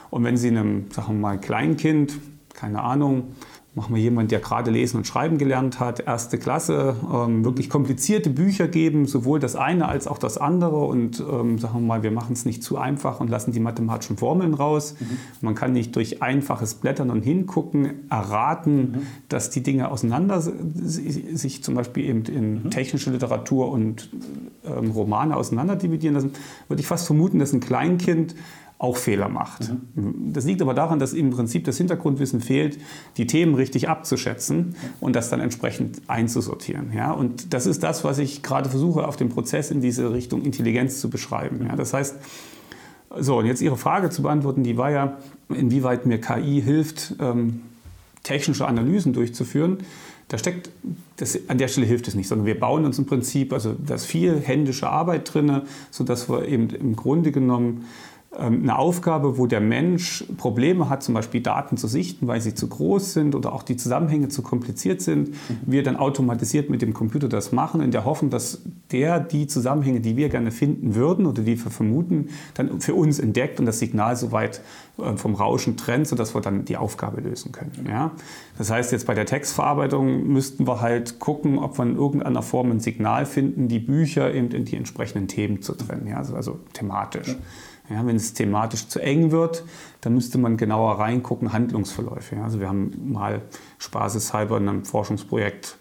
Und 0.09 0.23
wenn 0.23 0.37
Sie 0.37 0.47
einem, 0.47 0.85
sagen 0.91 1.15
wir 1.15 1.21
mal, 1.21 1.39
Kleinkind, 1.39 2.19
keine 2.53 2.81
Ahnung, 2.81 3.35
machen 3.75 3.95
wir 3.95 4.01
jemanden, 4.01 4.29
der 4.29 4.39
gerade 4.39 4.69
lesen 4.69 4.97
und 4.97 5.07
schreiben 5.07 5.39
gelernt 5.39 5.79
hat, 5.79 5.99
erste 5.99 6.37
Klasse, 6.37 6.95
ähm, 7.11 7.43
wirklich 7.43 7.69
komplizierte 7.71 8.29
Bücher 8.29 8.67
geben, 8.67 9.07
sowohl 9.07 9.39
das 9.39 9.55
eine 9.55 9.87
als 9.87 10.05
auch 10.05 10.19
das 10.19 10.37
andere. 10.37 10.77
Und 10.77 11.19
ähm, 11.19 11.57
sagen 11.57 11.73
wir 11.73 11.81
mal, 11.81 12.03
wir 12.03 12.11
machen 12.11 12.33
es 12.33 12.45
nicht 12.45 12.61
zu 12.61 12.77
einfach 12.77 13.19
und 13.19 13.29
lassen 13.29 13.51
die 13.51 13.59
mathematischen 13.59 14.17
Formeln 14.17 14.53
raus. 14.53 14.95
Mhm. 14.99 15.17
Man 15.41 15.55
kann 15.55 15.73
nicht 15.73 15.95
durch 15.95 16.21
einfaches 16.21 16.75
Blättern 16.75 17.09
und 17.09 17.23
Hingucken 17.23 18.09
erraten, 18.11 18.77
mhm. 18.77 19.01
dass 19.29 19.49
die 19.49 19.63
Dinge 19.63 19.89
auseinander 19.89 20.39
sich 20.41 21.63
zum 21.63 21.73
Beispiel 21.73 22.05
eben 22.05 22.25
in 22.25 22.63
mhm. 22.65 22.69
technische 22.69 23.09
Literatur 23.09 23.71
und 23.71 24.11
ähm, 24.65 24.91
Romane 24.91 25.35
auseinander 25.35 25.75
dividieren 25.75 26.13
lassen. 26.13 26.33
Würde 26.67 26.81
ich 26.81 26.87
fast 26.87 27.07
vermuten, 27.07 27.39
dass 27.39 27.53
ein 27.53 27.59
Kleinkind 27.59 28.35
auch 28.83 28.97
Fehler 28.97 29.29
macht. 29.29 29.71
Mhm. 29.95 30.33
Das 30.33 30.43
liegt 30.43 30.61
aber 30.61 30.73
daran, 30.73 30.99
dass 30.99 31.13
im 31.13 31.29
Prinzip 31.29 31.63
das 31.63 31.77
Hintergrundwissen 31.77 32.41
fehlt, 32.41 32.77
die 33.15 33.25
Themen 33.25 33.55
richtig 33.55 33.87
abzuschätzen 33.87 34.75
und 34.99 35.15
das 35.15 35.29
dann 35.29 35.39
entsprechend 35.39 36.01
einzusortieren. 36.07 36.91
Ja? 36.93 37.11
Und 37.11 37.53
das 37.53 37.65
ist 37.65 37.81
das, 37.81 38.03
was 38.03 38.19
ich 38.19 38.43
gerade 38.43 38.69
versuche, 38.69 39.07
auf 39.07 39.15
dem 39.15 39.29
Prozess 39.29 39.71
in 39.71 39.79
diese 39.79 40.11
Richtung 40.11 40.41
Intelligenz 40.41 40.99
zu 40.99 41.09
beschreiben. 41.09 41.65
Ja? 41.65 41.77
Das 41.77 41.93
heißt, 41.93 42.17
so, 43.17 43.37
und 43.37 43.45
jetzt 43.45 43.61
Ihre 43.61 43.77
Frage 43.77 44.09
zu 44.09 44.21
beantworten, 44.21 44.63
die 44.63 44.75
war 44.75 44.91
ja, 44.91 45.17
inwieweit 45.47 46.05
mir 46.05 46.19
KI 46.19 46.61
hilft, 46.61 47.15
ähm, 47.21 47.61
technische 48.23 48.67
Analysen 48.67 49.13
durchzuführen. 49.13 49.77
Da 50.27 50.37
steckt, 50.37 50.71
das, 51.17 51.39
an 51.47 51.57
der 51.57 51.69
Stelle 51.69 51.87
hilft 51.87 52.09
es 52.09 52.15
nicht, 52.15 52.27
sondern 52.27 52.47
wir 52.47 52.59
bauen 52.59 52.83
uns 52.83 52.99
im 52.99 53.05
Prinzip, 53.05 53.53
also 53.53 53.75
da 53.77 53.95
ist 53.95 54.05
viel 54.05 54.41
händische 54.41 54.89
Arbeit 54.89 55.33
drin, 55.33 55.61
sodass 55.89 56.29
wir 56.29 56.47
eben 56.47 56.69
im 56.71 56.97
Grunde 56.97 57.31
genommen 57.31 57.85
eine 58.37 58.77
Aufgabe, 58.77 59.37
wo 59.37 59.47
der 59.47 59.61
Mensch 59.61 60.23
Probleme 60.37 60.89
hat, 60.89 61.03
zum 61.03 61.13
Beispiel 61.13 61.41
Daten 61.41 61.77
zu 61.77 61.87
sichten, 61.87 62.27
weil 62.27 62.41
sie 62.41 62.55
zu 62.55 62.67
groß 62.67 63.13
sind 63.13 63.35
oder 63.35 63.53
auch 63.53 63.63
die 63.63 63.77
Zusammenhänge 63.77 64.29
zu 64.29 64.41
kompliziert 64.41 65.01
sind, 65.01 65.29
mhm. 65.29 65.35
wir 65.65 65.83
dann 65.83 65.95
automatisiert 65.95 66.69
mit 66.69 66.81
dem 66.81 66.93
Computer 66.93 67.29
das 67.29 67.51
machen, 67.51 67.81
in 67.81 67.91
der 67.91 68.05
Hoffnung, 68.05 68.31
dass 68.31 68.61
der 68.91 69.19
die 69.19 69.47
Zusammenhänge, 69.47 70.01
die 70.01 70.17
wir 70.17 70.29
gerne 70.29 70.51
finden 70.51 70.95
würden 70.95 71.25
oder 71.25 71.41
die 71.41 71.63
wir 71.63 71.71
vermuten, 71.71 72.29
dann 72.55 72.79
für 72.79 72.95
uns 72.95 73.19
entdeckt 73.19 73.59
und 73.59 73.65
das 73.65 73.79
Signal 73.79 74.15
soweit 74.15 74.61
vom 75.15 75.33
Rauschen 75.33 75.75
trennt, 75.75 76.07
sodass 76.07 76.35
wir 76.35 76.41
dann 76.41 76.65
die 76.65 76.77
Aufgabe 76.77 77.21
lösen 77.21 77.51
können. 77.51 77.87
Ja? 77.89 78.11
Das 78.57 78.69
heißt, 78.69 78.91
jetzt 78.91 79.07
bei 79.07 79.15
der 79.15 79.25
Textverarbeitung 79.25 80.27
müssten 80.27 80.67
wir 80.67 80.81
halt 80.81 81.19
gucken, 81.19 81.57
ob 81.57 81.77
wir 81.79 81.83
in 81.83 81.95
irgendeiner 81.95 82.43
Form 82.43 82.69
ein 82.69 82.79
Signal 82.79 83.25
finden, 83.25 83.67
die 83.67 83.79
Bücher 83.79 84.31
eben 84.33 84.51
in 84.51 84.65
die 84.65 84.75
entsprechenden 84.75 85.27
Themen 85.27 85.61
zu 85.63 85.73
trennen, 85.73 86.07
ja? 86.07 86.17
also, 86.17 86.35
also 86.35 86.59
thematisch. 86.73 87.35
Ja, 87.89 88.05
wenn 88.05 88.15
es 88.15 88.33
thematisch 88.33 88.87
zu 88.87 88.99
eng 89.01 89.31
wird, 89.31 89.65
dann 90.01 90.13
müsste 90.13 90.37
man 90.37 90.55
genauer 90.55 90.99
reingucken, 90.99 91.51
Handlungsverläufe. 91.51 92.37
Ja. 92.37 92.43
Also 92.43 92.61
wir 92.61 92.69
haben 92.69 92.91
mal 93.11 93.41
spaßeshalber 93.77 94.57
in 94.57 94.69
einem 94.69 94.85
Forschungsprojekt 94.85 95.77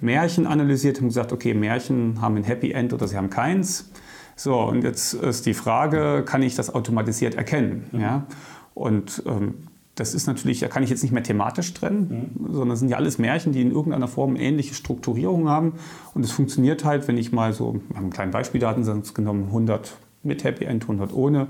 Märchen 0.00 0.46
analysiert 0.46 1.00
und 1.00 1.08
gesagt, 1.08 1.32
okay, 1.32 1.54
Märchen 1.54 2.20
haben 2.20 2.36
ein 2.36 2.44
Happy 2.44 2.72
End 2.72 2.92
oder 2.92 3.06
sie 3.06 3.16
haben 3.16 3.30
keins. 3.30 3.90
So, 4.36 4.60
und 4.60 4.82
jetzt 4.82 5.14
ist 5.14 5.46
die 5.46 5.54
Frage, 5.54 6.24
kann 6.26 6.42
ich 6.42 6.54
das 6.54 6.74
automatisiert 6.74 7.34
erkennen? 7.34 7.86
Mhm. 7.92 8.00
Ja? 8.00 8.26
Und 8.74 9.22
ähm, 9.26 9.54
das 9.94 10.14
ist 10.14 10.26
natürlich, 10.26 10.58
da 10.58 10.66
kann 10.68 10.82
ich 10.82 10.90
jetzt 10.90 11.02
nicht 11.02 11.12
mehr 11.12 11.22
thematisch 11.22 11.72
trennen, 11.72 12.32
mhm. 12.34 12.52
sondern 12.52 12.70
das 12.70 12.80
sind 12.80 12.88
ja 12.88 12.96
alles 12.96 13.18
Märchen, 13.18 13.52
die 13.52 13.62
in 13.62 13.70
irgendeiner 13.70 14.08
Form 14.08 14.34
ähnliche 14.36 14.74
Strukturierung 14.74 15.48
haben. 15.48 15.74
Und 16.14 16.24
es 16.24 16.32
funktioniert 16.32 16.84
halt, 16.84 17.06
wenn 17.06 17.16
ich 17.16 17.32
mal 17.32 17.52
so, 17.52 17.74
wir 17.74 17.96
haben 17.96 18.04
einen 18.04 18.10
kleinen 18.10 18.32
Beispieldatensatz 18.32 19.14
genommen, 19.14 19.44
100 19.46 19.96
mit 20.24 20.42
Happy 20.42 20.64
End, 20.64 20.82
100 20.82 21.12
ohne. 21.12 21.46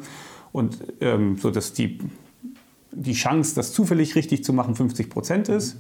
Und 0.53 0.79
ähm, 1.01 1.39
so 1.39 1.51
dass 1.51 1.73
die, 1.73 1.99
die 2.93 3.15
Chance, 3.15 3.55
das 3.55 3.73
zufällig 3.73 4.15
richtig 4.15 4.45
zu 4.45 4.53
machen, 4.53 4.75
50 4.75 5.09
Prozent 5.09 5.49
ist. 5.49 5.79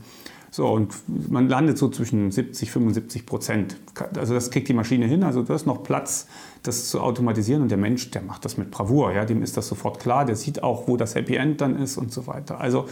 So, 0.54 0.68
und 0.68 0.94
man 1.32 1.48
landet 1.48 1.78
so 1.78 1.88
zwischen 1.88 2.30
70, 2.30 2.70
75 2.70 3.26
Prozent. 3.26 3.76
Also 4.16 4.34
das 4.34 4.52
kriegt 4.52 4.68
die 4.68 4.72
Maschine 4.72 5.04
hin, 5.06 5.24
also 5.24 5.42
da 5.42 5.52
ist 5.56 5.66
noch 5.66 5.82
Platz, 5.82 6.28
das 6.62 6.88
zu 6.88 7.00
automatisieren. 7.00 7.60
Und 7.60 7.72
der 7.72 7.76
Mensch, 7.76 8.12
der 8.12 8.22
macht 8.22 8.44
das 8.44 8.56
mit 8.56 8.70
Bravour, 8.70 9.10
ja, 9.10 9.24
dem 9.24 9.42
ist 9.42 9.56
das 9.56 9.66
sofort 9.66 9.98
klar, 9.98 10.24
der 10.24 10.36
sieht 10.36 10.62
auch, 10.62 10.86
wo 10.86 10.96
das 10.96 11.16
Happy 11.16 11.34
End 11.34 11.60
dann 11.60 11.74
ist 11.76 11.96
und 11.96 12.12
so 12.12 12.28
weiter. 12.28 12.60
Also 12.60 12.86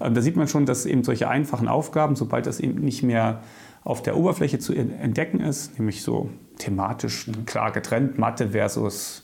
äh, 0.00 0.10
da 0.10 0.20
sieht 0.20 0.34
man 0.34 0.48
schon, 0.48 0.66
dass 0.66 0.86
eben 0.86 1.04
solche 1.04 1.28
einfachen 1.28 1.68
Aufgaben, 1.68 2.16
sobald 2.16 2.46
das 2.46 2.58
eben 2.58 2.80
nicht 2.80 3.04
mehr 3.04 3.44
auf 3.84 4.02
der 4.02 4.16
Oberfläche 4.16 4.58
zu 4.58 4.72
entdecken 4.72 5.38
ist, 5.38 5.78
nämlich 5.78 6.02
so 6.02 6.30
thematisch 6.58 7.30
klar 7.46 7.70
getrennt, 7.70 8.18
Mathe 8.18 8.48
versus 8.48 9.22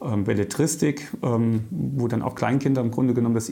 ähm, 0.00 0.22
Belletristik, 0.22 1.10
ähm, 1.24 1.64
wo 1.70 2.06
dann 2.06 2.22
auch 2.22 2.36
Kleinkinder 2.36 2.80
im 2.80 2.92
Grunde 2.92 3.12
genommen 3.12 3.34
das 3.34 3.50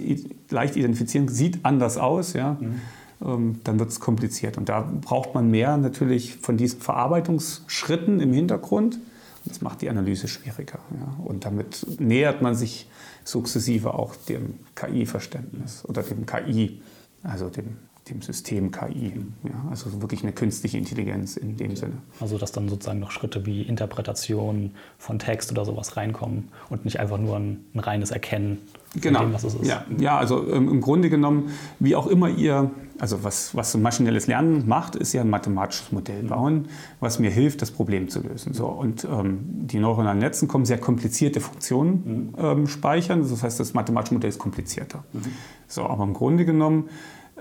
leicht 0.50 0.76
identifizieren, 0.76 1.26
sieht 1.26 1.64
anders 1.64 1.98
aus, 1.98 2.34
ja, 2.34 2.58
mhm. 2.60 2.80
Ähm, 3.24 3.60
dann 3.64 3.78
wird 3.78 3.90
es 3.90 4.00
kompliziert. 4.00 4.58
Und 4.58 4.68
da 4.68 4.90
braucht 5.00 5.34
man 5.34 5.50
mehr 5.50 5.76
natürlich 5.76 6.36
von 6.36 6.56
diesen 6.56 6.80
Verarbeitungsschritten 6.80 8.20
im 8.20 8.32
Hintergrund. 8.32 8.98
Das 9.44 9.60
macht 9.60 9.82
die 9.82 9.90
Analyse 9.90 10.28
schwieriger. 10.28 10.78
Ja. 10.98 11.24
Und 11.24 11.44
damit 11.44 12.00
nähert 12.00 12.42
man 12.42 12.54
sich 12.54 12.88
sukzessive 13.24 13.94
auch 13.94 14.14
dem 14.14 14.54
KI-Verständnis 14.74 15.84
oder 15.86 16.02
dem 16.02 16.26
KI, 16.26 16.80
also 17.22 17.48
dem 17.48 17.76
dem 18.08 18.22
System 18.22 18.70
KI. 18.70 19.12
Ja, 19.44 19.66
also 19.70 20.00
wirklich 20.00 20.22
eine 20.22 20.32
künstliche 20.32 20.78
Intelligenz 20.78 21.36
in 21.36 21.56
dem 21.56 21.76
Sinne. 21.76 21.98
Also 22.20 22.38
dass 22.38 22.52
dann 22.52 22.68
sozusagen 22.68 22.98
noch 22.98 23.10
Schritte 23.10 23.46
wie 23.46 23.62
Interpretation 23.62 24.72
von 24.98 25.18
Text 25.18 25.52
oder 25.52 25.64
sowas 25.64 25.96
reinkommen 25.96 26.48
und 26.68 26.84
nicht 26.84 26.98
einfach 26.98 27.18
nur 27.18 27.36
ein, 27.36 27.64
ein 27.74 27.80
reines 27.80 28.10
Erkennen 28.10 28.58
genau. 28.94 29.20
dem, 29.20 29.32
was 29.32 29.44
es 29.44 29.54
ist. 29.54 29.66
Ja, 29.66 29.84
ja 29.98 30.18
also 30.18 30.46
ähm, 30.48 30.68
im 30.68 30.80
Grunde 30.80 31.10
genommen, 31.10 31.50
wie 31.78 31.96
auch 31.96 32.06
immer 32.06 32.28
ihr, 32.28 32.70
also 32.98 33.24
was, 33.24 33.54
was 33.54 33.72
so 33.72 33.78
maschinelles 33.78 34.26
Lernen 34.26 34.68
macht, 34.68 34.96
ist 34.96 35.12
ja 35.12 35.22
ein 35.22 35.30
mathematisches 35.30 35.92
Modell 35.92 36.24
bauen, 36.24 36.68
was 37.00 37.18
mir 37.18 37.30
hilft, 37.30 37.62
das 37.62 37.70
Problem 37.70 38.08
zu 38.08 38.20
lösen. 38.20 38.54
So, 38.54 38.66
und 38.66 39.04
ähm, 39.04 39.40
die 39.44 39.78
neuronalen 39.78 40.18
Netzen 40.18 40.48
kommen 40.48 40.64
sehr 40.64 40.78
komplizierte 40.78 41.40
Funktionen 41.40 42.34
mhm. 42.36 42.44
ähm, 42.44 42.66
speichern. 42.66 43.26
Das 43.28 43.42
heißt, 43.42 43.58
das 43.58 43.74
mathematische 43.74 44.14
Modell 44.14 44.30
ist 44.30 44.38
komplizierter. 44.38 45.04
Mhm. 45.12 45.22
So, 45.66 45.84
aber 45.84 46.04
im 46.04 46.12
Grunde 46.12 46.44
genommen 46.44 46.88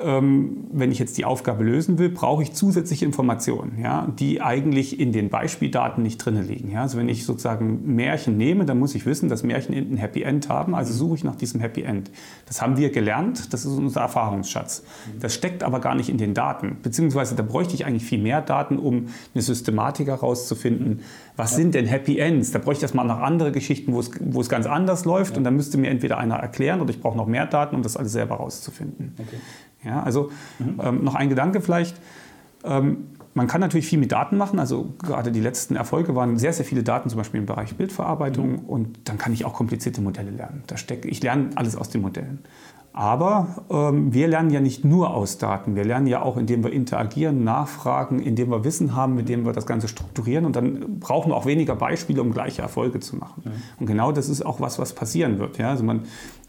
wenn 0.03 0.91
ich 0.91 0.99
jetzt 0.99 1.17
die 1.17 1.25
Aufgabe 1.25 1.63
lösen 1.63 1.97
will, 1.99 2.09
brauche 2.09 2.43
ich 2.43 2.53
zusätzliche 2.53 3.05
Informationen, 3.05 3.79
ja, 3.81 4.07
die 4.19 4.41
eigentlich 4.41 4.99
in 4.99 5.11
den 5.11 5.29
Beispieldaten 5.29 6.03
nicht 6.03 6.17
drin 6.17 6.41
liegen. 6.47 6.71
Ja. 6.71 6.81
Also 6.81 6.97
wenn 6.97 7.09
ich 7.09 7.25
sozusagen 7.25 7.95
Märchen 7.95 8.37
nehme, 8.37 8.65
dann 8.65 8.79
muss 8.79 8.95
ich 8.95 9.05
wissen, 9.05 9.29
dass 9.29 9.43
Märchen 9.43 9.75
ein 9.75 9.97
Happy 9.97 10.23
End 10.23 10.49
haben, 10.49 10.75
also 10.75 10.93
suche 10.93 11.15
ich 11.15 11.23
nach 11.23 11.35
diesem 11.35 11.59
Happy 11.59 11.83
End. 11.83 12.11
Das 12.47 12.61
haben 12.61 12.77
wir 12.77 12.89
gelernt, 12.91 13.53
das 13.53 13.65
ist 13.65 13.77
unser 13.77 14.01
Erfahrungsschatz. 14.01 14.83
Das 15.19 15.33
steckt 15.33 15.63
aber 15.63 15.79
gar 15.79 15.95
nicht 15.95 16.09
in 16.09 16.17
den 16.17 16.33
Daten, 16.33 16.77
beziehungsweise 16.81 17.35
da 17.35 17.43
bräuchte 17.43 17.73
ich 17.75 17.85
eigentlich 17.85 18.05
viel 18.05 18.21
mehr 18.21 18.41
Daten, 18.41 18.77
um 18.77 19.07
eine 19.33 19.41
Systematik 19.41 20.07
herauszufinden, 20.07 21.01
was 21.37 21.55
sind 21.55 21.75
denn 21.75 21.85
Happy 21.85 22.19
Ends? 22.19 22.51
Da 22.51 22.59
bräuchte 22.59 22.79
ich 22.79 22.83
erstmal 22.83 23.07
noch 23.07 23.19
andere 23.19 23.51
Geschichten, 23.51 23.93
wo 23.93 23.99
es, 23.99 24.11
wo 24.19 24.41
es 24.41 24.49
ganz 24.49 24.65
anders 24.65 25.05
läuft 25.05 25.37
und 25.37 25.43
dann 25.43 25.55
müsste 25.55 25.77
mir 25.77 25.89
entweder 25.89 26.17
einer 26.17 26.35
erklären 26.35 26.81
oder 26.81 26.89
ich 26.89 27.01
brauche 27.01 27.17
noch 27.17 27.25
mehr 27.25 27.45
Daten, 27.45 27.75
um 27.75 27.83
das 27.83 27.97
alles 27.97 28.11
selber 28.11 28.37
herauszufinden. 28.37 29.15
Okay. 29.17 29.37
Ja, 29.83 30.03
also 30.03 30.31
mhm. 30.59 30.79
ähm, 30.81 31.03
noch 31.03 31.15
ein 31.15 31.29
Gedanke 31.29 31.61
vielleicht. 31.61 31.99
Ähm, 32.63 33.07
man 33.33 33.47
kann 33.47 33.61
natürlich 33.61 33.87
viel 33.87 33.99
mit 33.99 34.11
Daten 34.11 34.37
machen. 34.37 34.59
Also 34.59 34.93
gerade 35.01 35.31
die 35.31 35.39
letzten 35.39 35.75
Erfolge 35.75 36.15
waren 36.15 36.37
sehr, 36.37 36.53
sehr 36.53 36.65
viele 36.65 36.83
Daten, 36.83 37.09
zum 37.09 37.17
Beispiel 37.17 37.39
im 37.39 37.45
Bereich 37.45 37.75
Bildverarbeitung. 37.75 38.51
Mhm. 38.51 38.59
Und 38.59 38.99
dann 39.05 39.17
kann 39.17 39.33
ich 39.33 39.45
auch 39.45 39.53
komplizierte 39.53 40.01
Modelle 40.01 40.31
lernen. 40.31 40.63
Da 40.67 40.77
steck, 40.77 41.05
ich 41.05 41.21
lerne 41.23 41.49
alles 41.55 41.75
aus 41.75 41.89
den 41.89 42.01
Modellen. 42.01 42.39
Aber 42.93 43.63
ähm, 43.69 44.13
wir 44.13 44.27
lernen 44.27 44.49
ja 44.49 44.59
nicht 44.59 44.83
nur 44.83 45.13
aus 45.13 45.37
Daten. 45.37 45.75
Wir 45.75 45.85
lernen 45.85 46.07
ja 46.07 46.21
auch, 46.21 46.35
indem 46.35 46.63
wir 46.63 46.73
interagieren, 46.73 47.43
nachfragen, 47.45 48.19
indem 48.19 48.49
wir 48.49 48.65
Wissen 48.65 48.95
haben, 48.95 49.15
mit 49.15 49.29
dem 49.29 49.45
wir 49.45 49.53
das 49.53 49.65
Ganze 49.65 49.87
strukturieren. 49.87 50.45
Und 50.45 50.57
dann 50.57 50.99
brauchen 50.99 51.31
wir 51.31 51.35
auch 51.37 51.45
weniger 51.45 51.75
Beispiele, 51.75 52.21
um 52.21 52.33
gleiche 52.33 52.61
Erfolge 52.61 52.99
zu 52.99 53.15
machen. 53.15 53.43
Mhm. 53.45 53.51
Und 53.79 53.85
genau 53.85 54.11
das 54.11 54.27
ist 54.27 54.45
auch 54.45 54.59
was, 54.59 54.77
was 54.77 54.93
passieren 54.93 55.39
wird. 55.39 55.57
Ja? 55.57 55.69
Also 55.69 55.85
man, 55.85 56.01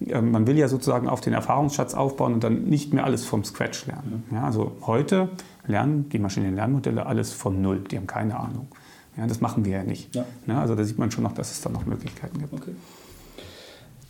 äh, 0.05 0.21
man 0.21 0.47
will 0.49 0.59
ja 0.59 0.67
sozusagen 0.67 1.09
auf 1.09 1.21
den 1.21 1.33
Erfahrungsschatz 1.33 1.95
aufbauen 1.95 2.35
und 2.35 2.43
dann 2.43 2.65
nicht 2.65 2.93
mehr 2.93 3.05
alles 3.05 3.25
vom 3.25 3.45
Scratch 3.45 3.87
lernen. 3.87 4.25
Ja? 4.33 4.43
Also 4.43 4.73
heute 4.83 5.29
lernen 5.67 6.09
die 6.09 6.19
maschinellen 6.19 6.57
Lernmodelle 6.57 7.07
alles 7.07 7.33
von 7.33 7.63
Null. 7.63 7.85
Die 7.89 7.97
haben 7.97 8.09
keine 8.09 8.39
Ahnung. 8.41 8.67
Ja, 9.17 9.27
das 9.27 9.41
machen 9.41 9.65
wir 9.65 9.77
ja 9.77 9.85
nicht. 9.85 10.15
Ja. 10.15 10.25
Ja, 10.47 10.61
also 10.61 10.75
da 10.75 10.85
sieht 10.85 10.99
man 10.99 11.11
schon 11.11 11.23
noch, 11.25 11.33
dass 11.33 11.51
es 11.51 11.61
da 11.61 11.69
noch 11.69 11.85
Möglichkeiten 11.85 12.39
gibt. 12.39 12.53
Okay. 12.53 12.73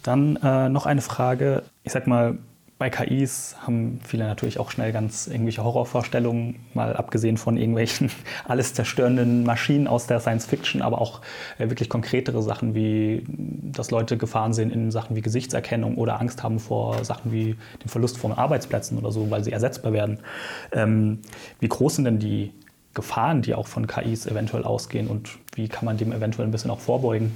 Dann 0.02 0.36
äh, 0.36 0.68
noch 0.68 0.86
eine 0.86 1.00
Frage. 1.00 1.62
Ich 1.84 1.92
sag 1.92 2.06
mal, 2.06 2.38
bei 2.82 2.90
KIs 2.90 3.54
haben 3.64 4.00
viele 4.04 4.24
natürlich 4.24 4.58
auch 4.58 4.72
schnell 4.72 4.90
ganz 4.90 5.28
irgendwelche 5.28 5.62
Horrorvorstellungen, 5.62 6.56
mal 6.74 6.96
abgesehen 6.96 7.36
von 7.36 7.56
irgendwelchen 7.56 8.10
alles 8.44 8.74
zerstörenden 8.74 9.44
Maschinen 9.44 9.86
aus 9.86 10.08
der 10.08 10.18
Science 10.18 10.46
Fiction, 10.46 10.82
aber 10.82 11.00
auch 11.00 11.20
äh, 11.58 11.68
wirklich 11.68 11.88
konkretere 11.88 12.42
Sachen 12.42 12.74
wie, 12.74 13.24
dass 13.28 13.92
Leute 13.92 14.18
Gefahren 14.18 14.52
sehen 14.52 14.72
in 14.72 14.90
Sachen 14.90 15.14
wie 15.14 15.22
Gesichtserkennung 15.22 15.96
oder 15.96 16.20
Angst 16.20 16.42
haben 16.42 16.58
vor 16.58 17.04
Sachen 17.04 17.30
wie 17.30 17.56
dem 17.84 17.88
Verlust 17.88 18.18
von 18.18 18.32
Arbeitsplätzen 18.32 18.98
oder 18.98 19.12
so, 19.12 19.30
weil 19.30 19.44
sie 19.44 19.52
ersetzbar 19.52 19.92
werden. 19.92 20.18
Ähm, 20.72 21.20
wie 21.60 21.68
groß 21.68 21.94
sind 21.94 22.06
denn 22.06 22.18
die 22.18 22.52
Gefahren, 22.94 23.42
die 23.42 23.54
auch 23.54 23.68
von 23.68 23.86
KIs 23.86 24.26
eventuell 24.26 24.64
ausgehen 24.64 25.06
und 25.06 25.38
wie 25.54 25.68
kann 25.68 25.84
man 25.84 25.98
dem 25.98 26.10
eventuell 26.10 26.48
ein 26.48 26.50
bisschen 26.50 26.72
auch 26.72 26.80
vorbeugen? 26.80 27.30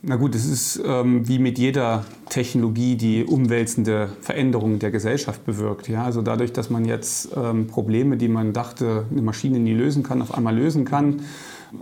Na 0.00 0.14
gut, 0.14 0.36
es 0.36 0.46
ist 0.46 0.80
ähm, 0.86 1.26
wie 1.26 1.40
mit 1.40 1.58
jeder 1.58 2.04
Technologie, 2.28 2.94
die 2.94 3.24
umwälzende 3.24 4.10
Veränderungen 4.20 4.78
der 4.78 4.92
Gesellschaft 4.92 5.44
bewirkt. 5.44 5.88
Ja? 5.88 6.04
Also 6.04 6.22
dadurch, 6.22 6.52
dass 6.52 6.70
man 6.70 6.84
jetzt 6.84 7.30
ähm, 7.36 7.66
Probleme, 7.66 8.16
die 8.16 8.28
man 8.28 8.52
dachte, 8.52 9.06
eine 9.10 9.22
Maschine 9.22 9.58
nie 9.58 9.74
lösen 9.74 10.04
kann, 10.04 10.22
auf 10.22 10.32
einmal 10.32 10.56
lösen 10.56 10.84
kann, 10.84 11.22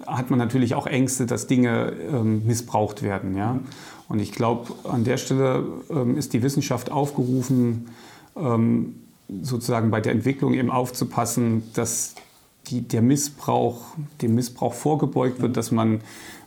hat 0.06 0.30
man 0.30 0.38
natürlich 0.38 0.74
auch 0.74 0.86
Ängste, 0.86 1.26
dass 1.26 1.46
Dinge 1.46 1.92
ähm, 2.10 2.46
missbraucht 2.46 3.02
werden. 3.02 3.36
Ja? 3.36 3.58
Und 4.08 4.20
ich 4.20 4.32
glaube, 4.32 4.72
an 4.84 5.04
der 5.04 5.18
Stelle 5.18 5.64
ähm, 5.90 6.16
ist 6.16 6.32
die 6.32 6.42
Wissenschaft 6.42 6.90
aufgerufen, 6.90 7.88
ähm, 8.34 8.94
sozusagen 9.42 9.90
bei 9.90 10.00
der 10.00 10.12
Entwicklung 10.12 10.54
eben 10.54 10.70
aufzupassen, 10.70 11.64
dass 11.74 12.14
die, 12.68 12.80
der 12.80 13.02
Missbrauch, 13.02 13.82
dem 14.22 14.36
Missbrauch 14.36 14.72
vorgebeugt 14.72 15.42
wird, 15.42 15.58
dass 15.58 15.70
man 15.70 16.00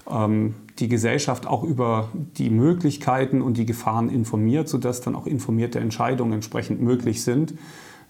ähm, 0.09 0.55
die 0.79 0.87
Gesellschaft 0.87 1.47
auch 1.47 1.63
über 1.63 2.09
die 2.37 2.49
Möglichkeiten 2.49 3.41
und 3.41 3.57
die 3.57 3.65
Gefahren 3.65 4.09
informiert, 4.09 4.69
sodass 4.69 5.01
dann 5.01 5.15
auch 5.15 5.27
informierte 5.27 5.79
Entscheidungen 5.79 6.33
entsprechend 6.33 6.81
möglich 6.81 7.23
sind. 7.23 7.53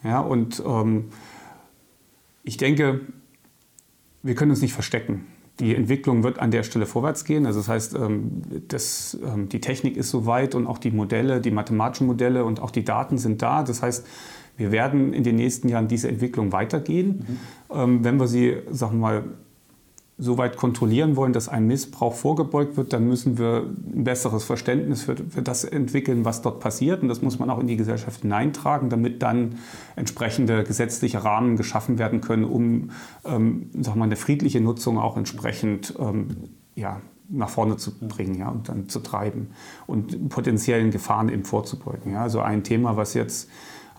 Ja, 0.03 0.19
und 0.19 0.63
ähm, 0.65 1.05
ich 2.43 2.57
denke, 2.57 3.01
wir 4.23 4.35
können 4.35 4.51
uns 4.51 4.61
nicht 4.61 4.73
verstecken. 4.73 5.25
Die 5.59 5.75
Entwicklung 5.75 6.23
wird 6.23 6.39
an 6.39 6.51
der 6.51 6.63
Stelle 6.63 6.85
vorwärts 6.85 7.25
gehen. 7.25 7.45
Also 7.45 7.59
das 7.59 7.67
heißt, 7.67 7.95
ähm, 7.95 8.41
das, 8.69 9.17
ähm, 9.25 9.49
die 9.49 9.59
Technik 9.59 9.97
ist 9.97 10.09
soweit 10.09 10.55
und 10.55 10.67
auch 10.67 10.77
die 10.77 10.91
Modelle, 10.91 11.41
die 11.41 11.51
mathematischen 11.51 12.07
Modelle 12.07 12.45
und 12.45 12.61
auch 12.61 12.71
die 12.71 12.85
Daten 12.85 13.17
sind 13.17 13.41
da. 13.41 13.63
Das 13.63 13.81
heißt, 13.81 14.05
wir 14.55 14.71
werden 14.71 15.13
in 15.13 15.23
den 15.23 15.35
nächsten 15.35 15.69
Jahren 15.69 15.87
diese 15.87 16.09
Entwicklung 16.09 16.51
weitergehen. 16.51 17.39
Mhm. 17.69 18.03
Wenn 18.03 18.19
wir 18.19 18.27
sie, 18.27 18.57
sagen 18.69 18.97
wir 18.97 18.99
mal, 18.99 19.23
so 20.21 20.37
weit 20.37 20.57
kontrollieren 20.57 21.15
wollen, 21.15 21.31
dass 21.31 21.47
ein 21.47 21.65
Missbrauch 21.65 22.13
vorgebeugt 22.13 22.75
wird, 22.75 22.91
dann 22.91 23.07
müssen 23.07 23.37
wir 23.37 23.63
ein 23.67 24.03
besseres 24.03 24.43
Verständnis 24.43 25.03
für, 25.03 25.15
für, 25.15 25.41
das 25.41 25.63
entwickeln, 25.63 26.25
was 26.25 26.41
dort 26.41 26.59
passiert. 26.59 27.01
Und 27.01 27.07
das 27.07 27.21
muss 27.21 27.39
man 27.39 27.49
auch 27.49 27.59
in 27.59 27.67
die 27.67 27.77
Gesellschaft 27.77 28.21
hineintragen, 28.21 28.89
damit 28.89 29.23
dann 29.23 29.55
entsprechende 29.95 30.65
gesetzliche 30.65 31.23
Rahmen 31.23 31.55
geschaffen 31.55 31.97
werden 31.97 32.19
können, 32.19 32.43
um 32.43 32.91
ähm, 33.25 33.69
sag 33.79 33.95
mal, 33.95 34.05
eine 34.05 34.17
friedliche 34.17 34.59
Nutzung 34.59 34.97
auch 34.97 35.15
entsprechend 35.15 35.93
ähm, 35.97 36.27
ja, 36.75 36.99
nach 37.29 37.49
vorne 37.49 37.77
zu 37.77 37.97
bringen 37.97 38.39
ja, 38.39 38.49
und 38.49 38.67
dann 38.67 38.89
zu 38.89 38.99
treiben 38.99 39.51
und 39.87 40.29
potenziellen 40.29 40.91
Gefahren 40.91 41.29
eben 41.29 41.45
vorzubeugen. 41.45 42.13
Ja. 42.13 42.23
Also 42.23 42.41
ein 42.41 42.63
Thema, 42.63 42.97
was 42.97 43.13
jetzt 43.13 43.49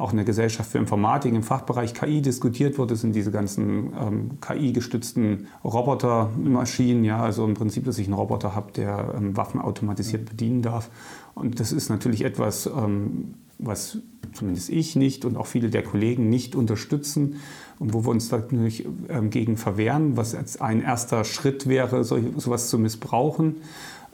auch 0.01 0.13
in 0.13 0.17
der 0.17 0.25
Gesellschaft 0.25 0.71
für 0.71 0.79
Informatik 0.79 1.35
im 1.35 1.43
Fachbereich 1.43 1.95
KI 1.95 2.23
diskutiert 2.23 2.79
wird. 2.79 2.91
Das 2.91 3.03
sind 3.03 3.15
diese 3.15 3.31
ganzen 3.31 3.93
ähm, 4.01 4.31
KI-gestützten 4.41 5.49
Robotermaschinen. 5.63 7.05
Ja, 7.05 7.23
also 7.23 7.45
im 7.45 7.55
Prinzip, 7.55 7.85
dass 7.85 7.99
ich 7.99 8.07
einen 8.07 8.15
Roboter 8.15 8.55
habe, 8.55 8.73
der 8.73 9.15
ähm, 9.17 9.37
Waffen 9.37 9.61
automatisiert 9.61 10.25
bedienen 10.25 10.63
darf. 10.63 10.91
Und 11.35 11.61
das 11.61 11.73
ist 11.73 11.91
natürlich 11.91 12.25
etwas, 12.25 12.67
ähm, 12.67 13.35
was 13.59 13.99
zumindest 14.33 14.71
ich 14.71 14.97
nicht 14.97 15.25
und 15.25 15.37
auch 15.37 15.47
viele 15.47 15.71
der 15.71 15.83
Kollegen 15.83 16.31
nicht 16.31 16.55
unterstützen 16.55 17.37
und 17.79 17.93
wo 17.93 18.05
wir 18.05 18.11
uns 18.11 18.31
natürlich 18.31 18.87
ähm, 19.09 19.31
gegen 19.31 19.57
verwehren, 19.57 20.17
was 20.17 20.35
als 20.35 20.61
ein 20.61 20.83
erster 20.83 21.25
Schritt 21.25 21.69
wäre, 21.69 22.05
so, 22.05 22.19
sowas 22.39 22.71
zu 22.71 22.79
missbrauchen. 22.79 23.57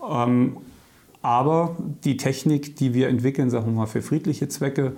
Ähm, 0.08 0.56
aber 1.22 1.76
die 2.04 2.16
Technik, 2.16 2.76
die 2.76 2.94
wir 2.94 3.08
entwickeln, 3.08 3.50
sagen 3.50 3.66
wir 3.66 3.72
mal 3.72 3.86
für 3.86 4.00
friedliche 4.00 4.48
Zwecke, 4.48 4.92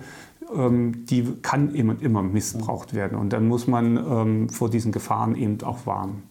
ähm, 0.55 1.05
die 1.05 1.25
kann 1.41 1.73
immer, 1.75 1.95
immer 2.01 2.23
missbraucht 2.23 2.93
werden. 2.93 3.17
Und 3.17 3.33
dann 3.33 3.47
muss 3.47 3.67
man 3.67 3.97
ähm, 3.97 4.49
vor 4.49 4.69
diesen 4.69 4.91
Gefahren 4.91 5.35
eben 5.35 5.61
auch 5.63 5.85
warnen. 5.85 6.23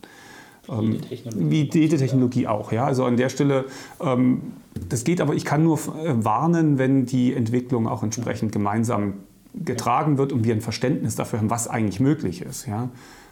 Ähm, 0.68 0.98
wie 1.34 1.70
jede 1.72 1.96
Technologie 1.96 2.46
auch, 2.46 2.72
ja. 2.72 2.84
Also 2.84 3.04
an 3.04 3.16
der 3.16 3.28
Stelle, 3.28 3.64
ähm, 4.00 4.42
das 4.88 5.04
geht 5.04 5.20
aber, 5.20 5.34
ich 5.34 5.44
kann 5.44 5.64
nur 5.64 5.78
äh, 5.78 6.24
warnen, 6.24 6.78
wenn 6.78 7.06
die 7.06 7.32
Entwicklung 7.32 7.86
auch 7.86 8.02
entsprechend 8.02 8.52
gemeinsam 8.52 9.14
getragen 9.54 10.18
wird 10.18 10.32
und 10.32 10.44
wir 10.44 10.54
ein 10.54 10.60
Verständnis 10.60 11.16
dafür 11.16 11.38
haben, 11.38 11.50
was 11.50 11.68
eigentlich 11.68 12.00
möglich 12.00 12.42
ist. 12.42 12.66
Ja. 12.66 12.90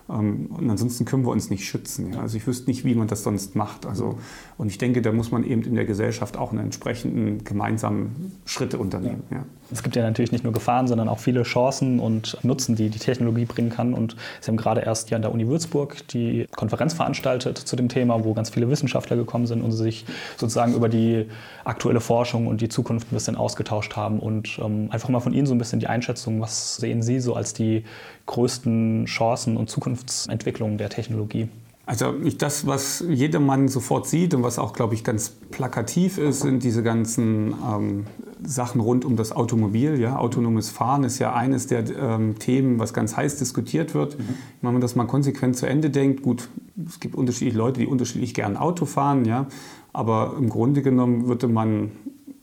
Ähm, 0.08 0.46
und 0.46 0.70
ansonsten 0.70 1.04
können 1.04 1.24
wir 1.24 1.30
uns 1.30 1.50
nicht 1.50 1.64
schützen. 1.64 2.14
Ja. 2.14 2.20
Also 2.20 2.36
ich 2.36 2.46
wüsste 2.46 2.70
nicht, 2.70 2.84
wie 2.84 2.94
man 2.94 3.08
das 3.08 3.22
sonst 3.22 3.54
macht. 3.54 3.86
Also, 3.86 4.18
und 4.56 4.68
ich 4.68 4.78
denke, 4.78 5.02
da 5.02 5.12
muss 5.12 5.30
man 5.30 5.44
eben 5.44 5.62
in 5.62 5.74
der 5.74 5.84
Gesellschaft 5.84 6.36
auch 6.36 6.52
einen 6.52 6.60
entsprechenden 6.60 7.44
gemeinsamen 7.44 8.32
Schritte 8.44 8.78
unternehmen. 8.78 9.24
Ja. 9.30 9.44
Es 9.72 9.82
gibt 9.82 9.96
ja 9.96 10.02
natürlich 10.02 10.32
nicht 10.32 10.44
nur 10.44 10.52
Gefahren, 10.52 10.86
sondern 10.86 11.08
auch 11.08 11.18
viele 11.18 11.42
Chancen 11.42 11.98
und 11.98 12.38
Nutzen, 12.42 12.76
die 12.76 12.88
die 12.88 12.98
Technologie 12.98 13.44
bringen 13.44 13.70
kann. 13.70 13.94
Und 13.94 14.16
Sie 14.40 14.48
haben 14.48 14.56
gerade 14.56 14.80
erst 14.82 15.08
hier 15.08 15.16
an 15.16 15.22
der 15.22 15.32
Uni 15.32 15.48
Würzburg 15.48 16.06
die 16.08 16.46
Konferenz 16.54 16.94
veranstaltet 16.94 17.58
zu 17.58 17.76
dem 17.76 17.88
Thema, 17.88 18.24
wo 18.24 18.34
ganz 18.34 18.50
viele 18.50 18.70
Wissenschaftler 18.70 19.16
gekommen 19.16 19.46
sind 19.46 19.62
und 19.62 19.72
sich 19.72 20.04
sozusagen 20.36 20.74
über 20.74 20.88
die 20.88 21.26
aktuelle 21.64 22.00
Forschung 22.00 22.46
und 22.46 22.60
die 22.60 22.68
Zukunft 22.68 23.10
ein 23.10 23.14
bisschen 23.14 23.36
ausgetauscht 23.36 23.96
haben. 23.96 24.20
Und 24.20 24.58
ähm, 24.62 24.88
einfach 24.90 25.08
mal 25.08 25.20
von 25.20 25.32
Ihnen 25.32 25.46
so 25.46 25.54
ein 25.54 25.58
bisschen 25.58 25.80
die 25.80 25.88
Einschätzung, 25.88 26.40
was 26.40 26.76
sehen 26.76 27.02
Sie 27.02 27.20
so 27.20 27.34
als 27.34 27.52
die 27.52 27.84
größten 28.26 29.06
Chancen 29.06 29.56
und 29.56 29.68
Zukunftsentwicklungen 29.68 30.78
der 30.78 30.90
Technologie? 30.90 31.48
Also 31.88 32.12
das, 32.36 32.66
was 32.66 33.04
jedermann 33.08 33.68
sofort 33.68 34.08
sieht 34.08 34.34
und 34.34 34.42
was 34.42 34.58
auch, 34.58 34.72
glaube 34.72 34.94
ich, 34.94 35.04
ganz 35.04 35.30
plakativ 35.30 36.18
ist, 36.18 36.40
sind 36.40 36.64
diese 36.64 36.82
ganzen 36.82 37.54
ähm, 37.64 38.06
Sachen 38.42 38.80
rund 38.80 39.04
um 39.04 39.14
das 39.14 39.30
Automobil. 39.30 40.00
Ja? 40.00 40.18
Autonomes 40.18 40.68
Fahren 40.68 41.04
ist 41.04 41.20
ja 41.20 41.32
eines 41.32 41.68
der 41.68 41.88
ähm, 41.96 42.40
Themen, 42.40 42.80
was 42.80 42.92
ganz 42.92 43.16
heiß 43.16 43.36
diskutiert 43.38 43.94
wird. 43.94 44.18
Mhm. 44.18 44.24
Wenn 44.62 44.72
man 44.72 44.80
das 44.80 44.96
mal 44.96 45.06
konsequent 45.06 45.56
zu 45.56 45.66
Ende 45.66 45.90
denkt, 45.90 46.22
gut, 46.22 46.48
es 46.88 46.98
gibt 46.98 47.14
unterschiedliche 47.14 47.56
Leute, 47.56 47.78
die 47.78 47.86
unterschiedlich 47.86 48.34
gern 48.34 48.56
Auto 48.56 48.84
fahren, 48.84 49.24
ja? 49.24 49.46
aber 49.92 50.34
im 50.36 50.48
Grunde 50.48 50.82
genommen 50.82 51.28
würde 51.28 51.46
man, 51.46 51.92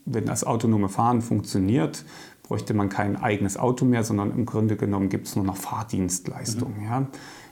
wenn 0.05 0.25
das 0.25 0.45
autonome 0.45 0.87
Fahren 0.87 1.21
funktioniert, 1.21 2.05
bräuchte 2.43 2.73
man 2.73 2.87
kein 2.87 3.17
eigenes 3.17 3.57
Auto 3.57 3.83
mehr, 3.83 4.05
sondern 4.05 4.31
im 4.31 4.45
Grunde 4.45 4.77
genommen 4.77 5.09
gibt 5.09 5.27
es 5.27 5.35
nur 5.35 5.43
noch 5.43 5.57
Fahrdienstleistungen. 5.57 6.79
Mhm. 6.79 6.85
Ja? 6.85 7.07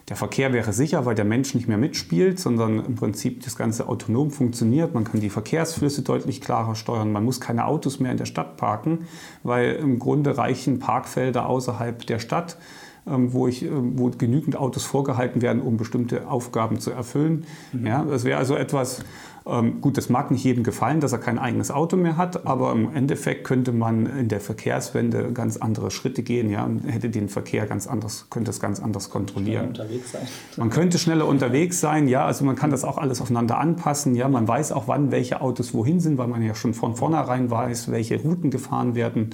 Der 0.08 0.16
Verkehr 0.16 0.52
wäre 0.52 0.72
sicher, 0.72 1.06
weil 1.06 1.14
der 1.14 1.24
Mensch 1.24 1.54
nicht 1.54 1.68
mehr 1.68 1.78
mitspielt, 1.78 2.38
sondern 2.40 2.84
im 2.84 2.96
Prinzip 2.96 3.42
das 3.44 3.56
Ganze 3.56 3.88
autonom 3.88 4.30
funktioniert. 4.30 4.94
Man 4.94 5.04
kann 5.04 5.20
die 5.20 5.30
Verkehrsflüsse 5.30 6.02
deutlich 6.02 6.40
klarer 6.40 6.74
steuern. 6.74 7.12
Man 7.12 7.24
muss 7.24 7.40
keine 7.40 7.66
Autos 7.66 8.00
mehr 8.00 8.10
in 8.10 8.18
der 8.18 8.26
Stadt 8.26 8.56
parken, 8.56 9.06
weil 9.42 9.74
im 9.74 9.98
Grunde 9.98 10.36
reichen 10.36 10.80
Parkfelder 10.80 11.46
außerhalb 11.46 12.04
der 12.06 12.18
Stadt, 12.18 12.56
wo, 13.04 13.48
ich, 13.48 13.64
ähm, 13.64 13.98
wo 13.98 14.10
genügend 14.10 14.56
Autos 14.56 14.84
vorgehalten 14.84 15.42
werden, 15.42 15.60
um 15.60 15.76
bestimmte 15.76 16.28
Aufgaben 16.28 16.78
zu 16.78 16.90
erfüllen. 16.90 17.44
Mhm. 17.72 17.86
Ja, 17.86 18.04
das 18.04 18.24
wäre 18.24 18.38
also 18.38 18.54
etwas, 18.54 19.04
ähm, 19.44 19.80
gut, 19.80 19.96
das 19.96 20.08
mag 20.08 20.30
nicht 20.30 20.44
jedem 20.44 20.62
gefallen, 20.62 21.00
dass 21.00 21.12
er 21.12 21.18
kein 21.18 21.38
eigenes 21.38 21.70
Auto 21.70 21.96
mehr 21.96 22.16
hat, 22.16 22.46
aber 22.46 22.72
im 22.72 22.94
Endeffekt 22.94 23.44
könnte 23.44 23.72
man 23.72 24.06
in 24.06 24.28
der 24.28 24.40
Verkehrswende 24.40 25.32
ganz 25.32 25.56
andere 25.56 25.90
Schritte 25.90 26.22
gehen, 26.22 26.50
ja, 26.50 26.64
und 26.64 26.84
hätte 26.84 27.10
den 27.10 27.28
Verkehr 27.28 27.66
ganz 27.66 27.86
anders, 27.86 28.26
könnte 28.30 28.50
es 28.50 28.60
ganz 28.60 28.78
anders 28.78 29.10
kontrollieren. 29.10 29.68
unterwegs 29.68 30.12
sein. 30.12 30.22
Man 30.56 30.70
könnte 30.70 30.98
schneller 30.98 31.26
unterwegs 31.26 31.80
sein, 31.80 32.06
ja, 32.06 32.24
also 32.24 32.44
man 32.44 32.54
kann 32.54 32.70
das 32.70 32.84
auch 32.84 32.98
alles 32.98 33.20
aufeinander 33.20 33.58
anpassen, 33.58 34.14
ja, 34.14 34.28
man 34.28 34.46
weiß 34.46 34.70
auch, 34.72 34.86
wann 34.86 35.10
welche 35.10 35.40
Autos 35.40 35.74
wohin 35.74 35.98
sind, 35.98 36.18
weil 36.18 36.28
man 36.28 36.42
ja 36.42 36.54
schon 36.54 36.72
von 36.72 36.94
vornherein 36.94 37.50
weiß, 37.50 37.90
welche 37.90 38.20
Routen 38.20 38.50
gefahren 38.50 38.94
werden. 38.94 39.30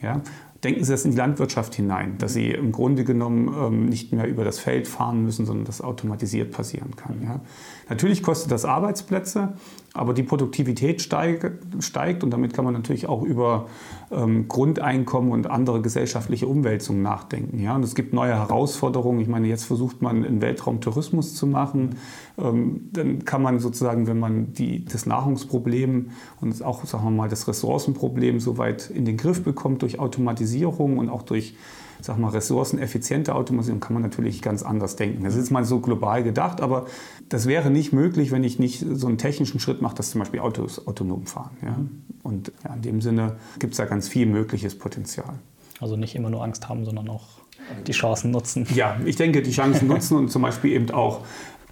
Ja, 0.00 0.20
denken 0.64 0.84
Sie 0.84 0.92
das 0.92 1.04
in 1.04 1.12
die 1.12 1.16
Landwirtschaft 1.16 1.74
hinein, 1.74 2.18
dass 2.18 2.34
Sie 2.34 2.50
im 2.50 2.72
Grunde 2.72 3.04
genommen 3.04 3.54
ähm, 3.58 3.86
nicht 3.86 4.12
mehr 4.12 4.26
über 4.26 4.44
das 4.44 4.58
Feld 4.58 4.88
fahren 4.88 5.22
müssen, 5.22 5.46
sondern 5.46 5.64
das 5.64 5.80
automatisiert 5.80 6.50
passieren 6.50 6.96
kann. 6.96 7.22
Ja. 7.22 7.40
Natürlich 7.88 8.22
kostet 8.22 8.50
das 8.52 8.64
Arbeitsplätze, 8.64 9.54
aber 9.94 10.14
die 10.14 10.22
Produktivität 10.22 11.00
steigt, 11.00 12.22
und 12.22 12.30
damit 12.30 12.52
kann 12.52 12.64
man 12.64 12.74
natürlich 12.74 13.08
auch 13.08 13.22
über 13.22 13.66
ähm, 14.10 14.46
Grundeinkommen 14.46 15.32
und 15.32 15.50
andere 15.50 15.80
gesellschaftliche 15.80 16.46
Umwälzungen 16.46 17.02
nachdenken. 17.02 17.58
Ja? 17.60 17.74
Und 17.74 17.82
es 17.82 17.94
gibt 17.94 18.12
neue 18.12 18.34
Herausforderungen. 18.34 19.20
Ich 19.20 19.28
meine, 19.28 19.48
jetzt 19.48 19.64
versucht 19.64 20.02
man 20.02 20.24
einen 20.24 20.40
Weltraumtourismus 20.40 21.34
zu 21.34 21.46
machen. 21.46 21.96
Ähm, 22.36 22.90
dann 22.92 23.24
kann 23.24 23.42
man 23.42 23.58
sozusagen, 23.58 24.06
wenn 24.06 24.18
man 24.18 24.52
die, 24.52 24.84
das 24.84 25.06
Nahrungsproblem 25.06 26.10
und 26.40 26.62
auch 26.62 26.84
sagen 26.84 27.04
wir 27.04 27.10
mal, 27.10 27.28
das 27.28 27.48
Ressourcenproblem 27.48 28.40
soweit 28.40 28.90
in 28.90 29.04
den 29.04 29.16
Griff 29.16 29.42
bekommt 29.42 29.82
durch 29.82 29.98
Automatisierung 29.98 30.98
und 30.98 31.08
auch 31.08 31.22
durch 31.22 31.54
sag 32.00 32.18
mal, 32.18 32.28
ressourceneffiziente 32.28 33.34
Automatisierung 33.34 33.80
kann 33.80 33.94
man 33.94 34.02
natürlich 34.02 34.42
ganz 34.42 34.62
anders 34.62 34.96
denken. 34.96 35.24
Das 35.24 35.36
ist 35.36 35.50
mal 35.50 35.64
so 35.64 35.80
global 35.80 36.22
gedacht, 36.22 36.60
aber 36.60 36.86
das 37.28 37.46
wäre 37.46 37.70
nicht 37.70 37.92
möglich, 37.92 38.30
wenn 38.30 38.44
ich 38.44 38.58
nicht 38.58 38.84
so 38.92 39.06
einen 39.06 39.18
technischen 39.18 39.60
Schritt 39.60 39.82
mache, 39.82 39.96
dass 39.96 40.10
zum 40.10 40.20
Beispiel 40.20 40.40
Autos 40.40 40.86
autonom 40.86 41.26
fahren. 41.26 41.56
Ja? 41.62 41.76
Und 42.22 42.52
ja, 42.64 42.74
in 42.74 42.82
dem 42.82 43.00
Sinne 43.00 43.36
gibt 43.58 43.74
es 43.74 43.78
da 43.78 43.84
ganz 43.84 44.08
viel 44.08 44.26
mögliches 44.26 44.78
Potenzial. 44.78 45.34
Also 45.80 45.96
nicht 45.96 46.14
immer 46.14 46.30
nur 46.30 46.42
Angst 46.42 46.68
haben, 46.68 46.84
sondern 46.84 47.08
auch 47.08 47.26
die 47.86 47.92
Chancen 47.92 48.30
nutzen. 48.30 48.66
Ja, 48.74 48.96
ich 49.04 49.16
denke, 49.16 49.42
die 49.42 49.50
Chancen 49.50 49.88
nutzen 49.88 50.16
und 50.16 50.30
zum 50.30 50.42
Beispiel 50.42 50.72
eben 50.72 50.90
auch 50.90 51.22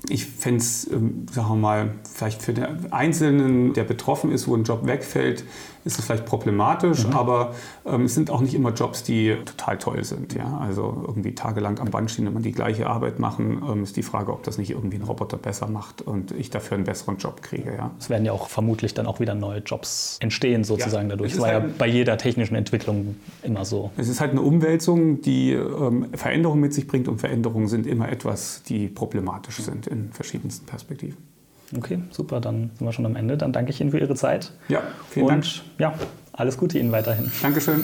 ich 0.09 0.27
fände 0.27 0.61
es, 0.61 0.91
ähm, 0.91 1.27
sagen 1.31 1.49
wir 1.49 1.57
mal, 1.57 1.91
vielleicht 2.13 2.43
für 2.43 2.53
den 2.53 2.93
Einzelnen, 2.93 3.73
der 3.73 3.85
betroffen 3.85 4.31
ist, 4.31 4.47
wo 4.47 4.55
ein 4.55 4.65
Job 4.65 4.87
wegfällt, 4.87 5.45
ist 5.87 6.01
es 6.01 6.05
vielleicht 6.05 6.27
problematisch, 6.27 7.07
mhm. 7.07 7.13
aber 7.13 7.55
ähm, 7.87 8.03
es 8.03 8.15
sind 8.15 8.29
auch 8.31 8.41
nicht 8.41 8.55
immer 8.55 8.73
Jobs, 8.73 9.05
die 9.05 9.37
total 9.45 9.79
toll 9.79 10.05
sind. 10.05 10.35
Ja? 10.35 10.59
Also 10.59 11.05
irgendwie 11.07 11.35
tagelang 11.35 11.79
am 11.79 11.91
Band 11.91 12.11
stehen 12.11 12.27
und 12.27 12.35
man 12.35 12.43
die 12.43 12.53
gleiche 12.53 12.89
Arbeit 12.89 13.21
machen, 13.21 13.63
ähm, 13.71 13.85
ist 13.85 13.97
die 13.97 14.03
Frage, 14.03 14.33
ob 14.33 14.43
das 14.43 14.59
nicht 14.59 14.71
irgendwie 14.71 14.97
ein 14.97 15.05
Roboter 15.05 15.37
besser 15.37 15.69
macht 15.69 16.03
und 16.03 16.33
ich 16.33 16.51
dafür 16.51 16.77
einen 16.77 16.85
besseren 16.85 17.19
Job 17.19 17.41
kriege. 17.41 17.73
Ja? 17.77 17.93
Es 18.01 18.11
werden 18.11 18.27
ja 18.27 18.33
auch 18.33 18.49
vermutlich 18.49 18.95
dann 18.95 19.07
auch 19.07 19.21
wieder 19.21 19.37
neue 19.37 19.61
Jobs 19.61 20.19
entstehen 20.21 20.65
sozusagen 20.65 21.09
ja, 21.09 21.15
dadurch. 21.15 21.33
Das 21.33 21.41
war 21.41 21.53
halt 21.53 21.65
ja 21.65 21.71
bei 21.79 21.87
jeder 21.87 22.19
technischen 22.19 22.57
Entwicklung 22.57 23.15
immer 23.45 23.65
so. 23.65 23.93
Es 23.97 24.09
ist 24.09 24.21
halt 24.21 24.33
eine 24.33 24.43
Umwälzung, 24.43 25.21
die 25.23 25.53
ähm, 25.53 26.09
Veränderungen 26.15 26.61
mit 26.61 26.75
sich 26.75 26.89
bringt 26.89 27.07
und 27.07 27.21
Veränderungen 27.21 27.69
sind 27.69 27.87
immer 27.87 28.09
etwas, 28.09 28.65
die 28.65 28.89
problematisch 28.89 29.59
sind 29.59 29.87
in 29.87 30.11
verschiedensten 30.13 30.67
Perspektiven. 30.67 31.36
Okay, 31.77 31.99
super, 32.11 32.41
dann 32.41 32.71
sind 32.77 32.87
wir 32.87 32.93
schon 32.93 33.07
am 33.07 33.17
Ende. 33.17 33.37
Dann 33.37 33.53
danke 33.53 33.71
ich 33.71 33.81
Ihnen 33.81 33.91
für 33.91 33.99
Ihre 33.99 34.15
Zeit. 34.15 34.53
Ja, 34.69 34.83
vielen 35.11 35.27
Und, 35.27 35.65
Dank. 35.79 35.79
ja, 35.79 35.95
alles 36.33 36.59
Gute 36.59 36.79
Ihnen 36.79 36.93
weiterhin. 36.93 37.31
Dankeschön. 37.43 37.83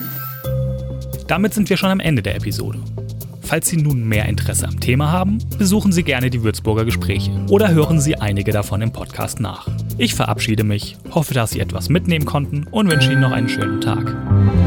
Damit 1.26 1.54
sind 1.54 1.70
wir 1.70 1.76
schon 1.76 1.90
am 1.90 2.00
Ende 2.00 2.22
der 2.22 2.36
Episode. 2.36 2.78
Falls 3.40 3.68
Sie 3.68 3.76
nun 3.76 4.04
mehr 4.08 4.26
Interesse 4.26 4.66
am 4.66 4.78
Thema 4.80 5.10
haben, 5.10 5.38
besuchen 5.58 5.92
Sie 5.92 6.04
gerne 6.04 6.30
die 6.30 6.42
Würzburger 6.42 6.84
Gespräche 6.84 7.32
oder 7.50 7.70
hören 7.70 8.00
Sie 8.00 8.16
einige 8.16 8.52
davon 8.52 8.80
im 8.82 8.92
Podcast 8.92 9.40
nach. 9.40 9.68
Ich 9.98 10.14
verabschiede 10.14 10.64
mich, 10.64 10.96
hoffe, 11.10 11.34
dass 11.34 11.50
Sie 11.50 11.60
etwas 11.60 11.88
mitnehmen 11.88 12.24
konnten 12.24 12.66
und 12.70 12.90
wünsche 12.90 13.12
Ihnen 13.12 13.20
noch 13.20 13.32
einen 13.32 13.48
schönen 13.48 13.80
Tag. 13.80 14.61